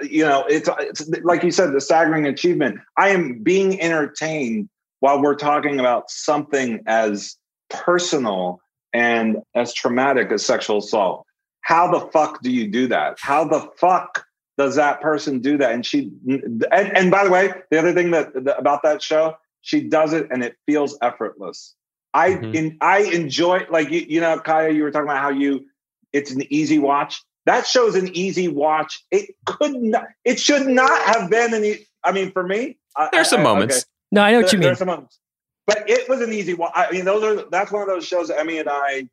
you 0.02 0.26
know, 0.26 0.46
it's, 0.48 0.70
it's 0.80 1.10
like 1.24 1.44
you 1.44 1.52
said, 1.52 1.74
the 1.74 1.82
staggering 1.82 2.26
achievement. 2.26 2.80
I 2.98 3.10
am 3.10 3.42
being 3.44 3.82
entertained 3.82 4.70
while 5.00 5.22
we're 5.22 5.36
talking 5.36 5.80
about 5.80 6.10
something 6.10 6.84
as 6.88 7.36
personal 7.70 8.60
and 8.94 9.38
as 9.56 9.74
traumatic 9.74 10.32
as 10.32 10.46
sexual 10.46 10.78
assault. 10.78 11.26
How 11.62 11.92
the 11.92 12.08
fuck 12.12 12.42
do 12.42 12.52
you 12.52 12.68
do 12.68 12.88
that? 12.88 13.18
How 13.20 13.44
the 13.44 13.70
fuck 13.78 14.26
does 14.58 14.76
that 14.76 15.02
person 15.02 15.40
do 15.40 15.58
that? 15.58 15.74
And 15.74 15.86
she, 15.86 16.12
and, 16.28 16.66
and 16.72 17.12
by 17.12 17.26
the 17.26 17.30
way, 17.30 17.52
the 17.70 17.78
other 17.78 17.94
thing 17.94 18.12
that, 18.12 18.34
that 18.46 18.60
about 18.60 18.84
that 18.84 19.02
show, 19.02 19.36
she 19.62 19.82
does 19.82 20.14
it 20.14 20.28
and 20.32 20.44
it 20.44 20.56
feels 20.66 20.98
effortless. 21.02 21.76
I 22.14 22.32
mm-hmm. 22.32 22.56
in, 22.56 22.78
I 22.82 23.00
enjoy 23.00 23.66
like 23.70 23.92
you, 23.92 24.06
you 24.08 24.22
know, 24.22 24.40
Kaya, 24.40 24.72
you 24.72 24.84
were 24.84 24.92
talking 24.92 25.08
about 25.08 25.22
how 25.22 25.30
you 25.30 25.66
it's 26.14 26.32
an 26.32 26.42
easy 26.50 26.80
watch. 26.80 27.22
That 27.48 27.66
show's 27.66 27.96
an 27.96 28.10
easy 28.16 28.48
watch. 28.48 29.04
It 29.10 29.32
could 29.46 29.74
not. 29.74 30.08
It 30.26 30.40
should 30.40 30.68
not 30.68 31.02
have 31.04 31.30
been 31.32 31.54
an. 31.54 31.64
E- 31.66 31.88
I 32.04 32.12
mean, 32.12 32.32
for 32.32 32.44
me, 32.44 32.78
There's 33.12 33.28
I- 33.28 33.30
some 33.32 33.40
I- 33.40 33.44
moments. 33.44 33.78
okay. 33.78 33.84
No, 34.12 34.22
I 34.22 34.32
know 34.32 34.38
what 34.38 34.46
There- 34.48 34.54
you 34.56 34.60
mean. 34.60 34.66
There's 34.68 34.78
some 34.78 34.88
moments, 34.88 35.18
but 35.66 35.90
it 35.90 36.08
was 36.08 36.22
an 36.22 36.32
easy 36.34 36.54
watch. 36.54 36.72
I 36.76 36.92
mean, 36.92 37.06
those 37.06 37.24
are 37.24 37.44
that's 37.50 37.72
one 37.72 37.82
of 37.82 37.88
those 37.88 38.06
shows. 38.06 38.30
Emmy 38.30 38.60
and 38.60 38.70
I 38.70 39.08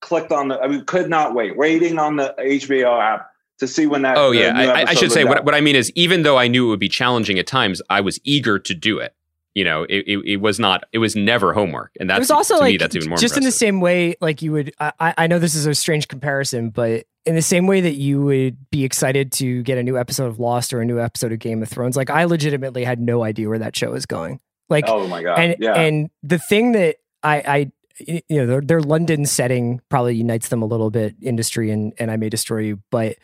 clicked 0.00 0.30
on 0.32 0.48
the. 0.48 0.60
I 0.60 0.68
mean, 0.68 0.84
could 0.84 1.08
not 1.10 1.34
wait, 1.34 1.56
waiting 1.56 1.98
on 1.98 2.16
the 2.16 2.34
HBO 2.38 3.00
app 3.00 3.26
to 3.58 3.66
see 3.66 3.86
when 3.86 4.02
that. 4.02 4.16
Oh 4.18 4.30
yeah, 4.32 4.52
I, 4.54 4.64
I- 4.82 4.84
I 4.90 4.94
should 4.94 5.10
say 5.12 5.24
what, 5.24 5.44
what 5.44 5.54
I 5.54 5.60
mean 5.60 5.74
is 5.76 5.90
even 5.94 6.22
though 6.22 6.36
I 6.38 6.48
knew 6.48 6.66
it 6.66 6.68
would 6.70 6.78
be 6.80 6.88
challenging 6.88 7.38
at 7.38 7.46
times, 7.46 7.80
I 7.90 8.00
was 8.00 8.20
eager 8.24 8.58
to 8.58 8.74
do 8.74 8.98
it. 8.98 9.14
You 9.54 9.64
know, 9.64 9.82
it, 9.84 10.04
it, 10.06 10.18
it 10.24 10.36
was 10.36 10.58
not. 10.58 10.84
It 10.92 10.98
was 10.98 11.14
never 11.14 11.52
homework, 11.52 11.92
and 12.00 12.08
that's 12.08 12.18
it 12.18 12.20
was 12.20 12.30
also 12.30 12.54
to 12.54 12.60
like 12.60 12.72
me 12.72 12.76
that's 12.78 12.96
even 12.96 13.10
more 13.10 13.18
just 13.18 13.36
in 13.36 13.44
the 13.44 13.50
same 13.50 13.80
way 13.80 14.14
like 14.20 14.42
you 14.42 14.52
would 14.52 14.72
I, 14.80 14.92
I 14.98 15.14
I 15.18 15.26
know 15.26 15.38
this 15.38 15.54
is 15.54 15.66
a 15.66 15.74
strange 15.74 16.08
comparison 16.08 16.70
but 16.70 17.04
in 17.24 17.34
the 17.34 17.42
same 17.42 17.66
way 17.66 17.80
that 17.80 17.94
you 17.94 18.22
would 18.22 18.70
be 18.70 18.84
excited 18.84 19.32
to 19.32 19.62
get 19.62 19.78
a 19.78 19.82
new 19.82 19.96
episode 19.98 20.26
of 20.26 20.38
lost 20.38 20.72
or 20.72 20.80
a 20.80 20.84
new 20.84 20.98
episode 20.98 21.32
of 21.32 21.38
game 21.38 21.62
of 21.62 21.68
thrones 21.68 21.96
like 21.96 22.10
i 22.10 22.24
legitimately 22.24 22.84
had 22.84 23.00
no 23.00 23.22
idea 23.22 23.48
where 23.48 23.58
that 23.58 23.76
show 23.76 23.90
was 23.90 24.06
going 24.06 24.40
like 24.68 24.84
oh 24.88 25.06
my 25.06 25.22
god, 25.22 25.38
and 25.38 25.56
yeah. 25.58 25.74
and 25.74 26.10
the 26.22 26.38
thing 26.38 26.72
that 26.72 26.96
i 27.22 27.36
i 27.36 27.72
you 27.98 28.22
know 28.30 28.46
their, 28.46 28.60
their 28.60 28.80
london 28.80 29.26
setting 29.26 29.80
probably 29.88 30.16
unites 30.16 30.48
them 30.48 30.62
a 30.62 30.66
little 30.66 30.90
bit 30.90 31.14
industry 31.22 31.70
and 31.70 31.92
and 31.98 32.10
i 32.10 32.16
may 32.16 32.28
destroy 32.28 32.58
you 32.58 32.80
but 32.90 33.16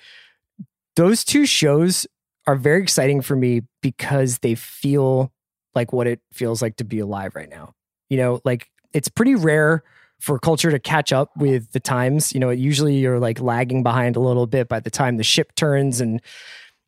those 0.97 1.24
two 1.24 1.47
shows 1.47 2.07
are 2.47 2.57
very 2.57 2.83
exciting 2.83 3.20
for 3.20 3.37
me 3.37 3.62
because 3.83 4.39
they 4.39 4.55
feel 4.55 5.33
like 5.79 5.92
what 5.92 6.09
it 6.09 6.21
feels 6.33 6.61
like 6.61 6.76
to 6.76 6.84
be 6.84 6.99
alive 6.99 7.37
right 7.37 7.49
now. 7.49 7.72
You 8.11 8.18
know, 8.18 8.41
like 8.45 8.68
it's 8.92 9.09
pretty 9.09 9.37
rare 9.37 9.84
for 10.18 10.38
culture 10.38 10.72
to 10.72 10.80
catch 10.80 11.13
up 11.13 11.30
with 11.37 11.71
the 11.71 11.79
times. 11.79 12.33
You 12.33 12.41
know, 12.41 12.50
usually 12.50 12.96
you're 12.96 13.21
like 13.21 13.41
lagging 13.41 13.84
behind 13.84 14.17
a 14.17 14.21
little 14.21 14.46
bit 14.46 14.68
by 14.68 14.80
the 14.80 14.91
time 14.91 15.17
the 15.17 15.25
ship 15.25 15.55
turns 15.55 16.00
and 16.00 16.21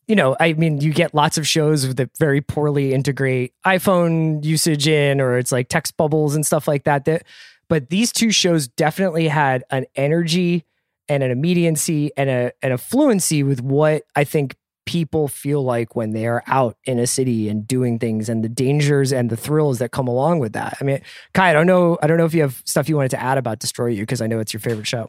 you 0.08 0.16
know, 0.16 0.36
I 0.40 0.54
mean, 0.54 0.80
you 0.80 0.92
get 0.92 1.14
lots 1.14 1.38
of 1.38 1.46
shows 1.46 1.94
that 1.94 2.10
very 2.18 2.40
poorly 2.40 2.92
integrate 2.92 3.52
iPhone 3.64 4.44
usage 4.44 4.88
in, 4.88 5.20
or 5.20 5.38
it's 5.38 5.52
like 5.52 5.68
text 5.68 5.96
bubbles 5.96 6.34
and 6.34 6.44
stuff 6.44 6.66
like 6.66 6.82
that. 6.82 7.04
That, 7.04 7.22
but 7.68 7.90
these 7.90 8.10
two 8.10 8.32
shows 8.32 8.66
definitely 8.66 9.28
had 9.28 9.62
an 9.70 9.86
energy 9.94 10.64
and 11.08 11.22
an 11.22 11.30
immediacy 11.30 12.10
and 12.16 12.28
a 12.28 12.52
and 12.60 12.72
a 12.72 12.78
fluency 12.78 13.44
with 13.44 13.60
what 13.60 14.02
I 14.16 14.24
think 14.24 14.56
people 14.90 15.28
feel 15.28 15.62
like 15.62 15.94
when 15.94 16.10
they 16.10 16.26
are 16.26 16.42
out 16.48 16.76
in 16.84 16.98
a 16.98 17.06
city 17.06 17.48
and 17.48 17.64
doing 17.64 17.96
things 17.96 18.28
and 18.28 18.42
the 18.42 18.48
dangers 18.48 19.12
and 19.12 19.30
the 19.30 19.36
thrills 19.36 19.78
that 19.78 19.92
come 19.92 20.08
along 20.08 20.40
with 20.40 20.52
that. 20.52 20.76
I 20.80 20.84
mean, 20.84 21.00
Kai, 21.32 21.50
I 21.50 21.52
don't 21.52 21.68
know, 21.68 21.96
I 22.02 22.08
don't 22.08 22.16
know 22.16 22.24
if 22.24 22.34
you 22.34 22.42
have 22.42 22.60
stuff 22.66 22.88
you 22.88 22.96
wanted 22.96 23.12
to 23.12 23.22
add 23.22 23.38
about 23.38 23.60
Destroy 23.60 23.86
You 23.86 24.02
because 24.02 24.20
I 24.20 24.26
know 24.26 24.40
it's 24.40 24.52
your 24.52 24.58
favorite 24.58 24.88
show. 24.88 25.08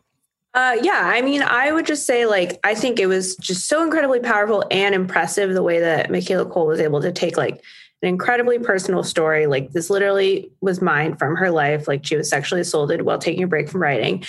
Uh, 0.53 0.77
yeah, 0.83 1.01
I 1.05 1.23
mean, 1.23 1.41
I 1.41 1.71
would 1.71 1.87
just 1.87 2.05
say, 2.05 2.27
like, 2.27 2.59
I 2.63 2.75
think 2.75 2.99
it 2.99 3.07
was 3.07 3.35
just 3.37 3.67
so 3.67 3.81
incredibly 3.81 4.19
powerful 4.19 4.63
and 4.69 4.93
impressive 4.93 5.51
the 5.55 5.63
way 5.63 5.79
that 5.79 6.11
Michaela 6.11 6.45
Coel 6.45 6.67
was 6.67 6.79
able 6.79 7.01
to 7.01 7.11
take, 7.11 7.35
like, 7.35 7.55
an 8.03 8.09
incredibly 8.09 8.59
personal 8.59 9.01
story. 9.01 9.47
Like, 9.47 9.71
this 9.71 9.89
literally 9.89 10.51
was 10.61 10.79
mine 10.79 11.15
from 11.15 11.37
her 11.37 11.49
life. 11.49 11.87
Like, 11.87 12.05
she 12.05 12.17
was 12.17 12.29
sexually 12.29 12.61
assaulted 12.61 13.01
while 13.01 13.17
taking 13.17 13.41
a 13.41 13.47
break 13.47 13.67
from 13.67 13.81
writing, 13.81 14.25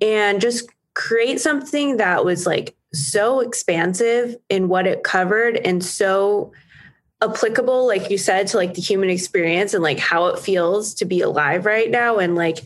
and 0.00 0.40
just 0.40 0.70
create 0.94 1.38
something 1.38 1.98
that 1.98 2.24
was, 2.24 2.46
like, 2.46 2.75
so 2.92 3.40
expansive 3.40 4.36
in 4.48 4.68
what 4.68 4.86
it 4.86 5.02
covered 5.02 5.56
and 5.56 5.84
so 5.84 6.52
applicable, 7.22 7.86
like 7.86 8.10
you 8.10 8.18
said, 8.18 8.46
to, 8.46 8.56
like, 8.56 8.74
the 8.74 8.82
human 8.82 9.10
experience 9.10 9.74
and, 9.74 9.82
like, 9.82 9.98
how 9.98 10.26
it 10.26 10.38
feels 10.38 10.94
to 10.94 11.04
be 11.04 11.20
alive 11.20 11.66
right 11.66 11.90
now. 11.90 12.18
And, 12.18 12.34
like, 12.34 12.58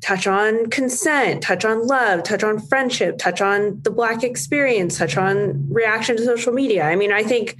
touch 0.00 0.26
on 0.26 0.68
consent, 0.70 1.42
touch 1.42 1.64
on 1.64 1.86
love, 1.86 2.22
touch 2.22 2.42
on 2.42 2.58
friendship, 2.58 3.18
touch 3.18 3.40
on 3.40 3.80
the 3.82 3.90
Black 3.90 4.24
experience, 4.24 4.98
touch 4.98 5.16
on 5.16 5.66
reaction 5.68 6.16
to 6.16 6.24
social 6.24 6.52
media. 6.52 6.84
I 6.84 6.96
mean, 6.96 7.12
I 7.12 7.22
think 7.22 7.56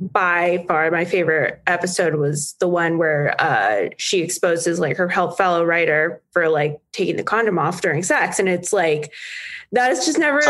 by 0.00 0.64
far 0.66 0.90
my 0.90 1.04
favorite 1.04 1.62
episode 1.68 2.16
was 2.16 2.54
the 2.58 2.66
one 2.66 2.98
where 2.98 3.40
uh, 3.40 3.90
she 3.96 4.22
exposes 4.22 4.80
like 4.80 4.96
her 4.96 5.08
help 5.08 5.36
fellow 5.36 5.64
writer 5.64 6.20
for 6.32 6.48
like 6.48 6.80
taking 6.92 7.14
the 7.14 7.22
condom 7.22 7.60
off 7.60 7.80
during 7.80 8.02
sex. 8.02 8.40
And 8.40 8.48
it's 8.48 8.72
like, 8.72 9.12
that 9.74 9.90
is 9.90 10.06
just 10.06 10.18
never 10.18 10.40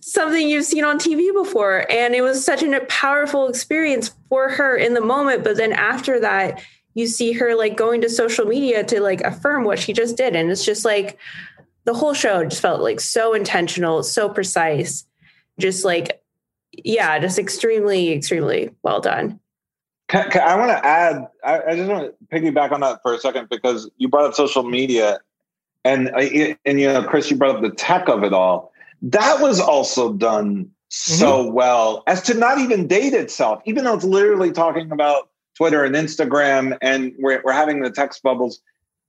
something 0.00 0.48
you've 0.48 0.64
seen 0.64 0.84
on 0.84 0.98
TV 0.98 1.32
before. 1.32 1.90
And 1.90 2.14
it 2.14 2.22
was 2.22 2.44
such 2.44 2.62
a 2.62 2.80
powerful 2.86 3.48
experience 3.48 4.14
for 4.28 4.48
her 4.48 4.76
in 4.76 4.94
the 4.94 5.00
moment. 5.00 5.42
But 5.42 5.56
then 5.56 5.72
after 5.72 6.20
that, 6.20 6.62
you 6.94 7.08
see 7.08 7.32
her 7.32 7.56
like 7.56 7.76
going 7.76 8.00
to 8.02 8.08
social 8.08 8.46
media 8.46 8.84
to 8.84 9.00
like 9.00 9.20
affirm 9.22 9.64
what 9.64 9.80
she 9.80 9.92
just 9.92 10.16
did. 10.16 10.36
And 10.36 10.52
it's 10.52 10.64
just 10.64 10.84
like 10.84 11.18
the 11.84 11.94
whole 11.94 12.14
show 12.14 12.44
just 12.44 12.62
felt 12.62 12.80
like 12.80 13.00
so 13.00 13.34
intentional, 13.34 14.04
so 14.04 14.28
precise, 14.28 15.04
just 15.58 15.84
like, 15.84 16.22
yeah, 16.72 17.18
just 17.18 17.40
extremely, 17.40 18.12
extremely 18.12 18.70
well 18.84 19.00
done. 19.00 19.40
I 20.12 20.56
want 20.56 20.70
to 20.70 20.86
add, 20.86 21.26
I, 21.42 21.62
I 21.70 21.74
just 21.74 21.90
want 21.90 22.12
to 22.12 22.26
piggyback 22.32 22.70
on 22.70 22.80
that 22.80 23.00
for 23.02 23.14
a 23.14 23.18
second 23.18 23.48
because 23.48 23.90
you 23.96 24.06
brought 24.06 24.26
up 24.26 24.34
social 24.34 24.62
media 24.62 25.18
and 25.84 26.08
and 26.64 26.80
you 26.80 26.86
know, 26.86 27.02
Chris, 27.04 27.30
you 27.30 27.36
brought 27.36 27.56
up 27.56 27.62
the 27.62 27.70
tech 27.70 28.08
of 28.08 28.24
it 28.24 28.32
all. 28.32 28.72
That 29.02 29.40
was 29.40 29.60
also 29.60 30.12
done 30.12 30.70
so 30.88 31.44
mm-hmm. 31.44 31.52
well 31.52 32.02
as 32.06 32.22
to 32.22 32.34
not 32.34 32.58
even 32.58 32.86
date 32.86 33.12
itself, 33.12 33.60
even 33.66 33.84
though 33.84 33.94
it's 33.94 34.04
literally 34.04 34.52
talking 34.52 34.90
about 34.92 35.28
Twitter 35.56 35.84
and 35.84 35.94
Instagram, 35.94 36.76
and 36.80 37.12
we're, 37.18 37.40
we're 37.44 37.52
having 37.52 37.80
the 37.80 37.90
text 37.90 38.22
bubbles. 38.22 38.60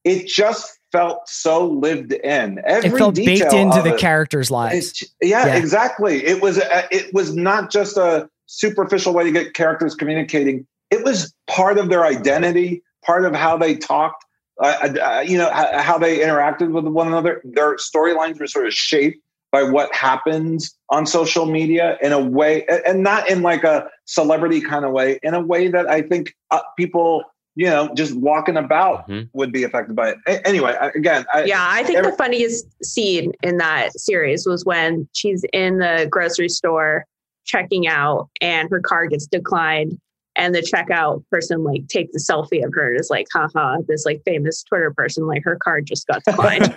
It 0.03 0.27
just 0.27 0.79
felt 0.91 1.27
so 1.27 1.67
lived 1.67 2.13
in. 2.13 2.61
Every 2.65 2.89
it 2.89 2.97
felt 2.97 3.15
baked 3.15 3.53
into 3.53 3.81
the 3.81 3.95
it, 3.95 3.99
characters' 3.99 4.51
lives. 4.51 5.01
It, 5.01 5.09
yeah, 5.27 5.47
yeah, 5.47 5.55
exactly. 5.55 6.23
It 6.25 6.41
was 6.41 6.57
a, 6.57 6.95
it 6.95 7.13
was 7.13 7.35
not 7.35 7.71
just 7.71 7.97
a 7.97 8.29
superficial 8.45 9.13
way 9.13 9.23
to 9.23 9.31
get 9.31 9.53
characters 9.53 9.95
communicating. 9.95 10.67
It 10.91 11.03
was 11.03 11.33
part 11.47 11.79
of 11.79 11.89
their 11.89 12.05
identity, 12.05 12.83
part 13.03 13.25
of 13.25 13.33
how 13.33 13.57
they 13.57 13.75
talked, 13.75 14.24
uh, 14.61 14.89
uh, 15.01 15.23
you 15.25 15.37
know, 15.37 15.51
how, 15.51 15.81
how, 15.81 15.97
they 15.97 16.19
interacted 16.19 16.71
with 16.71 16.85
one 16.85 17.07
another. 17.07 17.41
Their 17.43 17.75
storylines 17.75 18.39
were 18.39 18.47
sort 18.47 18.67
of 18.67 18.73
shaped 18.73 19.19
by 19.51 19.63
what 19.63 19.93
happens 19.93 20.77
on 20.89 21.05
social 21.05 21.45
media 21.45 21.97
in 22.01 22.11
a 22.11 22.19
way, 22.19 22.65
and 22.85 23.03
not 23.03 23.29
in 23.29 23.41
like 23.41 23.63
a 23.63 23.89
celebrity 24.05 24.61
kind 24.61 24.85
of 24.85 24.91
way, 24.91 25.19
in 25.23 25.33
a 25.33 25.41
way 25.41 25.67
that 25.67 25.87
I 25.87 26.01
think 26.01 26.35
uh, 26.51 26.61
people, 26.77 27.23
you 27.55 27.67
know, 27.67 27.93
just 27.95 28.15
walking 28.15 28.57
about 28.57 29.07
mm-hmm. 29.07 29.27
would 29.33 29.51
be 29.51 29.63
affected 29.63 29.95
by 29.95 30.09
it. 30.11 30.17
A- 30.27 30.45
anyway, 30.47 30.75
again, 30.95 31.25
I, 31.33 31.45
yeah, 31.45 31.67
I 31.69 31.83
think 31.83 31.99
every- 31.99 32.11
the 32.11 32.17
funniest 32.17 32.65
scene 32.83 33.33
in 33.43 33.57
that 33.57 33.97
series 33.99 34.45
was 34.45 34.65
when 34.65 35.07
she's 35.13 35.45
in 35.53 35.79
the 35.79 36.07
grocery 36.09 36.49
store 36.49 37.05
checking 37.45 37.87
out 37.87 38.29
and 38.41 38.69
her 38.69 38.81
car 38.81 39.07
gets 39.07 39.27
declined 39.27 39.99
and 40.35 40.53
the 40.53 40.61
checkout 40.61 41.23
person 41.31 41.63
like 41.63 41.87
takes 41.87 42.15
a 42.15 42.31
selfie 42.31 42.65
of 42.65 42.73
her 42.73 42.91
and 42.91 42.99
is 42.99 43.09
like 43.09 43.27
haha 43.33 43.77
this 43.87 44.05
like 44.05 44.21
famous 44.25 44.63
twitter 44.63 44.93
person 44.93 45.27
like 45.27 45.43
her 45.43 45.57
card 45.63 45.85
just 45.85 46.07
got 46.07 46.23
declined. 46.23 46.73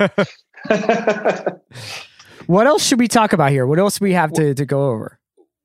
What 2.46 2.66
else 2.66 2.82
should 2.82 2.98
we 2.98 3.08
talk 3.08 3.34
about 3.34 3.50
here? 3.50 3.66
What 3.66 3.78
else 3.78 3.98
do 3.98 4.04
we 4.04 4.14
have 4.14 4.32
to, 4.32 4.54
to 4.54 4.64
go 4.64 4.88
over? 4.88 5.20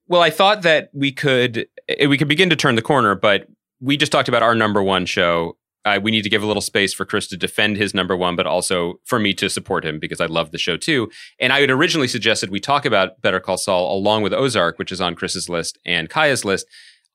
Well 0.06 0.20
i 0.20 0.28
thought 0.28 0.62
that 0.62 0.90
we 0.92 1.12
could 1.12 1.66
eh, 1.88 2.06
we 2.06 2.18
could 2.18 2.28
begin 2.28 2.50
to 2.50 2.56
turn 2.56 2.74
the 2.74 2.82
corner 2.82 3.14
but 3.14 3.48
we 3.80 3.96
just 3.96 4.12
talked 4.12 4.28
about 4.28 4.42
our 4.42 4.54
number 4.54 4.82
one 4.82 5.06
show. 5.06 5.56
Uh, 5.84 6.00
we 6.02 6.10
need 6.10 6.22
to 6.22 6.30
give 6.30 6.42
a 6.42 6.46
little 6.46 6.62
space 6.62 6.94
for 6.94 7.04
Chris 7.04 7.26
to 7.28 7.36
defend 7.36 7.76
his 7.76 7.92
number 7.92 8.16
one, 8.16 8.34
but 8.34 8.46
also 8.46 8.94
for 9.04 9.18
me 9.18 9.34
to 9.34 9.50
support 9.50 9.84
him 9.84 9.98
because 9.98 10.20
I 10.20 10.26
love 10.26 10.50
the 10.50 10.58
show 10.58 10.78
too. 10.78 11.10
And 11.38 11.52
I 11.52 11.60
had 11.60 11.70
originally 11.70 12.08
suggested 12.08 12.48
we 12.48 12.60
talk 12.60 12.86
about 12.86 13.20
Better 13.20 13.40
Call 13.40 13.58
Saul 13.58 13.94
along 13.94 14.22
with 14.22 14.32
Ozark, 14.32 14.78
which 14.78 14.90
is 14.90 15.02
on 15.02 15.14
Chris's 15.14 15.50
list 15.50 15.78
and 15.84 16.08
Kaya's 16.08 16.44
list 16.44 16.66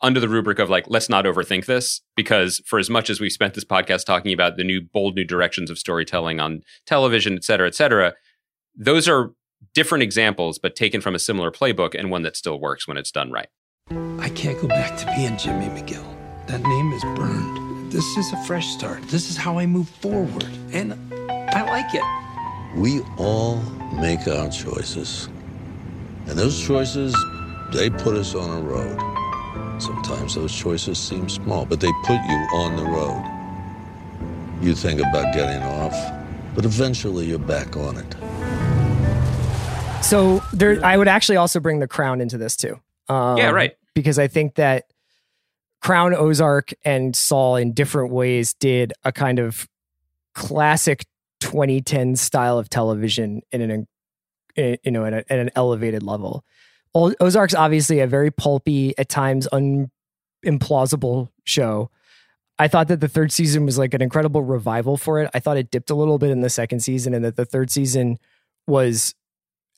under 0.01 0.19
the 0.19 0.29
rubric 0.29 0.59
of 0.59 0.69
like, 0.69 0.85
let's 0.87 1.09
not 1.09 1.25
overthink 1.25 1.65
this, 1.65 2.01
because 2.15 2.61
for 2.65 2.79
as 2.79 2.89
much 2.89 3.09
as 3.09 3.19
we've 3.19 3.31
spent 3.31 3.53
this 3.53 3.65
podcast 3.65 4.05
talking 4.05 4.33
about 4.33 4.55
the 4.55 4.63
new 4.63 4.81
bold 4.81 5.15
new 5.15 5.25
directions 5.25 5.69
of 5.69 5.77
storytelling 5.77 6.39
on 6.39 6.61
television, 6.85 7.35
et 7.35 7.43
cetera, 7.43 7.67
et 7.67 7.75
cetera, 7.75 8.13
those 8.75 9.07
are 9.07 9.33
different 9.73 10.03
examples, 10.03 10.57
but 10.57 10.75
taken 10.75 11.01
from 11.01 11.15
a 11.15 11.19
similar 11.19 11.51
playbook 11.51 11.93
and 11.97 12.09
one 12.09 12.21
that 12.21 12.37
still 12.37 12.59
works 12.59 12.87
when 12.87 12.95
it's 12.95 13.11
done 13.11 13.31
right. 13.31 13.49
I 14.19 14.29
can't 14.29 14.59
go 14.61 14.67
back 14.67 14.97
to 14.99 15.05
being 15.17 15.37
Jimmy 15.37 15.65
McGill. 15.65 16.05
That 16.47 16.61
name 16.61 16.93
is 16.93 17.03
burned. 17.15 17.91
This 17.91 18.05
is 18.17 18.31
a 18.31 18.43
fresh 18.45 18.67
start. 18.67 19.01
This 19.09 19.29
is 19.29 19.35
how 19.35 19.57
I 19.59 19.65
move 19.65 19.89
forward. 19.89 20.47
And 20.71 20.93
I 21.29 21.63
like 21.63 21.93
it. 21.93 22.03
We 22.79 23.01
all 23.17 23.57
make 23.99 24.27
our 24.27 24.49
choices. 24.49 25.27
And 26.27 26.37
those 26.37 26.63
choices, 26.63 27.15
they 27.73 27.89
put 27.89 28.15
us 28.15 28.35
on 28.35 28.59
a 28.59 28.61
road. 28.61 29.18
Sometimes 29.79 30.35
those 30.35 30.53
choices 30.53 30.97
seem 30.97 31.29
small, 31.29 31.65
but 31.65 31.79
they 31.79 31.91
put 32.03 32.19
you 32.27 32.47
on 32.53 32.75
the 32.75 32.83
road. 32.83 33.23
You 34.61 34.75
think 34.75 34.99
about 34.99 35.33
getting 35.33 35.63
off, 35.63 35.95
but 36.53 36.65
eventually 36.65 37.25
you're 37.27 37.39
back 37.39 37.77
on 37.77 37.97
it. 37.97 38.15
So 40.03 40.43
there, 40.51 40.83
I 40.83 40.97
would 40.97 41.07
actually 41.07 41.37
also 41.37 41.59
bring 41.59 41.79
the 41.79 41.87
crown 41.87 42.19
into 42.19 42.37
this 42.37 42.55
too. 42.57 42.79
Um, 43.07 43.37
yeah, 43.37 43.51
right. 43.51 43.77
Because 43.93 44.19
I 44.19 44.27
think 44.27 44.55
that 44.55 44.85
Crown, 45.81 46.13
Ozark, 46.13 46.73
and 46.83 47.15
Saul 47.15 47.55
in 47.55 47.73
different 47.73 48.11
ways 48.11 48.53
did 48.53 48.93
a 49.03 49.11
kind 49.11 49.39
of 49.39 49.67
classic 50.35 51.05
2010 51.39 52.15
style 52.17 52.57
of 52.57 52.69
television 52.69 53.41
in 53.51 53.61
an, 53.61 53.87
in, 54.55 54.77
you 54.83 54.91
know, 54.91 55.05
at, 55.05 55.13
a, 55.13 55.31
at 55.31 55.39
an 55.39 55.49
elevated 55.55 56.03
level. 56.03 56.43
Ozark's 56.95 57.55
obviously 57.55 57.99
a 57.99 58.07
very 58.07 58.31
pulpy, 58.31 58.97
at 58.97 59.09
times 59.09 59.47
un- 59.51 59.91
implausible 60.45 61.29
show. 61.43 61.89
I 62.57 62.67
thought 62.67 62.89
that 62.89 62.99
the 62.99 63.07
third 63.07 63.31
season 63.31 63.65
was 63.65 63.77
like 63.77 63.93
an 63.93 64.01
incredible 64.01 64.43
revival 64.43 64.97
for 64.97 65.21
it. 65.21 65.29
I 65.33 65.39
thought 65.39 65.57
it 65.57 65.71
dipped 65.71 65.89
a 65.89 65.95
little 65.95 66.17
bit 66.17 66.29
in 66.29 66.41
the 66.41 66.49
second 66.49 66.81
season, 66.81 67.13
and 67.13 67.23
that 67.23 67.35
the 67.35 67.45
third 67.45 67.71
season 67.71 68.17
was 68.67 69.15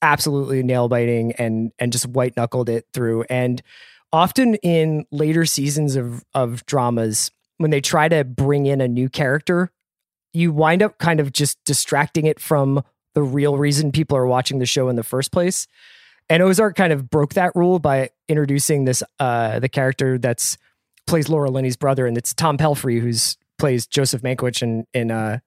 absolutely 0.01 0.63
nail 0.63 0.89
biting 0.89 1.31
and 1.33 1.71
and 1.77 1.91
just 1.91 2.07
white 2.07 2.35
knuckled 2.35 2.69
it 2.69 2.87
through. 2.93 3.23
And 3.29 3.61
often 4.11 4.55
in 4.55 5.05
later 5.11 5.45
seasons 5.45 5.95
of 5.95 6.23
of 6.33 6.65
dramas, 6.65 7.31
when 7.57 7.71
they 7.71 7.81
try 7.81 8.09
to 8.09 8.23
bring 8.23 8.65
in 8.65 8.81
a 8.81 8.87
new 8.87 9.09
character, 9.09 9.71
you 10.33 10.51
wind 10.51 10.81
up 10.81 10.97
kind 10.97 11.19
of 11.19 11.31
just 11.31 11.63
distracting 11.65 12.25
it 12.25 12.39
from 12.39 12.83
the 13.13 13.21
real 13.21 13.57
reason 13.57 13.91
people 13.91 14.17
are 14.17 14.25
watching 14.25 14.59
the 14.59 14.65
show 14.65 14.89
in 14.89 14.95
the 14.95 15.03
first 15.03 15.31
place. 15.31 15.67
And 16.31 16.41
Ozark 16.41 16.77
kind 16.77 16.93
of 16.93 17.09
broke 17.09 17.33
that 17.33 17.51
rule 17.55 17.77
by 17.77 18.09
introducing 18.29 18.85
this 18.85 19.03
uh 19.19 19.59
the 19.59 19.67
character 19.67 20.17
that's 20.17 20.57
plays 21.05 21.27
Laura 21.27 21.51
Linney's 21.51 21.75
brother, 21.75 22.07
and 22.07 22.17
it's 22.17 22.33
Tom 22.33 22.57
Pelphrey 22.57 23.01
who's 23.01 23.35
plays 23.59 23.85
Joseph 23.85 24.21
Mankiewicz 24.21 24.61
in 24.61 24.87
in 24.93 25.11
uh 25.11 25.39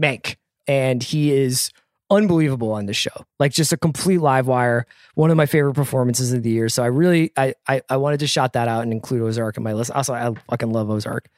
Mank, 0.00 0.36
and 0.66 1.02
he 1.02 1.32
is 1.32 1.72
unbelievable 2.10 2.72
on 2.72 2.84
this 2.84 2.96
show. 2.98 3.24
Like 3.38 3.52
just 3.52 3.72
a 3.72 3.78
complete 3.78 4.18
live 4.18 4.46
wire. 4.46 4.86
One 5.14 5.30
of 5.30 5.38
my 5.38 5.46
favorite 5.46 5.72
performances 5.72 6.34
of 6.34 6.42
the 6.42 6.50
year. 6.50 6.68
So 6.68 6.82
I 6.82 6.88
really 6.88 7.32
I 7.34 7.54
I, 7.66 7.80
I 7.88 7.96
wanted 7.96 8.20
to 8.20 8.26
shout 8.26 8.52
that 8.52 8.68
out 8.68 8.82
and 8.82 8.92
include 8.92 9.22
Ozark 9.22 9.56
in 9.56 9.62
my 9.62 9.72
list. 9.72 9.92
Also, 9.92 10.12
I 10.12 10.30
fucking 10.50 10.70
love 10.70 10.90
Ozark. 10.90 11.30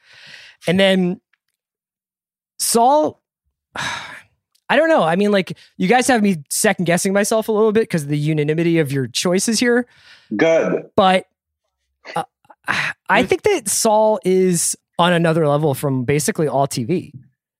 And 0.67 0.77
then 0.77 1.21
Saul 2.59 3.23
I 4.71 4.77
don't 4.77 4.87
know. 4.87 5.03
I 5.03 5.17
mean, 5.17 5.33
like 5.33 5.57
you 5.75 5.89
guys 5.89 6.07
have 6.07 6.23
me 6.23 6.37
second 6.49 6.85
guessing 6.85 7.11
myself 7.11 7.49
a 7.49 7.51
little 7.51 7.73
bit 7.73 7.81
because 7.81 8.03
of 8.03 8.07
the 8.07 8.17
unanimity 8.17 8.79
of 8.79 8.89
your 8.89 9.05
choices 9.05 9.59
here. 9.59 9.85
Good, 10.33 10.89
but 10.95 11.25
uh, 12.15 12.23
I 13.09 13.23
think 13.23 13.41
that 13.41 13.67
Saul 13.67 14.21
is 14.23 14.77
on 14.97 15.11
another 15.11 15.45
level 15.45 15.73
from 15.73 16.05
basically 16.05 16.47
all 16.47 16.69
TV. 16.69 17.11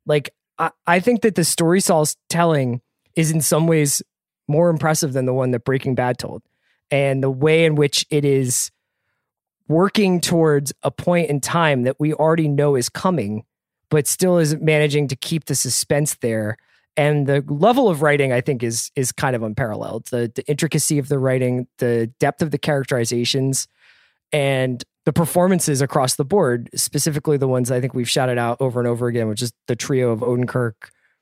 Like 0.06 0.30
I, 0.58 0.72
I 0.88 1.00
think 1.02 1.22
that 1.24 1.36
the 1.36 1.44
story 1.44 1.82
Saul's 1.82 2.16
telling 2.30 2.80
is 3.18 3.30
in 3.30 3.42
some 3.42 3.68
ways 3.68 4.02
more 4.48 4.70
impressive 4.70 5.12
than 5.12 5.26
the 5.26 5.34
one 5.34 5.52
that 5.52 5.66
Breaking 5.66 5.96
Bad 5.96 6.18
told, 6.18 6.44
and 6.92 7.22
the 7.22 7.30
way 7.30 7.66
in 7.66 7.76
which 7.76 8.06
it 8.10 8.24
is 8.24 8.72
working 9.68 10.22
towards 10.22 10.72
a 10.82 10.92
point 10.92 11.30
in 11.30 11.42
time 11.42 11.84
that 11.84 12.00
we 12.00 12.14
already 12.14 12.48
know 12.48 12.78
is 12.78 12.88
coming, 12.88 13.44
but 13.90 14.08
still 14.08 14.38
is 14.38 14.56
managing 14.56 15.10
to 15.10 15.18
keep 15.18 15.44
the 15.44 15.56
suspense 15.56 16.16
there 16.22 16.58
and 16.98 17.28
the 17.28 17.44
level 17.48 17.90
of 17.90 18.02
writing 18.02 18.34
i 18.34 18.42
think 18.42 18.64
is 18.64 18.92
is 18.96 19.12
kind 19.12 19.36
of 19.36 19.44
unparalleled. 19.44 20.06
The, 20.08 20.32
the 20.34 20.46
intricacy 20.48 20.98
of 21.00 21.08
the 21.08 21.20
writing 21.20 21.68
the 21.78 22.12
depth 22.20 22.42
of 22.42 22.52
the 22.52 22.58
characterizations 22.58 23.68
and 24.34 24.84
the 25.06 25.14
performances 25.14 25.82
across 25.82 26.16
the 26.16 26.26
board 26.26 26.70
specifically 26.76 27.38
the 27.38 27.48
ones 27.48 27.72
i 27.72 27.80
think 27.82 27.94
we've 27.94 28.10
shouted 28.10 28.38
out 28.38 28.58
over 28.60 28.80
and 28.80 28.88
over 28.88 29.08
again 29.08 29.28
which 29.28 29.42
is 29.42 29.54
the 29.68 29.76
trio 29.76 30.12
of 30.12 30.20
odenkirk 30.20 30.74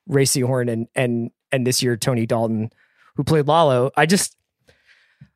Rhea 0.09 0.25
Seehorn, 0.25 0.69
and 0.69 0.87
and 0.95 1.31
and 1.51 1.65
this 1.65 1.81
year 1.81 1.95
tony 1.95 2.25
dalton 2.25 2.71
who 3.15 3.23
played 3.23 3.47
lalo. 3.47 3.91
I 3.95 4.05
just 4.05 4.35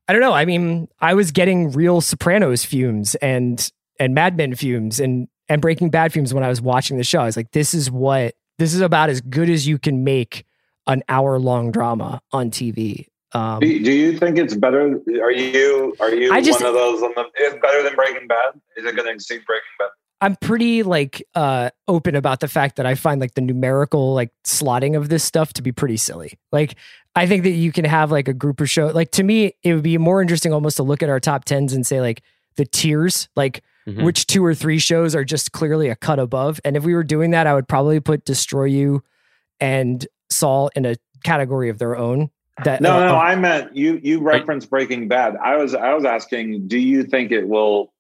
i 0.08 0.14
don't 0.14 0.22
know. 0.22 0.34
I 0.34 0.46
mean 0.46 0.90
i 1.00 1.14
was 1.14 1.32
getting 1.32 1.72
real 1.72 2.02
sopranos 2.02 2.66
fumes 2.66 3.16
and 3.16 3.72
and 4.00 4.14
mad 4.14 4.36
men 4.36 4.56
fumes 4.56 5.00
and 5.00 5.30
and 5.48 5.62
breaking 5.62 5.92
bad 5.92 6.12
fumes 6.12 6.34
when 6.34 6.44
i 6.44 6.50
was 6.50 6.62
watching 6.62 6.98
the 6.98 7.04
show. 7.04 7.22
I 7.22 7.26
was 7.26 7.38
like 7.38 7.52
this 7.52 7.74
is 7.74 7.90
what 7.90 8.36
this 8.60 8.74
is 8.74 8.82
about 8.82 9.10
as 9.10 9.22
good 9.22 9.50
as 9.50 9.68
you 9.68 9.78
can 9.78 10.04
make 10.04 10.46
an 10.88 11.04
hour 11.10 11.40
long 11.40 11.72
drama 11.72 12.22
on 12.32 12.52
TV. 12.52 13.08
Um, 13.34 13.60
do, 13.62 13.84
do 13.84 13.92
you 13.92 14.18
think 14.18 14.38
it's 14.38 14.56
better? 14.56 15.00
Are 15.22 15.32
you 15.32 15.96
are 16.00 16.14
you 16.14 16.32
I 16.32 16.42
just- 16.42 16.62
one 16.62 16.70
of 16.70 16.76
those 16.76 17.02
on 17.02 17.14
the? 17.16 17.26
It's 17.36 17.56
better 17.62 17.82
than 17.82 17.96
Breaking 17.96 18.28
Bad. 18.28 18.54
Is 18.78 18.86
it 18.86 18.96
going 18.96 19.08
to 19.08 19.14
exceed 19.14 19.42
Breaking 19.46 19.64
Bad? 19.80 19.90
I'm 20.22 20.36
pretty 20.38 20.84
like 20.84 21.22
uh 21.36 21.72
open 21.88 22.16
about 22.16 22.40
the 22.40 22.48
fact 22.48 22.78
that 22.78 22.86
I 22.86 22.96
find 22.96 23.20
like 23.20 23.34
the 23.34 23.42
numerical 23.42 24.14
like 24.14 24.30
slotting 24.46 24.96
of 24.96 25.10
this 25.10 25.24
stuff 25.24 25.52
to 25.54 25.62
be 25.62 25.72
pretty 25.74 25.98
silly. 25.98 26.40
Like 26.52 26.76
I 27.16 27.28
think 27.28 27.44
that 27.44 27.50
you 27.52 27.74
can 27.74 27.84
have 27.84 28.10
like 28.10 28.30
a 28.30 28.34
group 28.34 28.62
of 28.62 28.70
show 28.70 28.88
like 28.88 29.12
to 29.12 29.24
me 29.24 29.54
it 29.64 29.74
would 29.74 29.84
be 29.84 29.98
more 29.98 30.22
interesting 30.22 30.54
almost 30.54 30.78
to 30.78 30.84
look 30.84 31.04
at 31.04 31.10
our 31.10 31.20
top 31.20 31.44
10s 31.44 31.74
and 31.74 31.86
say 31.86 32.00
like 32.00 32.22
the 32.56 32.66
tiers 32.66 33.28
like 33.36 33.64
Mhm. 33.88 34.04
which 34.04 34.28
two 34.28 34.44
or 34.44 34.54
three 34.56 34.80
shows 34.80 35.16
are 35.16 35.24
just 35.26 35.52
clearly 35.52 35.90
a 35.90 35.96
cut 35.96 36.20
above. 36.20 36.60
And 36.64 36.78
if 36.78 36.84
we 36.84 36.94
were 36.94 37.04
doing 37.04 37.32
that 37.32 37.48
I 37.48 37.54
would 37.54 37.68
probably 37.68 38.00
put 38.00 38.26
Destroy 38.26 38.66
You 38.66 39.04
and 39.60 40.06
Saul 40.30 40.70
in 40.76 40.86
a 40.86 40.96
category 41.24 41.70
of 41.70 41.80
their 41.80 41.98
own. 41.98 42.30
That 42.64 42.82
No, 42.82 42.98
uh, 42.98 43.06
no, 43.06 43.16
I 43.16 43.36
meant 43.36 43.76
you. 43.76 44.00
You 44.04 44.22
referenced 44.22 44.70
Breaking 44.70 45.08
Bad. 45.08 45.36
I 45.44 45.56
was 45.58 45.74
I 45.74 45.94
was 45.94 46.06
asking, 46.06 46.68
do 46.68 46.78
you 46.78 47.04
think 47.04 47.32
it 47.32 47.48
will 47.48 47.92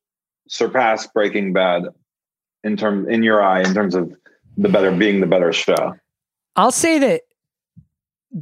surpass 0.47 1.07
Breaking 1.07 1.53
Bad 1.53 1.83
in 2.63 2.77
term 2.77 3.09
in 3.09 3.23
your 3.23 3.41
eye 3.41 3.61
in 3.61 3.73
terms 3.73 3.95
of 3.95 4.13
the 4.57 4.69
better 4.69 4.91
being 4.91 5.21
the 5.21 5.27
better 5.27 5.51
show? 5.51 5.95
I'll 6.55 6.71
say 6.71 6.99
that 6.99 7.21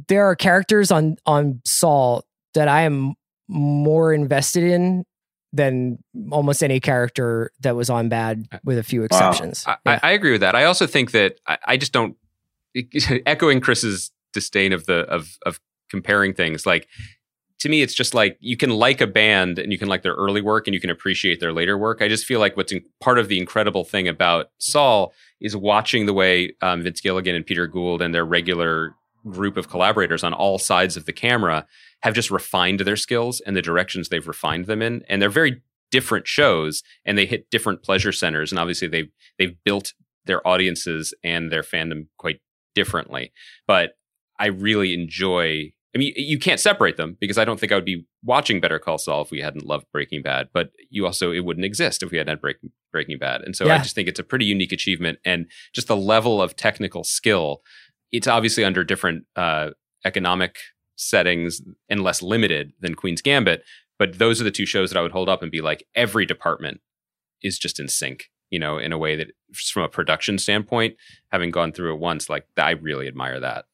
there 0.08 0.26
are 0.26 0.36
characters 0.36 0.90
on 0.90 1.16
on 1.24 1.60
Saul 1.64 2.24
that 2.54 2.68
I 2.68 2.82
am 2.82 3.14
more 3.48 4.12
invested 4.12 4.64
in 4.64 5.04
than 5.52 5.98
almost 6.30 6.62
any 6.62 6.80
character 6.80 7.52
that 7.60 7.76
was 7.76 7.90
on 7.90 8.08
Bad, 8.08 8.46
with 8.64 8.78
a 8.78 8.82
few 8.82 9.04
exceptions. 9.04 9.64
I, 9.66 9.76
I, 9.86 10.00
I 10.02 10.10
agree 10.12 10.32
with 10.32 10.40
that. 10.40 10.54
I 10.54 10.64
also 10.64 10.86
think 10.86 11.10
that 11.12 11.38
I, 11.46 11.58
I 11.66 11.76
just 11.76 11.92
don't 11.92 12.16
echoing 13.26 13.60
Chris's 13.60 14.10
disdain 14.32 14.72
of 14.72 14.86
the 14.86 15.00
of 15.08 15.36
of 15.44 15.60
comparing 15.90 16.34
things. 16.34 16.64
Like 16.66 16.88
to 17.60 17.68
me, 17.68 17.80
it's 17.80 17.94
just 17.94 18.12
like 18.12 18.36
you 18.40 18.56
can 18.56 18.70
like 18.70 19.00
a 19.00 19.06
band 19.06 19.58
and 19.58 19.70
you 19.70 19.78
can 19.78 19.88
like 19.88 20.02
their 20.02 20.14
early 20.14 20.40
work 20.40 20.66
and 20.66 20.74
you 20.74 20.80
can 20.80 20.90
appreciate 20.90 21.38
their 21.38 21.52
later 21.52 21.78
work. 21.78 22.02
I 22.02 22.08
just 22.08 22.24
feel 22.24 22.40
like 22.40 22.56
what's 22.56 22.72
in, 22.72 22.82
part 23.00 23.18
of 23.18 23.28
the 23.28 23.38
incredible 23.38 23.84
thing 23.84 24.08
about 24.08 24.50
Saul 24.58 25.12
is 25.40 25.56
watching 25.56 26.06
the 26.06 26.12
way 26.12 26.54
um, 26.60 26.82
Vince 26.82 27.00
Gilligan 27.00 27.36
and 27.36 27.46
Peter 27.46 27.68
Gould 27.68 28.02
and 28.02 28.12
their 28.12 28.24
regular 28.24 28.96
group 29.28 29.56
of 29.56 29.68
collaborators 29.68 30.24
on 30.24 30.32
all 30.32 30.58
sides 30.58 30.96
of 30.96 31.06
the 31.06 31.12
camera 31.12 31.66
have 32.02 32.14
just 32.14 32.30
refined 32.30 32.80
their 32.80 32.96
skills 32.96 33.40
and 33.46 33.56
the 33.56 33.62
directions 33.62 34.08
they've 34.08 34.26
refined 34.26 34.66
them 34.66 34.82
in. 34.82 35.02
And 35.08 35.20
they're 35.20 35.30
very 35.30 35.62
different 35.90 36.26
shows 36.26 36.82
and 37.04 37.16
they 37.16 37.26
hit 37.26 37.50
different 37.50 37.82
pleasure 37.82 38.12
centers. 38.12 38.50
And 38.50 38.58
obviously 38.58 38.88
they've 38.88 39.10
they've 39.38 39.56
built 39.64 39.92
their 40.24 40.46
audiences 40.46 41.14
and 41.22 41.50
their 41.50 41.62
fandom 41.62 42.06
quite 42.18 42.40
differently. 42.74 43.32
But 43.66 43.92
i 44.38 44.46
really 44.46 44.94
enjoy 44.94 45.72
i 45.94 45.98
mean 45.98 46.12
you 46.16 46.38
can't 46.38 46.58
separate 46.58 46.96
them 46.96 47.16
because 47.20 47.36
i 47.36 47.44
don't 47.44 47.60
think 47.60 47.70
i 47.70 47.74
would 47.74 47.84
be 47.84 48.06
watching 48.24 48.60
better 48.60 48.78
call 48.78 48.96
saul 48.96 49.20
if 49.22 49.30
we 49.30 49.40
hadn't 49.40 49.66
loved 49.66 49.86
breaking 49.92 50.22
bad. 50.22 50.48
But 50.52 50.70
you 50.90 51.06
also 51.06 51.32
it 51.32 51.40
wouldn't 51.40 51.66
exist 51.66 52.02
if 52.02 52.10
we 52.10 52.18
hadn't 52.18 52.32
had 52.32 52.40
breaking, 52.40 52.70
breaking 52.90 53.18
bad. 53.18 53.42
And 53.42 53.54
so 53.54 53.66
i 53.70 53.78
just 53.78 53.94
think 53.94 54.08
it's 54.08 54.20
a 54.20 54.24
pretty 54.24 54.44
unique 54.44 54.72
achievement. 54.72 55.18
And 55.24 55.46
just 55.72 55.88
the 55.88 55.96
level 55.96 56.40
of 56.40 56.56
technical 56.56 57.04
skill 57.04 57.62
it's 58.12 58.26
obviously 58.28 58.64
under 58.64 58.84
different 58.84 59.24
uh, 59.36 59.70
economic 60.04 60.56
settings 60.96 61.60
and 61.88 62.02
less 62.02 62.22
limited 62.22 62.72
than 62.80 62.94
Queen's 62.94 63.22
Gambit. 63.22 63.64
But 63.98 64.18
those 64.18 64.40
are 64.40 64.44
the 64.44 64.50
two 64.50 64.66
shows 64.66 64.90
that 64.90 64.98
I 64.98 65.02
would 65.02 65.12
hold 65.12 65.28
up 65.28 65.42
and 65.42 65.50
be 65.50 65.60
like, 65.60 65.84
every 65.94 66.26
department 66.26 66.80
is 67.42 67.58
just 67.58 67.78
in 67.80 67.88
sync, 67.88 68.30
you 68.50 68.58
know, 68.58 68.78
in 68.78 68.92
a 68.92 68.98
way 68.98 69.16
that, 69.16 69.28
just 69.52 69.72
from 69.72 69.82
a 69.82 69.88
production 69.88 70.38
standpoint, 70.38 70.96
having 71.30 71.50
gone 71.50 71.72
through 71.72 71.94
it 71.94 71.98
once, 72.00 72.28
like 72.28 72.46
I 72.56 72.70
really 72.72 73.06
admire 73.08 73.40
that. 73.40 73.66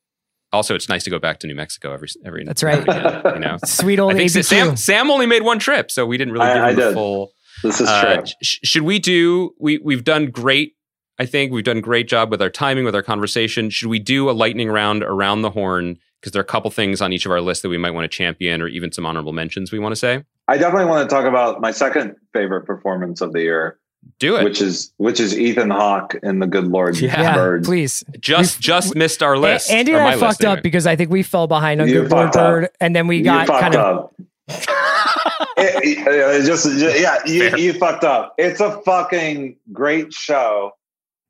Also, 0.52 0.74
it's 0.74 0.88
nice 0.88 1.04
to 1.04 1.10
go 1.10 1.18
back 1.18 1.38
to 1.40 1.46
New 1.46 1.54
Mexico 1.54 1.92
every 1.92 2.08
every. 2.24 2.44
That's 2.44 2.62
right. 2.62 2.86
now 2.86 3.20
again, 3.20 3.34
you 3.34 3.40
know, 3.40 3.56
Sweet 3.66 3.98
old 3.98 4.12
I 4.14 4.16
think 4.16 4.30
ABQ. 4.30 4.44
Sam 4.44 4.76
Sam 4.76 5.10
only 5.10 5.26
made 5.26 5.42
one 5.42 5.58
trip, 5.58 5.90
so 5.90 6.06
we 6.06 6.16
didn't 6.16 6.32
really 6.32 6.46
I- 6.46 6.54
give 6.54 6.62
I 6.64 6.72
the 6.72 6.80
did. 6.88 6.94
full. 6.94 7.32
This 7.62 7.80
is 7.82 7.88
Uh, 7.88 8.14
true. 8.16 8.24
sh- 8.42 8.58
should 8.64 8.82
we 8.82 8.98
do? 8.98 9.50
We 9.60 9.76
we've 9.78 10.04
done 10.04 10.30
great. 10.30 10.74
I 11.18 11.26
think 11.26 11.52
we've 11.52 11.64
done 11.64 11.78
a 11.78 11.82
great 11.82 12.08
job 12.08 12.30
with 12.30 12.40
our 12.40 12.50
timing, 12.50 12.84
with 12.84 12.94
our 12.94 13.02
conversation. 13.02 13.70
Should 13.70 13.88
we 13.88 13.98
do 13.98 14.30
a 14.30 14.32
lightning 14.32 14.68
round 14.70 15.02
around 15.02 15.42
the 15.42 15.50
horn? 15.50 15.98
Because 16.20 16.32
there 16.32 16.40
are 16.40 16.44
a 16.44 16.46
couple 16.46 16.70
things 16.70 17.00
on 17.00 17.12
each 17.12 17.26
of 17.26 17.32
our 17.32 17.40
lists 17.40 17.62
that 17.62 17.68
we 17.68 17.78
might 17.78 17.92
want 17.92 18.04
to 18.10 18.16
champion, 18.16 18.60
or 18.62 18.66
even 18.68 18.90
some 18.92 19.06
honorable 19.06 19.32
mentions 19.32 19.70
we 19.72 19.78
want 19.78 19.92
to 19.92 19.96
say. 19.96 20.24
I 20.48 20.56
definitely 20.58 20.86
want 20.86 21.08
to 21.08 21.14
talk 21.14 21.26
about 21.26 21.60
my 21.60 21.70
second 21.70 22.16
favorite 22.32 22.66
performance 22.66 23.20
of 23.20 23.32
the 23.32 23.40
year. 23.42 23.78
Do 24.20 24.36
it. 24.36 24.44
Which 24.44 24.60
is 24.60 24.92
which 24.96 25.18
is 25.20 25.36
Ethan 25.38 25.70
Hawke 25.70 26.14
in 26.22 26.38
The 26.38 26.46
Good 26.46 26.68
Lord 26.68 26.98
yeah, 26.98 27.34
Bird. 27.34 27.64
please. 27.64 28.02
Just 28.20 28.60
just 28.60 28.94
missed 28.94 29.22
our 29.22 29.34
A- 29.34 29.40
list. 29.40 29.70
Andy 29.70 29.92
or 29.92 29.96
and 29.98 30.04
I 30.08 30.10
list, 30.12 30.20
fucked 30.20 30.44
anyway. 30.44 30.58
up 30.58 30.62
because 30.62 30.86
I 30.86 30.94
think 30.96 31.10
we 31.10 31.22
fell 31.24 31.46
behind 31.48 31.80
on 31.80 31.88
You 31.88 32.02
Good 32.02 32.10
Lord 32.12 32.26
up. 32.28 32.32
Bird, 32.34 32.68
and 32.80 32.94
then 32.96 33.06
we 33.08 33.22
got 33.22 33.46
fucked 33.48 33.60
kind 33.60 33.74
of. 33.76 34.10
It- 35.60 35.98
it- 35.98 36.06
it 36.42 36.46
just, 36.46 36.64
just- 36.78 37.00
yeah, 37.00 37.16
you, 37.26 37.56
you 37.56 37.72
fucked 37.72 38.04
up. 38.04 38.34
It's 38.38 38.60
a 38.60 38.80
fucking 38.82 39.56
great 39.72 40.12
show. 40.12 40.72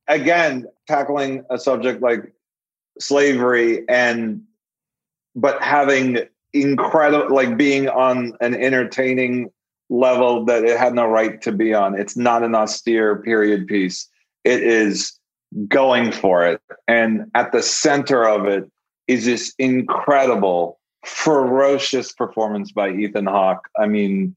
Again, 0.09 0.67
tackling 0.87 1.45
a 1.51 1.59
subject 1.59 2.03
like 2.03 2.33
slavery 2.99 3.85
and 3.89 4.43
but 5.37 5.63
having 5.63 6.19
incredible 6.53 7.35
like 7.35 7.57
being 7.57 7.89
on 7.89 8.33
an 8.41 8.55
entertaining 8.55 9.51
level 9.91 10.45
that 10.47 10.65
it 10.65 10.79
had 10.79 10.95
no 10.95 11.07
right 11.07 11.41
to 11.43 11.53
be 11.53 11.73
on. 11.73 11.99
It's 11.99 12.17
not 12.17 12.43
an 12.43 12.55
austere 12.55 13.17
period 13.17 13.67
piece. 13.67 14.09
It 14.45 14.63
is 14.63 15.19
going 15.69 16.13
for 16.13 16.45
it. 16.45 16.61
And 16.87 17.31
at 17.35 17.53
the 17.53 17.63
center 17.63 18.29
of 18.29 18.47
it 18.47 18.71
is 19.07 19.25
this 19.25 19.55
incredible, 19.59 20.79
ferocious 21.05 22.13
performance 22.13 22.73
by 22.73 22.91
Ethan 22.91 23.27
Hawke. 23.27 23.69
I 23.79 23.87
mean, 23.87 24.37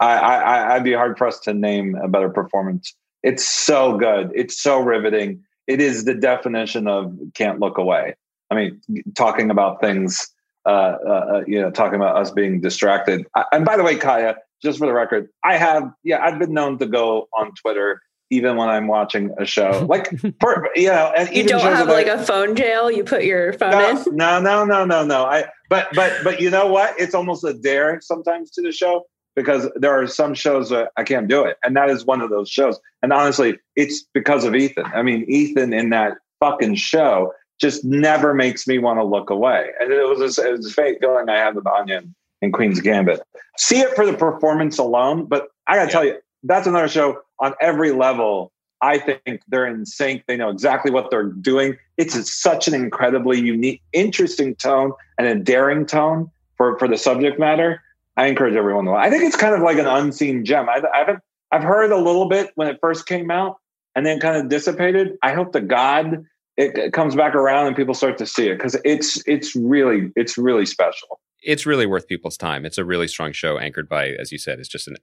I, 0.00 0.16
I, 0.16 0.74
I'd 0.74 0.84
be 0.84 0.92
hard 0.92 1.16
pressed 1.16 1.44
to 1.44 1.54
name 1.54 1.94
a 2.02 2.08
better 2.08 2.28
performance. 2.28 2.94
It's 3.24 3.44
so 3.44 3.96
good. 3.96 4.30
It's 4.34 4.62
so 4.62 4.80
riveting. 4.80 5.42
It 5.66 5.80
is 5.80 6.04
the 6.04 6.14
definition 6.14 6.86
of 6.86 7.18
can't 7.32 7.58
look 7.58 7.78
away. 7.78 8.14
I 8.50 8.54
mean, 8.54 8.80
talking 9.16 9.50
about 9.50 9.80
things, 9.80 10.28
uh, 10.66 10.68
uh, 10.68 11.42
you 11.46 11.60
know, 11.60 11.70
talking 11.70 11.96
about 11.96 12.16
us 12.16 12.30
being 12.30 12.60
distracted. 12.60 13.26
I, 13.34 13.46
and 13.50 13.64
by 13.64 13.78
the 13.78 13.82
way, 13.82 13.96
Kaya, 13.96 14.36
just 14.62 14.78
for 14.78 14.86
the 14.86 14.92
record, 14.92 15.30
I 15.42 15.56
have, 15.56 15.90
yeah, 16.04 16.22
I've 16.22 16.38
been 16.38 16.52
known 16.52 16.78
to 16.78 16.86
go 16.86 17.28
on 17.32 17.52
Twitter 17.54 18.02
even 18.30 18.56
when 18.56 18.68
I'm 18.68 18.88
watching 18.88 19.34
a 19.38 19.46
show, 19.46 19.86
like, 19.88 20.08
for, 20.40 20.68
you 20.74 20.88
know, 20.88 21.12
and 21.16 21.34
You 21.34 21.44
don't 21.44 21.60
have 21.60 21.88
like 21.88 22.06
a 22.06 22.22
phone 22.22 22.54
jail. 22.56 22.90
You 22.90 23.04
put 23.04 23.24
your 23.24 23.54
phone 23.54 23.70
no, 23.70 23.90
in. 23.90 24.16
no, 24.16 24.40
no, 24.40 24.64
no, 24.64 24.84
no, 24.84 25.04
no. 25.04 25.24
I 25.24 25.44
but 25.70 25.88
but 25.94 26.12
but 26.22 26.40
you 26.40 26.50
know 26.50 26.66
what? 26.66 26.98
It's 26.98 27.14
almost 27.14 27.44
a 27.44 27.54
dare 27.54 28.00
sometimes 28.00 28.50
to 28.52 28.62
the 28.62 28.72
show 28.72 29.04
because 29.34 29.68
there 29.76 29.92
are 29.92 30.06
some 30.06 30.34
shows 30.34 30.70
that 30.70 30.90
I 30.96 31.04
can't 31.04 31.28
do 31.28 31.44
it, 31.44 31.58
and 31.64 31.76
that 31.76 31.90
is 31.90 32.04
one 32.04 32.20
of 32.20 32.30
those 32.30 32.48
shows. 32.48 32.78
And 33.02 33.12
honestly, 33.12 33.58
it's 33.76 34.04
because 34.14 34.44
of 34.44 34.54
Ethan. 34.54 34.86
I 34.86 35.02
mean, 35.02 35.24
Ethan 35.28 35.72
in 35.72 35.90
that 35.90 36.18
fucking 36.40 36.76
show 36.76 37.32
just 37.60 37.84
never 37.84 38.34
makes 38.34 38.66
me 38.66 38.78
want 38.78 38.98
to 38.98 39.04
look 39.04 39.30
away. 39.30 39.70
And 39.80 39.92
it 39.92 40.08
was 40.08 40.18
this, 40.18 40.38
it 40.38 40.50
was 40.50 40.64
this 40.64 40.74
fake 40.74 40.98
feeling 41.00 41.28
I 41.28 41.36
had 41.36 41.54
with 41.54 41.66
Anya 41.66 41.98
in- 41.98 42.14
in 42.42 42.52
Queen's 42.52 42.80
Gambit. 42.80 43.22
See 43.56 43.78
it 43.78 43.94
for 43.94 44.04
the 44.04 44.12
performance 44.12 44.76
alone, 44.76 45.24
but 45.26 45.48
I 45.66 45.76
got 45.76 45.86
to 45.86 45.90
tell 45.90 46.04
you, 46.04 46.18
that's 46.42 46.66
another 46.66 46.88
show 46.88 47.20
on 47.38 47.54
every 47.60 47.92
level. 47.92 48.52
I 48.82 48.98
think 48.98 49.40
they're 49.48 49.66
in 49.66 49.86
sync. 49.86 50.24
They 50.26 50.36
know 50.36 50.50
exactly 50.50 50.90
what 50.90 51.10
they're 51.10 51.30
doing. 51.30 51.78
It's 51.96 52.30
such 52.30 52.68
an 52.68 52.74
incredibly 52.74 53.40
unique, 53.40 53.80
interesting 53.94 54.56
tone 54.56 54.92
and 55.16 55.26
a 55.26 55.36
daring 55.36 55.86
tone 55.86 56.30
for, 56.56 56.78
for 56.78 56.86
the 56.86 56.98
subject 56.98 57.38
matter. 57.38 57.80
I 58.16 58.26
encourage 58.26 58.54
everyone 58.54 58.84
to 58.84 58.92
watch. 58.92 59.06
I 59.06 59.10
think 59.10 59.24
it's 59.24 59.36
kind 59.36 59.54
of 59.54 59.60
like 59.60 59.78
an 59.78 59.86
unseen 59.86 60.44
gem. 60.44 60.68
I, 60.68 60.82
I 60.92 60.98
haven't, 60.98 61.18
I've 61.50 61.62
heard 61.62 61.90
a 61.90 61.96
little 61.96 62.28
bit 62.28 62.52
when 62.54 62.68
it 62.68 62.78
first 62.80 63.06
came 63.06 63.30
out 63.30 63.56
and 63.94 64.04
then 64.06 64.20
kind 64.20 64.36
of 64.36 64.48
dissipated. 64.48 65.12
I 65.22 65.32
hope 65.32 65.52
to 65.52 65.60
God 65.60 66.24
it, 66.56 66.78
it 66.78 66.92
comes 66.92 67.16
back 67.16 67.34
around 67.34 67.66
and 67.66 67.76
people 67.76 67.94
start 67.94 68.18
to 68.18 68.26
see 68.26 68.48
it 68.48 68.56
because 68.56 68.76
it's 68.84 69.22
it's 69.26 69.56
really 69.56 70.10
it's 70.14 70.38
really 70.38 70.66
special. 70.66 71.20
it's 71.42 71.66
really 71.66 71.86
worth 71.86 72.06
people's 72.06 72.36
time. 72.36 72.64
It's 72.64 72.78
a 72.78 72.84
really 72.84 73.08
strong 73.08 73.32
show, 73.32 73.58
anchored 73.58 73.88
by, 73.88 74.08
as 74.10 74.32
you 74.32 74.38
said, 74.38 74.58
it's 74.58 74.68
just 74.68 74.88
an 74.88 74.96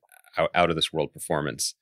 out 0.55 0.69
of 0.69 0.75
this 0.75 0.93
world 0.93 1.13
performance. 1.13 1.75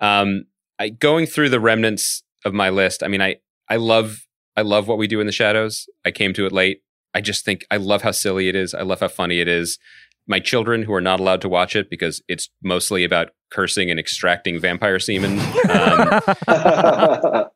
Um, 0.00 0.44
I, 0.78 0.90
going 0.90 1.26
through 1.26 1.50
the 1.50 1.60
remnants 1.60 2.22
of 2.44 2.54
my 2.54 2.70
list, 2.70 3.02
I 3.02 3.08
mean, 3.08 3.22
I 3.22 3.36
I 3.68 3.76
love 3.76 4.26
I 4.56 4.62
love 4.62 4.88
what 4.88 4.98
we 4.98 5.06
do 5.06 5.20
in 5.20 5.26
the 5.26 5.32
shadows. 5.32 5.86
I 6.04 6.10
came 6.10 6.32
to 6.34 6.46
it 6.46 6.52
late. 6.52 6.82
I 7.14 7.20
just 7.20 7.44
think 7.44 7.66
I 7.70 7.78
love 7.78 8.02
how 8.02 8.10
silly 8.10 8.48
it 8.48 8.54
is. 8.54 8.74
I 8.74 8.82
love 8.82 9.00
how 9.00 9.08
funny 9.08 9.40
it 9.40 9.48
is. 9.48 9.78
My 10.26 10.40
children, 10.40 10.82
who 10.82 10.92
are 10.92 11.00
not 11.00 11.20
allowed 11.20 11.40
to 11.42 11.48
watch 11.48 11.76
it 11.76 11.88
because 11.88 12.22
it's 12.28 12.48
mostly 12.62 13.04
about 13.04 13.30
cursing 13.50 13.90
and 13.90 14.00
extracting 14.00 14.58
vampire 14.58 14.98
semen, 14.98 15.38
um, 15.70 16.20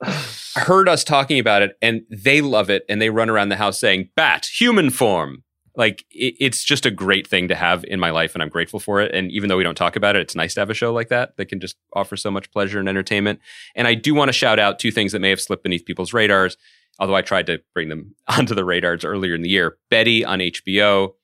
heard 0.57 0.89
us 0.89 1.05
talking 1.05 1.39
about 1.39 1.63
it 1.63 1.77
and 1.81 2.03
they 2.11 2.41
love 2.41 2.71
it 2.71 2.85
and 2.89 3.01
they 3.01 3.11
run 3.11 3.31
around 3.31 3.49
the 3.49 3.57
house 3.57 3.79
saying 3.79 4.09
bat 4.17 4.47
human 4.47 4.91
form 4.91 5.45
like 5.77 6.05
it, 6.11 6.35
it's 6.41 6.65
just 6.65 6.85
a 6.85 6.91
great 6.91 7.27
thing 7.27 7.49
to 7.49 7.55
have 7.55 7.85
in 7.85 8.01
my 8.01 8.11
life 8.11 8.35
and 8.35 8.43
i'm 8.43 8.49
grateful 8.49 8.81
for 8.81 9.01
it 9.01 9.15
and 9.15 9.31
even 9.31 9.49
though 9.49 9.57
we 9.57 9.63
don't 9.63 9.77
talk 9.77 9.95
about 9.95 10.17
it 10.17 10.23
it's 10.23 10.35
nice 10.35 10.55
to 10.55 10.61
have 10.61 10.71
a 10.71 10.75
show 10.75 10.93
like 10.93 11.09
that 11.09 11.37
that 11.37 11.47
can 11.47 11.61
just 11.61 11.77
offer 11.95 12.17
so 12.17 12.31
much 12.31 12.51
pleasure 12.51 12.81
and 12.81 12.89
entertainment 12.89 13.39
and 13.77 13.87
i 13.87 13.95
do 13.95 14.13
want 14.15 14.29
to 14.29 14.33
shout 14.33 14.59
out 14.59 14.79
two 14.79 14.91
things 14.91 15.13
that 15.13 15.21
may 15.21 15.31
have 15.31 15.41
slipped 15.41 15.63
beneath 15.63 15.85
people's 15.85 16.13
radars 16.13 16.57
although 16.99 17.15
I 17.15 17.23
tried 17.23 17.47
to 17.47 17.61
bring 17.75 17.89
them 17.89 18.15
onto 18.29 18.55
the 18.55 18.65
radars 18.65 19.05
earlier 19.05 19.35
in 19.35 19.43
the 19.43 19.49
year. 19.49 19.79
Betty 19.89 20.25
on 20.25 20.39
HBO 20.39 21.15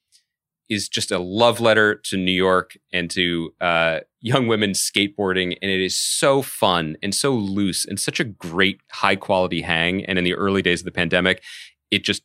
is 0.69 0.89
just 0.89 1.11
a 1.11 1.19
love 1.19 1.61
letter 1.61 1.95
to 1.95 2.17
New 2.17 2.33
York 2.33 2.77
and 2.93 3.11
to 3.11 3.53
uh, 3.61 4.01
young 4.21 4.49
women 4.49 4.73
skateboarding. 4.73 5.57
And 5.63 5.71
it 5.71 5.81
is 5.81 5.99
so 5.99 6.43
fun 6.43 6.97
and 7.03 7.15
so 7.15 7.33
loose 7.33 7.85
and 7.85 8.01
such 8.01 8.21
a 8.21 8.25
great 8.25 8.81
high 8.91 9.17
quality 9.17 9.63
hang. 9.63 10.05
And 10.05 10.19
in 10.19 10.25
the 10.25 10.35
early 10.35 10.63
days 10.63 10.81
of 10.81 10.85
the 10.85 10.93
pandemic, 10.93 11.43
it 11.91 12.05
just, 12.05 12.23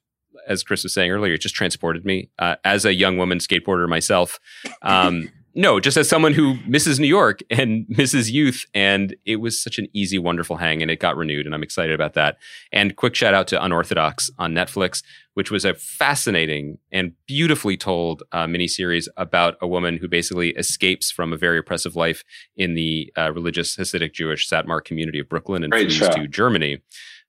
as 0.47 0.63
Chris 0.63 0.83
was 0.83 0.93
saying 0.93 1.11
earlier, 1.11 1.33
it 1.35 1.41
just 1.41 1.55
transported 1.55 2.03
me 2.03 2.29
uh, 2.39 2.55
as 2.63 2.85
a 2.85 2.93
young 2.93 3.17
woman 3.17 3.37
skateboarder 3.37 3.87
myself. 3.87 4.39
Um, 4.81 5.29
no, 5.53 5.79
just 5.79 5.97
as 5.97 6.07
someone 6.07 6.33
who 6.33 6.55
misses 6.65 6.99
New 6.99 7.07
York 7.07 7.41
and 7.49 7.85
misses 7.89 8.31
youth. 8.31 8.65
And 8.73 9.15
it 9.25 9.37
was 9.37 9.61
such 9.61 9.77
an 9.77 9.87
easy, 9.93 10.17
wonderful 10.17 10.57
hang, 10.57 10.81
and 10.81 10.89
it 10.89 10.99
got 10.99 11.17
renewed. 11.17 11.45
And 11.45 11.53
I'm 11.53 11.63
excited 11.63 11.93
about 11.93 12.13
that. 12.13 12.37
And 12.71 12.95
quick 12.95 13.15
shout 13.15 13.33
out 13.33 13.47
to 13.47 13.63
Unorthodox 13.63 14.29
on 14.37 14.53
Netflix, 14.53 15.03
which 15.33 15.51
was 15.51 15.65
a 15.65 15.73
fascinating 15.73 16.77
and 16.91 17.13
beautifully 17.27 17.77
told 17.77 18.23
uh, 18.31 18.45
miniseries 18.45 19.07
about 19.17 19.57
a 19.61 19.67
woman 19.67 19.97
who 19.97 20.07
basically 20.07 20.51
escapes 20.51 21.11
from 21.11 21.33
a 21.33 21.37
very 21.37 21.57
oppressive 21.57 21.95
life 21.95 22.23
in 22.55 22.75
the 22.75 23.11
uh, 23.17 23.31
religious 23.31 23.75
Hasidic 23.75 24.13
Jewish 24.13 24.49
Satmar 24.49 24.83
community 24.83 25.19
of 25.19 25.29
Brooklyn 25.29 25.63
and 25.63 25.73
flees 25.73 25.99
to 25.99 26.27
Germany. 26.27 26.81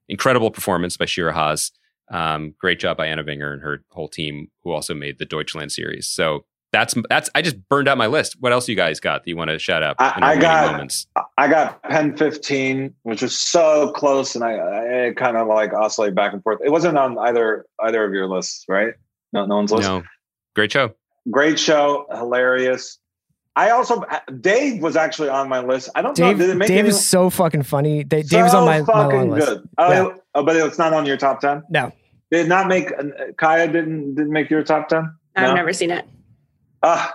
Incredible 0.09 0.51
performance 0.51 0.97
by 0.97 1.07
Shira 1.07 1.33
Haas. 1.33 1.73
Um, 2.11 2.55
great 2.59 2.79
job 2.79 2.99
by 2.99 3.07
Anna 3.07 3.23
Winger 3.25 3.53
and 3.53 3.63
her 3.63 3.85
whole 3.91 4.09
team, 4.09 4.51
who 4.63 4.71
also 4.73 4.93
made 4.93 5.19
the 5.19 5.25
Deutschland 5.25 5.73
series. 5.73 6.07
So 6.07 6.45
that's 6.73 6.95
that's. 7.09 7.29
I 7.35 7.43
just 7.43 7.57
burned 7.69 7.87
out 7.89 7.99
my 7.99 8.07
list. 8.07 8.37
What 8.41 8.53
else 8.53 8.69
you 8.69 8.75
guys 8.75 8.99
got 9.01 9.25
that 9.25 9.29
you 9.29 9.37
want 9.37 9.51
to 9.51 9.59
shout 9.59 9.83
out? 9.83 9.97
I, 9.99 10.33
I 10.33 10.37
got 10.39 10.73
moments? 10.73 11.07
I 11.37 11.49
got 11.49 11.83
Pen 11.83 12.17
15, 12.17 12.95
which 13.03 13.23
was 13.23 13.37
so 13.39 13.93
close, 13.93 14.35
and 14.35 14.43
I, 14.43 15.09
I 15.09 15.13
kind 15.13 15.37
of 15.37 15.49
like 15.49 15.73
oscillate 15.75 16.15
back 16.15 16.33
and 16.33 16.43
forth. 16.43 16.61
It 16.65 16.71
wasn't 16.71 16.97
on 16.97 17.19
either 17.19 17.67
either 17.81 18.05
of 18.05 18.13
your 18.15 18.27
lists, 18.27 18.65
right? 18.69 18.95
No, 19.33 19.45
no 19.47 19.57
one's 19.57 19.71
list. 19.73 19.89
No, 19.89 20.03
great 20.57 20.73
show. 20.73 20.95
Great 21.31 21.59
show, 21.59 22.07
hilarious. 22.11 22.99
I 23.55 23.69
also 23.71 24.03
Dave 24.41 24.83
was 24.83 24.97
actually 24.97 25.29
on 25.29 25.49
my 25.51 25.59
list. 25.61 25.91
I 25.95 26.01
don't 26.01 26.19
know. 26.19 26.29
Dave, 26.29 26.39
Did 26.39 26.51
it 26.51 26.55
make 26.57 26.69
Dave 26.69 26.79
any, 26.81 26.89
is 26.89 27.07
so 27.07 27.29
fucking 27.29 27.65
funny. 27.65 28.03
Dave, 28.03 28.27
so 28.27 28.37
Dave 28.39 28.47
is 28.47 28.55
on 28.55 28.65
my, 28.65 28.81
my 28.81 28.87
fucking 28.87 29.19
long 29.19 29.31
list. 29.31 29.47
good. 29.47 29.69
Oh, 29.77 29.93
Yeah. 29.93 30.15
oh, 30.35 30.43
but 30.43 30.57
it's 30.57 30.79
not 30.79 30.95
on 30.95 31.05
your 31.05 31.19
top 31.19 31.41
ten. 31.41 31.63
No, 31.69 31.93
Did 32.31 32.49
not 32.49 32.67
make 32.67 32.91
uh, 32.99 33.03
Kaya 33.37 33.69
didn't 33.69 34.15
didn't 34.15 34.33
make 34.33 34.49
your 34.49 34.63
top 34.63 34.89
ten? 34.89 35.15
I've 35.37 35.49
No? 35.51 35.55
never 35.55 35.75
seen 35.75 35.91
it. 35.91 36.07
Uh, 36.83 37.09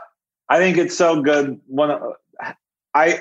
I 0.50 0.58
think 0.58 0.78
it's 0.78 0.98
so 0.98 1.22
good. 1.22 1.60
One, 1.68 1.92
of- 1.92 2.14
I 2.94 3.20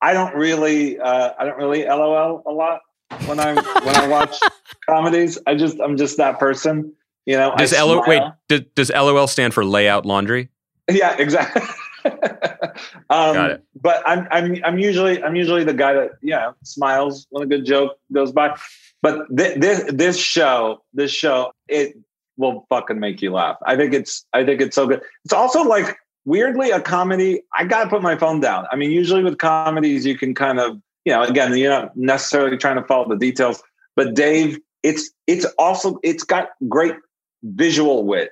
I 0.00 0.12
don't 0.12 0.34
really 0.34 0.98
uh, 0.98 1.32
I 1.38 1.44
don't 1.44 1.56
really 1.56 1.84
LOL 1.84 2.42
a 2.46 2.52
lot 2.52 2.80
when 3.26 3.40
I 3.40 3.54
when 3.54 3.96
I 3.96 4.06
watch 4.06 4.36
comedies. 4.88 5.38
I 5.46 5.54
just 5.54 5.80
I'm 5.80 5.96
just 5.96 6.16
that 6.18 6.38
person. 6.38 6.92
You 7.24 7.36
know. 7.36 7.52
I 7.52 7.56
Does 7.56 7.72
LO, 7.72 8.02
wait? 8.06 8.18
smile. 8.18 8.38
Does, 8.48 8.60
does 8.76 8.90
LOL 8.90 9.26
stand 9.26 9.52
for 9.52 9.64
layout 9.64 10.06
laundry? 10.06 10.48
Yeah, 10.88 11.16
exactly. 11.18 11.62
um, 12.04 13.34
Got 13.34 13.50
it. 13.50 13.64
But 13.80 14.02
I'm 14.06 14.28
I'm 14.30 14.64
I'm 14.64 14.78
usually 14.78 15.22
I'm 15.22 15.34
usually 15.34 15.64
the 15.64 15.74
guy 15.74 15.94
that 15.94 16.12
yeah 16.22 16.52
smiles 16.62 17.26
when 17.30 17.42
a 17.42 17.46
good 17.46 17.64
joke 17.64 17.98
goes 18.12 18.30
by. 18.30 18.56
But 19.02 19.26
th- 19.36 19.58
this 19.58 19.84
this 19.92 20.18
show 20.18 20.82
this 20.92 21.10
show 21.10 21.52
it 21.68 21.96
will 22.36 22.66
fucking 22.68 23.00
make 23.00 23.22
you 23.22 23.32
laugh. 23.32 23.56
I 23.64 23.76
think 23.76 23.94
it's 23.94 24.24
I 24.32 24.44
think 24.44 24.60
it's 24.60 24.74
so 24.74 24.86
good. 24.86 25.02
It's 25.24 25.34
also 25.34 25.62
like 25.62 25.96
weirdly 26.24 26.70
a 26.70 26.80
comedy. 26.80 27.42
I 27.54 27.64
gotta 27.64 27.88
put 27.88 28.02
my 28.02 28.16
phone 28.16 28.40
down. 28.40 28.66
I 28.70 28.76
mean, 28.76 28.90
usually 28.90 29.22
with 29.22 29.38
comedies 29.38 30.04
you 30.04 30.16
can 30.16 30.34
kind 30.34 30.60
of 30.60 30.80
you 31.04 31.12
know 31.12 31.22
again 31.22 31.56
you're 31.56 31.70
not 31.70 31.96
necessarily 31.96 32.56
trying 32.56 32.76
to 32.76 32.84
follow 32.84 33.08
the 33.08 33.16
details. 33.16 33.62
But 33.94 34.14
Dave, 34.14 34.58
it's 34.82 35.10
it's 35.26 35.46
also 35.58 35.98
it's 36.02 36.24
got 36.24 36.50
great 36.68 36.94
visual 37.42 38.04
wit. 38.04 38.30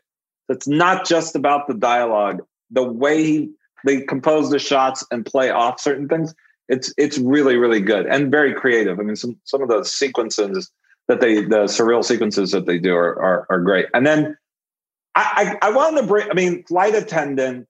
It's 0.48 0.68
not 0.68 1.06
just 1.06 1.34
about 1.34 1.66
the 1.68 1.74
dialogue. 1.74 2.42
The 2.70 2.82
way 2.82 3.22
he, 3.22 3.50
they 3.86 4.02
compose 4.02 4.50
the 4.50 4.58
shots 4.58 5.04
and 5.10 5.24
play 5.24 5.50
off 5.50 5.80
certain 5.80 6.08
things, 6.08 6.34
it's 6.68 6.92
it's 6.98 7.18
really 7.18 7.56
really 7.56 7.80
good 7.80 8.06
and 8.06 8.30
very 8.30 8.52
creative. 8.52 8.98
I 8.98 9.02
mean, 9.02 9.16
some 9.16 9.38
some 9.44 9.62
of 9.62 9.68
the 9.68 9.84
sequences 9.84 10.70
that 11.08 11.20
they 11.20 11.42
the 11.42 11.64
surreal 11.64 12.04
sequences 12.04 12.50
that 12.52 12.66
they 12.66 12.78
do 12.78 12.94
are 12.94 13.20
are, 13.20 13.46
are 13.50 13.60
great. 13.60 13.86
And 13.94 14.06
then 14.06 14.36
I, 15.14 15.56
I 15.62 15.68
I 15.68 15.70
wanted 15.70 16.02
to 16.02 16.06
bring. 16.06 16.30
I 16.30 16.34
mean, 16.34 16.64
flight 16.64 16.94
attendant. 16.94 17.68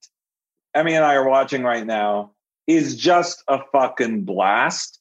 Emmy 0.74 0.94
and 0.94 1.04
I 1.04 1.14
are 1.14 1.28
watching 1.28 1.62
right 1.62 1.86
now 1.86 2.32
is 2.66 2.96
just 2.96 3.42
a 3.48 3.60
fucking 3.72 4.24
blast. 4.24 4.98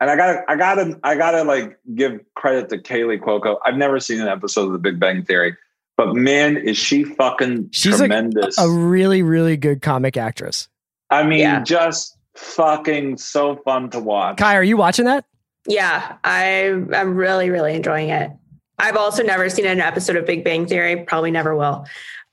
And 0.00 0.10
I 0.10 0.16
gotta, 0.16 0.44
I 0.48 0.56
gotta, 0.56 1.00
I 1.02 1.16
gotta 1.16 1.44
like 1.44 1.78
give 1.94 2.20
credit 2.34 2.68
to 2.70 2.78
Kaley 2.78 3.18
Cuoco. 3.18 3.58
I've 3.64 3.76
never 3.76 3.98
seen 4.00 4.20
an 4.20 4.28
episode 4.28 4.66
of 4.66 4.72
The 4.72 4.78
Big 4.78 5.00
Bang 5.00 5.24
Theory, 5.24 5.56
but 5.96 6.14
man, 6.14 6.56
is 6.56 6.76
she 6.76 7.04
fucking 7.04 7.70
she's 7.72 7.96
tremendous. 7.96 8.58
like 8.58 8.66
a 8.66 8.70
really, 8.70 9.22
really 9.22 9.56
good 9.56 9.80
comic 9.80 10.16
actress. 10.16 10.68
I 11.08 11.22
mean, 11.22 11.64
just 11.64 12.16
fucking 12.34 13.16
so 13.18 13.56
fun 13.56 13.90
to 13.90 14.00
watch. 14.00 14.36
Kai, 14.36 14.56
are 14.56 14.62
you 14.62 14.76
watching 14.76 15.06
that? 15.06 15.24
Yeah, 15.68 16.16
I 16.24 16.66
I'm 16.92 17.16
really 17.16 17.50
really 17.50 17.74
enjoying 17.74 18.10
it. 18.10 18.30
I've 18.78 18.96
also 18.96 19.22
never 19.22 19.48
seen 19.48 19.66
an 19.66 19.80
episode 19.80 20.16
of 20.16 20.26
Big 20.26 20.44
Bang 20.44 20.66
Theory. 20.66 21.04
Probably 21.04 21.30
never 21.30 21.56
will. 21.56 21.86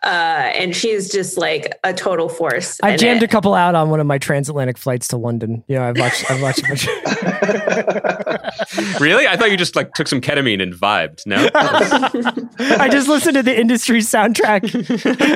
Uh, 0.03 0.51
and 0.55 0.75
she's 0.75 1.09
just 1.09 1.37
like 1.37 1.79
a 1.85 1.93
total 1.93 2.27
force. 2.27 2.77
I 2.83 2.97
jammed 2.97 3.23
it. 3.23 3.25
a 3.25 3.29
couple 3.29 3.53
out 3.53 3.73
on 3.73 3.89
one 3.89 4.01
of 4.01 4.05
my 4.05 4.17
transatlantic 4.17 4.77
flights 4.77 5.07
to 5.09 5.17
London. 5.17 5.63
You 5.69 5.77
know, 5.77 5.83
I've 5.83 5.97
watched, 5.97 6.29
I've 6.29 6.41
watched 6.41 6.59
a 6.59 6.67
bunch. 6.67 6.87
really? 8.99 9.27
I 9.27 9.37
thought 9.37 9.49
you 9.49 9.55
just 9.55 9.77
like 9.77 9.93
took 9.93 10.09
some 10.09 10.19
ketamine 10.19 10.61
and 10.61 10.73
vibed. 10.73 11.25
No. 11.25 11.49
I 11.55 12.89
just 12.89 13.07
listened 13.07 13.35
to 13.35 13.43
the 13.43 13.57
industry 13.57 13.99
soundtrack 13.99 14.63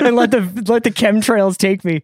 and 0.06 0.18
let 0.18 0.32
the 0.32 0.42
let 0.70 0.84
the 0.84 0.92
chemtrails 0.92 1.56
take 1.56 1.86
me. 1.86 2.04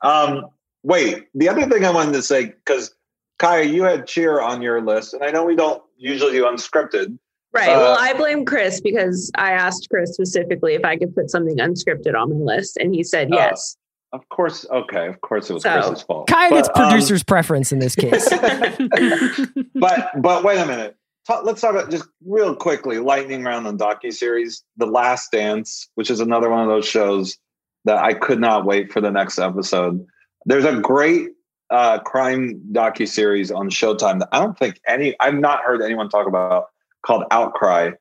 Um, 0.00 0.46
wait, 0.82 1.28
the 1.32 1.48
other 1.48 1.68
thing 1.68 1.84
I 1.84 1.90
wanted 1.90 2.14
to 2.14 2.22
say 2.22 2.46
because 2.46 2.92
Kaya, 3.38 3.64
you 3.64 3.82
had 3.84 4.06
cheer 4.06 4.40
on 4.40 4.62
your 4.62 4.80
list, 4.80 5.14
and 5.14 5.22
I 5.22 5.30
know 5.30 5.44
we 5.44 5.56
don't 5.56 5.82
usually 5.96 6.32
do 6.32 6.44
unscripted. 6.44 7.18
Right. 7.52 7.68
Uh, 7.70 7.78
well, 7.78 7.96
I 7.98 8.12
blame 8.14 8.44
Chris 8.44 8.80
because 8.80 9.30
I 9.36 9.52
asked 9.52 9.88
Chris 9.90 10.12
specifically 10.14 10.74
if 10.74 10.84
I 10.84 10.96
could 10.96 11.14
put 11.14 11.30
something 11.30 11.56
unscripted 11.58 12.14
on 12.14 12.30
my 12.30 12.54
list, 12.54 12.76
and 12.76 12.94
he 12.94 13.02
said 13.02 13.28
Oh. 13.32 13.36
yes. 13.36 13.76
Of 14.12 14.26
course, 14.30 14.64
okay. 14.70 15.08
Of 15.08 15.20
course, 15.20 15.50
it 15.50 15.54
was 15.54 15.62
So- 15.64 15.72
Chris's 15.72 16.02
fault. 16.02 16.28
Kai 16.28 16.48
gets 16.50 16.68
But, 16.68 16.80
um, 16.80 16.88
producer's 16.90 17.22
preference 17.22 17.72
in 17.72 17.78
this 17.80 17.94
case. 17.96 18.26
but 19.74 20.10
but 20.22 20.44
wait 20.44 20.58
a 20.58 20.66
minute. 20.66 20.96
Ta- 21.26 21.40
Let's 21.40 21.60
talk 21.60 21.72
about 21.72 21.90
just 21.90 22.08
real 22.24 22.54
quickly 22.54 22.98
lightning 22.98 23.42
round 23.42 23.66
on 23.66 23.76
docu 23.76 24.12
series, 24.12 24.62
The 24.76 24.86
Last 24.86 25.32
Dance, 25.32 25.88
which 25.96 26.10
is 26.10 26.20
another 26.20 26.48
one 26.50 26.60
of 26.62 26.68
those 26.68 26.86
shows 26.86 27.36
that 27.84 27.98
I 27.98 28.14
could 28.14 28.40
not 28.40 28.64
wait 28.64 28.92
for 28.92 29.00
the 29.00 29.10
next 29.10 29.38
episode. 29.38 30.04
There's 30.44 30.64
a 30.64 30.80
great 30.80 31.30
uh, 31.70 31.98
crime 32.00 32.60
docu 32.72 33.08
series 33.08 33.50
on 33.50 33.70
Showtime 33.70 34.20
that 34.20 34.28
I 34.32 34.40
don't 34.40 34.58
think 34.58 34.80
any 34.86 35.14
I've 35.20 35.34
not 35.34 35.62
heard 35.62 35.82
anyone 35.82 36.08
talk 36.08 36.26
about 36.26 36.66
called 37.04 37.24
Outcry. 37.30 37.92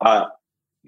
Uh, 0.00 0.26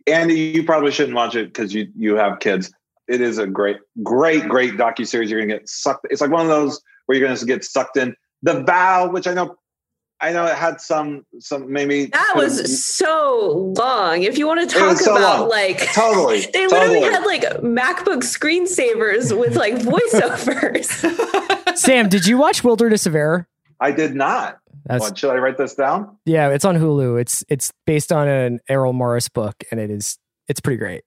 Andy, 0.06 0.34
you 0.34 0.64
probably 0.64 0.90
shouldn't 0.90 1.14
watch 1.14 1.34
it 1.34 1.46
because 1.46 1.74
you 1.74 1.88
you 1.96 2.16
have 2.16 2.40
kids. 2.40 2.72
It 3.08 3.20
is 3.20 3.38
a 3.38 3.46
great, 3.46 3.78
great, 4.02 4.48
great 4.48 4.74
docu 4.74 5.06
series. 5.06 5.30
You're 5.30 5.40
gonna 5.40 5.58
get 5.58 5.68
sucked. 5.68 6.06
It's 6.10 6.20
like 6.20 6.30
one 6.30 6.42
of 6.42 6.48
those 6.48 6.80
where 7.06 7.18
you're 7.18 7.26
gonna 7.26 7.44
get 7.44 7.64
sucked 7.64 7.96
in. 7.96 8.14
The 8.42 8.62
Vow, 8.62 9.10
which 9.10 9.26
I 9.26 9.34
know, 9.34 9.56
I 10.20 10.32
know 10.32 10.46
it 10.46 10.54
had 10.54 10.80
some 10.80 11.26
some 11.38 11.70
maybe 11.70 12.06
That 12.06 12.32
was 12.36 12.84
so 12.84 13.74
long. 13.76 14.22
If 14.22 14.38
you 14.38 14.46
want 14.46 14.68
to 14.68 14.78
talk 14.78 14.96
so 14.96 15.16
about 15.16 15.40
long. 15.40 15.48
like 15.50 15.78
Totally, 15.92 16.46
they 16.52 16.66
literally 16.66 17.00
had 17.00 17.24
like 17.24 17.42
MacBook 17.60 18.22
screensavers 18.22 19.36
with 19.38 19.56
like 19.56 19.74
voiceovers. 19.74 21.58
Sam, 21.78 22.08
did 22.08 22.26
you 22.26 22.36
watch 22.38 22.62
Wilderness 22.64 23.06
of 23.06 23.14
Error? 23.14 23.46
I 23.80 23.90
did 23.92 24.14
not. 24.14 24.58
That's- 24.86 25.00
What, 25.00 25.16
should 25.18 25.30
I 25.30 25.36
write 25.36 25.58
this 25.58 25.74
down? 25.74 26.16
Yeah, 26.24 26.48
it's 26.48 26.64
on 26.64 26.76
Hulu. 26.76 27.20
It's 27.20 27.44
it's 27.48 27.72
based 27.86 28.10
on 28.12 28.26
an 28.28 28.60
Errol 28.68 28.92
Morris 28.92 29.28
book, 29.28 29.54
and 29.70 29.78
it 29.80 29.90
is 29.90 30.18
it's 30.48 30.60
pretty 30.60 30.78
great. 30.78 31.02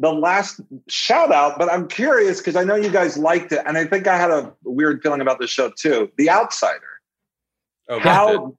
The 0.00 0.12
last 0.12 0.60
shout 0.88 1.30
out, 1.32 1.56
but 1.56 1.70
I'm 1.72 1.86
curious 1.86 2.38
because 2.38 2.56
I 2.56 2.64
know 2.64 2.74
you 2.74 2.90
guys 2.90 3.16
liked 3.16 3.52
it, 3.52 3.60
and 3.64 3.78
I 3.78 3.84
think 3.86 4.08
I 4.08 4.16
had 4.16 4.30
a 4.30 4.52
weird 4.64 5.02
feeling 5.02 5.20
about 5.20 5.38
the 5.38 5.46
show 5.46 5.70
too. 5.78 6.10
The 6.18 6.30
Outsider. 6.30 6.80
Oh, 7.88 8.00
how? 8.00 8.56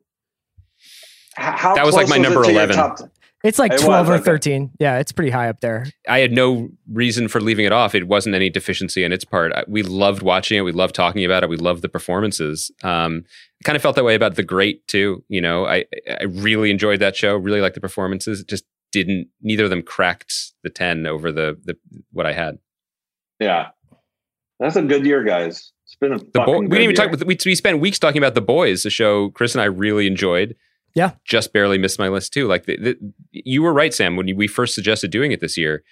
How 1.35 1.75
That 1.75 1.85
was 1.85 1.93
like 1.95 2.07
close 2.07 2.17
my 2.17 2.23
number 2.23 2.41
it 2.43 2.45
to 2.45 2.51
your 2.53 2.63
11. 2.63 2.75
top 2.77 2.97
10? 2.97 3.11
It's 3.45 3.59
like 3.59 3.71
It 3.71 3.75
was, 3.75 3.83
twelve 3.83 4.09
or 4.09 4.15
okay. 4.15 4.23
thirteen. 4.23 4.71
Yeah, 4.79 4.97
it's 4.99 5.11
pretty 5.11 5.29
high 5.31 5.47
up 5.49 5.61
there. 5.61 5.85
I 6.09 6.19
had 6.19 6.31
no 6.31 6.69
reason 6.91 7.27
for 7.27 7.39
leaving 7.39 7.65
it 7.65 7.71
off. 7.71 7.93
It 7.95 8.07
wasn't 8.07 8.35
any 8.35 8.49
deficiency 8.49 9.05
on 9.05 9.11
its 9.13 9.23
part. 9.23 9.53
We 9.69 9.83
loved 9.83 10.21
watching 10.23 10.57
it. 10.57 10.61
We 10.61 10.71
loved 10.71 10.95
talking 10.95 11.23
about 11.23 11.43
it. 11.43 11.49
We 11.49 11.57
loved 11.57 11.81
the 11.83 11.89
performances. 11.89 12.71
Um, 12.83 13.23
kind 13.63 13.75
of 13.75 13.81
felt 13.81 13.95
that 13.95 14.03
way 14.03 14.15
about 14.15 14.35
The 14.35 14.43
Great 14.43 14.87
too. 14.87 15.23
You 15.29 15.41
know, 15.41 15.65
I 15.65 15.85
I 16.09 16.23
really 16.23 16.71
enjoyed 16.71 16.99
that 16.99 17.15
show. 17.15 17.35
Really 17.37 17.61
liked 17.61 17.75
the 17.75 17.81
performances. 17.81 18.41
It 18.41 18.47
just 18.47 18.65
didn't. 18.91 19.27
Neither 19.41 19.65
of 19.65 19.69
them 19.69 19.83
cracked 19.83 20.33
the 20.63 20.69
ten 20.69 21.05
over 21.05 21.31
the 21.31 21.57
the 21.63 21.77
what 22.11 22.25
I 22.25 22.33
had. 22.33 22.57
Yeah, 23.39 23.67
that's 24.59 24.75
a 24.75 24.81
good 24.81 25.05
year, 25.05 25.23
guys. 25.23 25.71
It's 25.85 25.95
been 25.95 26.13
a 26.13 26.17
The 26.17 26.23
boy, 26.25 26.39
fucking 26.45 26.53
we 26.55 26.67
good 26.67 26.69
didn't 26.77 26.83
even 26.83 26.95
year. 26.95 27.09
talk. 27.17 27.27
We, 27.27 27.37
we 27.45 27.55
spent 27.55 27.79
weeks 27.79 27.99
talking 27.99 28.17
about 28.17 28.33
The 28.33 28.41
Boys, 28.41 28.83
the 28.83 28.89
show 28.89 29.29
Chris 29.29 29.53
and 29.53 29.61
I 29.61 29.65
really 29.65 30.07
enjoyed. 30.07 30.55
Yeah. 30.95 31.11
just 31.25 31.51
barely 31.51 31.77
missed 31.77 31.99
my 31.99 32.07
list 32.07 32.33
too. 32.33 32.47
Like 32.47 32.65
the, 32.65 32.77
the, 32.77 32.97
you 33.31 33.61
were 33.61 33.73
right, 33.73 33.93
Sam, 33.93 34.15
when 34.15 34.33
we 34.35 34.47
first 34.47 34.73
suggested 34.73 35.11
doing 35.11 35.31
it 35.31 35.41
this 35.41 35.57
year. 35.57 35.83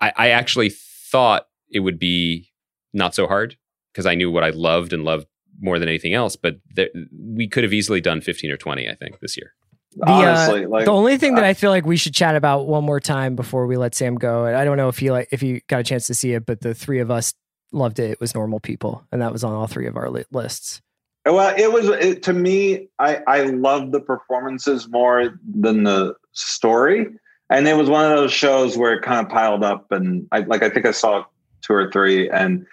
I, 0.00 0.12
I 0.16 0.28
actually 0.30 0.70
thought 0.70 1.46
it 1.70 1.80
would 1.80 1.98
be 1.98 2.52
not 2.92 3.14
so 3.14 3.26
hard 3.26 3.56
because 3.92 4.06
I 4.06 4.14
knew 4.14 4.30
what 4.30 4.44
I 4.44 4.50
loved 4.50 4.92
and 4.92 5.04
loved 5.04 5.26
more 5.60 5.78
than 5.78 5.88
anything 5.88 6.14
else. 6.14 6.36
But 6.36 6.56
there, 6.74 6.88
we 7.18 7.48
could 7.48 7.64
have 7.64 7.72
easily 7.72 8.00
done 8.00 8.20
15 8.20 8.50
or 8.50 8.56
20, 8.56 8.88
I 8.88 8.94
think, 8.94 9.20
this 9.20 9.36
year. 9.36 9.54
The, 9.94 10.06
uh, 10.06 10.84
the 10.84 10.90
only 10.90 11.18
thing 11.18 11.34
that 11.34 11.44
I 11.44 11.52
feel 11.52 11.70
like 11.70 11.84
we 11.84 11.98
should 11.98 12.14
chat 12.14 12.34
about 12.34 12.66
one 12.66 12.82
more 12.82 13.00
time 13.00 13.36
before 13.36 13.66
we 13.66 13.76
let 13.76 13.94
Sam 13.94 14.14
go, 14.14 14.46
and 14.46 14.56
I 14.56 14.64
don't 14.64 14.78
know 14.78 14.88
if 14.88 15.02
you 15.02 15.12
like 15.12 15.28
if 15.32 15.42
you 15.42 15.60
got 15.68 15.80
a 15.80 15.84
chance 15.84 16.06
to 16.06 16.14
see 16.14 16.32
it, 16.32 16.46
but 16.46 16.62
the 16.62 16.72
three 16.72 17.00
of 17.00 17.10
us 17.10 17.34
loved 17.72 17.98
it. 17.98 18.12
It 18.12 18.20
was 18.20 18.34
Normal 18.34 18.58
People, 18.58 19.06
and 19.12 19.20
that 19.20 19.32
was 19.32 19.44
on 19.44 19.52
all 19.52 19.66
three 19.66 19.86
of 19.86 19.98
our 19.98 20.08
li- 20.08 20.24
lists. 20.32 20.80
Well, 21.24 21.54
it 21.56 21.72
was 21.72 21.88
it, 21.88 22.22
to 22.24 22.32
me. 22.32 22.88
I 22.98 23.20
I 23.26 23.42
love 23.42 23.92
the 23.92 24.00
performances 24.00 24.88
more 24.88 25.38
than 25.54 25.84
the 25.84 26.14
story, 26.32 27.06
and 27.48 27.68
it 27.68 27.76
was 27.76 27.88
one 27.88 28.10
of 28.10 28.16
those 28.16 28.32
shows 28.32 28.76
where 28.76 28.94
it 28.94 29.02
kind 29.02 29.24
of 29.24 29.32
piled 29.32 29.62
up, 29.62 29.92
and 29.92 30.26
I 30.32 30.40
like 30.40 30.62
I 30.62 30.70
think 30.70 30.84
I 30.84 30.90
saw 30.90 31.24
two 31.62 31.74
or 31.74 31.92
three, 31.92 32.28
and 32.28 32.66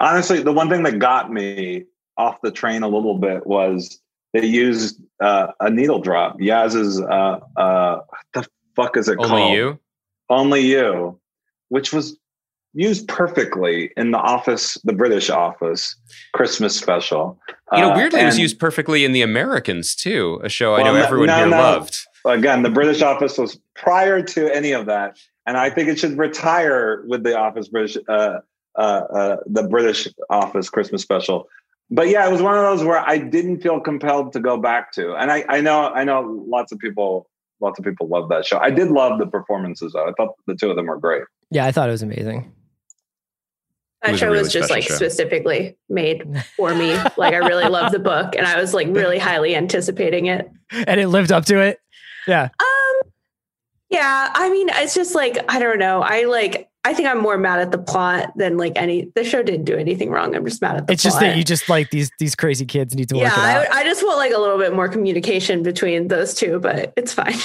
honestly, 0.00 0.42
the 0.42 0.52
one 0.52 0.68
thing 0.68 0.82
that 0.82 0.98
got 0.98 1.32
me 1.32 1.84
off 2.16 2.40
the 2.42 2.50
train 2.50 2.82
a 2.82 2.88
little 2.88 3.18
bit 3.18 3.46
was 3.46 4.00
they 4.32 4.44
used 4.44 5.00
uh, 5.20 5.48
a 5.60 5.70
needle 5.70 6.00
drop. 6.00 6.40
Yaz's 6.40 7.00
uh, 7.00 7.38
uh, 7.56 8.00
what 8.08 8.26
the 8.34 8.48
fuck 8.74 8.96
is 8.96 9.08
it 9.08 9.18
Only 9.18 9.28
called? 9.28 9.42
Only 9.42 9.56
you? 9.56 9.78
Only 10.28 10.60
you, 10.66 11.20
which 11.68 11.92
was 11.92 12.18
used 12.76 13.08
perfectly 13.08 13.90
in 13.96 14.10
the 14.12 14.18
Office, 14.18 14.74
the 14.84 14.92
British 14.92 15.30
Office 15.30 15.96
Christmas 16.34 16.76
special. 16.76 17.38
You 17.72 17.80
know, 17.80 17.90
Uh, 17.92 17.96
weirdly, 17.96 18.20
it 18.20 18.24
was 18.26 18.38
used 18.38 18.58
perfectly 18.60 19.04
in 19.04 19.12
The 19.12 19.22
Americans 19.22 19.94
too, 19.96 20.40
a 20.44 20.48
show 20.48 20.74
I 20.74 20.82
Well, 20.82 20.92
know 20.92 20.98
no- 21.00 21.04
everyone 21.04 21.26
no, 21.28 21.36
here 21.36 21.46
no. 21.46 21.56
loved. 21.56 21.98
Again, 22.26 22.62
the 22.62 22.70
British 22.70 23.02
Office 23.02 23.38
was 23.38 23.58
prior 23.74 24.20
to 24.22 24.54
any 24.54 24.72
of 24.72 24.86
that, 24.86 25.16
and 25.46 25.56
I 25.56 25.70
think 25.70 25.88
it 25.88 25.98
should 25.98 26.18
retire 26.18 27.02
with 27.06 27.22
the 27.24 27.36
Office 27.38 27.68
British, 27.68 27.96
uh, 28.08 28.38
uh, 28.76 28.78
uh, 28.78 29.36
the 29.46 29.62
British 29.62 30.06
Office 30.28 30.68
Christmas 30.68 31.02
special. 31.02 31.48
But 31.90 32.08
yeah, 32.08 32.28
it 32.28 32.32
was 32.32 32.42
one 32.42 32.54
of 32.56 32.62
those 32.62 32.82
where 32.84 32.98
I 32.98 33.16
didn't 33.18 33.60
feel 33.60 33.78
compelled 33.80 34.32
to 34.34 34.40
go 34.40 34.56
back 34.56 34.92
to, 34.92 35.14
and 35.14 35.30
I, 35.30 35.44
I 35.48 35.60
know, 35.60 35.88
I 35.94 36.02
know, 36.04 36.44
lots 36.48 36.72
of 36.72 36.78
people, 36.80 37.30
lots 37.60 37.78
of 37.78 37.84
people 37.84 38.08
love 38.08 38.28
that 38.28 38.44
show. 38.44 38.58
I 38.58 38.70
did 38.70 38.90
love 38.90 39.18
the 39.20 39.26
performances, 39.26 39.92
though. 39.92 40.06
I 40.08 40.12
thought 40.16 40.34
the 40.46 40.56
two 40.56 40.68
of 40.68 40.76
them 40.76 40.86
were 40.86 40.98
great. 40.98 41.22
Yeah, 41.50 41.64
I 41.64 41.70
thought 41.72 41.88
it 41.88 41.92
was 41.92 42.02
amazing. 42.02 42.52
That 44.06 44.12
was 44.12 44.20
show 44.20 44.26
really 44.26 44.42
was 44.42 44.52
just 44.52 44.70
like 44.70 44.84
show. 44.84 44.94
specifically 44.94 45.76
made 45.88 46.44
for 46.56 46.74
me. 46.74 46.94
like 47.16 47.34
I 47.34 47.38
really 47.38 47.68
loved 47.68 47.94
the 47.94 47.98
book 47.98 48.34
and 48.36 48.46
I 48.46 48.60
was 48.60 48.74
like 48.74 48.88
really 48.88 49.18
highly 49.18 49.54
anticipating 49.54 50.26
it. 50.26 50.50
And 50.70 51.00
it 51.00 51.08
lived 51.08 51.32
up 51.32 51.44
to 51.46 51.60
it. 51.60 51.80
Yeah. 52.26 52.48
Um 52.60 53.10
yeah, 53.90 54.30
I 54.34 54.50
mean 54.50 54.68
it's 54.72 54.94
just 54.94 55.14
like 55.14 55.38
I 55.48 55.58
don't 55.58 55.78
know. 55.78 56.02
I 56.02 56.24
like 56.24 56.68
I 56.84 56.94
think 56.94 57.08
I'm 57.08 57.18
more 57.18 57.36
mad 57.36 57.58
at 57.58 57.72
the 57.72 57.78
plot 57.78 58.32
than 58.36 58.56
like 58.56 58.74
any 58.76 59.10
the 59.16 59.24
show 59.24 59.42
didn't 59.42 59.64
do 59.64 59.76
anything 59.76 60.10
wrong. 60.10 60.36
I'm 60.36 60.44
just 60.44 60.62
mad 60.62 60.76
at 60.76 60.86
the 60.86 60.92
It's 60.92 61.02
just 61.02 61.18
that 61.18 61.36
you 61.36 61.42
just 61.42 61.68
like 61.68 61.90
these 61.90 62.10
these 62.20 62.36
crazy 62.36 62.64
kids 62.64 62.94
need 62.94 63.08
to 63.08 63.16
yeah, 63.16 63.24
work 63.24 63.32
it 63.32 63.38
out. 63.38 63.76
I, 63.76 63.80
I 63.80 63.84
just 63.84 64.04
want 64.04 64.18
like 64.18 64.32
a 64.32 64.38
little 64.38 64.58
bit 64.58 64.72
more 64.72 64.88
communication 64.88 65.64
between 65.64 66.06
those 66.08 66.32
two, 66.32 66.60
but 66.60 66.92
it's 66.96 67.12
fine. 67.12 67.34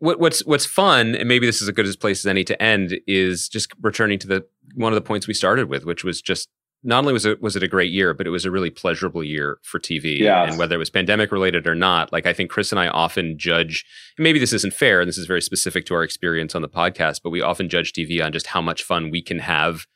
What, 0.00 0.20
what's 0.20 0.46
what's 0.46 0.64
fun, 0.64 1.16
and 1.16 1.28
maybe 1.28 1.44
this 1.44 1.60
is 1.60 1.66
as 1.68 1.74
good 1.74 1.84
as 1.84 1.96
place 1.96 2.20
as 2.20 2.26
any 2.26 2.44
to 2.44 2.62
end, 2.62 3.00
is 3.08 3.48
just 3.48 3.72
returning 3.82 4.20
to 4.20 4.28
the 4.28 4.46
one 4.78 4.92
of 4.92 4.94
the 4.94 5.06
points 5.06 5.26
we 5.26 5.34
started 5.34 5.68
with, 5.68 5.84
which 5.84 6.04
was 6.04 6.22
just 6.22 6.48
not 6.84 6.98
only 7.00 7.12
was 7.12 7.26
it 7.26 7.42
was 7.42 7.56
it 7.56 7.62
a 7.62 7.68
great 7.68 7.90
year, 7.90 8.14
but 8.14 8.26
it 8.26 8.30
was 8.30 8.44
a 8.44 8.50
really 8.50 8.70
pleasurable 8.70 9.24
year 9.24 9.58
for 9.62 9.80
TV. 9.80 10.20
Yes. 10.20 10.50
And 10.50 10.58
whether 10.58 10.76
it 10.76 10.78
was 10.78 10.90
pandemic 10.90 11.32
related 11.32 11.66
or 11.66 11.74
not, 11.74 12.12
like 12.12 12.26
I 12.26 12.32
think 12.32 12.50
Chris 12.50 12.70
and 12.70 12.78
I 12.78 12.88
often 12.88 13.36
judge. 13.36 13.84
And 14.16 14.22
maybe 14.22 14.38
this 14.38 14.52
isn't 14.52 14.74
fair, 14.74 15.00
and 15.00 15.08
this 15.08 15.18
is 15.18 15.26
very 15.26 15.42
specific 15.42 15.86
to 15.86 15.94
our 15.94 16.04
experience 16.04 16.54
on 16.54 16.62
the 16.62 16.68
podcast, 16.68 17.20
but 17.22 17.30
we 17.30 17.42
often 17.42 17.68
judge 17.68 17.92
TV 17.92 18.24
on 18.24 18.32
just 18.32 18.48
how 18.48 18.62
much 18.62 18.82
fun 18.82 19.10
we 19.10 19.20
can 19.20 19.40
have 19.40 19.86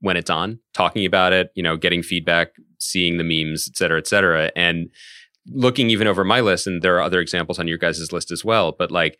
when 0.00 0.16
it's 0.16 0.30
on, 0.30 0.60
talking 0.74 1.04
about 1.04 1.32
it, 1.32 1.50
you 1.56 1.62
know, 1.62 1.76
getting 1.76 2.04
feedback, 2.04 2.52
seeing 2.78 3.18
the 3.18 3.24
memes, 3.24 3.68
et 3.68 3.76
cetera, 3.76 3.98
et 3.98 4.06
cetera. 4.06 4.52
And 4.54 4.90
looking 5.48 5.90
even 5.90 6.06
over 6.06 6.24
my 6.24 6.40
list, 6.40 6.68
and 6.68 6.82
there 6.82 6.96
are 6.96 7.02
other 7.02 7.20
examples 7.20 7.58
on 7.58 7.66
your 7.66 7.78
guys' 7.78 8.12
list 8.12 8.30
as 8.30 8.44
well, 8.44 8.70
but 8.70 8.92
like 8.92 9.18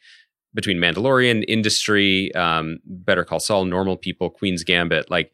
between 0.54 0.78
Mandalorian, 0.78 1.44
Industry, 1.46 2.34
um, 2.34 2.78
Better 2.84 3.24
Call 3.24 3.40
Saul, 3.40 3.64
Normal 3.64 3.96
People, 3.96 4.30
Queen's 4.30 4.64
Gambit, 4.64 5.10
like, 5.10 5.32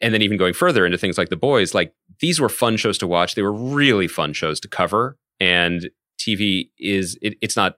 and 0.00 0.14
then 0.14 0.22
even 0.22 0.38
going 0.38 0.54
further 0.54 0.86
into 0.86 0.98
things 0.98 1.18
like 1.18 1.28
The 1.28 1.36
Boys, 1.36 1.74
like 1.74 1.92
these 2.20 2.40
were 2.40 2.48
fun 2.48 2.76
shows 2.76 2.98
to 2.98 3.06
watch. 3.06 3.34
They 3.34 3.42
were 3.42 3.52
really 3.52 4.06
fun 4.08 4.32
shows 4.32 4.60
to 4.60 4.68
cover, 4.68 5.18
and 5.40 5.90
TV 6.18 6.70
is 6.78 7.18
it, 7.20 7.36
it's 7.40 7.56
not 7.56 7.76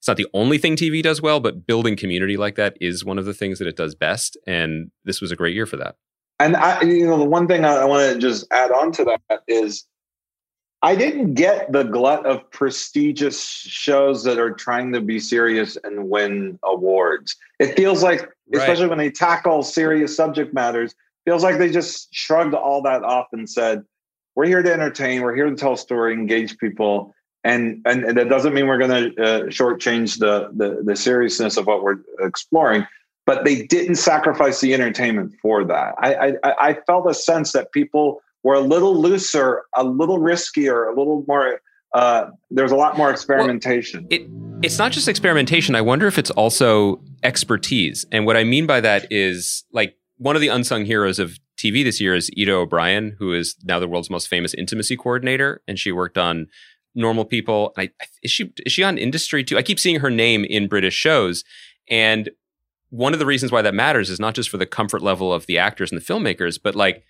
it's 0.00 0.08
not 0.08 0.16
the 0.16 0.26
only 0.32 0.56
thing 0.56 0.76
TV 0.76 1.02
does 1.02 1.20
well, 1.20 1.40
but 1.40 1.66
building 1.66 1.94
community 1.94 2.38
like 2.38 2.56
that 2.56 2.74
is 2.80 3.04
one 3.04 3.18
of 3.18 3.26
the 3.26 3.34
things 3.34 3.58
that 3.58 3.68
it 3.68 3.76
does 3.76 3.94
best. 3.94 4.38
And 4.46 4.90
this 5.04 5.20
was 5.20 5.30
a 5.30 5.36
great 5.36 5.54
year 5.54 5.66
for 5.66 5.76
that. 5.76 5.96
And 6.38 6.56
I, 6.56 6.80
you 6.80 7.06
know, 7.06 7.18
the 7.18 7.24
one 7.26 7.46
thing 7.46 7.66
I, 7.66 7.76
I 7.76 7.84
want 7.84 8.10
to 8.10 8.18
just 8.18 8.46
add 8.50 8.72
on 8.72 8.92
to 8.92 9.04
that 9.04 9.42
is 9.46 9.84
I 10.82 10.94
didn't 10.96 11.34
get 11.34 11.72
the 11.72 11.82
glut 11.82 12.24
of 12.24 12.50
prestigious 12.50 13.42
shows 13.42 14.24
that 14.24 14.38
are 14.38 14.52
trying 14.52 14.92
to 14.92 15.00
be 15.00 15.20
serious 15.20 15.76
and 15.84 16.08
win 16.08 16.58
awards. 16.62 17.36
It 17.58 17.76
feels 17.76 18.02
like, 18.02 18.20
Right. 18.52 18.62
especially 18.62 18.88
when 18.88 18.98
they 18.98 19.10
tackle 19.10 19.62
serious 19.62 20.16
subject 20.16 20.54
matters, 20.54 20.94
feels 21.24 21.42
like 21.42 21.58
they 21.58 21.70
just 21.70 22.12
shrugged 22.14 22.54
all 22.54 22.82
that 22.82 23.04
off 23.04 23.26
and 23.32 23.48
said, 23.48 23.84
"We're 24.34 24.46
here 24.46 24.62
to 24.62 24.72
entertain. 24.72 25.22
We're 25.22 25.36
here 25.36 25.48
to 25.50 25.54
tell 25.54 25.74
a 25.74 25.78
story, 25.78 26.14
engage 26.14 26.58
people." 26.58 27.14
And, 27.44 27.82
and, 27.86 28.04
and 28.04 28.18
that 28.18 28.28
doesn't 28.28 28.52
mean 28.52 28.66
we're 28.66 28.78
going 28.78 29.14
to 29.14 29.22
uh, 29.22 29.40
shortchange 29.44 30.18
the, 30.18 30.50
the 30.54 30.82
the 30.82 30.96
seriousness 30.96 31.56
of 31.56 31.66
what 31.66 31.82
we're 31.82 31.98
exploring 32.20 32.86
but 33.26 33.44
they 33.44 33.62
didn't 33.64 33.94
sacrifice 33.94 34.60
the 34.60 34.74
entertainment 34.74 35.32
for 35.40 35.62
that. 35.62 35.94
I, 35.98 36.36
I, 36.42 36.70
I 36.70 36.74
felt 36.74 37.08
a 37.08 37.14
sense 37.14 37.52
that 37.52 37.70
people 37.70 38.22
were 38.42 38.54
a 38.54 38.60
little 38.60 39.00
looser, 39.00 39.62
a 39.76 39.84
little 39.84 40.18
riskier, 40.18 40.86
a 40.86 40.98
little 40.98 41.24
more. 41.28 41.60
Uh, 41.92 42.26
there's 42.50 42.72
a 42.72 42.76
lot 42.76 42.96
more 42.96 43.10
experimentation. 43.10 44.06
it 44.10 44.22
it's 44.62 44.78
not 44.78 44.92
just 44.92 45.08
experimentation. 45.08 45.74
I 45.74 45.80
wonder 45.80 46.06
if 46.06 46.18
it's 46.18 46.30
also 46.30 47.02
expertise. 47.22 48.04
And 48.12 48.26
what 48.26 48.36
I 48.36 48.44
mean 48.44 48.66
by 48.66 48.80
that 48.82 49.10
is 49.10 49.64
like 49.72 49.96
one 50.18 50.36
of 50.36 50.42
the 50.42 50.48
unsung 50.48 50.84
heroes 50.84 51.18
of 51.18 51.38
TV 51.56 51.82
this 51.82 52.00
year 52.00 52.14
is 52.14 52.30
Ita 52.38 52.52
O'Brien, 52.52 53.16
who 53.18 53.32
is 53.32 53.56
now 53.64 53.78
the 53.78 53.88
world's 53.88 54.10
most 54.10 54.28
famous 54.28 54.52
intimacy 54.54 54.96
coordinator, 54.96 55.62
and 55.66 55.78
she 55.78 55.92
worked 55.92 56.18
on 56.18 56.46
Normal 56.94 57.24
People. 57.24 57.72
I- 57.76 57.90
is 58.22 58.30
she 58.30 58.52
is 58.66 58.72
she 58.72 58.82
on 58.82 58.98
Industry 58.98 59.42
too? 59.44 59.56
I 59.58 59.62
keep 59.62 59.80
seeing 59.80 60.00
her 60.00 60.10
name 60.10 60.44
in 60.44 60.68
British 60.68 60.94
shows, 60.94 61.42
and 61.88 62.30
one 62.90 63.12
of 63.12 63.18
the 63.18 63.26
reasons 63.26 63.52
why 63.52 63.62
that 63.62 63.74
matters 63.74 64.10
is 64.10 64.20
not 64.20 64.34
just 64.34 64.50
for 64.50 64.58
the 64.58 64.66
comfort 64.66 65.00
level 65.00 65.32
of 65.32 65.46
the 65.46 65.58
actors 65.58 65.90
and 65.92 66.00
the 66.00 66.04
filmmakers, 66.04 66.58
but 66.62 66.74
like 66.74 67.04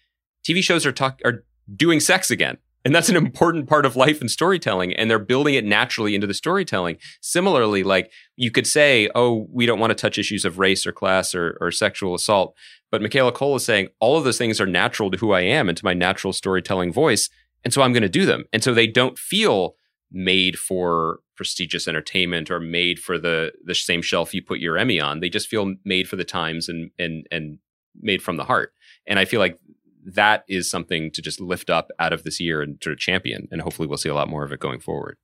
TV 0.47 0.63
shows 0.63 0.87
are 0.87 0.93
talk 0.93 1.21
are 1.25 1.45
doing 1.75 2.01
sex 2.01 2.31
again. 2.31 2.59
And 2.85 2.95
that's 2.95 3.11
an 3.11 3.17
important 3.17 3.69
part 3.69 3.85
of 3.85 3.95
life 3.95 4.21
and 4.21 4.31
storytelling. 4.31 4.95
And 4.95 5.11
they're 5.11 5.19
building 5.19 5.55
it 5.55 5.65
naturally 5.65 6.15
into 6.15 6.27
the 6.27 6.35
storytelling. 6.35 6.97
Similarly, 7.21 7.83
like 7.83 8.11
you 8.37 8.51
could 8.51 8.67
say, 8.67 9.11
oh, 9.15 9.47
we 9.53 9.67
don't 9.67 9.79
want 9.79 9.91
to 9.91 9.95
touch 9.95 10.19
issues 10.19 10.45
of 10.45 10.59
race 10.59 10.87
or 10.87 10.93
class 10.93 11.35
or, 11.35 11.59
or 11.61 11.71
sexual 11.71 12.15
assault. 12.15 12.55
But 12.91 13.03
Michaela 13.03 13.33
Coel 13.33 13.57
is 13.57 13.65
saying 13.65 13.89
all 14.01 14.17
of 14.17 14.25
those 14.25 14.39
things 14.39 14.61
are 14.61 14.67
natural 14.67 15.11
to 15.11 15.19
who 15.19 15.33
I 15.33 15.43
am 15.43 15.69
and 15.69 15.77
to 15.77 15.85
my 15.85 15.95
natural 15.95 16.33
storytelling 16.33 16.93
voice. 16.93 17.29
And 17.65 17.75
so 17.75 17.83
I'm 17.83 17.93
going 17.93 18.03
to 18.03 18.09
do 18.09 18.25
them. 18.25 18.45
And 18.53 18.65
so 18.65 18.73
they 18.73 18.87
don't 18.87 19.19
feel 19.19 19.75
made 20.11 20.59
for 20.59 21.21
prestigious 21.37 21.87
entertainment 21.87 22.51
or 22.51 22.61
made 22.61 22.99
for 22.99 23.19
the 23.19 23.53
the 23.65 23.75
same 23.75 24.03
shelf 24.03 24.35
you 24.35 24.43
put 24.43 24.59
your 24.59 24.77
Emmy 24.77 25.01
on. 25.01 25.21
They 25.21 25.29
just 25.29 25.49
feel 25.49 25.75
made 25.85 26.09
for 26.09 26.17
the 26.17 26.25
times 26.25 26.69
and 26.69 26.91
and 26.99 27.27
and 27.31 27.59
made 28.01 28.23
from 28.23 28.37
the 28.37 28.45
heart. 28.45 28.73
And 29.07 29.19
I 29.19 29.25
feel 29.25 29.41
like 29.41 29.59
that 30.05 30.45
is 30.49 30.71
something 30.71 31.11
to 31.13 31.23
just 31.23 31.41
lift 31.41 31.71
up 31.71 31.91
out 31.99 32.13
of 32.13 32.23
this 32.25 32.41
year 32.41 32.63
and 32.63 32.79
sort 32.83 32.93
of 32.93 32.99
champion. 32.99 33.49
And 33.51 33.61
hopefully 33.61 33.87
we'll 33.89 33.99
see 33.99 34.09
a 34.09 34.15
lot 34.15 34.29
more 34.29 34.45
of 34.45 34.53
it 34.53 34.61
going 34.61 34.81
forward. 34.81 35.17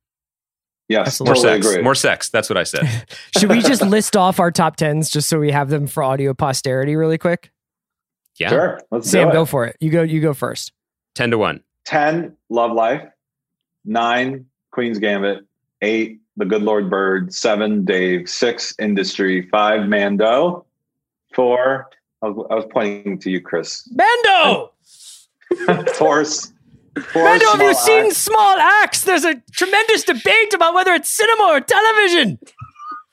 Yes, 0.89 1.19
more 1.19 1.35
totally 1.35 1.55
sex. 1.61 1.67
agree. 1.67 1.83
More 1.83 1.95
sex. 1.95 2.29
That's 2.29 2.49
what 2.49 2.57
I 2.57 2.63
said. 2.63 3.05
Should 3.37 3.49
we 3.49 3.59
just 3.61 3.81
list 3.81 4.15
off 4.15 4.39
our 4.39 4.51
top 4.51 4.77
tens 4.77 5.09
just 5.09 5.27
so 5.27 5.39
we 5.39 5.51
have 5.51 5.69
them 5.69 5.85
for 5.85 6.01
audio 6.01 6.33
posterity 6.33 6.95
really 6.95 7.17
quick? 7.17 7.51
Yeah. 8.39 8.49
Sure, 8.49 8.79
let's 8.91 9.09
Sam, 9.09 9.27
do 9.27 9.29
it. 9.31 9.33
go 9.33 9.45
for 9.45 9.65
it. 9.65 9.75
You 9.79 9.89
go. 9.89 10.03
You 10.03 10.21
go 10.21 10.33
first. 10.33 10.71
Ten 11.15 11.31
to 11.31 11.37
one. 11.37 11.61
10 11.85 12.35
love 12.49 12.73
life 12.73 13.01
9 13.85 14.45
queen's 14.71 14.99
gambit 14.99 15.45
8 15.81 16.19
the 16.35 16.43
good 16.43 16.61
lord 16.61 16.89
bird 16.89 17.33
7 17.33 17.85
dave 17.85 18.27
6 18.29 18.75
industry 18.77 19.47
5 19.49 19.87
mando 19.87 20.65
4 21.33 21.89
I 22.21 22.27
was, 22.29 22.47
I 22.49 22.55
was 22.55 22.65
pointing 22.71 23.19
to 23.19 23.29
you 23.29 23.41
chris 23.41 23.87
Mando. 23.93 24.73
force 25.93 26.51
four 27.11 27.23
Mando, 27.23 27.45
have 27.45 27.61
you 27.61 27.73
small 27.73 27.85
seen 27.85 28.05
acts. 28.05 28.17
Small 28.17 28.57
Axe? 28.57 29.01
There's 29.03 29.23
a 29.23 29.35
tremendous 29.51 30.03
debate 30.03 30.53
about 30.53 30.73
whether 30.73 30.93
it's 30.93 31.09
cinema 31.09 31.43
or 31.43 31.61
television. 31.61 32.39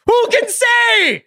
Who 0.07 0.29
can 0.31 0.49
say? 0.49 1.25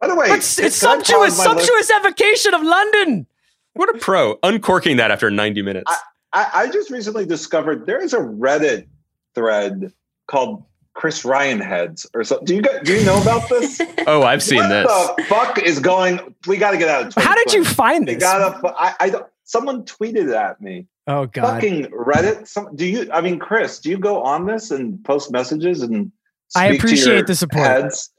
By 0.00 0.08
the 0.08 0.14
way, 0.14 0.26
it's, 0.30 0.58
it's 0.58 0.80
can 0.80 0.88
I 0.88 0.96
pause 0.96 1.06
sumptuous, 1.06 1.38
list? 1.38 1.42
sumptuous 1.42 1.90
evocation 1.90 2.54
of 2.54 2.62
London. 2.62 3.26
What 3.74 3.94
a 3.94 3.98
pro. 3.98 4.38
Uncorking 4.42 4.96
that 4.98 5.10
after 5.10 5.30
90 5.30 5.62
minutes. 5.62 5.92
I, 6.32 6.50
I 6.54 6.70
just 6.70 6.90
recently 6.90 7.26
discovered 7.26 7.86
there 7.86 8.02
is 8.02 8.12
a 8.12 8.18
Reddit 8.18 8.86
thread 9.34 9.92
called 10.26 10.64
Chris 10.96 11.24
Ryan 11.24 11.60
heads 11.60 12.06
or 12.14 12.24
so. 12.24 12.40
Do 12.42 12.56
you 12.56 12.62
guys, 12.62 12.80
do 12.82 12.94
you 12.98 13.04
know 13.04 13.20
about 13.22 13.48
this? 13.48 13.80
Oh, 14.08 14.22
I've 14.22 14.42
seen 14.42 14.58
what 14.58 14.68
this. 14.68 14.86
the 14.86 15.24
fuck 15.24 15.58
is 15.58 15.80
going? 15.80 16.32
We 16.46 16.56
got 16.58 16.70
to 16.70 16.78
get 16.78 16.88
out 16.88 17.08
of. 17.16 17.22
How 17.22 17.34
did 17.34 17.52
you 17.52 17.64
find 17.64 18.06
this? 18.06 18.18
gotta. 18.18 18.64
I, 18.78 18.94
I 19.00 19.10
don't. 19.10 19.26
Someone 19.42 19.82
tweeted 19.84 20.32
at 20.34 20.60
me. 20.60 20.86
Oh 21.08 21.26
God. 21.26 21.42
Fucking 21.60 21.86
Reddit. 21.86 22.46
Some, 22.46 22.74
do 22.76 22.86
you? 22.86 23.08
I 23.12 23.20
mean, 23.20 23.38
Chris, 23.40 23.80
do 23.80 23.90
you 23.90 23.98
go 23.98 24.22
on 24.22 24.46
this 24.46 24.70
and 24.70 25.02
post 25.04 25.30
messages 25.32 25.82
and? 25.82 26.12
I 26.54 26.68
speak 26.68 26.80
to 26.80 26.86
appreciate 26.86 27.14
your 27.16 27.22
the 27.24 27.34
support. 27.34 27.66
Heads? 27.66 28.10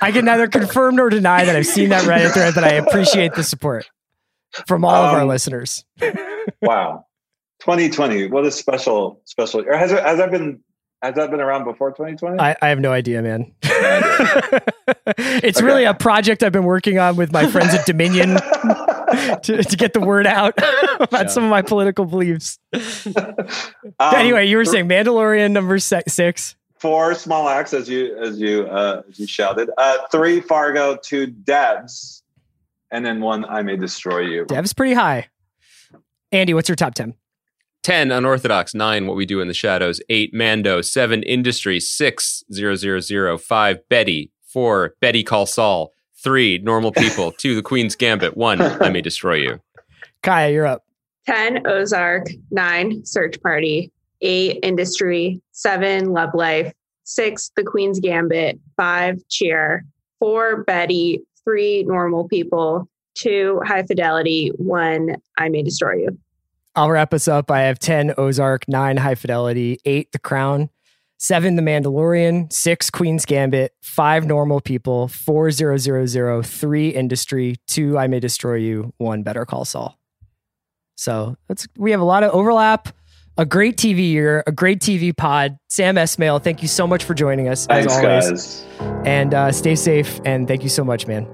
I 0.00 0.10
can 0.12 0.24
neither 0.24 0.48
confirm 0.48 0.96
nor 0.96 1.10
deny 1.10 1.44
that 1.44 1.54
I've 1.54 1.66
seen 1.66 1.90
that 1.90 2.04
Reddit 2.04 2.32
thread, 2.32 2.54
but 2.54 2.64
I 2.64 2.72
appreciate 2.72 3.34
the 3.34 3.42
support 3.44 3.84
from 4.66 4.86
all 4.86 5.04
of 5.04 5.12
our 5.12 5.20
Um, 5.20 5.28
listeners. 5.28 5.84
wow, 6.62 7.04
2020. 7.60 8.28
What 8.28 8.46
a 8.46 8.50
special, 8.50 9.20
special. 9.26 9.60
Or 9.66 9.76
has 9.76 9.92
it? 9.92 10.02
Has 10.02 10.16
that 10.18 10.30
been? 10.30 10.60
Has 11.02 11.16
that 11.16 11.30
been 11.32 11.40
around 11.40 11.64
before 11.64 11.90
2020? 11.90 12.38
I, 12.38 12.56
I 12.62 12.68
have 12.68 12.78
no 12.78 12.92
idea, 12.92 13.20
man. 13.22 13.52
it's 15.42 15.60
really 15.60 15.82
a 15.84 15.94
project 15.94 16.44
I've 16.44 16.52
been 16.52 16.64
working 16.64 16.98
on 17.00 17.16
with 17.16 17.32
my 17.32 17.46
friends 17.50 17.74
at 17.74 17.84
Dominion 17.86 18.28
to, 19.42 19.64
to 19.64 19.76
get 19.76 19.94
the 19.94 20.00
word 20.00 20.28
out 20.28 20.54
about 21.00 21.32
some 21.32 21.42
of 21.42 21.50
my 21.50 21.60
political 21.62 22.04
beliefs. 22.04 22.60
Um, 22.72 24.14
anyway, 24.14 24.46
you 24.46 24.56
were 24.56 24.64
saying 24.64 24.88
Mandalorian 24.88 25.50
number 25.50 25.78
six. 25.80 26.56
four 26.78 27.14
small 27.14 27.48
axe 27.48 27.74
as 27.74 27.88
you 27.88 28.16
as 28.18 28.40
you 28.40 28.66
uh 28.66 29.02
as 29.08 29.18
you 29.18 29.26
shouted 29.26 29.70
uh 29.78 29.98
three 30.10 30.40
fargo 30.40 30.96
two 30.96 31.28
devs 31.28 32.22
and 32.90 33.06
then 33.06 33.20
one 33.20 33.44
i 33.44 33.62
may 33.62 33.76
destroy 33.76 34.18
you 34.18 34.44
Dev's 34.46 34.72
pretty 34.72 34.94
high. 34.94 35.28
Andy, 36.32 36.54
what's 36.54 36.68
your 36.68 36.76
top 36.76 36.94
10? 36.94 37.14
10 37.82 38.12
unorthodox. 38.12 38.74
9 38.74 39.06
what 39.06 39.16
we 39.16 39.26
do 39.26 39.40
in 39.40 39.48
the 39.48 39.54
shadows. 39.54 40.00
8 40.08 40.32
mando. 40.32 40.80
7 40.80 41.22
industry. 41.22 41.80
6 41.80 42.44
000 42.50 43.38
5 43.38 43.88
betty. 43.88 44.30
4 44.46 44.94
better 45.00 45.22
call 45.22 45.46
saul. 45.46 45.92
3 46.22 46.58
normal 46.58 46.92
people. 46.92 47.32
2 47.38 47.54
the 47.54 47.62
queen's 47.62 47.96
gambit. 47.96 48.36
1 48.36 48.60
i 48.60 48.88
may 48.88 49.00
destroy 49.00 49.34
you. 49.34 49.60
Kaya, 50.22 50.52
you're 50.52 50.66
up. 50.66 50.84
10 51.26 51.66
Ozark, 51.66 52.26
9 52.50 53.04
Search 53.04 53.40
Party, 53.42 53.92
8 54.22 54.58
Industry, 54.62 55.40
7 55.52 56.12
Love 56.12 56.30
Life, 56.34 56.72
6 57.04 57.50
The 57.56 57.64
Queen's 57.64 58.00
Gambit, 58.00 58.58
5 58.76 59.28
Cheer, 59.28 59.84
4 60.18 60.64
Betty, 60.64 61.22
3 61.44 61.84
Normal 61.84 62.28
People, 62.28 62.88
2 63.14 63.60
High 63.64 63.84
Fidelity, 63.84 64.50
1 64.56 65.16
I 65.38 65.48
May 65.48 65.62
Destroy 65.62 65.94
You. 65.94 66.18
I'll 66.74 66.90
wrap 66.90 67.12
us 67.12 67.28
up. 67.28 67.50
I 67.50 67.62
have 67.62 67.78
10 67.78 68.14
Ozark, 68.16 68.66
9 68.68 68.96
High 68.96 69.14
Fidelity, 69.14 69.78
8 69.84 70.12
The 70.12 70.18
Crown, 70.18 70.70
7 71.18 71.56
The 71.56 71.62
Mandalorian, 71.62 72.52
6 72.52 72.90
Queen's 72.90 73.24
Gambit, 73.26 73.72
5 73.82 74.26
Normal 74.26 74.60
People, 74.60 75.08
4 75.08 75.50
000, 75.50 76.42
3 76.42 76.88
Industry, 76.88 77.56
2 77.66 77.98
I 77.98 78.06
May 78.06 78.20
Destroy 78.20 78.54
You, 78.54 78.92
1 78.98 79.22
Better 79.22 79.44
Call 79.44 79.64
Saul. 79.64 79.98
So 80.96 81.36
that's 81.48 81.66
we 81.76 81.90
have 81.90 82.00
a 82.00 82.04
lot 82.04 82.22
of 82.22 82.32
overlap. 82.32 82.88
A 83.38 83.46
great 83.46 83.78
TV 83.78 84.10
year, 84.10 84.44
a 84.46 84.52
great 84.52 84.80
TV 84.80 85.16
pod. 85.16 85.56
Sam 85.70 85.96
Esmail, 85.96 86.42
thank 86.42 86.60
you 86.60 86.68
so 86.68 86.86
much 86.86 87.02
for 87.04 87.14
joining 87.14 87.48
us 87.48 87.66
Thanks, 87.66 87.92
as 87.94 88.04
always. 88.04 88.28
guys. 88.30 89.06
And 89.06 89.32
uh, 89.32 89.52
stay 89.52 89.74
safe 89.74 90.20
and 90.26 90.46
thank 90.46 90.62
you 90.62 90.68
so 90.68 90.84
much, 90.84 91.06
man. 91.06 91.26